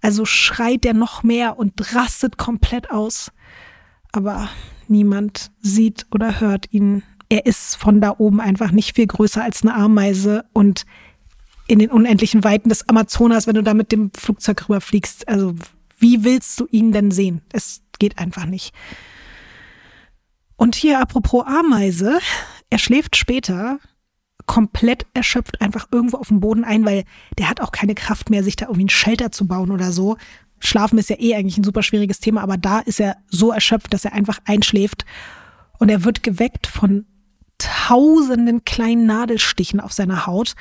Also 0.00 0.24
schreit 0.24 0.84
er 0.84 0.94
noch 0.94 1.22
mehr 1.22 1.58
und 1.58 1.94
rastet 1.94 2.38
komplett 2.38 2.90
aus. 2.90 3.30
Aber 4.12 4.48
niemand 4.88 5.50
sieht 5.60 6.06
oder 6.10 6.40
hört 6.40 6.72
ihn. 6.72 7.02
Er 7.28 7.46
ist 7.46 7.76
von 7.76 8.00
da 8.00 8.14
oben 8.18 8.40
einfach 8.40 8.70
nicht 8.70 8.96
viel 8.96 9.06
größer 9.06 9.42
als 9.42 9.62
eine 9.62 9.74
Ameise 9.74 10.44
und 10.52 10.84
in 11.66 11.78
den 11.78 11.90
unendlichen 11.90 12.44
Weiten 12.44 12.70
des 12.70 12.88
Amazonas, 12.88 13.46
wenn 13.46 13.54
du 13.54 13.62
da 13.62 13.74
mit 13.74 13.92
dem 13.92 14.10
Flugzeug 14.16 14.68
rüberfliegst. 14.68 15.28
Also 15.28 15.54
wie 15.98 16.24
willst 16.24 16.58
du 16.60 16.66
ihn 16.70 16.92
denn 16.92 17.10
sehen? 17.10 17.42
Es 17.52 17.82
geht 17.98 18.18
einfach 18.18 18.46
nicht. 18.46 18.74
Und 20.56 20.74
hier 20.74 21.00
apropos 21.00 21.44
Ameise, 21.46 22.18
er 22.70 22.78
schläft 22.78 23.16
später 23.16 23.78
komplett 24.46 25.06
erschöpft 25.14 25.60
einfach 25.60 25.86
irgendwo 25.92 26.16
auf 26.16 26.28
dem 26.28 26.40
Boden 26.40 26.64
ein, 26.64 26.84
weil 26.84 27.04
der 27.38 27.48
hat 27.48 27.60
auch 27.60 27.70
keine 27.70 27.94
Kraft 27.94 28.30
mehr, 28.30 28.42
sich 28.42 28.56
da 28.56 28.66
irgendwie 28.66 28.86
ein 28.86 28.88
Shelter 28.88 29.30
zu 29.30 29.46
bauen 29.46 29.70
oder 29.70 29.92
so. 29.92 30.16
Schlafen 30.58 30.98
ist 30.98 31.10
ja 31.10 31.16
eh 31.20 31.36
eigentlich 31.36 31.58
ein 31.58 31.64
super 31.64 31.82
schwieriges 31.82 32.18
Thema, 32.18 32.42
aber 32.42 32.56
da 32.56 32.80
ist 32.80 32.98
er 32.98 33.18
so 33.28 33.52
erschöpft, 33.52 33.92
dass 33.92 34.04
er 34.04 34.14
einfach 34.14 34.40
einschläft 34.46 35.04
und 35.78 35.90
er 35.90 36.02
wird 36.04 36.22
geweckt 36.22 36.66
von 36.66 37.06
tausenden 37.58 38.64
kleinen 38.64 39.06
Nadelstichen 39.06 39.80
auf 39.80 39.92
seiner 39.92 40.26
Haut. 40.26 40.54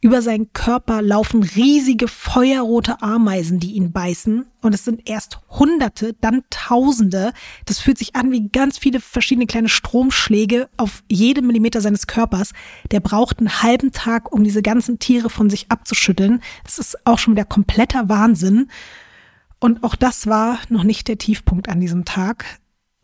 Über 0.00 0.22
seinen 0.22 0.52
Körper 0.52 1.02
laufen 1.02 1.42
riesige 1.42 2.06
feuerrote 2.06 3.02
Ameisen, 3.02 3.58
die 3.58 3.72
ihn 3.72 3.90
beißen. 3.90 4.46
Und 4.60 4.72
es 4.72 4.84
sind 4.84 5.08
erst 5.08 5.40
Hunderte, 5.50 6.14
dann 6.20 6.44
Tausende. 6.50 7.32
Das 7.66 7.80
fühlt 7.80 7.98
sich 7.98 8.14
an 8.14 8.30
wie 8.30 8.48
ganz 8.48 8.78
viele 8.78 9.00
verschiedene 9.00 9.46
kleine 9.46 9.68
Stromschläge 9.68 10.68
auf 10.76 11.02
jedem 11.08 11.48
Millimeter 11.48 11.80
seines 11.80 12.06
Körpers. 12.06 12.52
Der 12.92 13.00
braucht 13.00 13.40
einen 13.40 13.60
halben 13.62 13.90
Tag, 13.90 14.32
um 14.32 14.44
diese 14.44 14.62
ganzen 14.62 15.00
Tiere 15.00 15.30
von 15.30 15.50
sich 15.50 15.66
abzuschütteln. 15.68 16.42
Das 16.62 16.78
ist 16.78 17.04
auch 17.04 17.18
schon 17.18 17.34
wieder 17.34 17.44
kompletter 17.44 18.08
Wahnsinn. 18.08 18.70
Und 19.58 19.82
auch 19.82 19.96
das 19.96 20.28
war 20.28 20.60
noch 20.68 20.84
nicht 20.84 21.08
der 21.08 21.18
Tiefpunkt 21.18 21.68
an 21.68 21.80
diesem 21.80 22.04
Tag. 22.04 22.44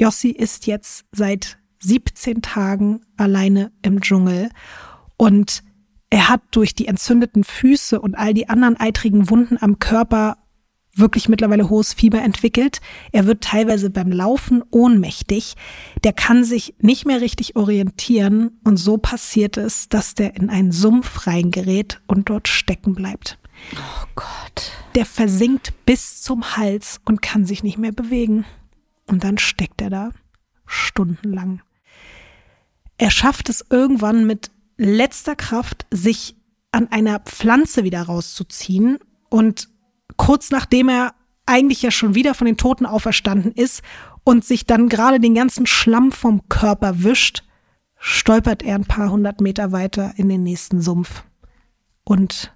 Jossi 0.01 0.29
ist 0.29 0.69
jetzt 0.69 1.07
seit 1.11 1.59
17 1.81 2.41
Tagen 2.41 3.01
alleine 3.17 3.73
im 3.83 4.01
Dschungel 4.01 4.51
und 5.17 5.64
er 6.15 6.29
hat 6.29 6.43
durch 6.53 6.77
die 6.77 6.87
entzündeten 6.87 7.43
Füße 7.43 8.01
und 8.01 8.15
all 8.15 8.35
die 8.35 8.49
anderen 8.49 8.79
eitrigen 8.79 9.31
Wunden 9.31 9.59
am 9.61 9.81
Körper 9.81 10.39
wirklich 10.95 11.29
mittlerweile 11.29 11.69
hohes 11.69 11.93
Fieber 11.93 12.23
entwickelt. 12.23 12.81
Er 13.11 13.27
wird 13.27 13.43
teilweise 13.43 13.91
beim 13.91 14.13
Laufen 14.13 14.63
ohnmächtig. 14.71 15.57
Der 16.05 16.13
kann 16.13 16.45
sich 16.45 16.77
nicht 16.79 17.05
mehr 17.05 17.21
richtig 17.21 17.57
orientieren 17.57 18.61
und 18.63 18.77
so 18.77 18.97
passiert 18.97 19.57
es, 19.57 19.89
dass 19.89 20.15
der 20.15 20.37
in 20.37 20.51
einen 20.51 20.71
Sumpf 20.71 21.27
reingerät 21.27 22.01
und 22.07 22.31
dort 22.31 22.47
stecken 22.47 22.95
bleibt. 22.95 23.37
Oh 23.75 24.07
Gott. 24.15 24.71
Der 24.95 25.07
versinkt 25.07 25.73
bis 25.85 26.23
zum 26.23 26.57
Hals 26.57 27.01
und 27.05 27.23
kann 27.23 27.45
sich 27.45 27.65
nicht 27.65 27.79
mehr 27.79 27.91
bewegen. 27.91 28.45
Und 29.09 29.25
dann 29.25 29.37
steckt 29.37 29.81
er 29.81 29.91
da 29.91 30.11
stundenlang. 30.65 31.61
Er 32.99 33.11
schafft 33.11 33.49
es 33.49 33.65
irgendwann 33.69 34.27
mit 34.27 34.53
letzter 34.77 35.37
Kraft, 35.37 35.87
sich 35.91 36.37
an 36.73 36.89
einer 36.91 37.21
Pflanze 37.21 37.85
wieder 37.85 38.03
rauszuziehen. 38.03 38.99
Und 39.31 39.69
kurz 40.17 40.51
nachdem 40.51 40.89
er 40.89 41.15
eigentlich 41.47 41.83
ja 41.83 41.91
schon 41.91 42.15
wieder 42.15 42.35
von 42.35 42.47
den 42.47 42.57
Toten 42.57 42.87
auferstanden 42.87 43.53
ist 43.53 43.83
und 44.25 44.45
sich 44.45 44.67
dann 44.67 44.89
gerade 44.89 45.21
den 45.21 45.35
ganzen 45.35 45.67
Schlamm 45.67 46.11
vom 46.11 46.49
Körper 46.49 47.03
wischt, 47.03 47.45
stolpert 47.99 48.63
er 48.63 48.77
ein 48.77 48.87
paar 48.87 49.11
hundert 49.11 49.41
Meter 49.41 49.73
weiter 49.73 50.15
in 50.17 50.29
den 50.29 50.43
nächsten 50.43 50.81
Sumpf 50.81 51.25
und 52.05 52.55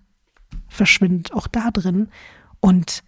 verschwindet 0.69 1.33
auch 1.33 1.47
da 1.47 1.71
drin 1.71 2.09
und 2.61 3.03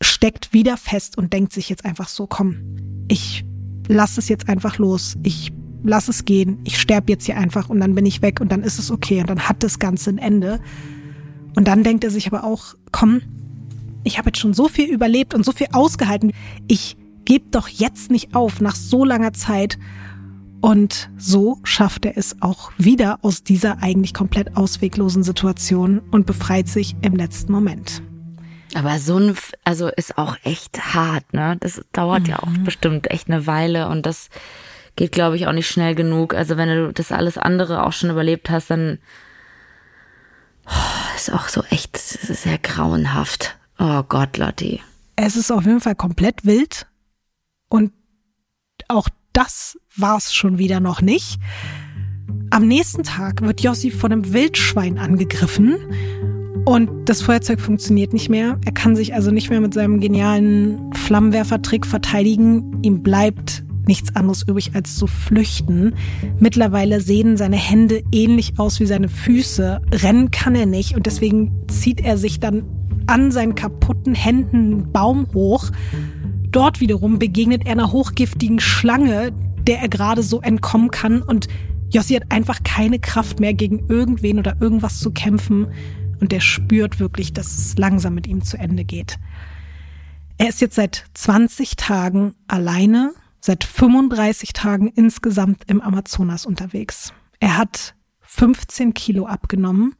steckt 0.00 0.52
wieder 0.52 0.76
fest 0.76 1.16
und 1.16 1.32
denkt 1.32 1.52
sich 1.52 1.68
jetzt 1.68 1.84
einfach 1.84 2.08
so, 2.08 2.26
komm, 2.26 2.76
ich 3.08 3.44
lass 3.88 4.18
es 4.18 4.28
jetzt 4.28 4.48
einfach 4.48 4.78
los, 4.78 5.16
ich 5.22 5.52
lass 5.84 6.08
es 6.08 6.24
gehen, 6.24 6.58
ich 6.64 6.80
sterbe 6.80 7.12
jetzt 7.12 7.26
hier 7.26 7.36
einfach 7.36 7.68
und 7.68 7.78
dann 7.78 7.94
bin 7.94 8.06
ich 8.06 8.22
weg 8.22 8.40
und 8.40 8.50
dann 8.50 8.62
ist 8.62 8.78
es 8.78 8.90
okay 8.90 9.20
und 9.20 9.30
dann 9.30 9.48
hat 9.48 9.62
das 9.62 9.78
Ganze 9.78 10.10
ein 10.10 10.18
Ende. 10.18 10.60
Und 11.54 11.68
dann 11.68 11.84
denkt 11.84 12.02
er 12.02 12.10
sich 12.10 12.26
aber 12.26 12.42
auch, 12.42 12.74
komm, 12.90 13.22
ich 14.02 14.18
habe 14.18 14.30
jetzt 14.30 14.40
schon 14.40 14.54
so 14.54 14.68
viel 14.68 14.90
überlebt 14.90 15.34
und 15.34 15.44
so 15.44 15.52
viel 15.52 15.68
ausgehalten. 15.72 16.32
Ich 16.66 16.96
gebe 17.24 17.44
doch 17.50 17.68
jetzt 17.68 18.10
nicht 18.10 18.34
auf 18.34 18.60
nach 18.60 18.74
so 18.74 19.04
langer 19.04 19.32
Zeit. 19.32 19.78
Und 20.60 21.10
so 21.18 21.58
schafft 21.62 22.06
er 22.06 22.16
es 22.16 22.40
auch 22.40 22.72
wieder 22.78 23.18
aus 23.22 23.44
dieser 23.44 23.82
eigentlich 23.82 24.14
komplett 24.14 24.56
ausweglosen 24.56 25.22
Situation 25.22 26.00
und 26.10 26.24
befreit 26.24 26.68
sich 26.68 26.96
im 27.02 27.14
letzten 27.14 27.52
Moment. 27.52 28.02
Aber 28.74 28.98
so 28.98 29.18
ein, 29.18 29.34
also 29.64 29.88
ist 29.88 30.16
auch 30.16 30.36
echt 30.42 30.94
hart, 30.94 31.32
ne? 31.32 31.56
Das 31.60 31.82
dauert 31.92 32.22
mhm. 32.22 32.28
ja 32.30 32.38
auch 32.40 32.48
mhm. 32.48 32.64
bestimmt 32.64 33.10
echt 33.10 33.28
eine 33.28 33.46
Weile 33.46 33.88
und 33.88 34.06
das 34.06 34.30
geht, 34.96 35.12
glaube 35.12 35.36
ich, 35.36 35.46
auch 35.46 35.52
nicht 35.52 35.68
schnell 35.68 35.94
genug. 35.94 36.34
Also 36.34 36.56
wenn 36.56 36.68
du 36.68 36.92
das 36.92 37.12
alles 37.12 37.38
andere 37.38 37.84
auch 37.84 37.92
schon 37.92 38.10
überlebt 38.10 38.50
hast, 38.50 38.70
dann 38.70 38.98
oh, 40.66 41.16
ist 41.16 41.32
auch 41.32 41.48
so 41.48 41.62
echt 41.70 41.96
sehr 41.96 42.58
grauenhaft. 42.58 43.56
Oh 43.78 44.02
Gott, 44.02 44.36
Lotti. 44.36 44.80
Es 45.16 45.36
ist 45.36 45.50
auf 45.50 45.64
jeden 45.64 45.80
Fall 45.80 45.94
komplett 45.94 46.44
wild. 46.44 46.86
Und 47.68 47.92
auch 48.88 49.08
das 49.32 49.78
war 49.96 50.16
es 50.16 50.34
schon 50.34 50.58
wieder 50.58 50.80
noch 50.80 51.00
nicht. 51.00 51.38
Am 52.50 52.66
nächsten 52.66 53.02
Tag 53.02 53.42
wird 53.42 53.60
Jossi 53.60 53.90
von 53.90 54.12
einem 54.12 54.32
Wildschwein 54.32 54.98
angegriffen 54.98 55.76
und 56.64 57.08
das 57.08 57.20
Feuerzeug 57.20 57.60
funktioniert 57.60 58.12
nicht 58.12 58.28
mehr. 58.28 58.58
Er 58.64 58.72
kann 58.72 58.96
sich 58.96 59.12
also 59.12 59.30
nicht 59.30 59.50
mehr 59.50 59.60
mit 59.60 59.74
seinem 59.74 60.00
genialen 60.00 60.92
Flammenwerfertrick 60.94 61.84
verteidigen. 61.84 62.80
Ihm 62.82 63.02
bleibt 63.02 63.64
nichts 63.88 64.14
anderes 64.16 64.42
übrig 64.42 64.72
als 64.74 64.96
zu 64.96 65.06
flüchten. 65.06 65.94
Mittlerweile 66.38 67.00
sehen 67.00 67.36
seine 67.36 67.56
Hände 67.56 68.02
ähnlich 68.12 68.58
aus 68.58 68.80
wie 68.80 68.86
seine 68.86 69.08
Füße. 69.08 69.80
Rennen 69.92 70.30
kann 70.30 70.54
er 70.54 70.66
nicht 70.66 70.96
und 70.96 71.06
deswegen 71.06 71.52
zieht 71.68 72.00
er 72.00 72.18
sich 72.18 72.40
dann 72.40 72.64
an 73.06 73.30
seinen 73.30 73.54
kaputten 73.54 74.14
Händen 74.14 74.56
einen 74.56 74.92
Baum 74.92 75.26
hoch. 75.34 75.70
Dort 76.50 76.80
wiederum 76.80 77.18
begegnet 77.18 77.66
er 77.66 77.72
einer 77.72 77.92
hochgiftigen 77.92 78.60
Schlange, 78.60 79.32
der 79.66 79.80
er 79.80 79.88
gerade 79.88 80.22
so 80.22 80.40
entkommen 80.40 80.90
kann 80.90 81.22
und 81.22 81.48
Jossi 81.90 82.14
hat 82.14 82.32
einfach 82.32 82.62
keine 82.64 82.98
Kraft 82.98 83.38
mehr 83.38 83.54
gegen 83.54 83.86
irgendwen 83.88 84.38
oder 84.38 84.56
irgendwas 84.60 84.98
zu 84.98 85.12
kämpfen 85.12 85.68
und 86.20 86.32
er 86.32 86.40
spürt 86.40 86.98
wirklich, 86.98 87.32
dass 87.32 87.56
es 87.56 87.76
langsam 87.78 88.14
mit 88.14 88.26
ihm 88.26 88.42
zu 88.42 88.58
Ende 88.58 88.84
geht. 88.84 89.18
Er 90.36 90.48
ist 90.48 90.60
jetzt 90.60 90.74
seit 90.74 91.04
20 91.14 91.76
Tagen 91.76 92.34
alleine, 92.48 93.12
seit 93.44 93.62
35 93.62 94.54
Tagen 94.54 94.88
insgesamt 94.88 95.64
im 95.66 95.82
Amazonas 95.82 96.46
unterwegs. 96.46 97.12
Er 97.40 97.58
hat 97.58 97.94
15 98.22 98.94
Kilo 98.94 99.26
abgenommen. 99.26 99.96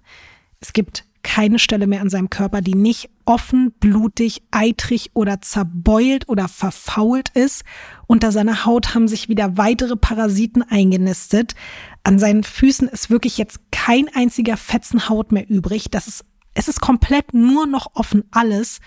Es 0.60 0.72
gibt 0.72 1.04
keine 1.22 1.58
Stelle 1.58 1.86
mehr 1.86 2.00
an 2.00 2.08
seinem 2.08 2.30
Körper, 2.30 2.62
die 2.62 2.74
nicht 2.74 3.10
offen, 3.26 3.72
blutig, 3.80 4.42
eitrig 4.50 5.10
oder 5.12 5.42
zerbeult 5.42 6.26
oder 6.30 6.48
verfault 6.48 7.28
ist. 7.34 7.64
Unter 8.06 8.32
seiner 8.32 8.64
Haut 8.64 8.94
haben 8.94 9.08
sich 9.08 9.28
wieder 9.28 9.58
weitere 9.58 9.96
Parasiten 9.96 10.62
eingenistet. 10.62 11.54
An 12.02 12.18
seinen 12.18 12.44
Füßen 12.44 12.88
ist 12.88 13.10
wirklich 13.10 13.36
jetzt 13.36 13.60
kein 13.70 14.08
einziger 14.14 14.56
Fetzen 14.56 15.10
Haut 15.10 15.32
mehr 15.32 15.50
übrig. 15.50 15.90
Das 15.90 16.06
ist, 16.06 16.24
es 16.54 16.68
ist 16.68 16.80
komplett 16.80 17.34
nur 17.34 17.66
noch 17.66 17.90
offen 17.92 18.24
alles. 18.30 18.80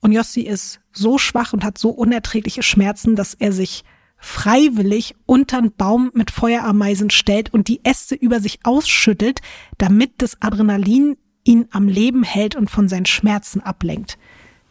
Und 0.00 0.12
Jossi 0.12 0.42
ist 0.42 0.80
so 0.92 1.18
schwach 1.18 1.52
und 1.52 1.64
hat 1.64 1.78
so 1.78 1.90
unerträgliche 1.90 2.62
Schmerzen, 2.62 3.16
dass 3.16 3.34
er 3.34 3.52
sich 3.52 3.84
freiwillig 4.16 5.14
unter 5.26 5.58
einen 5.58 5.72
Baum 5.72 6.10
mit 6.14 6.30
Feuerameisen 6.30 7.10
stellt 7.10 7.52
und 7.52 7.68
die 7.68 7.84
Äste 7.84 8.14
über 8.14 8.40
sich 8.40 8.60
ausschüttelt, 8.64 9.40
damit 9.78 10.12
das 10.18 10.40
Adrenalin 10.42 11.16
ihn 11.44 11.68
am 11.70 11.88
Leben 11.88 12.22
hält 12.22 12.54
und 12.54 12.70
von 12.70 12.88
seinen 12.88 13.06
Schmerzen 13.06 13.62
ablenkt. 13.62 14.18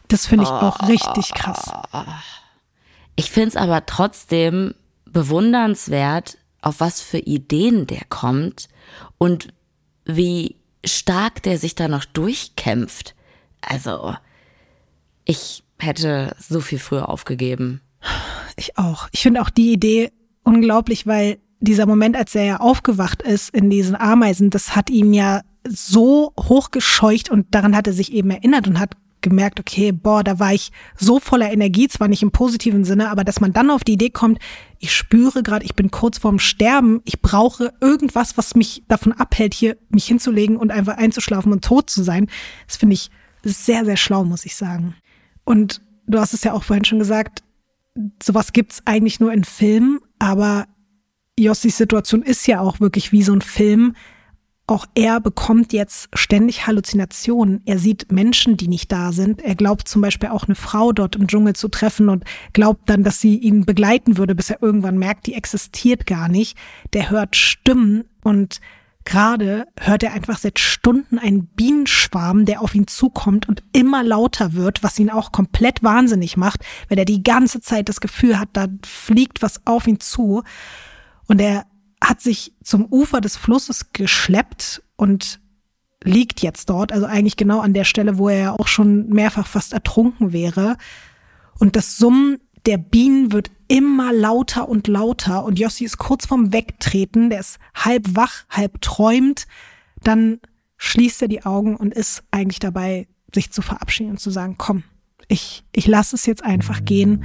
Das 0.08 0.26
finde 0.26 0.44
ich 0.44 0.50
auch 0.50 0.88
richtig 0.88 1.34
krass. 1.34 1.70
Ich 3.16 3.30
finde 3.30 3.50
es 3.50 3.56
aber 3.56 3.86
trotzdem 3.86 4.74
bewundernswert, 5.04 6.38
auf 6.62 6.80
was 6.80 7.00
für 7.00 7.18
Ideen 7.18 7.86
der 7.86 8.04
kommt 8.08 8.68
und 9.18 9.48
wie 10.04 10.56
stark 10.84 11.42
der 11.42 11.58
sich 11.58 11.74
da 11.74 11.88
noch 11.88 12.04
durchkämpft. 12.04 13.14
Also, 13.60 14.14
ich 15.24 15.62
hätte 15.78 16.34
so 16.38 16.60
viel 16.60 16.78
früher 16.78 17.08
aufgegeben. 17.08 17.80
Ich 18.56 18.76
auch. 18.78 19.08
Ich 19.12 19.20
finde 19.20 19.42
auch 19.42 19.50
die 19.50 19.72
Idee 19.72 20.10
unglaublich, 20.42 21.06
weil 21.06 21.38
dieser 21.60 21.86
Moment, 21.86 22.16
als 22.16 22.34
er 22.34 22.44
ja 22.44 22.56
aufgewacht 22.58 23.22
ist 23.22 23.50
in 23.54 23.70
diesen 23.70 23.96
Ameisen, 23.96 24.50
das 24.50 24.74
hat 24.74 24.90
ihm 24.90 25.12
ja 25.12 25.42
so 25.68 26.32
hochgescheucht 26.38 27.30
und 27.30 27.54
daran 27.54 27.76
hat 27.76 27.86
er 27.86 27.92
sich 27.92 28.12
eben 28.12 28.30
erinnert 28.30 28.66
und 28.66 28.80
hat 28.80 28.96
gemerkt, 29.20 29.60
okay, 29.60 29.92
boah, 29.92 30.24
da 30.24 30.38
war 30.38 30.54
ich 30.54 30.70
so 30.96 31.20
voller 31.20 31.52
Energie, 31.52 31.88
zwar 31.88 32.08
nicht 32.08 32.22
im 32.22 32.30
positiven 32.30 32.84
Sinne, 32.84 33.10
aber 33.10 33.22
dass 33.22 33.40
man 33.40 33.52
dann 33.52 33.70
auf 33.70 33.84
die 33.84 33.92
Idee 33.92 34.08
kommt, 34.08 34.38
ich 34.78 34.94
spüre 34.94 35.42
gerade, 35.42 35.64
ich 35.64 35.74
bin 35.74 35.90
kurz 35.90 36.16
vorm 36.18 36.38
Sterben, 36.38 37.02
ich 37.04 37.20
brauche 37.20 37.72
irgendwas, 37.82 38.38
was 38.38 38.54
mich 38.54 38.82
davon 38.88 39.12
abhält, 39.12 39.52
hier 39.52 39.76
mich 39.90 40.06
hinzulegen 40.06 40.56
und 40.56 40.70
einfach 40.70 40.96
einzuschlafen 40.96 41.52
und 41.52 41.62
tot 41.62 41.90
zu 41.90 42.02
sein. 42.02 42.28
Das 42.66 42.76
finde 42.76 42.94
ich 42.94 43.10
sehr, 43.44 43.84
sehr 43.84 43.98
schlau, 43.98 44.24
muss 44.24 44.46
ich 44.46 44.56
sagen. 44.56 44.94
Und 45.44 45.80
du 46.06 46.18
hast 46.18 46.34
es 46.34 46.44
ja 46.44 46.52
auch 46.52 46.64
vorhin 46.64 46.84
schon 46.84 46.98
gesagt, 46.98 47.42
sowas 48.22 48.52
gibt's 48.52 48.82
eigentlich 48.84 49.20
nur 49.20 49.32
in 49.32 49.44
Filmen, 49.44 50.00
aber 50.18 50.66
Jossis 51.38 51.76
Situation 51.76 52.22
ist 52.22 52.46
ja 52.46 52.60
auch 52.60 52.80
wirklich 52.80 53.12
wie 53.12 53.22
so 53.22 53.32
ein 53.32 53.40
Film, 53.40 53.94
auch 54.70 54.86
er 54.94 55.20
bekommt 55.20 55.72
jetzt 55.72 56.08
ständig 56.14 56.66
Halluzinationen. 56.66 57.60
Er 57.64 57.78
sieht 57.78 58.12
Menschen, 58.12 58.56
die 58.56 58.68
nicht 58.68 58.92
da 58.92 59.10
sind. 59.10 59.42
Er 59.42 59.56
glaubt 59.56 59.88
zum 59.88 60.00
Beispiel 60.00 60.28
auch 60.28 60.44
eine 60.44 60.54
Frau 60.54 60.92
dort 60.92 61.16
im 61.16 61.26
Dschungel 61.26 61.56
zu 61.56 61.68
treffen 61.68 62.08
und 62.08 62.24
glaubt 62.52 62.88
dann, 62.88 63.02
dass 63.02 63.20
sie 63.20 63.36
ihn 63.36 63.66
begleiten 63.66 64.16
würde, 64.16 64.36
bis 64.36 64.50
er 64.50 64.62
irgendwann 64.62 64.96
merkt, 64.96 65.26
die 65.26 65.34
existiert 65.34 66.06
gar 66.06 66.28
nicht. 66.28 66.56
Der 66.92 67.10
hört 67.10 67.34
Stimmen 67.34 68.04
und 68.22 68.60
gerade 69.04 69.66
hört 69.78 70.02
er 70.02 70.12
einfach 70.12 70.38
seit 70.38 70.58
Stunden 70.58 71.18
einen 71.18 71.46
Bienenschwarm, 71.46 72.44
der 72.44 72.60
auf 72.60 72.74
ihn 72.74 72.86
zukommt 72.86 73.48
und 73.48 73.62
immer 73.72 74.02
lauter 74.02 74.52
wird, 74.54 74.82
was 74.82 74.98
ihn 74.98 75.10
auch 75.10 75.32
komplett 75.32 75.82
wahnsinnig 75.82 76.36
macht, 76.36 76.64
weil 76.88 76.98
er 76.98 77.04
die 77.04 77.22
ganze 77.22 77.60
Zeit 77.60 77.88
das 77.88 78.00
Gefühl 78.00 78.38
hat, 78.38 78.50
da 78.52 78.66
fliegt 78.84 79.42
was 79.42 79.66
auf 79.66 79.86
ihn 79.86 80.00
zu. 80.00 80.42
Und 81.26 81.40
er 81.40 81.66
hat 82.02 82.20
sich 82.20 82.54
zum 82.62 82.86
Ufer 82.86 83.20
des 83.20 83.36
Flusses 83.36 83.92
geschleppt 83.92 84.82
und 84.96 85.40
liegt 86.02 86.40
jetzt 86.40 86.70
dort, 86.70 86.92
also 86.92 87.06
eigentlich 87.06 87.36
genau 87.36 87.60
an 87.60 87.74
der 87.74 87.84
Stelle, 87.84 88.18
wo 88.18 88.28
er 88.28 88.38
ja 88.38 88.52
auch 88.52 88.68
schon 88.68 89.08
mehrfach 89.08 89.46
fast 89.46 89.72
ertrunken 89.72 90.32
wäre. 90.32 90.76
Und 91.58 91.76
das 91.76 91.98
Summen 91.98 92.38
der 92.66 92.78
Bienen 92.78 93.32
wird 93.32 93.50
immer 93.68 94.12
lauter 94.12 94.68
und 94.68 94.88
lauter 94.88 95.44
und 95.44 95.58
Jossi 95.58 95.84
ist 95.84 95.98
kurz 95.98 96.26
vorm 96.26 96.52
Wegtreten, 96.52 97.30
der 97.30 97.40
ist 97.40 97.58
halb 97.74 98.16
wach, 98.16 98.44
halb 98.50 98.80
träumt. 98.80 99.46
Dann 100.02 100.40
schließt 100.76 101.22
er 101.22 101.28
die 101.28 101.44
Augen 101.44 101.76
und 101.76 101.94
ist 101.94 102.24
eigentlich 102.30 102.58
dabei, 102.58 103.06
sich 103.34 103.52
zu 103.52 103.62
verabschieden 103.62 104.10
und 104.10 104.20
zu 104.20 104.30
sagen, 104.30 104.56
komm, 104.58 104.82
ich, 105.28 105.62
ich 105.72 105.86
lasse 105.86 106.16
es 106.16 106.26
jetzt 106.26 106.42
einfach 106.44 106.84
gehen. 106.84 107.24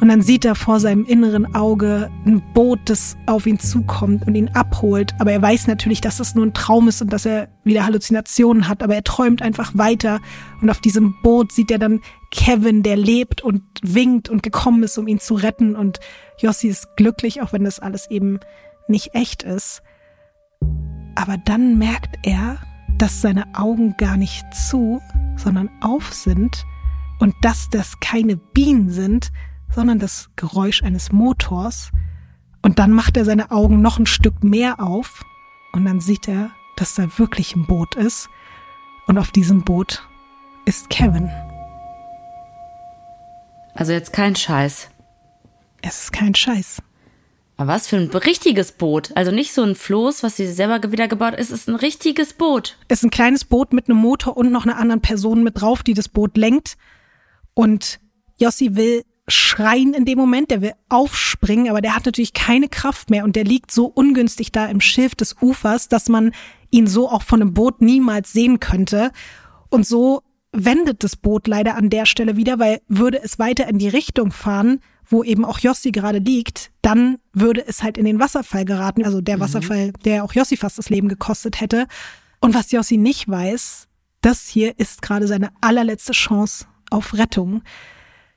Und 0.00 0.08
dann 0.08 0.22
sieht 0.22 0.46
er 0.46 0.54
vor 0.54 0.80
seinem 0.80 1.04
inneren 1.04 1.54
Auge 1.54 2.10
ein 2.24 2.42
Boot, 2.54 2.78
das 2.86 3.18
auf 3.26 3.46
ihn 3.46 3.58
zukommt 3.58 4.26
und 4.26 4.34
ihn 4.34 4.48
abholt. 4.54 5.14
Aber 5.18 5.30
er 5.30 5.42
weiß 5.42 5.66
natürlich, 5.66 6.00
dass 6.00 6.16
das 6.16 6.34
nur 6.34 6.46
ein 6.46 6.54
Traum 6.54 6.88
ist 6.88 7.02
und 7.02 7.12
dass 7.12 7.26
er 7.26 7.48
wieder 7.64 7.84
Halluzinationen 7.84 8.66
hat. 8.66 8.82
Aber 8.82 8.94
er 8.94 9.04
träumt 9.04 9.42
einfach 9.42 9.72
weiter. 9.76 10.20
Und 10.62 10.70
auf 10.70 10.80
diesem 10.80 11.14
Boot 11.22 11.52
sieht 11.52 11.70
er 11.70 11.78
dann 11.78 12.00
Kevin, 12.30 12.82
der 12.82 12.96
lebt 12.96 13.42
und 13.42 13.62
winkt 13.82 14.30
und 14.30 14.42
gekommen 14.42 14.82
ist, 14.84 14.96
um 14.96 15.06
ihn 15.06 15.20
zu 15.20 15.34
retten. 15.34 15.76
Und 15.76 16.00
Jossi 16.38 16.68
ist 16.68 16.96
glücklich, 16.96 17.42
auch 17.42 17.52
wenn 17.52 17.64
das 17.64 17.78
alles 17.78 18.10
eben 18.10 18.40
nicht 18.88 19.14
echt 19.14 19.42
ist. 19.42 19.82
Aber 21.14 21.36
dann 21.36 21.76
merkt 21.76 22.16
er, 22.22 22.56
dass 22.96 23.20
seine 23.20 23.54
Augen 23.54 23.96
gar 23.98 24.16
nicht 24.16 24.44
zu, 24.54 25.00
sondern 25.36 25.68
auf 25.82 26.14
sind 26.14 26.64
und 27.18 27.34
dass 27.42 27.68
das 27.68 28.00
keine 28.00 28.36
Bienen 28.36 28.90
sind, 28.90 29.30
sondern 29.74 29.98
das 29.98 30.30
Geräusch 30.36 30.82
eines 30.82 31.12
Motors. 31.12 31.90
Und 32.62 32.78
dann 32.78 32.92
macht 32.92 33.16
er 33.16 33.24
seine 33.24 33.50
Augen 33.50 33.80
noch 33.80 33.98
ein 33.98 34.06
Stück 34.06 34.44
mehr 34.44 34.80
auf 34.80 35.24
und 35.72 35.84
dann 35.84 36.00
sieht 36.00 36.28
er, 36.28 36.50
dass 36.76 36.94
da 36.94 37.18
wirklich 37.18 37.54
ein 37.56 37.66
Boot 37.66 37.94
ist. 37.94 38.28
Und 39.06 39.18
auf 39.18 39.30
diesem 39.30 39.64
Boot 39.64 40.06
ist 40.64 40.90
Kevin. 40.90 41.30
Also 43.74 43.92
jetzt 43.92 44.12
kein 44.12 44.36
Scheiß. 44.36 44.88
Es 45.82 46.04
ist 46.04 46.12
kein 46.12 46.34
Scheiß. 46.34 46.82
Aber 47.56 47.74
was 47.74 47.88
für 47.88 47.96
ein 47.96 48.08
richtiges 48.08 48.72
Boot. 48.72 49.10
Also 49.16 49.30
nicht 49.30 49.52
so 49.52 49.62
ein 49.62 49.74
Floß, 49.74 50.22
was 50.22 50.36
sie 50.36 50.46
selber 50.46 50.92
wieder 50.92 51.08
gebaut 51.08 51.34
ist. 51.34 51.50
Es 51.50 51.60
ist 51.60 51.68
ein 51.68 51.74
richtiges 51.74 52.32
Boot. 52.32 52.78
Es 52.88 52.98
ist 52.98 53.04
ein 53.04 53.10
kleines 53.10 53.44
Boot 53.44 53.72
mit 53.72 53.88
einem 53.88 53.98
Motor 53.98 54.36
und 54.36 54.50
noch 54.50 54.64
einer 54.64 54.78
anderen 54.78 55.02
Person 55.02 55.42
mit 55.42 55.60
drauf, 55.60 55.82
die 55.82 55.94
das 55.94 56.08
Boot 56.08 56.36
lenkt. 56.36 56.76
Und 57.54 58.00
Jossi 58.38 58.76
will 58.76 59.02
schreien 59.30 59.94
in 59.94 60.04
dem 60.04 60.18
Moment, 60.18 60.50
der 60.50 60.62
will 60.62 60.72
aufspringen, 60.88 61.68
aber 61.68 61.80
der 61.80 61.94
hat 61.96 62.06
natürlich 62.06 62.32
keine 62.32 62.68
Kraft 62.68 63.10
mehr 63.10 63.24
und 63.24 63.36
der 63.36 63.44
liegt 63.44 63.70
so 63.70 63.86
ungünstig 63.86 64.52
da 64.52 64.66
im 64.66 64.80
Schilf 64.80 65.14
des 65.14 65.36
Ufers, 65.40 65.88
dass 65.88 66.08
man 66.08 66.32
ihn 66.70 66.86
so 66.86 67.08
auch 67.08 67.22
von 67.22 67.40
einem 67.40 67.54
Boot 67.54 67.80
niemals 67.80 68.32
sehen 68.32 68.60
könnte. 68.60 69.10
Und 69.68 69.86
so 69.86 70.22
wendet 70.52 71.04
das 71.04 71.16
Boot 71.16 71.46
leider 71.46 71.76
an 71.76 71.90
der 71.90 72.06
Stelle 72.06 72.36
wieder, 72.36 72.58
weil 72.58 72.80
würde 72.88 73.22
es 73.22 73.38
weiter 73.38 73.68
in 73.68 73.78
die 73.78 73.88
Richtung 73.88 74.32
fahren, 74.32 74.80
wo 75.06 75.24
eben 75.24 75.44
auch 75.44 75.58
Jossi 75.58 75.90
gerade 75.90 76.18
liegt, 76.18 76.70
dann 76.82 77.18
würde 77.32 77.66
es 77.66 77.82
halt 77.82 77.98
in 77.98 78.04
den 78.04 78.20
Wasserfall 78.20 78.64
geraten, 78.64 79.04
also 79.04 79.20
der 79.20 79.36
mhm. 79.36 79.40
Wasserfall, 79.40 79.92
der 80.04 80.24
auch 80.24 80.32
Jossi 80.32 80.56
fast 80.56 80.78
das 80.78 80.88
Leben 80.88 81.08
gekostet 81.08 81.60
hätte. 81.60 81.86
Und 82.40 82.54
was 82.54 82.70
Jossi 82.70 82.96
nicht 82.96 83.28
weiß, 83.28 83.88
das 84.22 84.48
hier 84.48 84.78
ist 84.78 85.02
gerade 85.02 85.26
seine 85.26 85.50
allerletzte 85.60 86.12
Chance 86.12 86.66
auf 86.90 87.14
Rettung 87.14 87.62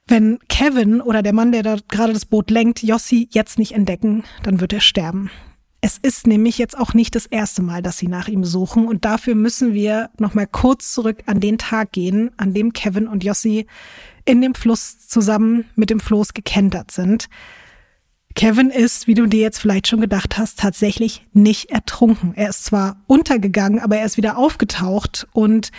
wenn 0.08 0.40
Kevin 0.50 1.02
oder 1.02 1.24
der 1.24 1.34
Mann, 1.34 1.52
der 1.52 1.64
da 1.64 1.78
gerade 1.88 2.14
das 2.14 2.26
Boot 2.26 2.52
lenkt, 2.52 2.84
Jossi 2.84 3.28
jetzt 3.32 3.58
nicht 3.58 3.74
entdecken, 3.74 4.24
dann 4.44 4.60
wird 4.60 4.74
er 4.74 4.82
sterben. 4.82 5.30
Es 5.86 5.98
ist 5.98 6.28
nämlich 6.28 6.58
jetzt 6.58 6.78
auch 6.78 6.94
nicht 6.94 7.14
das 7.14 7.26
erste 7.26 7.62
Mal, 7.62 7.82
dass 7.82 7.98
sie 7.98 8.08
nach 8.08 8.30
ihm 8.30 8.46
suchen 8.46 8.88
und 8.88 9.04
dafür 9.04 9.36
müssen 9.36 9.74
wir 9.74 10.10
nochmal 10.18 10.48
kurz 10.48 10.94
zurück 10.94 11.24
an 11.26 11.42
den 11.42 11.58
Tag 11.58 11.92
gehen, 11.92 12.32
an 12.38 12.54
dem 12.54 12.72
Kevin 12.72 13.08
und 13.08 13.24
Jossi 13.24 13.68
in 14.24 14.42
dem 14.42 14.56
Fluss 14.56 15.08
zusammen 15.08 15.66
mit 15.76 15.90
dem 15.90 16.00
Floß 16.00 16.34
gekentert 16.34 16.92
sind. 16.92 17.28
Kevin 18.36 18.70
ist, 18.70 19.08
wie 19.08 19.14
du 19.14 19.26
dir 19.26 19.42
jetzt 19.42 19.60
vielleicht 19.60 19.88
schon 19.88 20.02
gedacht 20.02 20.38
hast, 20.38 20.60
tatsächlich 20.60 21.28
nicht 21.34 21.70
ertrunken. 21.70 22.34
Er 22.34 22.50
ist 22.50 22.66
zwar 22.66 23.04
untergegangen, 23.06 23.80
aber 23.80 23.98
er 23.98 24.06
ist 24.06 24.18
wieder 24.18 24.38
aufgetaucht 24.38 25.28
und 25.34 25.72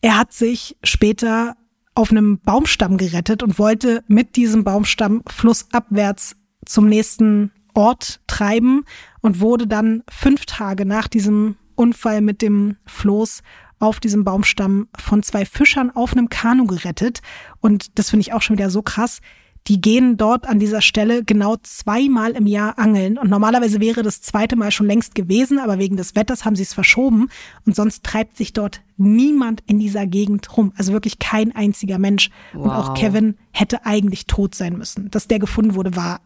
er 0.00 0.16
hat 0.16 0.32
sich 0.32 0.76
später 0.84 1.56
auf 1.98 2.12
einem 2.12 2.38
Baumstamm 2.38 2.96
gerettet 2.96 3.42
und 3.42 3.58
wollte 3.58 4.04
mit 4.06 4.36
diesem 4.36 4.62
Baumstamm 4.62 5.24
flussabwärts 5.26 6.36
zum 6.64 6.88
nächsten 6.88 7.50
Ort 7.74 8.20
treiben 8.28 8.84
und 9.20 9.40
wurde 9.40 9.66
dann 9.66 10.04
fünf 10.08 10.46
Tage 10.46 10.86
nach 10.86 11.08
diesem 11.08 11.56
Unfall 11.74 12.20
mit 12.20 12.40
dem 12.40 12.76
Floß 12.86 13.42
auf 13.80 13.98
diesem 13.98 14.22
Baumstamm 14.22 14.86
von 14.96 15.24
zwei 15.24 15.44
Fischern 15.44 15.90
auf 15.90 16.12
einem 16.12 16.28
Kanu 16.28 16.66
gerettet. 16.66 17.20
Und 17.60 17.98
das 17.98 18.10
finde 18.10 18.20
ich 18.20 18.32
auch 18.32 18.42
schon 18.42 18.56
wieder 18.56 18.70
so 18.70 18.82
krass 18.82 19.20
die 19.66 19.80
gehen 19.80 20.16
dort 20.16 20.46
an 20.46 20.58
dieser 20.58 20.80
Stelle 20.80 21.24
genau 21.24 21.56
zweimal 21.62 22.32
im 22.32 22.46
Jahr 22.46 22.78
angeln. 22.78 23.18
Und 23.18 23.28
normalerweise 23.28 23.80
wäre 23.80 24.02
das 24.02 24.22
zweite 24.22 24.56
Mal 24.56 24.70
schon 24.70 24.86
längst 24.86 25.14
gewesen, 25.14 25.58
aber 25.58 25.78
wegen 25.78 25.96
des 25.96 26.14
Wetters 26.14 26.44
haben 26.44 26.56
sie 26.56 26.62
es 26.62 26.72
verschoben. 26.72 27.28
Und 27.66 27.76
sonst 27.76 28.04
treibt 28.04 28.36
sich 28.36 28.52
dort 28.52 28.80
niemand 28.96 29.62
in 29.66 29.78
dieser 29.78 30.06
Gegend 30.06 30.56
rum. 30.56 30.72
Also 30.76 30.92
wirklich 30.92 31.18
kein 31.18 31.54
einziger 31.54 31.98
Mensch. 31.98 32.30
Wow. 32.54 32.64
Und 32.64 32.70
auch 32.70 32.94
Kevin 32.94 33.36
hätte 33.52 33.84
eigentlich 33.84 34.26
tot 34.26 34.54
sein 34.54 34.78
müssen. 34.78 35.10
Dass 35.10 35.28
der 35.28 35.38
gefunden 35.38 35.74
wurde, 35.74 35.96
war, 35.96 36.20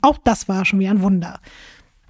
auch 0.00 0.18
das 0.18 0.48
war 0.48 0.64
schon 0.64 0.78
wieder 0.78 0.90
ein 0.90 1.02
Wunder. 1.02 1.40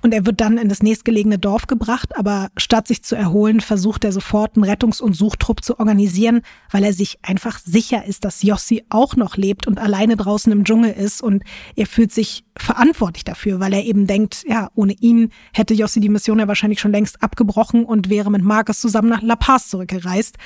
Und 0.01 0.15
er 0.15 0.27
wird 0.27 0.41
dann 0.41 0.59
in 0.59 0.69
das 0.69 0.83
nächstgelegene 0.83 1.39
Dorf 1.39 1.67
gebracht, 1.67 2.17
aber 2.17 2.51
statt 2.57 2.87
sich 2.87 3.03
zu 3.03 3.17
erholen, 3.17 3.61
versucht 3.61 4.05
er 4.05 4.13
sofort 4.13 4.55
einen 4.55 4.65
Rettungs- 4.65 5.01
und 5.01 5.15
Suchtrupp 5.15 5.65
zu 5.65 5.81
organisieren, 5.81 6.43
weil 6.71 6.85
er 6.85 6.93
sich 6.93 7.19
einfach 7.23 7.59
sicher 7.59 8.05
ist, 8.05 8.25
dass 8.25 8.45
Jossi 8.45 8.85
auch 8.91 9.17
noch 9.17 9.37
lebt 9.37 9.67
und 9.67 9.79
alleine 9.79 10.17
draußen 10.17 10.53
im 10.53 10.65
Dschungel 10.65 10.93
ist 10.93 11.21
und 11.21 11.43
er 11.75 11.87
fühlt 11.87 12.13
sich 12.13 12.45
verantwortlich 12.57 13.25
dafür, 13.25 13.59
weil 13.59 13.73
er 13.73 13.85
eben 13.85 14.07
denkt, 14.07 14.45
ja, 14.47 14.71
ohne 14.75 14.93
ihn 14.93 15.31
hätte 15.53 15.75
Jossi 15.75 15.99
die 15.99 16.09
Mission 16.09 16.39
ja 16.39 16.47
wahrscheinlich 16.47 16.81
schon 16.81 16.93
längst 16.93 17.23
abgebrochen 17.23 17.85
und 17.85 18.09
wäre 18.09 18.31
mit 18.31 18.43
Marcus 18.43 18.81
zusammen 18.81 19.09
nach 19.09 19.23
La 19.23 19.37
Paz 19.37 19.69
zurückgereist. 19.69 20.37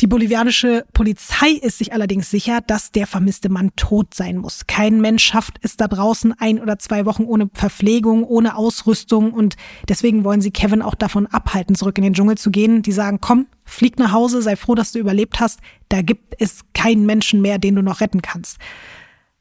Die 0.00 0.06
bolivianische 0.06 0.86
Polizei 0.92 1.50
ist 1.50 1.78
sich 1.78 1.92
allerdings 1.92 2.30
sicher, 2.30 2.60
dass 2.60 2.92
der 2.92 3.08
vermisste 3.08 3.48
Mann 3.48 3.72
tot 3.74 4.14
sein 4.14 4.36
muss. 4.36 4.68
Kein 4.68 5.00
Mensch 5.00 5.24
schafft 5.24 5.58
es 5.62 5.76
da 5.76 5.88
draußen 5.88 6.34
ein 6.38 6.60
oder 6.60 6.78
zwei 6.78 7.04
Wochen 7.04 7.24
ohne 7.24 7.50
Verpflegung, 7.52 8.22
ohne 8.22 8.56
Ausrüstung 8.56 9.32
und 9.32 9.56
deswegen 9.88 10.22
wollen 10.22 10.40
sie 10.40 10.52
Kevin 10.52 10.82
auch 10.82 10.94
davon 10.94 11.26
abhalten, 11.26 11.74
zurück 11.74 11.98
in 11.98 12.04
den 12.04 12.14
Dschungel 12.14 12.38
zu 12.38 12.52
gehen. 12.52 12.82
Die 12.82 12.92
sagen, 12.92 13.18
komm, 13.20 13.48
flieg 13.64 13.98
nach 13.98 14.12
Hause, 14.12 14.40
sei 14.40 14.54
froh, 14.54 14.76
dass 14.76 14.92
du 14.92 15.00
überlebt 15.00 15.40
hast. 15.40 15.58
Da 15.88 16.00
gibt 16.00 16.36
es 16.38 16.60
keinen 16.74 17.04
Menschen 17.04 17.42
mehr, 17.42 17.58
den 17.58 17.74
du 17.74 17.82
noch 17.82 18.00
retten 18.00 18.22
kannst. 18.22 18.58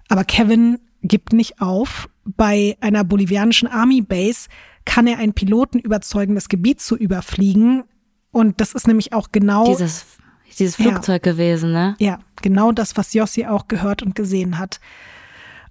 Aber 0.09 0.23
Kevin 0.23 0.79
gibt 1.03 1.33
nicht 1.33 1.61
auf. 1.61 2.09
Bei 2.25 2.77
einer 2.81 3.03
bolivianischen 3.03 3.67
Army 3.67 4.01
Base 4.01 4.49
kann 4.85 5.05
er 5.05 5.19
einen 5.19 5.33
Piloten 5.33 5.77
überzeugen, 5.77 6.33
das 6.33 6.49
Gebiet 6.49 6.81
zu 6.81 6.97
überfliegen. 6.97 7.83
Und 8.31 8.59
das 8.59 8.73
ist 8.73 8.87
nämlich 8.87 9.13
auch 9.13 9.31
genau 9.31 9.67
dieses 9.67 10.17
dieses 10.59 10.75
Flugzeug 10.75 11.25
ja. 11.25 11.31
gewesen, 11.31 11.71
ne? 11.71 11.95
Ja, 11.99 12.19
genau 12.41 12.71
das, 12.71 12.97
was 12.97 13.13
Jossi 13.13 13.45
auch 13.45 13.67
gehört 13.67 14.01
und 14.01 14.15
gesehen 14.15 14.57
hat. 14.57 14.79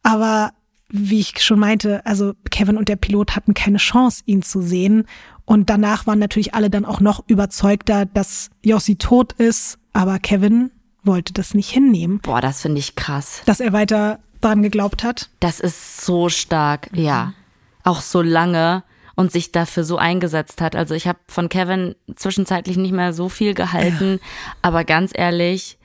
Aber 0.02 0.52
wie 0.88 1.20
ich 1.20 1.42
schon 1.42 1.58
meinte, 1.58 2.04
also 2.06 2.34
Kevin 2.50 2.76
und 2.76 2.88
der 2.88 2.96
Pilot 2.96 3.34
hatten 3.34 3.54
keine 3.54 3.78
Chance, 3.78 4.22
ihn 4.26 4.42
zu 4.42 4.62
sehen. 4.62 5.06
Und 5.44 5.70
danach 5.70 6.06
waren 6.06 6.18
natürlich 6.18 6.54
alle 6.54 6.70
dann 6.70 6.84
auch 6.84 7.00
noch 7.00 7.24
überzeugter, 7.26 8.06
dass 8.06 8.50
Jossi 8.62 8.96
tot 8.96 9.32
ist. 9.32 9.78
Aber 9.92 10.18
Kevin 10.18 10.70
wollte 11.02 11.32
das 11.32 11.54
nicht 11.54 11.70
hinnehmen. 11.70 12.20
Boah, 12.20 12.40
das 12.40 12.62
finde 12.62 12.78
ich 12.78 12.96
krass. 12.96 13.42
Dass 13.46 13.60
er 13.60 13.72
weiter 13.72 14.20
daran 14.40 14.62
geglaubt 14.62 15.02
hat. 15.02 15.30
Das 15.40 15.60
ist 15.60 16.04
so 16.04 16.28
stark, 16.28 16.90
ja. 16.92 17.32
Auch 17.84 18.00
so 18.00 18.22
lange 18.22 18.82
und 19.16 19.32
sich 19.32 19.50
dafür 19.50 19.82
so 19.82 19.96
eingesetzt 19.96 20.60
hat. 20.60 20.76
Also 20.76 20.94
ich 20.94 21.08
habe 21.08 21.18
von 21.26 21.48
Kevin 21.48 21.96
zwischenzeitlich 22.14 22.76
nicht 22.76 22.92
mehr 22.92 23.12
so 23.12 23.28
viel 23.28 23.54
gehalten, 23.54 24.20
aber 24.62 24.84
ganz 24.84 25.10
ehrlich, 25.14 25.78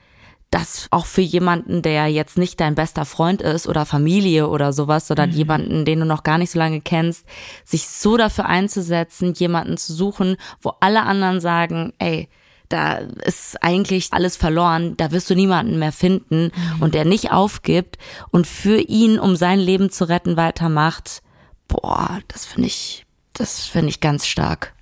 das 0.52 0.86
auch 0.90 1.06
für 1.06 1.22
jemanden, 1.22 1.80
der 1.80 2.08
jetzt 2.08 2.36
nicht 2.36 2.60
dein 2.60 2.74
bester 2.74 3.06
Freund 3.06 3.40
ist 3.40 3.66
oder 3.66 3.86
Familie 3.86 4.48
oder 4.48 4.74
sowas, 4.74 5.10
oder 5.10 5.26
mhm. 5.26 5.32
jemanden, 5.32 5.84
den 5.86 6.00
du 6.00 6.06
noch 6.06 6.22
gar 6.22 6.36
nicht 6.36 6.50
so 6.50 6.58
lange 6.58 6.82
kennst, 6.82 7.26
sich 7.64 7.88
so 7.88 8.18
dafür 8.18 8.46
einzusetzen, 8.46 9.32
jemanden 9.32 9.78
zu 9.78 9.94
suchen, 9.94 10.36
wo 10.60 10.74
alle 10.80 11.04
anderen 11.04 11.40
sagen, 11.40 11.94
ey, 11.98 12.28
da 12.68 12.96
ist 13.24 13.62
eigentlich 13.62 14.12
alles 14.12 14.36
verloren, 14.36 14.96
da 14.96 15.10
wirst 15.10 15.30
du 15.30 15.34
niemanden 15.34 15.78
mehr 15.78 15.92
finden 15.92 16.52
mhm. 16.54 16.82
und 16.82 16.94
der 16.94 17.06
nicht 17.06 17.32
aufgibt 17.32 17.96
und 18.30 18.46
für 18.46 18.78
ihn, 18.78 19.18
um 19.18 19.36
sein 19.36 19.58
Leben 19.58 19.90
zu 19.90 20.06
retten, 20.08 20.36
weitermacht, 20.36 21.22
boah, 21.66 22.20
das 22.28 22.44
finde 22.44 22.68
ich 22.68 23.06
das 23.34 23.66
finde 23.66 23.88
ich 23.88 24.00
ganz 24.00 24.26
stark. 24.26 24.74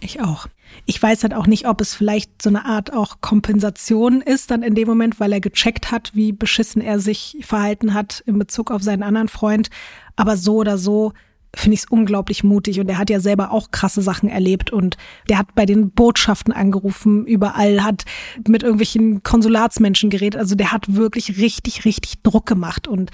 Ich 0.00 0.20
auch. 0.20 0.46
Ich 0.86 1.02
weiß 1.02 1.22
halt 1.22 1.34
auch 1.34 1.46
nicht, 1.46 1.66
ob 1.66 1.80
es 1.80 1.94
vielleicht 1.94 2.42
so 2.42 2.50
eine 2.50 2.64
Art 2.64 2.92
auch 2.92 3.20
Kompensation 3.20 4.20
ist 4.20 4.50
dann 4.50 4.62
in 4.62 4.74
dem 4.74 4.86
Moment, 4.86 5.18
weil 5.18 5.32
er 5.32 5.40
gecheckt 5.40 5.90
hat, 5.90 6.14
wie 6.14 6.32
beschissen 6.32 6.80
er 6.80 7.00
sich 7.00 7.38
verhalten 7.40 7.94
hat 7.94 8.22
in 8.26 8.38
Bezug 8.38 8.70
auf 8.70 8.82
seinen 8.82 9.02
anderen 9.02 9.28
Freund. 9.28 9.70
Aber 10.16 10.36
so 10.36 10.56
oder 10.56 10.78
so 10.78 11.12
finde 11.54 11.74
ich 11.74 11.80
es 11.80 11.90
unglaublich 11.90 12.44
mutig 12.44 12.78
und 12.78 12.88
er 12.88 12.98
hat 12.98 13.10
ja 13.10 13.20
selber 13.20 13.50
auch 13.50 13.70
krasse 13.70 14.02
Sachen 14.02 14.28
erlebt 14.28 14.70
und 14.70 14.96
der 15.28 15.38
hat 15.38 15.54
bei 15.54 15.64
den 15.64 15.90
Botschaften 15.90 16.52
angerufen, 16.52 17.26
überall 17.26 17.82
hat 17.82 18.04
mit 18.46 18.62
irgendwelchen 18.62 19.22
Konsulatsmenschen 19.22 20.10
geredet. 20.10 20.38
Also 20.38 20.54
der 20.54 20.72
hat 20.72 20.94
wirklich 20.94 21.38
richtig, 21.38 21.84
richtig 21.84 22.22
Druck 22.22 22.46
gemacht 22.46 22.86
und 22.86 23.10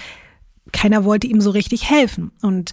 keiner 0.73 1.05
wollte 1.05 1.29
ihm 1.29 1.41
so 1.41 1.51
richtig 1.51 1.89
helfen. 1.89 2.33
Und 2.43 2.73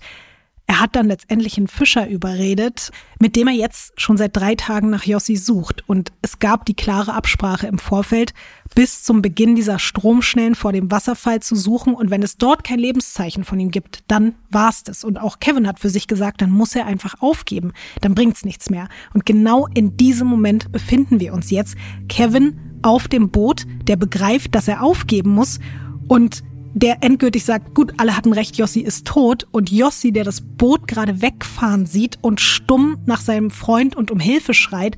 Er 0.72 0.80
hat 0.80 0.95
dann 0.95 1.07
letztendlich 1.07 1.57
einen 1.57 1.68
Fischer 1.68 2.07
überredet, 2.07 2.91
mit 3.19 3.35
dem 3.35 3.49
er 3.49 3.53
jetzt 3.53 3.91
schon 3.99 4.15
seit 4.15 4.38
drei 4.38 4.56
Tagen 4.56 4.89
nach 4.89 5.03
Jossi 5.03 5.35
sucht. 5.35 5.84
Und 5.85 6.14
es 6.22 6.39
gab 6.39 6.65
die 6.65 6.76
klare 6.76 7.14
Absprache 7.14 7.68
im 7.68 7.77
Vorfeld, 7.77 8.34
bis 8.73 9.03
zum 9.03 9.22
Beginn 9.22 9.56
dieser 9.56 9.80
Stromschnellen 9.80 10.56
vor 10.56 10.72
dem 10.72 10.89
Wasserfall 10.89 11.41
zu 11.41 11.57
suchen. 11.57 11.93
Und 11.93 12.10
wenn 12.10 12.23
es 12.23 12.38
dort 12.38 12.64
kein 12.64 12.80
Lebenszeichen 12.80 13.43
von 13.43 13.60
ihm 13.60 13.69
gibt, 13.69 14.06
dann 14.07 14.35
war's 14.49 14.84
das. 14.84 15.03
Und 15.03 15.19
auch 15.19 15.39
Kevin 15.39 15.68
hat 15.68 15.77
für 15.77 15.89
sich 15.89 16.07
gesagt, 16.07 16.41
dann 16.41 16.52
muss 16.52 16.73
er 16.73 16.85
einfach 16.85 17.15
aufgeben. 17.19 17.73
Dann 17.99 18.15
bringt's 18.15 18.45
nichts 18.45 18.69
mehr. 18.69 18.88
Und 19.14 19.26
genau 19.26 19.68
in 19.73 19.98
diesem 19.98 20.30
Moment 20.30 20.72
befinden 20.72 21.19
wir 21.19 21.34
uns 21.34 21.52
jetzt. 21.52 21.76
Kevin 22.07 22.80
auf 22.81 23.10
dem 23.10 23.30
Boot, 23.30 23.65
der 23.89 23.98
begreift, 23.98 24.56
dass 24.56 24.69
er 24.69 24.84
aufgeben 24.84 25.31
muss 25.31 25.60
und 26.07 26.43
der 26.73 27.03
endgültig 27.03 27.43
sagt, 27.43 27.76
gut, 27.76 27.93
alle 27.98 28.15
hatten 28.15 28.34
recht, 28.34 28.57
Jossi 28.57 28.80
ist 28.80 29.06
tot 29.06 29.48
und 29.52 29.72
Jossi, 29.72 30.11
der 30.11 30.23
das 30.23 30.41
Boot 30.41 30.88
gerade 30.88 31.22
wegfahren 31.22 31.85
sieht 31.85 32.18
und 32.22 32.39
stumm 32.39 32.98
nach 33.06 33.22
seinem 33.22 33.52
Freund 33.52 33.95
und 33.95 34.11
um 34.11 34.19
Hilfe 34.19 34.53
schreit 34.53 34.95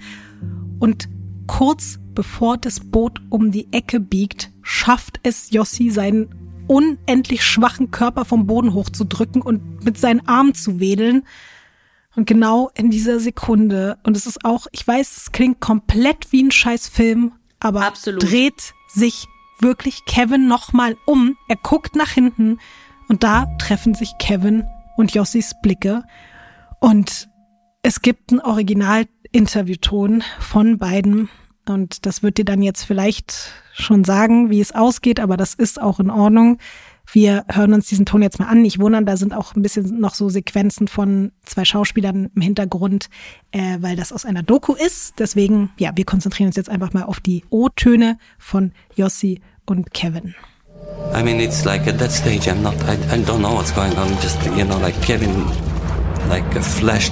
und 0.79 1.09
kurz 1.47 1.99
bevor 2.13 2.57
das 2.57 2.79
Boot 2.79 3.21
um 3.29 3.51
die 3.51 3.71
Ecke 3.71 3.99
biegt, 3.99 4.51
schafft 4.61 5.19
es 5.23 5.51
Jossi, 5.51 5.89
seinen 5.89 6.29
unendlich 6.67 7.43
schwachen 7.43 7.91
Körper 7.91 8.25
vom 8.25 8.47
Boden 8.47 8.73
hochzudrücken 8.73 9.41
und 9.41 9.83
mit 9.83 9.97
seinen 9.97 10.27
Armen 10.27 10.53
zu 10.53 10.79
wedeln. 10.79 11.23
Und 12.15 12.27
genau 12.27 12.69
in 12.75 12.91
dieser 12.91 13.19
Sekunde, 13.19 13.97
und 14.03 14.15
es 14.15 14.27
ist 14.27 14.45
auch, 14.45 14.67
ich 14.71 14.87
weiß, 14.87 15.17
es 15.17 15.31
klingt 15.31 15.59
komplett 15.59 16.31
wie 16.31 16.43
ein 16.43 16.51
scheiß 16.51 16.87
Film, 16.87 17.33
aber 17.59 17.85
Absolut. 17.85 18.23
dreht 18.23 18.73
sich 18.87 19.27
wirklich 19.59 20.05
Kevin 20.05 20.47
nochmal 20.47 20.97
um. 21.05 21.37
Er 21.47 21.57
guckt 21.57 21.95
nach 21.95 22.09
hinten 22.09 22.59
und 23.07 23.23
da 23.23 23.45
treffen 23.59 23.93
sich 23.93 24.17
Kevin 24.19 24.65
und 24.97 25.13
Jossis 25.13 25.55
Blicke. 25.61 26.03
Und 26.79 27.29
es 27.81 28.01
gibt 28.01 28.31
einen 28.31 28.41
Original-Interviewton 28.41 30.23
von 30.39 30.77
beiden. 30.77 31.29
Und 31.67 32.05
das 32.05 32.23
wird 32.23 32.37
dir 32.37 32.45
dann 32.45 32.61
jetzt 32.61 32.83
vielleicht 32.83 33.51
schon 33.73 34.03
sagen, 34.03 34.49
wie 34.49 34.59
es 34.59 34.73
ausgeht, 34.73 35.19
aber 35.19 35.37
das 35.37 35.53
ist 35.53 35.81
auch 35.81 35.99
in 35.99 36.09
Ordnung. 36.09 36.59
Wir 37.11 37.45
hören 37.49 37.73
uns 37.73 37.87
diesen 37.87 38.05
Ton 38.05 38.21
jetzt 38.21 38.39
mal 38.39 38.47
an. 38.47 38.61
Nicht 38.61 38.79
wundern, 38.79 39.05
da 39.05 39.17
sind 39.17 39.33
auch 39.33 39.55
ein 39.55 39.61
bisschen 39.61 39.99
noch 39.99 40.15
so 40.15 40.29
Sequenzen 40.29 40.87
von 40.87 41.31
zwei 41.43 41.65
Schauspielern 41.65 42.31
im 42.33 42.41
Hintergrund, 42.41 43.09
äh, 43.51 43.77
weil 43.81 43.95
das 43.95 44.11
aus 44.11 44.25
einer 44.25 44.43
Doku 44.43 44.73
ist. 44.73 45.15
Deswegen, 45.19 45.71
ja, 45.77 45.91
wir 45.95 46.05
konzentrieren 46.05 46.47
uns 46.47 46.55
jetzt 46.55 46.69
einfach 46.69 46.93
mal 46.93 47.03
auf 47.03 47.19
die 47.19 47.43
O-Töne 47.49 48.17
von 48.37 48.71
Yossi 48.95 49.41
und 49.65 49.93
Kevin. 49.93 50.35
I 51.13 51.23
mean, 51.23 51.39
it's 51.39 51.65
like 51.65 51.87
at 51.87 51.99
that 51.99 52.11
stage, 52.11 52.47
I'm 52.49 52.61
not, 52.61 52.75
I, 52.83 52.95
I 53.13 53.23
don't 53.23 53.39
know 53.39 53.55
what's 53.55 53.73
going 53.73 53.95
on. 53.97 54.09
Just, 54.21 54.43
you 54.57 54.65
know, 54.65 54.79
like 54.79 54.99
Kevin, 55.01 55.45
like 56.29 56.43
a 56.55 56.61
flesh 56.61 57.11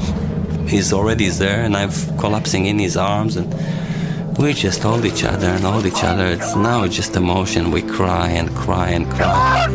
is 0.72 0.94
already 0.94 1.30
there 1.30 1.64
and 1.64 1.76
I'm 1.76 1.92
collapsing 2.18 2.66
in 2.66 2.80
his 2.80 2.98
arms 2.98 3.38
and 3.38 3.54
we 4.42 4.54
just 4.54 4.82
hold 4.82 5.06
each 5.06 5.24
other 5.24 5.48
and 5.48 5.64
hold 5.64 5.86
each 5.86 6.04
other. 6.04 6.26
It's 6.26 6.56
now 6.56 6.88
just 6.88 7.16
emotion. 7.16 7.70
We 7.70 7.84
cry 7.84 8.30
and 8.30 8.50
cry 8.56 8.90
and 8.90 9.08
cry. 9.12 9.68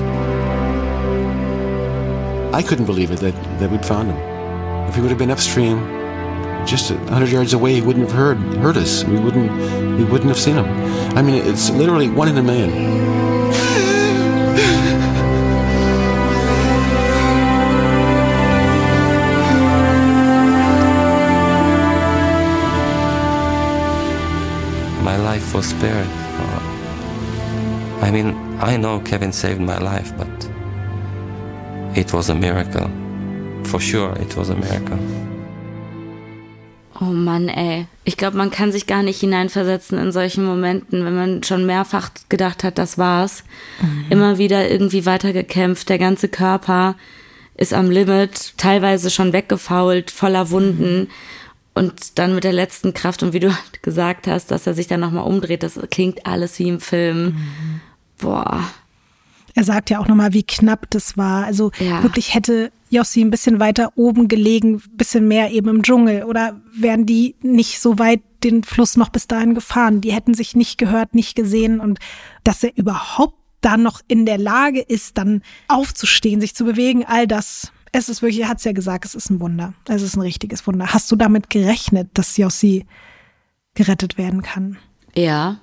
I 2.53 2.63
couldn't 2.63 2.87
believe 2.87 3.13
it 3.13 3.21
that, 3.21 3.35
that 3.61 3.71
we'd 3.71 3.87
found 3.87 4.11
him. 4.11 4.17
If 4.89 4.97
he 4.97 5.01
would 5.01 5.11
have 5.11 5.19
been 5.19 5.31
upstream, 5.31 5.79
just 6.67 6.91
a 6.91 6.97
hundred 7.13 7.31
yards 7.31 7.53
away, 7.53 7.75
he 7.75 7.81
wouldn't 7.81 8.09
have 8.09 8.17
heard 8.17 8.39
heard 8.57 8.77
us. 8.77 9.05
We 9.05 9.21
wouldn't 9.21 9.53
we 9.99 10.05
wouldn't 10.05 10.29
have 10.29 10.39
seen 10.39 10.57
him. 10.57 10.67
I 11.17 11.23
mean, 11.23 11.37
it's 11.47 11.71
literally 11.71 12.09
one 12.09 12.29
in 12.29 12.37
a 12.37 12.43
million. 12.43 12.73
Spared. 25.63 26.07
Uh, 26.39 26.61
I 28.03 28.11
mean, 28.11 28.35
I 28.61 28.77
know 28.77 29.01
Kevin 29.01 29.33
saved 29.33 29.61
my 29.61 29.79
life, 29.79 30.13
but 30.17 30.51
it 31.97 32.13
was 32.13 32.31
a 32.31 32.35
miracle. 32.35 32.91
For 33.65 33.81
sure, 33.81 34.13
it 34.21 34.37
was 34.37 34.51
a 34.51 34.55
miracle. 34.55 34.99
Oh 37.01 37.05
Mann, 37.13 37.49
ey. 37.49 37.87
Ich 38.05 38.17
glaube, 38.17 38.37
man 38.37 38.51
kann 38.51 38.73
sich 38.73 38.87
gar 38.87 39.03
nicht 39.03 39.21
hineinversetzen 39.21 39.99
in 39.99 40.13
solchen 40.13 40.45
Momenten, 40.45 41.05
wenn 41.05 41.15
man 41.15 41.43
schon 41.43 41.67
mehrfach 41.67 42.11
gedacht 42.29 42.65
hat, 42.65 42.79
das 42.79 42.97
war's. 42.97 43.45
Mhm. 43.81 44.07
Immer 44.09 44.39
wieder 44.39 44.71
irgendwie 44.71 45.05
weitergekämpft, 45.05 45.89
der 45.89 45.99
ganze 45.99 46.29
Körper 46.29 46.95
ist 47.55 47.75
am 47.75 47.91
Limit, 47.91 48.55
teilweise 48.57 49.11
schon 49.11 49.33
weggefault, 49.33 50.11
voller 50.11 50.51
Wunden. 50.51 51.01
Mhm. 51.01 51.09
Und 51.77 52.19
dann 52.19 52.35
mit 52.35 52.45
der 52.45 52.55
letzten 52.55 52.95
Kraft 52.95 53.23
und 53.23 53.35
wie 53.35 53.41
du 53.41 53.55
gesagt 53.83 54.27
hast, 54.27 54.51
dass 54.51 54.67
er 54.67 54.73
sich 54.73 54.87
dann 54.87 55.01
nochmal 55.01 55.27
umdreht, 55.27 55.63
das 55.63 55.79
klingt 55.91 56.25
alles 56.25 56.59
wie 56.59 56.69
im 56.69 56.81
Film. 56.81 57.25
Mhm. 57.25 57.81
Boah. 58.17 58.65
Er 59.55 59.63
sagt 59.63 59.91
ja 59.91 59.99
auch 59.99 60.09
nochmal, 60.09 60.33
wie 60.33 60.43
knapp 60.43 60.87
das 60.89 61.19
war. 61.19 61.45
Also 61.45 61.73
ja. 61.79 62.03
wirklich 62.03 62.35
hätte 62.35 62.73
Jossi 62.89 63.21
ein 63.21 63.31
bisschen 63.31 63.61
weiter 63.61 63.93
oben 63.95 64.27
gelegen, 64.27 64.83
bisschen 64.93 65.29
mehr 65.29 65.51
eben 65.51 65.69
im 65.69 65.83
Dschungel. 65.83 66.25
Oder 66.25 66.59
wären 66.75 67.05
die 67.05 67.35
nicht 67.43 67.79
so 67.79 67.99
weit 67.99 68.23
den 68.43 68.65
Fluss 68.65 68.97
noch 68.97 69.11
bis 69.11 69.27
dahin 69.27 69.55
gefahren? 69.55 70.01
Die 70.01 70.15
hätten 70.15 70.33
sich 70.33 70.57
nicht 70.57 70.79
gehört, 70.79 71.15
nicht 71.15 71.37
gesehen. 71.37 71.81
Und 71.81 71.99
dass 72.43 72.65
er 72.65 72.75
überhaupt 72.75 73.37
da 73.61 73.77
noch 73.77 74.01
in 74.09 74.25
der 74.25 74.39
Lage 74.39 74.81
ist, 74.81 75.19
dann 75.19 75.43
aufzustehen, 75.69 76.41
sich 76.41 76.55
zu 76.55 76.65
bewegen, 76.65 77.05
all 77.07 77.27
das 77.27 77.71
es 77.99 78.09
ist 78.09 78.23
wirklich, 78.23 78.41
er 78.41 78.49
hat 78.49 78.59
es 78.59 78.65
ja 78.65 78.73
gesagt, 78.73 79.05
es 79.05 79.15
ist 79.15 79.31
ein 79.31 79.41
Wunder. 79.41 79.75
Es 79.89 80.03
ist 80.03 80.17
ein 80.17 80.23
richtiges 80.23 80.67
Wunder. 80.67 80.93
Hast 80.93 81.11
du 81.11 81.17
damit 81.17 81.51
gerechnet, 81.51 82.09
dass 82.15 82.37
Jossi 82.37 82.87
gerettet 83.75 84.19
werden 84.19 84.43
kann? 84.43 84.79
Ja. 85.15 85.61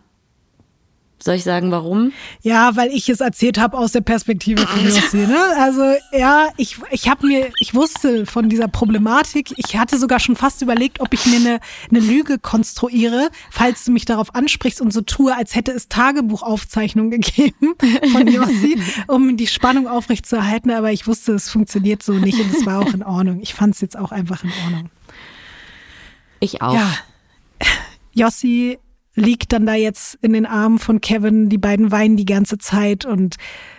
Soll 1.23 1.35
ich 1.35 1.45
sagen, 1.45 1.71
warum? 1.71 2.11
Ja, 2.41 2.75
weil 2.75 2.91
ich 2.91 3.07
es 3.07 3.21
erzählt 3.21 3.57
habe 3.57 3.77
aus 3.77 3.93
der 3.93 4.01
Perspektive 4.01 4.67
von 4.67 4.83
Jossi. 4.85 5.25
Ne? 5.25 5.39
Also 5.57 5.81
ja, 6.11 6.49
ich, 6.57 6.75
ich 6.91 7.07
habe 7.07 7.25
mir, 7.25 7.49
ich 7.61 7.73
wusste 7.73 8.25
von 8.25 8.49
dieser 8.49 8.67
Problematik. 8.67 9.53
Ich 9.55 9.77
hatte 9.77 9.97
sogar 9.97 10.19
schon 10.19 10.35
fast 10.35 10.61
überlegt, 10.61 10.99
ob 10.99 11.13
ich 11.13 11.25
mir 11.25 11.37
eine, 11.37 11.59
eine 11.89 12.01
Lüge 12.01 12.39
konstruiere, 12.39 13.29
falls 13.49 13.85
du 13.85 13.93
mich 13.93 14.03
darauf 14.03 14.35
ansprichst 14.35 14.81
und 14.81 14.91
so 14.91 14.99
tue, 14.99 15.33
als 15.33 15.55
hätte 15.55 15.71
es 15.71 15.87
Tagebuchaufzeichnungen 15.87 17.11
gegeben 17.21 17.75
von 18.11 18.27
Jossi, 18.27 18.81
um 19.07 19.37
die 19.37 19.47
Spannung 19.47 19.87
aufrechtzuerhalten. 19.87 20.71
Aber 20.71 20.91
ich 20.91 21.07
wusste, 21.07 21.31
es 21.31 21.49
funktioniert 21.49 22.03
so 22.03 22.11
nicht 22.11 22.37
und 22.37 22.53
es 22.53 22.65
war 22.65 22.81
auch 22.81 22.93
in 22.93 23.01
Ordnung. 23.01 23.39
Ich 23.41 23.53
fand 23.53 23.75
es 23.75 23.79
jetzt 23.79 23.97
auch 23.97 24.11
einfach 24.11 24.43
in 24.43 24.51
Ordnung. 24.65 24.89
Ich 26.41 26.61
auch. 26.61 26.73
Ja. 26.73 26.93
Jossi 28.11 28.77
liegt 29.15 29.53
dann 29.53 29.65
da 29.65 29.75
jetzt 29.75 30.15
in 30.21 30.33
den 30.33 30.45
Armen 30.45 30.79
von 30.79 31.01
Kevin, 31.01 31.49
die 31.49 31.57
beiden 31.57 31.91
weinen 31.91 32.17
die 32.17 32.25
ganze 32.25 32.57
Zeit 32.57 33.05
und 33.05 33.35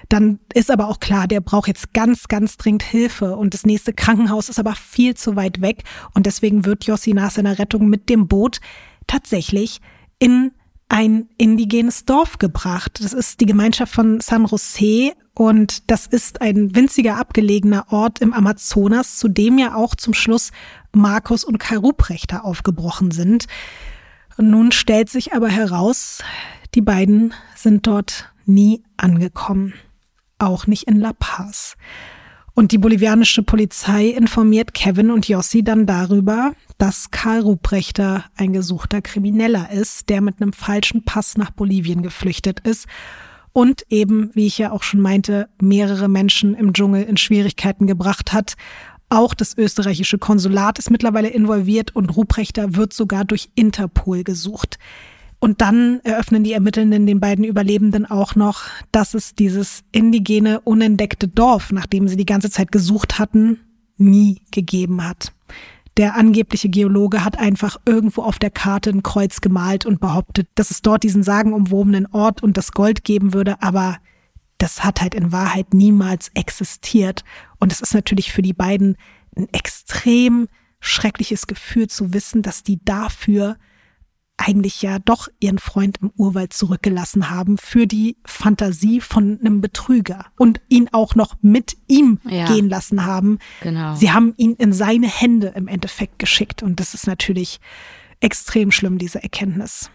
dann 0.09 0.39
ist 0.53 0.71
aber 0.71 0.89
auch 0.89 1.01
klar, 1.01 1.27
der 1.27 1.41
braucht 1.41 1.69
jetzt 1.69 1.93
ganz, 1.93 2.29
ganz 2.29 2.57
dringend 2.57 2.83
Hilfe 2.85 3.37
und 3.37 3.55
das 3.55 3.67
nächste 3.67 3.93
Krankenhaus 3.93 4.49
ist 4.49 4.59
aber 4.59 4.75
viel 4.75 5.15
zu 5.15 5.35
weit 5.35 5.61
weg 5.61 5.83
und 6.15 6.27
deswegen 6.27 6.65
wird 6.65 6.85
Jossi 6.85 7.15
nach 7.15 7.31
seiner 7.31 7.59
Rettung 7.59 7.89
mit 7.89 8.09
dem 8.09 8.29
Boot 8.29 8.61
tatsächlich 9.07 9.81
in 10.19 10.53
ein 10.89 11.29
indigenes 11.39 12.05
Dorf 12.05 12.39
gebracht. 12.39 13.01
Das 13.03 13.13
ist 13.13 13.41
die 13.41 13.47
Gemeinschaft 13.47 13.93
von 13.93 14.21
San 14.21 14.47
José 14.47 15.13
und 15.35 15.91
das 15.91 16.07
ist 16.07 16.41
ein 16.41 16.77
winziger 16.77 17.17
abgelegener 17.17 17.87
Ort 17.91 18.21
im 18.21 18.33
Amazonas, 18.33 19.17
zu 19.17 19.29
dem 19.29 19.59
ja 19.59 19.75
auch 19.75 19.97
zum 19.97 20.15
Schluss 20.15 20.53
Markus 20.93 21.43
und 21.43 21.59
Kai 21.59 21.77
Ruprechter 21.77 22.45
aufgebrochen 22.45 23.11
sind. 23.11 23.47
Und 24.37 24.51
nun 24.51 24.73
stellt 24.73 25.09
sich 25.09 25.33
aber 25.33 25.49
heraus, 25.49 26.23
die 26.75 26.81
beiden 26.81 27.35
sind 27.55 27.87
dort 27.87 28.33
nie 28.47 28.83
angekommen. 28.97 29.75
Auch 30.39 30.67
nicht 30.67 30.85
in 30.85 30.99
La 30.99 31.13
Paz. 31.13 31.77
Und 32.55 32.71
die 32.71 32.79
bolivianische 32.79 33.43
Polizei 33.43 34.07
informiert 34.09 34.75
Kevin 34.75 35.11
und 35.11 35.29
Jossi 35.29 35.65
dann 35.65 35.87
darüber, 35.87 36.53
dass 36.79 37.11
Karl 37.11 37.41
Ruprechter 37.41 38.25
ein 38.37 38.53
gesuchter 38.53 39.03
Krimineller 39.03 39.71
ist, 39.73 40.09
der 40.09 40.21
mit 40.21 40.41
einem 40.41 40.53
falschen 40.53 41.05
Pass 41.05 41.37
nach 41.37 41.51
Bolivien 41.51 42.03
geflüchtet 42.03 42.61
ist 42.61 42.87
und 43.53 43.85
eben, 43.89 44.31
wie 44.35 44.47
ich 44.47 44.59
ja 44.59 44.73
auch 44.73 44.83
schon 44.83 45.01
meinte, 45.01 45.49
mehrere 45.61 46.09
Menschen 46.09 46.55
im 46.55 46.73
Dschungel 46.73 47.05
in 47.05 47.17
Schwierigkeiten 47.17 47.87
gebracht 47.87 48.33
hat 48.33 48.55
auch 49.09 49.35
das 49.35 49.57
österreichische 49.57 50.19
Konsulat 50.19 50.79
ist 50.79 50.91
mittlerweile 50.91 51.29
involviert 51.29 51.95
und 51.95 52.17
Ruprechter 52.17 52.75
wird 52.77 52.93
sogar 52.93 53.25
durch 53.25 53.51
Interpol 53.55 54.25
gesucht. 54.25 54.79
Und 55.39 55.61
dann 55.61 56.01
eröffnen 56.05 56.43
die 56.43 56.53
Ermittelnden 56.53 57.07
den 57.07 57.21
beiden 57.21 57.45
Überlebenden 57.45 58.07
auch 58.07 58.35
noch, 58.35 58.63
dass 58.93 59.13
es 59.13 59.35
dieses 59.35 59.85
indigene, 59.93 60.61
unentdeckte 60.61 61.29
Dorf, 61.29 61.71
nach 61.71 61.87
dem 61.87 62.09
sie 62.09 62.17
die 62.17 62.25
ganze 62.25 62.51
Zeit 62.51 62.73
gesucht 62.73 63.19
hatten, 63.19 63.61
nie 63.99 64.41
gegeben 64.51 65.07
hat. 65.07 65.33
Der 65.97 66.17
angebliche 66.17 66.69
Geologe 66.69 67.25
hat 67.25 67.39
einfach 67.39 67.77
irgendwo 67.87 68.23
auf 68.23 68.39
der 68.39 68.51
Karte 68.51 68.91
ein 68.91 69.03
Kreuz 69.03 69.41
gemalt 69.41 69.87
und 69.87 70.01
behauptet, 70.01 70.49
dass 70.57 70.71
es 70.71 70.83
dort 70.83 71.05
diesen 71.05 71.23
sagenumwobenen 71.23 72.07
Ort 72.07 72.43
und 72.43 72.57
das 72.57 72.73
Gold 72.73 73.05
geben 73.05 73.33
würde, 73.33 73.63
aber 73.63 73.99
das 74.65 74.83
hat 74.83 75.03
halt 75.03 75.15
in 75.15 75.31
Wahrheit 75.31 75.75
niemals 75.75 76.31
existiert. 76.33 77.23
Und 77.59 77.71
es 77.71 77.83
ist 77.83 77.93
natürlich 77.93 78.33
für 78.33 78.41
die 78.41 78.55
beiden 78.55 78.97
ein 79.37 79.47
extrem 79.53 80.49
schreckliches 80.81 81.47
Gefühl 81.47 81.89
zu 81.89 82.15
wissen, 82.15 82.41
dass 82.41 82.63
die 82.63 82.83
dafür 82.83 83.59
eigentlich 84.39 84.81
ja 84.81 84.99
doch 85.01 85.29
ihren 85.39 85.59
Freund 85.59 85.99
im 86.01 86.11
Urwald 86.17 86.55
zurückgelassen 86.55 87.29
haben 87.29 87.59
für 87.59 87.87
die 87.87 88.17
Fantasie 88.25 89.03
von 89.03 89.39
einem 89.39 89.61
Betrüger 89.61 90.27
und 90.39 90.63
ihn 90.71 90.89
auch 90.93 91.15
noch 91.15 91.37
mit 91.43 91.77
ihm 91.87 92.19
ja. 92.25 92.47
gehen 92.47 92.71
lassen 92.71 93.05
haben. 93.05 93.41
Genau. 93.61 93.95
Sie 93.95 94.13
haben 94.13 94.33
ihn 94.39 94.55
in 94.55 94.73
seine 94.73 95.09
Hände 95.09 95.49
im 95.49 95.69
Endeffekt 95.69 96.19
geschickt 96.19 96.63
und 96.63 96.81
das 96.81 96.95
ist 96.95 97.07
natürlich 97.07 97.61
extrem 98.21 98.73
schlimm, 98.73 98.97
diese 98.97 99.23
Erkenntnis. 99.23 99.91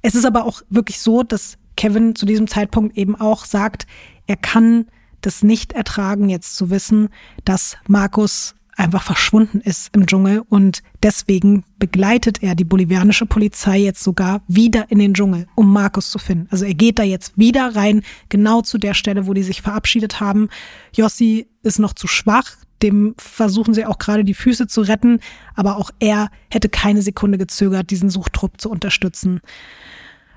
Es 0.00 0.14
ist 0.14 0.24
aber 0.24 0.46
auch 0.46 0.62
wirklich 0.70 0.98
so, 0.98 1.22
dass 1.22 1.58
Kevin 1.78 2.16
zu 2.16 2.26
diesem 2.26 2.48
Zeitpunkt 2.48 2.98
eben 2.98 3.14
auch 3.14 3.44
sagt, 3.44 3.86
er 4.26 4.36
kann 4.36 4.86
das 5.20 5.44
nicht 5.44 5.72
ertragen, 5.72 6.28
jetzt 6.28 6.56
zu 6.56 6.70
wissen, 6.70 7.08
dass 7.44 7.76
Markus 7.86 8.56
einfach 8.76 9.02
verschwunden 9.04 9.60
ist 9.60 9.94
im 9.94 10.06
Dschungel 10.06 10.42
und 10.48 10.82
deswegen 11.04 11.64
begleitet 11.78 12.42
er 12.42 12.56
die 12.56 12.64
bolivianische 12.64 13.26
Polizei 13.26 13.78
jetzt 13.78 14.02
sogar 14.02 14.42
wieder 14.48 14.90
in 14.90 14.98
den 14.98 15.14
Dschungel, 15.14 15.46
um 15.54 15.72
Markus 15.72 16.10
zu 16.10 16.18
finden. 16.18 16.48
Also 16.50 16.64
er 16.64 16.74
geht 16.74 16.98
da 16.98 17.04
jetzt 17.04 17.38
wieder 17.38 17.76
rein, 17.76 18.02
genau 18.28 18.60
zu 18.62 18.78
der 18.78 18.94
Stelle, 18.94 19.28
wo 19.28 19.32
die 19.32 19.42
sich 19.44 19.62
verabschiedet 19.62 20.20
haben. 20.20 20.48
Jossi 20.92 21.46
ist 21.62 21.78
noch 21.78 21.92
zu 21.92 22.08
schwach, 22.08 22.56
dem 22.82 23.14
versuchen 23.18 23.74
sie 23.74 23.86
auch 23.86 23.98
gerade 23.98 24.24
die 24.24 24.34
Füße 24.34 24.66
zu 24.66 24.80
retten, 24.80 25.20
aber 25.54 25.76
auch 25.76 25.90
er 26.00 26.30
hätte 26.50 26.68
keine 26.68 27.02
Sekunde 27.02 27.38
gezögert, 27.38 27.90
diesen 27.90 28.10
Suchtrupp 28.10 28.60
zu 28.60 28.68
unterstützen. 28.68 29.40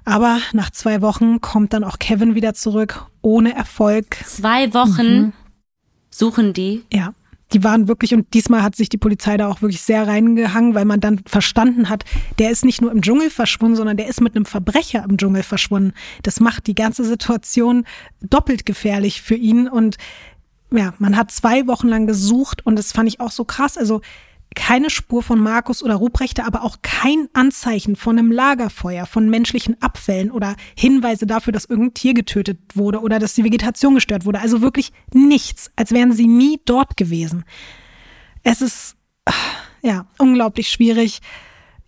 Aber 0.04 0.40
nach 0.54 0.72
zwei 0.72 1.02
Wochen 1.02 1.42
kommt 1.42 1.74
dann 1.74 1.84
auch 1.84 2.00
Kevin 2.00 2.36
wieder 2.36 2.54
zurück, 2.54 3.06
ohne 3.22 3.54
Erfolg. 3.54 4.18
Zwei 4.26 4.74
Wochen 4.74 5.14
mhm. 5.14 5.34
suchen 6.10 6.54
die? 6.54 6.84
Ja 6.92 7.14
die 7.54 7.64
waren 7.64 7.88
wirklich, 7.88 8.14
und 8.14 8.34
diesmal 8.34 8.64
hat 8.64 8.76
sich 8.76 8.90
die 8.90 8.98
Polizei 8.98 9.38
da 9.38 9.48
auch 9.48 9.62
wirklich 9.62 9.82
sehr 9.82 10.08
reingehangen, 10.08 10.74
weil 10.74 10.86
man 10.86 11.00
dann 11.00 11.22
verstanden 11.26 11.90
hat, 11.90 12.06
der 12.40 12.52
ist 12.52 12.64
nicht 12.64 12.82
nur 12.82 12.92
im 12.92 13.02
Dschungel 13.02 13.30
verschwunden, 13.30 13.76
sondern 13.76 13.98
der 13.98 14.08
ist 14.08 14.22
mit 14.22 14.36
einem 14.36 14.46
Verbrecher 14.46 15.04
im 15.08 15.18
Dschungel 15.18 15.44
verschwunden. 15.44 15.94
Das 16.24 16.40
macht 16.40 16.68
die 16.68 16.76
ganze 16.76 17.04
Situation 17.04 17.86
doppelt 18.22 18.66
gefährlich 18.66 19.22
für 19.22 19.36
ihn. 19.36 19.68
Und 19.68 19.98
ja, 20.72 20.94
man 21.00 21.18
hat 21.18 21.32
zwei 21.32 21.68
Wochen 21.68 21.88
lang 21.88 22.08
gesucht 22.08 22.66
und 22.66 22.78
das 22.78 22.92
fand 22.92 23.10
ich 23.10 23.20
auch 23.20 23.32
so 23.32 23.44
krass. 23.44 23.78
Also 23.78 24.02
keine 24.56 24.90
Spur 24.90 25.24
von 25.24 25.40
Markus 25.40 25.82
oder 25.82 25.96
Ruprechte, 25.96 26.46
aber 26.46 26.64
auch 26.64 26.78
kein 26.82 27.30
Anzeichen 27.34 27.96
von 27.96 28.20
einem 28.20 28.32
Lagerfeuer, 28.32 29.06
von 29.06 29.30
menschlichen 29.30 29.82
Abfällen 29.82 30.30
oder 30.30 30.56
Hinweise 30.78 31.26
dafür, 31.26 31.54
dass 31.54 31.66
irgendein 31.66 31.94
Tier 31.94 32.14
getötet 32.14 32.60
wurde 32.74 33.00
oder 33.00 33.20
dass 33.20 33.34
die 33.34 33.44
Vegetation 33.44 33.96
gestört 33.96 34.26
wurde. 34.26 34.42
Also 34.42 34.62
wirklich 34.62 34.92
nichts, 35.14 35.72
als 35.76 35.92
wären 35.92 36.12
sie 36.12 36.28
nie 36.28 36.60
dort 36.66 36.98
gewesen. 36.98 37.46
Es 38.44 38.62
ist, 38.62 38.98
ja, 39.82 40.06
unglaublich 40.18 40.70
schwierig. 40.70 41.22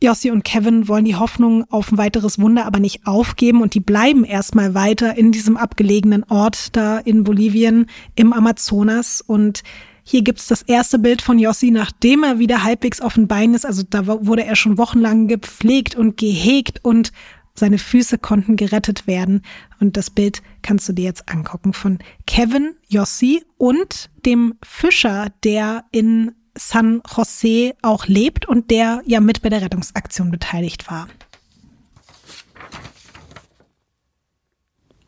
Jossi 0.02 0.31
und 0.31 0.44
Kevin 0.44 0.90
wollen 0.90 1.06
die 1.06 1.15
Hoffnung 1.15 1.65
auf 1.69 1.91
ein 1.91 1.98
weiteres 1.98 2.38
Wunder 2.38 2.65
aber 2.65 2.80
nicht 2.80 3.07
aufgeben 3.07 3.61
und 3.61 3.73
die 3.73 3.80
bleiben 3.80 4.26
erstmal 4.26 4.73
weiter 4.73 5.18
in 5.18 5.31
diesem 5.31 5.56
abgelegenen 5.56 6.26
Ort 6.26 6.76
da 6.76 6.99
in 6.99 7.23
Bolivien 7.23 7.88
im 8.15 8.34
Amazonas 8.34 9.22
und 9.22 9.64
hier 10.04 10.22
gibt's 10.22 10.48
das 10.48 10.62
erste 10.62 11.00
Bild 11.00 11.22
von 11.22 11.40
Jossi, 11.40 11.72
nachdem 11.72 12.24
er 12.24 12.40
wieder 12.40 12.64
halbwegs 12.64 13.00
auf 13.00 13.14
den 13.14 13.28
Beinen 13.28 13.56
ist. 13.56 13.66
Also 13.66 13.84
da 13.90 14.06
wurde 14.06 14.44
er 14.44 14.56
schon 14.56 14.78
wochenlang 14.78 15.28
gepflegt 15.28 15.96
und 15.96 16.18
gehegt 16.18 16.84
und 16.84 17.12
seine 17.56 17.78
Füße 17.78 18.18
konnten 18.18 18.56
gerettet 18.56 19.08
werden. 19.08 19.44
Und 19.80 19.96
das 19.96 20.10
Bild 20.10 20.42
kannst 20.62 20.90
du 20.90 20.94
dir 20.94 21.06
jetzt 21.06 21.30
angucken 21.30 21.74
von 21.74 22.00
Kevin, 22.28 22.76
Jossi 22.88 23.44
und 23.58 24.10
dem 24.26 24.56
Fischer, 24.64 25.28
der 25.44 25.86
in 25.92 26.34
San 26.56 27.02
Jose 27.16 27.74
auch 27.82 28.08
lebt 28.08 28.46
und 28.48 28.72
der 28.72 29.02
ja 29.06 29.20
mit 29.20 29.42
bei 29.42 29.50
der 29.50 29.62
Rettungsaktion 29.62 30.32
beteiligt 30.32 30.90
war. 30.90 31.08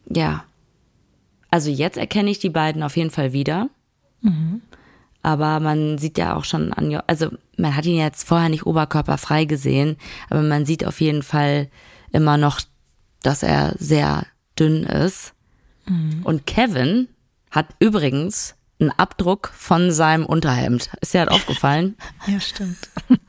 Ja. 0.09 0.45
Also 1.51 1.69
jetzt 1.69 1.97
erkenne 1.97 2.29
ich 2.29 2.39
die 2.39 2.49
beiden 2.49 2.83
auf 2.83 2.97
jeden 2.97 3.11
Fall 3.11 3.33
wieder. 3.33 3.69
Mhm. 4.21 4.61
Aber 5.25 5.59
man 5.59 5.97
sieht 5.97 6.19
ja 6.19 6.35
auch 6.35 6.45
schon 6.45 6.71
an, 6.71 7.01
also 7.07 7.31
man 7.57 7.75
hat 7.75 7.87
ihn 7.87 7.97
jetzt 7.97 8.27
vorher 8.27 8.47
nicht 8.47 8.67
oberkörperfrei 8.67 9.45
gesehen, 9.45 9.97
aber 10.29 10.43
man 10.43 10.67
sieht 10.67 10.85
auf 10.85 11.01
jeden 11.01 11.23
Fall 11.23 11.67
immer 12.11 12.37
noch, 12.37 12.61
dass 13.23 13.41
er 13.41 13.73
sehr 13.79 14.27
dünn 14.59 14.83
ist. 14.83 15.33
Mhm. 15.87 16.21
Und 16.23 16.45
Kevin 16.45 17.07
hat 17.49 17.69
übrigens 17.79 18.53
einen 18.79 18.91
Abdruck 18.91 19.51
von 19.55 19.89
seinem 19.91 20.27
Unterhemd. 20.27 20.91
Ist 21.01 21.15
dir 21.15 21.21
halt 21.21 21.31
aufgefallen? 21.31 21.97
ja, 22.27 22.39
stimmt. 22.39 22.87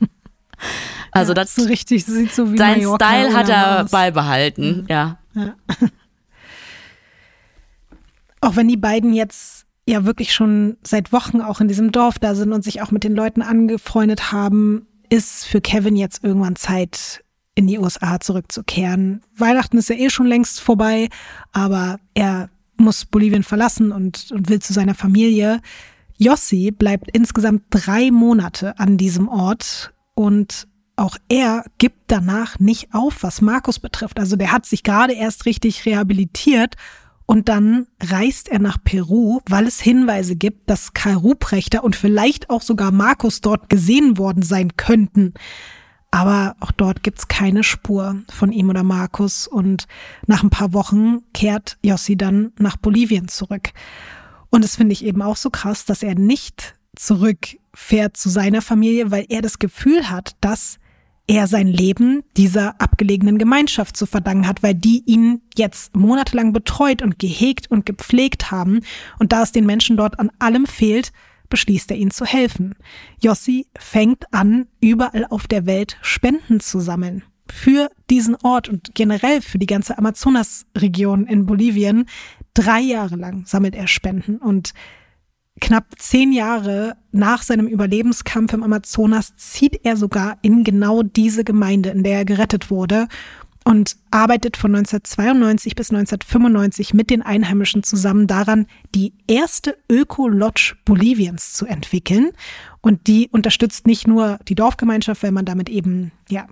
Also 1.12 1.30
ja, 1.32 1.34
das 1.34 1.54
so 1.54 1.64
richtig 1.64 2.06
sieht 2.06 2.32
so 2.32 2.50
wie 2.50 2.56
sein 2.56 2.78
Mallorca 2.78 3.04
Style 3.04 3.34
hat 3.34 3.48
er 3.50 3.84
was. 3.84 3.90
beibehalten, 3.90 4.82
mhm. 4.82 4.86
ja. 4.88 5.18
ja. 5.34 5.54
Auch 8.40 8.56
wenn 8.56 8.66
die 8.66 8.78
beiden 8.78 9.12
jetzt 9.12 9.65
ja 9.86 10.04
wirklich 10.04 10.34
schon 10.34 10.76
seit 10.82 11.12
Wochen 11.12 11.40
auch 11.40 11.60
in 11.60 11.68
diesem 11.68 11.92
Dorf 11.92 12.18
da 12.18 12.34
sind 12.34 12.52
und 12.52 12.64
sich 12.64 12.82
auch 12.82 12.90
mit 12.90 13.04
den 13.04 13.14
Leuten 13.14 13.42
angefreundet 13.42 14.32
haben, 14.32 14.86
ist 15.08 15.46
für 15.46 15.60
Kevin 15.60 15.96
jetzt 15.96 16.24
irgendwann 16.24 16.56
Zeit, 16.56 17.22
in 17.56 17.66
die 17.66 17.78
USA 17.78 18.20
zurückzukehren. 18.20 19.22
Weihnachten 19.34 19.78
ist 19.78 19.88
ja 19.88 19.96
eh 19.96 20.10
schon 20.10 20.26
längst 20.26 20.60
vorbei, 20.60 21.08
aber 21.52 21.98
er 22.14 22.50
muss 22.76 23.06
Bolivien 23.06 23.42
verlassen 23.42 23.92
und, 23.92 24.30
und 24.30 24.50
will 24.50 24.60
zu 24.60 24.74
seiner 24.74 24.94
Familie. 24.94 25.60
Jossi 26.18 26.70
bleibt 26.70 27.10
insgesamt 27.16 27.64
drei 27.70 28.10
Monate 28.10 28.78
an 28.78 28.98
diesem 28.98 29.28
Ort 29.28 29.94
und 30.14 30.68
auch 30.96 31.16
er 31.28 31.64
gibt 31.78 31.98
danach 32.08 32.58
nicht 32.58 32.92
auf, 32.92 33.22
was 33.22 33.40
Markus 33.40 33.78
betrifft. 33.78 34.18
Also 34.18 34.36
der 34.36 34.52
hat 34.52 34.66
sich 34.66 34.82
gerade 34.82 35.14
erst 35.14 35.46
richtig 35.46 35.86
rehabilitiert 35.86 36.74
und 37.26 37.48
dann 37.48 37.88
reist 38.00 38.48
er 38.48 38.60
nach 38.60 38.78
Peru, 38.82 39.40
weil 39.48 39.66
es 39.66 39.80
Hinweise 39.80 40.36
gibt, 40.36 40.70
dass 40.70 40.94
Karl 40.94 41.16
Ruprechter 41.16 41.82
und 41.82 41.96
vielleicht 41.96 42.50
auch 42.50 42.62
sogar 42.62 42.92
Markus 42.92 43.40
dort 43.40 43.68
gesehen 43.68 44.16
worden 44.16 44.42
sein 44.42 44.76
könnten. 44.76 45.34
Aber 46.12 46.54
auch 46.60 46.70
dort 46.70 47.02
gibt's 47.02 47.26
keine 47.26 47.64
Spur 47.64 48.22
von 48.30 48.52
ihm 48.52 48.70
oder 48.70 48.84
Markus. 48.84 49.48
Und 49.48 49.86
nach 50.26 50.44
ein 50.44 50.50
paar 50.50 50.72
Wochen 50.72 51.18
kehrt 51.34 51.78
Jossi 51.82 52.16
dann 52.16 52.52
nach 52.58 52.76
Bolivien 52.76 53.26
zurück. 53.26 53.72
Und 54.48 54.62
das 54.62 54.76
finde 54.76 54.92
ich 54.92 55.04
eben 55.04 55.20
auch 55.20 55.36
so 55.36 55.50
krass, 55.50 55.84
dass 55.84 56.04
er 56.04 56.14
nicht 56.14 56.76
zurückfährt 56.94 58.16
zu 58.16 58.28
seiner 58.28 58.62
Familie, 58.62 59.10
weil 59.10 59.26
er 59.28 59.42
das 59.42 59.58
Gefühl 59.58 60.08
hat, 60.08 60.36
dass 60.40 60.78
er 61.28 61.46
sein 61.46 61.66
Leben 61.66 62.22
dieser 62.36 62.80
abgelegenen 62.80 63.38
Gemeinschaft 63.38 63.96
zu 63.96 64.06
verdanken 64.06 64.46
hat, 64.46 64.62
weil 64.62 64.74
die 64.74 65.02
ihn 65.06 65.42
jetzt 65.56 65.96
monatelang 65.96 66.52
betreut 66.52 67.02
und 67.02 67.18
gehegt 67.18 67.70
und 67.70 67.84
gepflegt 67.84 68.50
haben. 68.50 68.80
Und 69.18 69.32
da 69.32 69.42
es 69.42 69.52
den 69.52 69.66
Menschen 69.66 69.96
dort 69.96 70.20
an 70.20 70.30
allem 70.38 70.66
fehlt, 70.66 71.12
beschließt 71.48 71.90
er 71.90 71.96
ihnen 71.96 72.10
zu 72.10 72.24
helfen. 72.24 72.74
Jossi 73.20 73.66
fängt 73.78 74.32
an, 74.32 74.66
überall 74.80 75.26
auf 75.28 75.46
der 75.46 75.66
Welt 75.66 75.96
Spenden 76.00 76.60
zu 76.60 76.80
sammeln. 76.80 77.24
Für 77.48 77.90
diesen 78.10 78.36
Ort 78.42 78.68
und 78.68 78.94
generell 78.94 79.40
für 79.40 79.58
die 79.58 79.66
ganze 79.66 79.98
Amazonas-Region 79.98 81.26
in 81.26 81.46
Bolivien. 81.46 82.06
Drei 82.54 82.80
Jahre 82.80 83.16
lang 83.16 83.46
sammelt 83.46 83.76
er 83.76 83.86
Spenden 83.86 84.38
und 84.38 84.74
knapp 85.60 85.86
zehn 85.98 86.32
Jahre 86.32 86.96
nach 87.12 87.42
seinem 87.42 87.66
Überlebenskampf 87.66 88.52
im 88.52 88.62
Amazonas 88.62 89.36
zieht 89.36 89.80
er 89.84 89.96
sogar 89.96 90.38
in 90.42 90.64
genau 90.64 91.02
diese 91.02 91.44
Gemeinde, 91.44 91.90
in 91.90 92.02
der 92.02 92.18
er 92.18 92.24
gerettet 92.24 92.70
wurde 92.70 93.08
und 93.66 93.96
arbeitet 94.12 94.56
von 94.56 94.72
1992 94.76 95.74
bis 95.74 95.90
1995 95.90 96.94
mit 96.94 97.10
den 97.10 97.22
Einheimischen 97.22 97.82
zusammen 97.82 98.28
daran, 98.28 98.66
die 98.94 99.12
erste 99.26 99.76
Öko-Lodge 99.90 100.76
Boliviens 100.84 101.52
zu 101.54 101.66
entwickeln. 101.66 102.30
Und 102.80 103.08
die 103.08 103.28
unterstützt 103.32 103.88
nicht 103.88 104.06
nur 104.06 104.38
die 104.46 104.54
Dorfgemeinschaft, 104.54 105.24
weil 105.24 105.32
man 105.32 105.44
damit 105.44 105.68
eben, 105.68 106.12
ja, 106.28 106.46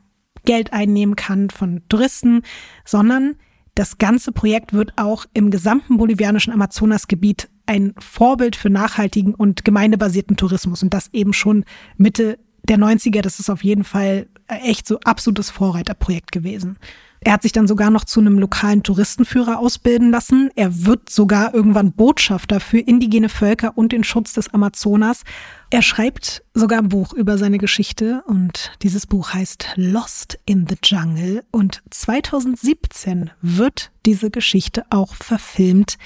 Geld 0.44 0.72
einnehmen 0.72 1.14
kann 1.14 1.51
von 1.51 1.82
Touristen, 1.89 2.43
sondern 2.85 3.36
das 3.74 3.98
ganze 3.98 4.32
Projekt 4.32 4.72
wird 4.72 4.92
auch 4.96 5.26
im 5.34 5.51
gesamten 5.51 5.96
bolivianischen 5.96 6.52
Amazonasgebiet 6.52 7.48
ein 7.66 7.94
Vorbild 7.98 8.56
für 8.56 8.70
nachhaltigen 8.70 9.34
und 9.34 9.64
gemeindebasierten 9.64 10.36
Tourismus 10.36 10.82
und 10.82 10.94
das 10.94 11.10
eben 11.12 11.32
schon 11.32 11.64
Mitte 11.96 12.38
der 12.68 12.78
90er. 12.78 13.22
Das 13.22 13.40
ist 13.40 13.51
auf 13.51 13.64
jeden 13.64 13.84
Fall 13.84 14.26
echt 14.46 14.86
so 14.86 15.01
absolutes 15.01 15.51
Vorreiterprojekt 15.51 16.30
gewesen. 16.30 16.78
Er 17.26 17.32
hat 17.32 17.42
sich 17.42 17.52
dann 17.52 17.66
sogar 17.66 17.90
noch 17.90 18.05
zu 18.05 18.20
einem 18.20 18.38
lokalen 18.38 18.82
Touristenführer 18.82 19.59
ausbilden 19.59 20.10
lassen. 20.10 20.51
Er 20.56 20.84
wird 20.84 21.09
sogar 21.09 21.55
irgendwann 21.55 21.92
Botschafter 21.92 22.60
für 22.60 22.78
indigene 22.78 23.30
Völker 23.30 23.72
und 23.76 23.92
den 23.92 24.05
Schutz 24.05 24.34
des 24.34 24.52
Amazonas. 24.52 25.24
Er 25.70 25.80
schreibt 25.80 26.44
sogar 26.52 26.80
ein 26.80 26.90
Buch 26.90 27.14
über 27.14 27.38
seine 27.38 27.56
Geschichte 27.56 28.22
und 28.26 28.72
dieses 28.82 29.06
Buch 29.06 29.32
heißt 29.32 29.70
Lost 29.76 30.38
in 30.44 30.66
the 30.68 30.76
Jungle 30.84 31.42
und 31.51 31.82
2017 31.90 33.30
wird 33.40 33.90
diese 34.05 34.30
Geschichte 34.30 34.84
auch 34.90 35.14
verfilmt 35.14 35.96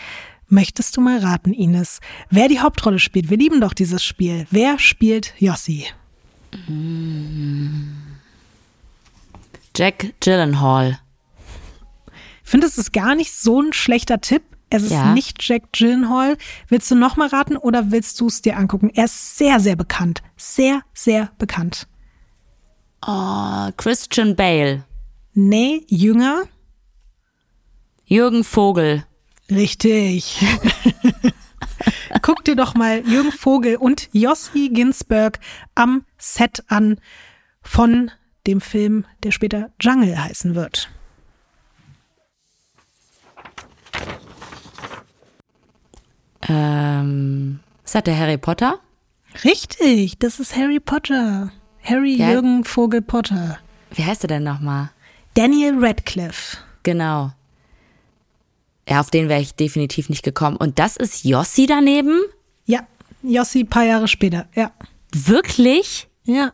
Möchtest 0.50 0.96
du 0.96 1.02
mal 1.02 1.18
raten, 1.18 1.52
Ines, 1.52 2.00
wer 2.30 2.48
die 2.48 2.60
Hauptrolle 2.60 2.98
spielt? 2.98 3.28
Wir 3.28 3.36
lieben 3.36 3.60
doch 3.60 3.74
dieses 3.74 4.02
Spiel. 4.02 4.46
Wer 4.50 4.78
spielt 4.78 5.34
Yossi? 5.38 5.84
Jack 9.76 10.14
Gyllenhaal. 10.20 11.00
Finde, 12.48 12.66
es 12.66 12.78
ist 12.78 12.92
gar 12.92 13.14
nicht 13.14 13.32
so 13.32 13.60
ein 13.60 13.72
schlechter 13.72 14.20
Tipp. 14.20 14.42
Es 14.70 14.82
ist 14.82 14.90
Ja. 14.92 15.12
nicht 15.12 15.42
Jack 15.42 15.72
Gyllenhaal. 15.72 16.36
Willst 16.68 16.90
du 16.90 16.94
noch 16.94 17.16
mal 17.16 17.28
raten 17.28 17.56
oder 17.56 17.90
willst 17.90 18.20
du 18.20 18.26
es 18.26 18.42
dir 18.42 18.56
angucken? 18.56 18.90
Er 18.94 19.04
ist 19.06 19.36
sehr, 19.38 19.60
sehr 19.60 19.76
bekannt. 19.76 20.22
Sehr, 20.36 20.82
sehr 20.94 21.30
bekannt. 21.38 21.86
Oh, 23.06 23.70
Christian 23.76 24.34
Bale. 24.36 24.84
Nee, 25.34 25.84
jünger. 25.88 26.42
Jürgen 28.04 28.44
Vogel. 28.44 29.04
Richtig. 29.50 30.42
Guck 32.22 32.44
dir 32.44 32.56
doch 32.56 32.74
mal 32.74 33.06
Jürgen 33.06 33.32
Vogel 33.32 33.76
und 33.76 34.08
Jossi 34.12 34.70
Ginsberg 34.72 35.38
am 35.74 36.04
Set 36.18 36.64
an 36.68 36.98
von 37.62 38.10
dem 38.46 38.60
Film, 38.60 39.04
der 39.22 39.30
später 39.30 39.70
Jungle 39.80 40.18
heißen 40.22 40.54
wird. 40.54 40.90
Ähm, 46.48 47.60
ist 47.84 47.94
das 47.94 48.04
der 48.04 48.18
Harry 48.18 48.38
Potter? 48.38 48.78
Richtig, 49.44 50.18
das 50.18 50.40
ist 50.40 50.56
Harry 50.56 50.80
Potter. 50.80 51.50
Harry 51.82 52.16
Ja. 52.16 52.32
Jürgen 52.32 52.64
Vogel 52.64 53.02
Potter. 53.02 53.58
Wie 53.90 54.04
heißt 54.04 54.24
er 54.24 54.28
denn 54.28 54.42
nochmal? 54.44 54.90
Daniel 55.34 55.74
Radcliffe. 55.84 56.58
Genau. 56.82 57.32
Ja, 58.88 59.00
auf 59.00 59.10
den 59.10 59.28
wäre 59.28 59.40
ich 59.40 59.54
definitiv 59.54 60.08
nicht 60.08 60.22
gekommen. 60.22 60.56
Und 60.56 60.78
das 60.78 60.96
ist 60.96 61.24
Jossi 61.24 61.66
daneben? 61.66 62.18
Ja, 62.64 62.80
Jossi 63.22 63.64
paar 63.64 63.84
Jahre 63.84 64.08
später. 64.08 64.46
Ja. 64.54 64.72
Wirklich? 65.12 66.08
Ja. 66.24 66.52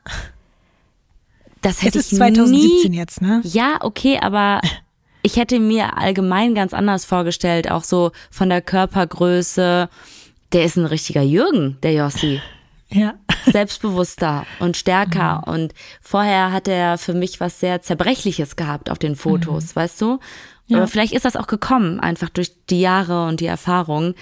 Das 1.62 1.78
Es 1.78 1.82
hätte 1.82 1.98
ist 2.00 2.12
ich 2.12 2.18
2017 2.18 2.90
nie. 2.90 2.96
jetzt, 2.96 3.22
ne? 3.22 3.40
Ja, 3.44 3.78
okay, 3.80 4.18
aber 4.20 4.60
ich 5.24 5.36
hätte 5.36 5.58
mir 5.58 5.96
allgemein 5.96 6.54
ganz 6.54 6.74
anders 6.74 7.06
vorgestellt, 7.06 7.70
auch 7.70 7.82
so 7.82 8.12
von 8.30 8.50
der 8.50 8.60
Körpergröße. 8.60 9.88
Der 10.52 10.64
ist 10.64 10.76
ein 10.76 10.84
richtiger 10.84 11.22
Jürgen, 11.22 11.78
der 11.82 11.94
Jossi. 11.94 12.40
Ja. 12.90 13.14
Selbstbewusster 13.46 14.46
und 14.60 14.76
stärker. 14.76 15.42
Und 15.48 15.74
vorher 16.00 16.52
hat 16.52 16.68
er 16.68 16.96
für 16.96 17.14
mich 17.14 17.40
was 17.40 17.58
sehr 17.58 17.82
Zerbrechliches 17.82 18.54
gehabt 18.54 18.88
auf 18.88 19.00
den 19.00 19.16
Fotos, 19.16 19.74
weißt 19.74 20.00
du? 20.00 20.20
Aber 20.70 20.86
vielleicht 20.86 21.12
ist 21.12 21.24
das 21.24 21.34
auch 21.34 21.48
gekommen, 21.48 21.98
einfach 21.98 22.28
durch 22.28 22.52
die 22.66 22.80
Jahre 22.80 23.26
und 23.26 23.40
die 23.40 23.46
Erfahrung. 23.46 24.14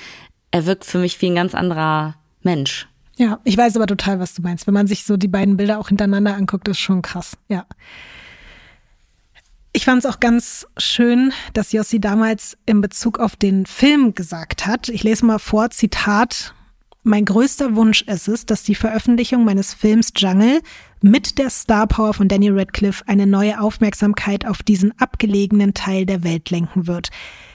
Er 0.53 0.65
wirkt 0.65 0.87
für 0.87 0.97
mich 0.97 1.21
wie 1.21 1.27
ein 1.27 1.35
ganz 1.35 1.55
anderer 1.55 2.15
Mensch. 2.41 2.89
Ja, 3.17 3.41
ich 3.45 3.59
weiß 3.59 3.77
aber 3.77 3.87
total, 3.87 4.21
was 4.21 4.33
du 4.33 4.41
meinst. 4.41 4.67
Wenn 4.67 4.75
man 4.75 4.87
sich 4.87 5.05
so 5.05 5.19
die 5.19 5.29
beiden 5.29 5.59
Bilder 5.59 5.79
auch 5.79 5.89
hintereinander 5.89 6.35
anguckt, 6.35 6.67
ist 6.69 6.79
schon 6.79 7.03
krass. 7.03 7.37
Ja. 7.49 7.67
Ich 9.75 9.87
fand 9.87 10.05
es 10.05 10.11
auch 10.11 10.21
ganz 10.21 10.67
schön, 10.77 11.33
dass 11.55 11.73
Jossi 11.73 11.99
damals 11.99 12.59
in 12.67 12.83
Bezug 12.83 13.19
auf 13.19 13.37
den 13.37 13.65
Film 13.65 14.15
gesagt 14.15 14.67
hat. 14.67 14.91
Ich 14.91 15.03
lese 15.03 15.25
mal 15.25 15.39
vor, 15.39 15.71
Zitat. 15.71 16.55
Mein 17.05 17.25
größter 17.25 17.75
Wunsch 17.75 18.03
ist 18.03 18.29
es, 18.29 18.45
dass 18.45 18.63
die 18.65 18.75
Veröffentlichung 18.75 19.45
meines 19.45 19.73
Films 19.73 20.13
Jungle 20.15 20.61
mit 21.01 21.39
der 21.39 21.49
Star 21.49 21.87
Power 21.87 22.13
von 22.13 22.29
Daniel 22.29 22.59
Radcliffe 22.59 23.03
eine 23.07 23.27
neue 23.27 23.61
Aufmerksamkeit 23.61 24.47
auf 24.47 24.63
diesen 24.63 24.97
abgelegenen 25.01 25.73
Teil 25.73 26.05
der 26.05 26.23
Welt 26.23 26.51
lenken 26.51 26.87
wird. 26.87 27.09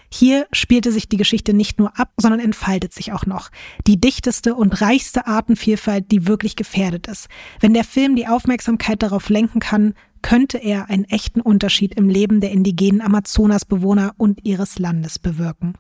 Hier 0.09 0.47
spielte 0.51 0.91
sich 0.91 1.09
die 1.09 1.17
Geschichte 1.17 1.53
nicht 1.53 1.79
nur 1.79 1.99
ab, 1.99 2.11
sondern 2.17 2.39
entfaltet 2.39 2.93
sich 2.93 3.11
auch 3.11 3.25
noch. 3.25 3.49
Die 3.85 3.99
dichteste 3.99 4.55
und 4.55 4.81
reichste 4.81 5.27
Artenvielfalt, 5.27 6.11
die 6.11 6.27
wirklich 6.27 6.55
gefährdet 6.55 7.07
ist. 7.07 7.27
Wenn 7.59 7.73
der 7.73 7.83
Film 7.83 8.15
die 8.15 8.27
Aufmerksamkeit 8.27 9.03
darauf 9.03 9.29
lenken 9.29 9.59
kann, 9.59 9.93
könnte 10.21 10.57
er 10.57 10.89
einen 10.89 11.05
echten 11.05 11.41
Unterschied 11.41 11.93
im 11.95 12.09
Leben 12.09 12.41
der 12.41 12.51
indigenen 12.51 13.01
Amazonasbewohner 13.01 14.13
und 14.17 14.45
ihres 14.45 14.79
Landes 14.79 15.19
bewirken. 15.19 15.73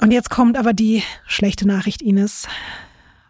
Und 0.00 0.10
jetzt 0.10 0.30
kommt 0.30 0.56
aber 0.56 0.72
die 0.72 1.02
schlechte 1.26 1.66
Nachricht, 1.66 2.02
Ines. 2.02 2.48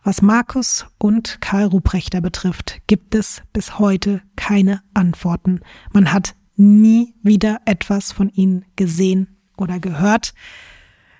Was 0.03 0.23
Markus 0.23 0.87
und 0.99 1.41
Karl 1.41 1.65
Ruprechter 1.65 2.21
betrifft, 2.21 2.81
gibt 2.87 3.15
es 3.15 3.43
bis 3.53 3.79
heute 3.79 4.21
keine 4.37 4.83
Antworten. 4.93 5.61
Man 5.93 6.13
hat 6.13 6.35
nie 6.57 7.15
wieder 7.23 7.61
etwas 7.65 8.13
von 8.13 8.29
ihnen 8.29 8.65
gesehen 8.77 9.34
oder 9.57 9.79
gehört. 9.79 10.35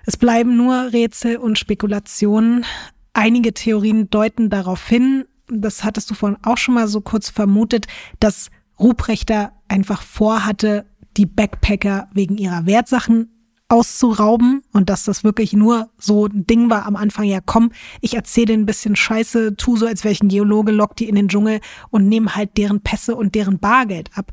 Es 0.05 0.17
bleiben 0.17 0.55
nur 0.55 0.93
Rätsel 0.93 1.37
und 1.37 1.57
Spekulationen. 1.57 2.65
Einige 3.13 3.53
Theorien 3.53 4.09
deuten 4.09 4.49
darauf 4.49 4.87
hin, 4.87 5.25
das 5.47 5.83
hattest 5.83 6.09
du 6.09 6.15
vorhin 6.15 6.37
auch 6.43 6.57
schon 6.57 6.75
mal 6.75 6.87
so 6.87 7.01
kurz 7.01 7.29
vermutet, 7.29 7.87
dass 8.19 8.49
Ruprechter 8.79 9.53
einfach 9.67 10.01
vorhatte, 10.01 10.85
die 11.17 11.25
Backpacker 11.25 12.09
wegen 12.13 12.37
ihrer 12.37 12.65
Wertsachen 12.65 13.29
auszurauben 13.67 14.61
und 14.73 14.89
dass 14.89 15.05
das 15.05 15.23
wirklich 15.23 15.53
nur 15.53 15.89
so 15.97 16.27
ein 16.27 16.45
Ding 16.45 16.69
war 16.69 16.85
am 16.85 16.95
Anfang, 16.95 17.25
ja 17.25 17.39
komm, 17.43 17.71
ich 17.99 18.15
erzähle 18.15 18.53
ein 18.53 18.65
bisschen 18.65 18.95
Scheiße, 18.95 19.55
tu 19.55 19.75
so, 19.75 19.87
als 19.87 20.03
wäre 20.03 20.11
ich 20.11 20.21
ein 20.21 20.27
Geologe, 20.27 20.71
lock 20.71 20.95
die 20.95 21.09
in 21.09 21.15
den 21.15 21.29
Dschungel 21.29 21.61
und 21.89 22.07
nehme 22.07 22.35
halt 22.35 22.57
deren 22.57 22.81
Pässe 22.81 23.15
und 23.15 23.33
deren 23.33 23.59
Bargeld 23.59 24.11
ab. 24.15 24.31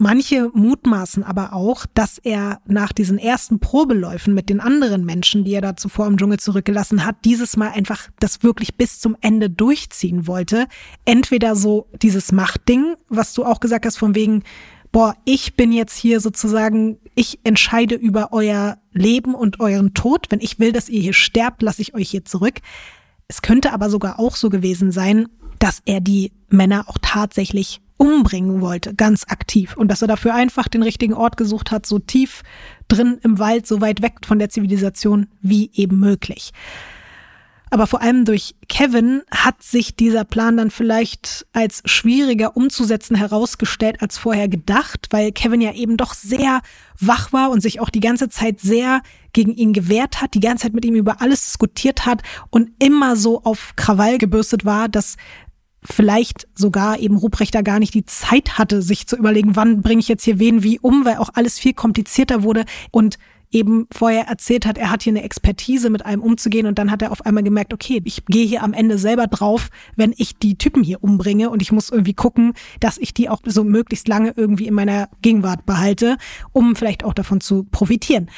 Manche 0.00 0.48
mutmaßen 0.54 1.24
aber 1.24 1.52
auch, 1.52 1.84
dass 1.92 2.18
er 2.18 2.60
nach 2.66 2.92
diesen 2.92 3.18
ersten 3.18 3.58
Probeläufen 3.58 4.32
mit 4.32 4.48
den 4.48 4.60
anderen 4.60 5.04
Menschen, 5.04 5.44
die 5.44 5.52
er 5.52 5.60
da 5.60 5.76
zuvor 5.76 6.06
im 6.06 6.16
Dschungel 6.16 6.38
zurückgelassen 6.38 7.04
hat, 7.04 7.16
dieses 7.24 7.56
Mal 7.56 7.70
einfach 7.70 8.08
das 8.20 8.44
wirklich 8.44 8.76
bis 8.76 9.00
zum 9.00 9.16
Ende 9.20 9.50
durchziehen 9.50 10.28
wollte. 10.28 10.68
Entweder 11.04 11.56
so 11.56 11.88
dieses 12.00 12.30
Machtding, 12.30 12.94
was 13.08 13.34
du 13.34 13.44
auch 13.44 13.58
gesagt 13.58 13.86
hast, 13.86 13.96
von 13.96 14.14
wegen, 14.14 14.44
boah, 14.92 15.16
ich 15.24 15.56
bin 15.56 15.72
jetzt 15.72 15.96
hier 15.96 16.20
sozusagen, 16.20 16.98
ich 17.16 17.40
entscheide 17.42 17.96
über 17.96 18.28
euer 18.32 18.78
Leben 18.92 19.34
und 19.34 19.58
euren 19.58 19.94
Tod. 19.94 20.26
Wenn 20.30 20.40
ich 20.40 20.60
will, 20.60 20.70
dass 20.70 20.88
ihr 20.88 21.00
hier 21.00 21.12
sterbt, 21.12 21.60
lasse 21.60 21.82
ich 21.82 21.94
euch 21.94 22.08
hier 22.08 22.24
zurück. 22.24 22.60
Es 23.26 23.42
könnte 23.42 23.72
aber 23.72 23.90
sogar 23.90 24.20
auch 24.20 24.36
so 24.36 24.48
gewesen 24.48 24.92
sein, 24.92 25.28
dass 25.58 25.82
er 25.84 26.00
die 26.00 26.32
Männer 26.48 26.84
auch 26.88 26.98
tatsächlich 27.00 27.80
umbringen 27.96 28.60
wollte, 28.60 28.94
ganz 28.94 29.24
aktiv. 29.28 29.76
Und 29.76 29.88
dass 29.88 30.02
er 30.02 30.08
dafür 30.08 30.34
einfach 30.34 30.68
den 30.68 30.82
richtigen 30.82 31.14
Ort 31.14 31.36
gesucht 31.36 31.70
hat, 31.70 31.84
so 31.84 31.98
tief 31.98 32.42
drin 32.86 33.18
im 33.22 33.38
Wald, 33.38 33.66
so 33.66 33.80
weit 33.80 34.02
weg 34.02 34.14
von 34.24 34.38
der 34.38 34.48
Zivilisation 34.48 35.26
wie 35.42 35.70
eben 35.74 35.98
möglich. 35.98 36.52
Aber 37.70 37.86
vor 37.86 38.00
allem 38.00 38.24
durch 38.24 38.54
Kevin 38.68 39.22
hat 39.30 39.62
sich 39.62 39.94
dieser 39.94 40.24
Plan 40.24 40.56
dann 40.56 40.70
vielleicht 40.70 41.46
als 41.52 41.82
schwieriger 41.84 42.56
umzusetzen 42.56 43.14
herausgestellt 43.14 44.00
als 44.00 44.16
vorher 44.16 44.48
gedacht, 44.48 45.08
weil 45.10 45.32
Kevin 45.32 45.60
ja 45.60 45.72
eben 45.72 45.98
doch 45.98 46.14
sehr 46.14 46.62
wach 46.98 47.32
war 47.32 47.50
und 47.50 47.60
sich 47.60 47.80
auch 47.80 47.90
die 47.90 48.00
ganze 48.00 48.30
Zeit 48.30 48.60
sehr 48.60 49.02
gegen 49.34 49.52
ihn 49.54 49.74
gewehrt 49.74 50.22
hat, 50.22 50.32
die 50.32 50.40
ganze 50.40 50.62
Zeit 50.62 50.72
mit 50.72 50.84
ihm 50.84 50.94
über 50.94 51.20
alles 51.20 51.44
diskutiert 51.44 52.06
hat 52.06 52.22
und 52.48 52.70
immer 52.82 53.16
so 53.16 53.42
auf 53.42 53.74
Krawall 53.76 54.16
gebürstet 54.16 54.64
war, 54.64 54.88
dass 54.88 55.16
vielleicht 55.90 56.46
sogar 56.54 56.98
eben 56.98 57.16
Ruprechter 57.16 57.62
gar 57.62 57.78
nicht 57.78 57.94
die 57.94 58.04
Zeit 58.04 58.58
hatte, 58.58 58.82
sich 58.82 59.06
zu 59.06 59.16
überlegen, 59.16 59.56
wann 59.56 59.82
bringe 59.82 60.00
ich 60.00 60.08
jetzt 60.08 60.24
hier 60.24 60.38
wen 60.38 60.62
wie 60.62 60.78
um, 60.80 61.04
weil 61.04 61.16
auch 61.16 61.30
alles 61.34 61.58
viel 61.58 61.72
komplizierter 61.72 62.42
wurde 62.42 62.64
und 62.90 63.18
eben 63.50 63.86
vorher 63.90 64.26
erzählt 64.26 64.66
hat, 64.66 64.76
er 64.76 64.90
hat 64.90 65.02
hier 65.02 65.12
eine 65.12 65.22
Expertise, 65.22 65.90
mit 65.90 66.04
einem 66.04 66.22
umzugehen 66.22 66.66
und 66.66 66.78
dann 66.78 66.90
hat 66.90 67.02
er 67.02 67.12
auf 67.12 67.24
einmal 67.24 67.42
gemerkt, 67.42 67.72
okay, 67.72 68.00
ich 68.04 68.26
gehe 68.26 68.46
hier 68.46 68.62
am 68.62 68.74
Ende 68.74 68.98
selber 68.98 69.26
drauf, 69.26 69.70
wenn 69.96 70.12
ich 70.16 70.36
die 70.36 70.58
Typen 70.58 70.82
hier 70.82 71.02
umbringe 71.02 71.50
und 71.50 71.62
ich 71.62 71.72
muss 71.72 71.90
irgendwie 71.90 72.14
gucken, 72.14 72.52
dass 72.80 72.98
ich 72.98 73.14
die 73.14 73.28
auch 73.28 73.40
so 73.44 73.64
möglichst 73.64 74.08
lange 74.08 74.34
irgendwie 74.36 74.66
in 74.66 74.74
meiner 74.74 75.08
Gegenwart 75.22 75.64
behalte, 75.64 76.18
um 76.52 76.76
vielleicht 76.76 77.04
auch 77.04 77.14
davon 77.14 77.40
zu 77.40 77.64
profitieren. 77.64 78.28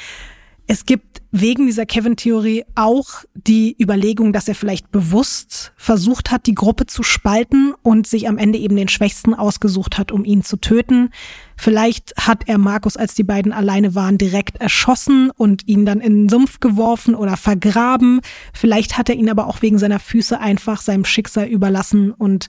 Es 0.71 0.85
gibt 0.85 1.21
wegen 1.33 1.65
dieser 1.65 1.85
Kevin-Theorie 1.85 2.63
auch 2.75 3.25
die 3.33 3.75
Überlegung, 3.77 4.31
dass 4.31 4.47
er 4.47 4.55
vielleicht 4.55 4.89
bewusst 4.89 5.73
versucht 5.75 6.31
hat, 6.31 6.45
die 6.45 6.55
Gruppe 6.55 6.85
zu 6.85 7.03
spalten 7.03 7.73
und 7.83 8.07
sich 8.07 8.29
am 8.29 8.37
Ende 8.37 8.57
eben 8.57 8.77
den 8.77 8.87
Schwächsten 8.87 9.33
ausgesucht 9.33 9.97
hat, 9.97 10.13
um 10.13 10.23
ihn 10.23 10.45
zu 10.45 10.55
töten. 10.55 11.09
Vielleicht 11.57 12.13
hat 12.15 12.47
er 12.47 12.57
Markus, 12.57 12.95
als 12.95 13.15
die 13.15 13.25
beiden 13.25 13.51
alleine 13.51 13.95
waren, 13.95 14.17
direkt 14.17 14.61
erschossen 14.61 15.29
und 15.29 15.67
ihn 15.67 15.85
dann 15.85 15.99
in 15.99 16.13
den 16.13 16.29
Sumpf 16.29 16.61
geworfen 16.61 17.15
oder 17.15 17.35
vergraben. 17.35 18.21
Vielleicht 18.53 18.97
hat 18.97 19.09
er 19.09 19.15
ihn 19.15 19.29
aber 19.29 19.47
auch 19.47 19.61
wegen 19.61 19.77
seiner 19.77 19.99
Füße 19.99 20.39
einfach 20.39 20.79
seinem 20.79 21.03
Schicksal 21.03 21.47
überlassen 21.47 22.11
und 22.11 22.47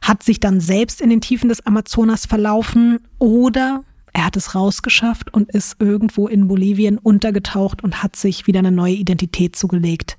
hat 0.00 0.22
sich 0.22 0.38
dann 0.38 0.60
selbst 0.60 1.00
in 1.00 1.10
den 1.10 1.20
Tiefen 1.20 1.48
des 1.48 1.66
Amazonas 1.66 2.24
verlaufen 2.24 3.00
oder 3.18 3.82
er 4.14 4.24
hat 4.24 4.36
es 4.36 4.54
rausgeschafft 4.54 5.34
und 5.34 5.50
ist 5.50 5.76
irgendwo 5.80 6.28
in 6.28 6.48
Bolivien 6.48 6.98
untergetaucht 6.98 7.84
und 7.84 8.02
hat 8.02 8.16
sich 8.16 8.46
wieder 8.46 8.60
eine 8.60 8.72
neue 8.72 8.94
Identität 8.94 9.56
zugelegt. 9.56 10.16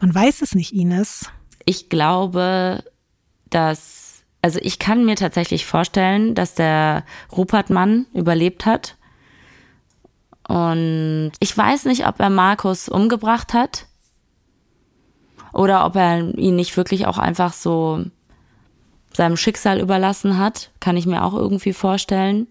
Man 0.00 0.14
weiß 0.14 0.42
es 0.42 0.54
nicht, 0.54 0.72
Ines. 0.72 1.30
Ich 1.64 1.88
glaube, 1.88 2.84
dass, 3.50 4.22
also 4.42 4.60
ich 4.62 4.78
kann 4.78 5.04
mir 5.04 5.16
tatsächlich 5.16 5.66
vorstellen, 5.66 6.34
dass 6.34 6.54
der 6.54 7.04
Rupert-Mann 7.32 8.06
überlebt 8.12 8.66
hat 8.66 8.96
Und 10.48 11.32
ich 11.40 11.56
weiß 11.56 11.86
nicht, 11.86 12.06
ob 12.06 12.20
er 12.20 12.30
Markus 12.30 12.88
umgebracht 12.88 13.52
hat 13.52 13.86
oder 15.52 15.84
ob 15.86 15.96
er 15.96 16.36
ihn 16.38 16.56
nicht 16.56 16.76
wirklich 16.76 17.06
auch 17.06 17.18
einfach 17.18 17.52
so 17.52 18.04
seinem 19.12 19.36
Schicksal 19.36 19.80
überlassen 19.80 20.38
hat. 20.38 20.70
Kann 20.80 20.96
ich 20.96 21.06
mir 21.06 21.24
auch 21.24 21.34
irgendwie 21.34 21.72
vorstellen. 21.72 22.46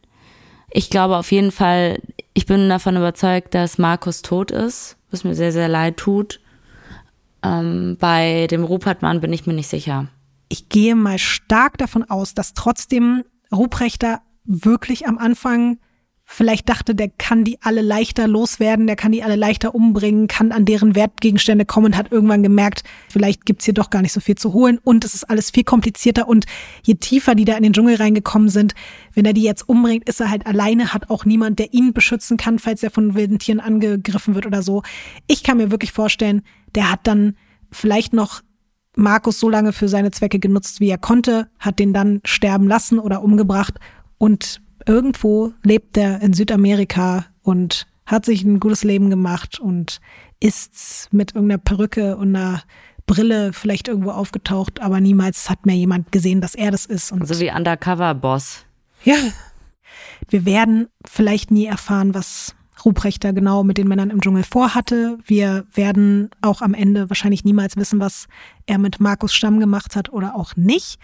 Ich 0.78 0.90
glaube 0.90 1.16
auf 1.16 1.32
jeden 1.32 1.54
Fall, 1.54 2.02
ich 2.34 2.48
bin 2.48 2.68
davon 2.68 2.98
überzeugt, 2.98 3.54
dass 3.54 3.78
Markus 3.78 4.22
tot 4.22 4.52
ist, 4.52 4.98
was 5.10 5.24
mir 5.24 5.34
sehr, 5.34 5.54
sehr 5.54 5.70
leid 5.70 5.96
tut. 5.96 6.42
Ähm, 7.42 7.96
bei 7.98 8.48
dem 8.48 8.66
Rupertmann 8.66 9.22
bin 9.22 9.32
ich 9.32 9.48
mir 9.48 9.54
nicht 9.54 9.70
sicher. 9.70 10.10
Ich 10.50 10.68
gehe 10.68 10.96
mal 10.96 11.18
stark 11.18 11.78
davon 11.78 12.04
aus, 12.04 12.34
dass 12.34 12.54
trotzdem 12.54 13.24
Ruprechter 13.54 14.20
wirklich 14.44 15.08
am 15.08 15.18
Anfang 15.18 15.78
vielleicht 16.28 16.68
dachte, 16.68 16.96
der 16.96 17.10
kann 17.10 17.44
die 17.44 17.60
alle 17.62 17.82
leichter 17.82 18.28
loswerden, 18.28 18.88
der 18.88 18.96
kann 18.96 19.12
die 19.12 19.24
alle 19.24 19.36
leichter 19.36 19.76
umbringen, 19.76 20.28
kann 20.28 20.52
an 20.52 20.66
deren 20.66 20.96
Wertgegenstände 20.96 21.66
kommen 21.66 21.88
und 21.88 21.98
hat 21.98 22.12
irgendwann 22.12 22.42
gemerkt, 22.42 22.84
vielleicht 23.10 23.46
gibt's 23.46 23.66
hier 23.66 23.76
doch 23.76 23.92
gar 23.92 24.02
nicht 24.02 24.12
so 24.12 24.20
viel 24.20 24.36
zu 24.36 24.52
holen 24.52 24.80
und 24.84 25.06
es 25.06 25.14
ist 25.14 25.30
alles 25.30 25.52
viel 25.52 25.64
komplizierter 25.64 26.28
und 26.28 26.46
je 26.84 26.96
tiefer 26.96 27.36
die 27.36 27.46
da 27.46 27.56
in 27.56 27.64
den 27.64 27.74
Dschungel 27.74 27.96
reingekommen 27.96 28.50
sind, 28.50 28.74
wenn 29.14 29.26
er 29.26 29.34
die 29.34 29.44
jetzt 29.44 29.70
umbringt, 29.70 30.10
ist 30.10 30.20
er 30.20 30.32
halt 30.32 30.48
alleine, 30.48 30.94
hat 30.94 31.12
auch 31.12 31.26
niemand, 31.26 31.60
der 31.60 31.74
ihn 31.74 31.94
beschützen 31.94 32.38
kann, 32.38 32.58
falls 32.58 32.82
er 32.82 32.90
von 32.90 33.14
wilden 33.14 33.38
Tieren 33.38 33.60
angegriffen 33.60 34.34
wird 34.34 34.48
oder 34.48 34.64
so. 34.64 34.82
Ich 35.28 35.44
kann 35.44 35.58
mir 35.58 35.70
wirklich 35.70 35.92
vorstellen, 35.92 36.42
der 36.74 36.92
hat 36.92 37.02
dann 37.04 37.38
vielleicht 37.72 38.14
noch 38.14 38.42
Markus 38.96 39.40
so 39.40 39.50
lange 39.50 39.74
für 39.74 39.90
seine 39.90 40.12
Zwecke 40.12 40.40
genutzt, 40.40 40.80
wie 40.80 40.90
er 40.90 40.98
konnte, 40.98 41.50
hat 41.60 41.78
den 41.80 41.94
dann 41.94 42.22
sterben 42.26 42.68
lassen 42.68 42.98
oder 42.98 43.22
umgebracht 43.22 43.76
und 44.18 44.62
irgendwo 44.86 45.54
lebt 45.64 45.98
er 45.98 46.22
in 46.22 46.34
Südamerika 46.34 47.26
und 47.42 47.88
hat 48.06 48.26
sich 48.26 48.44
ein 48.44 48.60
gutes 48.60 48.84
Leben 48.84 49.10
gemacht 49.10 49.60
und 49.60 50.00
ist 50.40 51.10
mit 51.12 51.36
irgendeiner 51.36 51.60
Perücke 51.60 52.18
und 52.18 52.36
einer 52.36 52.64
Brille 53.08 53.54
vielleicht 53.54 53.88
irgendwo 53.88 54.12
aufgetaucht, 54.12 54.82
aber 54.82 55.00
niemals 55.00 55.50
hat 55.50 55.66
mehr 55.66 55.76
jemand 55.76 56.12
gesehen, 56.12 56.42
dass 56.42 56.56
er 56.56 56.72
das 56.72 56.86
ist. 56.86 57.12
Und 57.12 57.22
also 57.22 57.40
wie 57.40 57.52
Undercover-Boss. 57.52 58.66
Ja. 59.04 59.16
Wir 60.30 60.46
werden 60.46 60.88
vielleicht 61.06 61.52
nie 61.52 61.66
erfahren, 61.66 62.14
was 62.14 62.56
Ruprechter 62.86 63.34
genau 63.34 63.64
mit 63.64 63.78
den 63.78 63.88
Männern 63.88 64.10
im 64.10 64.22
Dschungel 64.22 64.44
vorhatte. 64.44 65.18
Wir 65.26 65.66
werden 65.74 66.30
auch 66.42 66.62
am 66.62 66.74
Ende 66.74 67.10
wahrscheinlich 67.10 67.44
niemals 67.44 67.76
wissen, 67.76 68.00
was 68.00 68.28
er 68.66 68.78
mit 68.78 69.00
Markus 69.00 69.34
Stamm 69.34 69.60
gemacht 69.60 69.96
hat 69.96 70.14
oder 70.14 70.36
auch 70.36 70.56
nicht. 70.56 71.00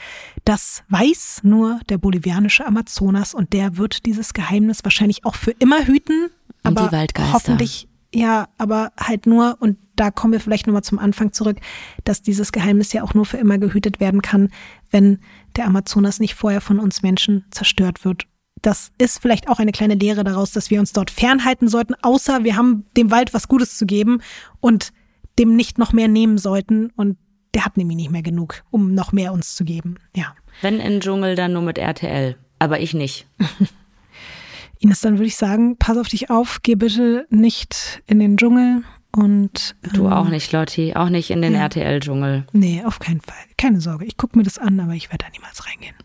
Das 0.45 0.83
weiß 0.89 1.41
nur 1.43 1.79
der 1.89 1.97
bolivianische 1.97 2.65
Amazonas 2.65 3.33
und 3.33 3.53
der 3.53 3.77
wird 3.77 4.05
dieses 4.05 4.33
Geheimnis 4.33 4.83
wahrscheinlich 4.83 5.25
auch 5.25 5.35
für 5.35 5.51
immer 5.51 5.85
hüten. 5.85 6.29
Und 6.63 6.77
aber 6.77 6.87
die 6.87 6.95
Waldgeister. 6.95 7.33
hoffentlich, 7.33 7.87
ja, 8.13 8.47
aber 8.57 8.91
halt 8.99 9.25
nur, 9.25 9.57
und 9.59 9.77
da 9.95 10.11
kommen 10.11 10.33
wir 10.33 10.39
vielleicht 10.39 10.67
nochmal 10.67 10.83
zum 10.83 10.99
Anfang 10.99 11.31
zurück, 11.33 11.57
dass 12.03 12.21
dieses 12.21 12.51
Geheimnis 12.51 12.93
ja 12.93 13.03
auch 13.03 13.13
nur 13.13 13.25
für 13.25 13.37
immer 13.37 13.57
gehütet 13.57 13.99
werden 13.99 14.21
kann, 14.21 14.49
wenn 14.89 15.19
der 15.55 15.65
Amazonas 15.65 16.19
nicht 16.19 16.35
vorher 16.35 16.61
von 16.61 16.79
uns 16.79 17.01
Menschen 17.03 17.45
zerstört 17.51 18.05
wird 18.05 18.27
das 18.61 18.91
ist 18.97 19.21
vielleicht 19.21 19.49
auch 19.49 19.59
eine 19.59 19.71
kleine 19.71 19.95
Lehre 19.95 20.23
daraus, 20.23 20.51
dass 20.51 20.69
wir 20.69 20.79
uns 20.79 20.93
dort 20.93 21.09
fernhalten 21.09 21.67
sollten, 21.67 21.95
außer 22.01 22.43
wir 22.43 22.55
haben 22.55 22.85
dem 22.95 23.11
Wald 23.11 23.33
was 23.33 23.47
Gutes 23.47 23.77
zu 23.77 23.85
geben 23.85 24.21
und 24.59 24.91
dem 25.39 25.55
nicht 25.55 25.77
noch 25.77 25.93
mehr 25.93 26.07
nehmen 26.07 26.37
sollten. 26.37 26.91
Und 26.95 27.17
der 27.53 27.65
hat 27.65 27.77
nämlich 27.77 27.97
nicht 27.97 28.11
mehr 28.11 28.21
genug, 28.21 28.63
um 28.69 28.93
noch 28.93 29.11
mehr 29.11 29.33
uns 29.33 29.55
zu 29.55 29.65
geben. 29.65 29.95
Ja. 30.15 30.35
Wenn 30.61 30.79
in 30.79 30.99
Dschungel, 30.99 31.35
dann 31.35 31.53
nur 31.53 31.63
mit 31.63 31.77
RTL. 31.77 32.37
Aber 32.59 32.79
ich 32.79 32.93
nicht. 32.93 33.27
Ines, 34.79 35.01
dann 35.01 35.17
würde 35.17 35.27
ich 35.27 35.35
sagen, 35.35 35.77
pass 35.77 35.97
auf 35.97 36.07
dich 36.07 36.29
auf, 36.29 36.59
geh 36.63 36.75
bitte 36.75 37.27
nicht 37.29 38.01
in 38.07 38.19
den 38.19 38.37
Dschungel 38.37 38.83
und. 39.11 39.75
Ähm, 39.83 39.93
du 39.93 40.09
auch 40.09 40.27
nicht, 40.27 40.51
Lotti, 40.51 40.95
auch 40.95 41.09
nicht 41.09 41.29
in 41.29 41.41
den 41.41 41.53
ja. 41.53 41.61
RTL-Dschungel. 41.61 42.45
Nee, 42.51 42.83
auf 42.85 42.99
keinen 42.99 43.21
Fall. 43.21 43.35
Keine 43.57 43.81
Sorge. 43.81 44.05
Ich 44.05 44.17
gucke 44.17 44.37
mir 44.37 44.43
das 44.43 44.57
an, 44.57 44.79
aber 44.79 44.93
ich 44.93 45.11
werde 45.11 45.25
da 45.25 45.31
niemals 45.31 45.67
reingehen. 45.67 45.95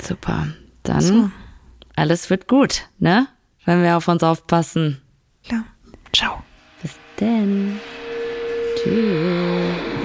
Super. 0.00 0.48
Dann. 0.82 1.00
So 1.00 1.30
alles 1.96 2.30
wird 2.30 2.46
gut, 2.46 2.82
ne? 2.98 3.26
Wenn 3.64 3.82
wir 3.82 3.96
auf 3.96 4.06
uns 4.06 4.22
aufpassen. 4.22 5.02
Klar. 5.44 5.64
Ciao. 6.12 6.42
Bis 6.80 6.92
denn. 7.18 7.80
Tschüss. 8.76 9.96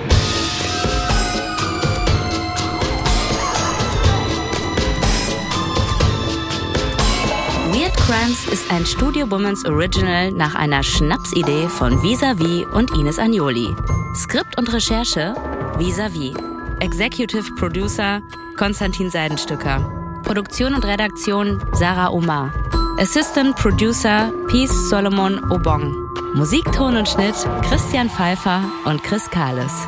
Weird 7.72 7.96
Crimes 7.98 8.48
ist 8.52 8.72
ein 8.72 8.86
Studio 8.86 9.30
Womans 9.30 9.64
Original 9.66 10.32
nach 10.32 10.56
einer 10.56 10.82
Schnapsidee 10.82 11.68
von 11.68 12.02
Visavi 12.02 12.66
und 12.74 12.90
Ines 12.98 13.20
Agnoli. 13.20 13.76
Skript 14.16 14.58
und 14.58 14.74
Recherche 14.74 15.36
Visavi. 15.78 16.34
Executive 16.80 17.54
Producer 17.56 18.22
Konstantin 18.58 19.12
Seidenstücker. 19.12 20.01
Produktion 20.24 20.74
und 20.74 20.86
Redaktion 20.86 21.62
Sarah 21.74 22.10
Omar. 22.12 22.54
Assistant 23.00 23.56
Producer 23.56 24.32
Peace 24.48 24.90
Solomon 24.90 25.40
Obong. 25.52 25.96
Musik, 26.34 26.72
Ton 26.72 26.96
und 26.98 27.10
Schnitt 27.10 27.36
Christian 27.64 28.10
Pfeiffer 28.10 28.64
und 28.86 29.04
Chris 29.04 29.30
Kahles. 29.30 29.88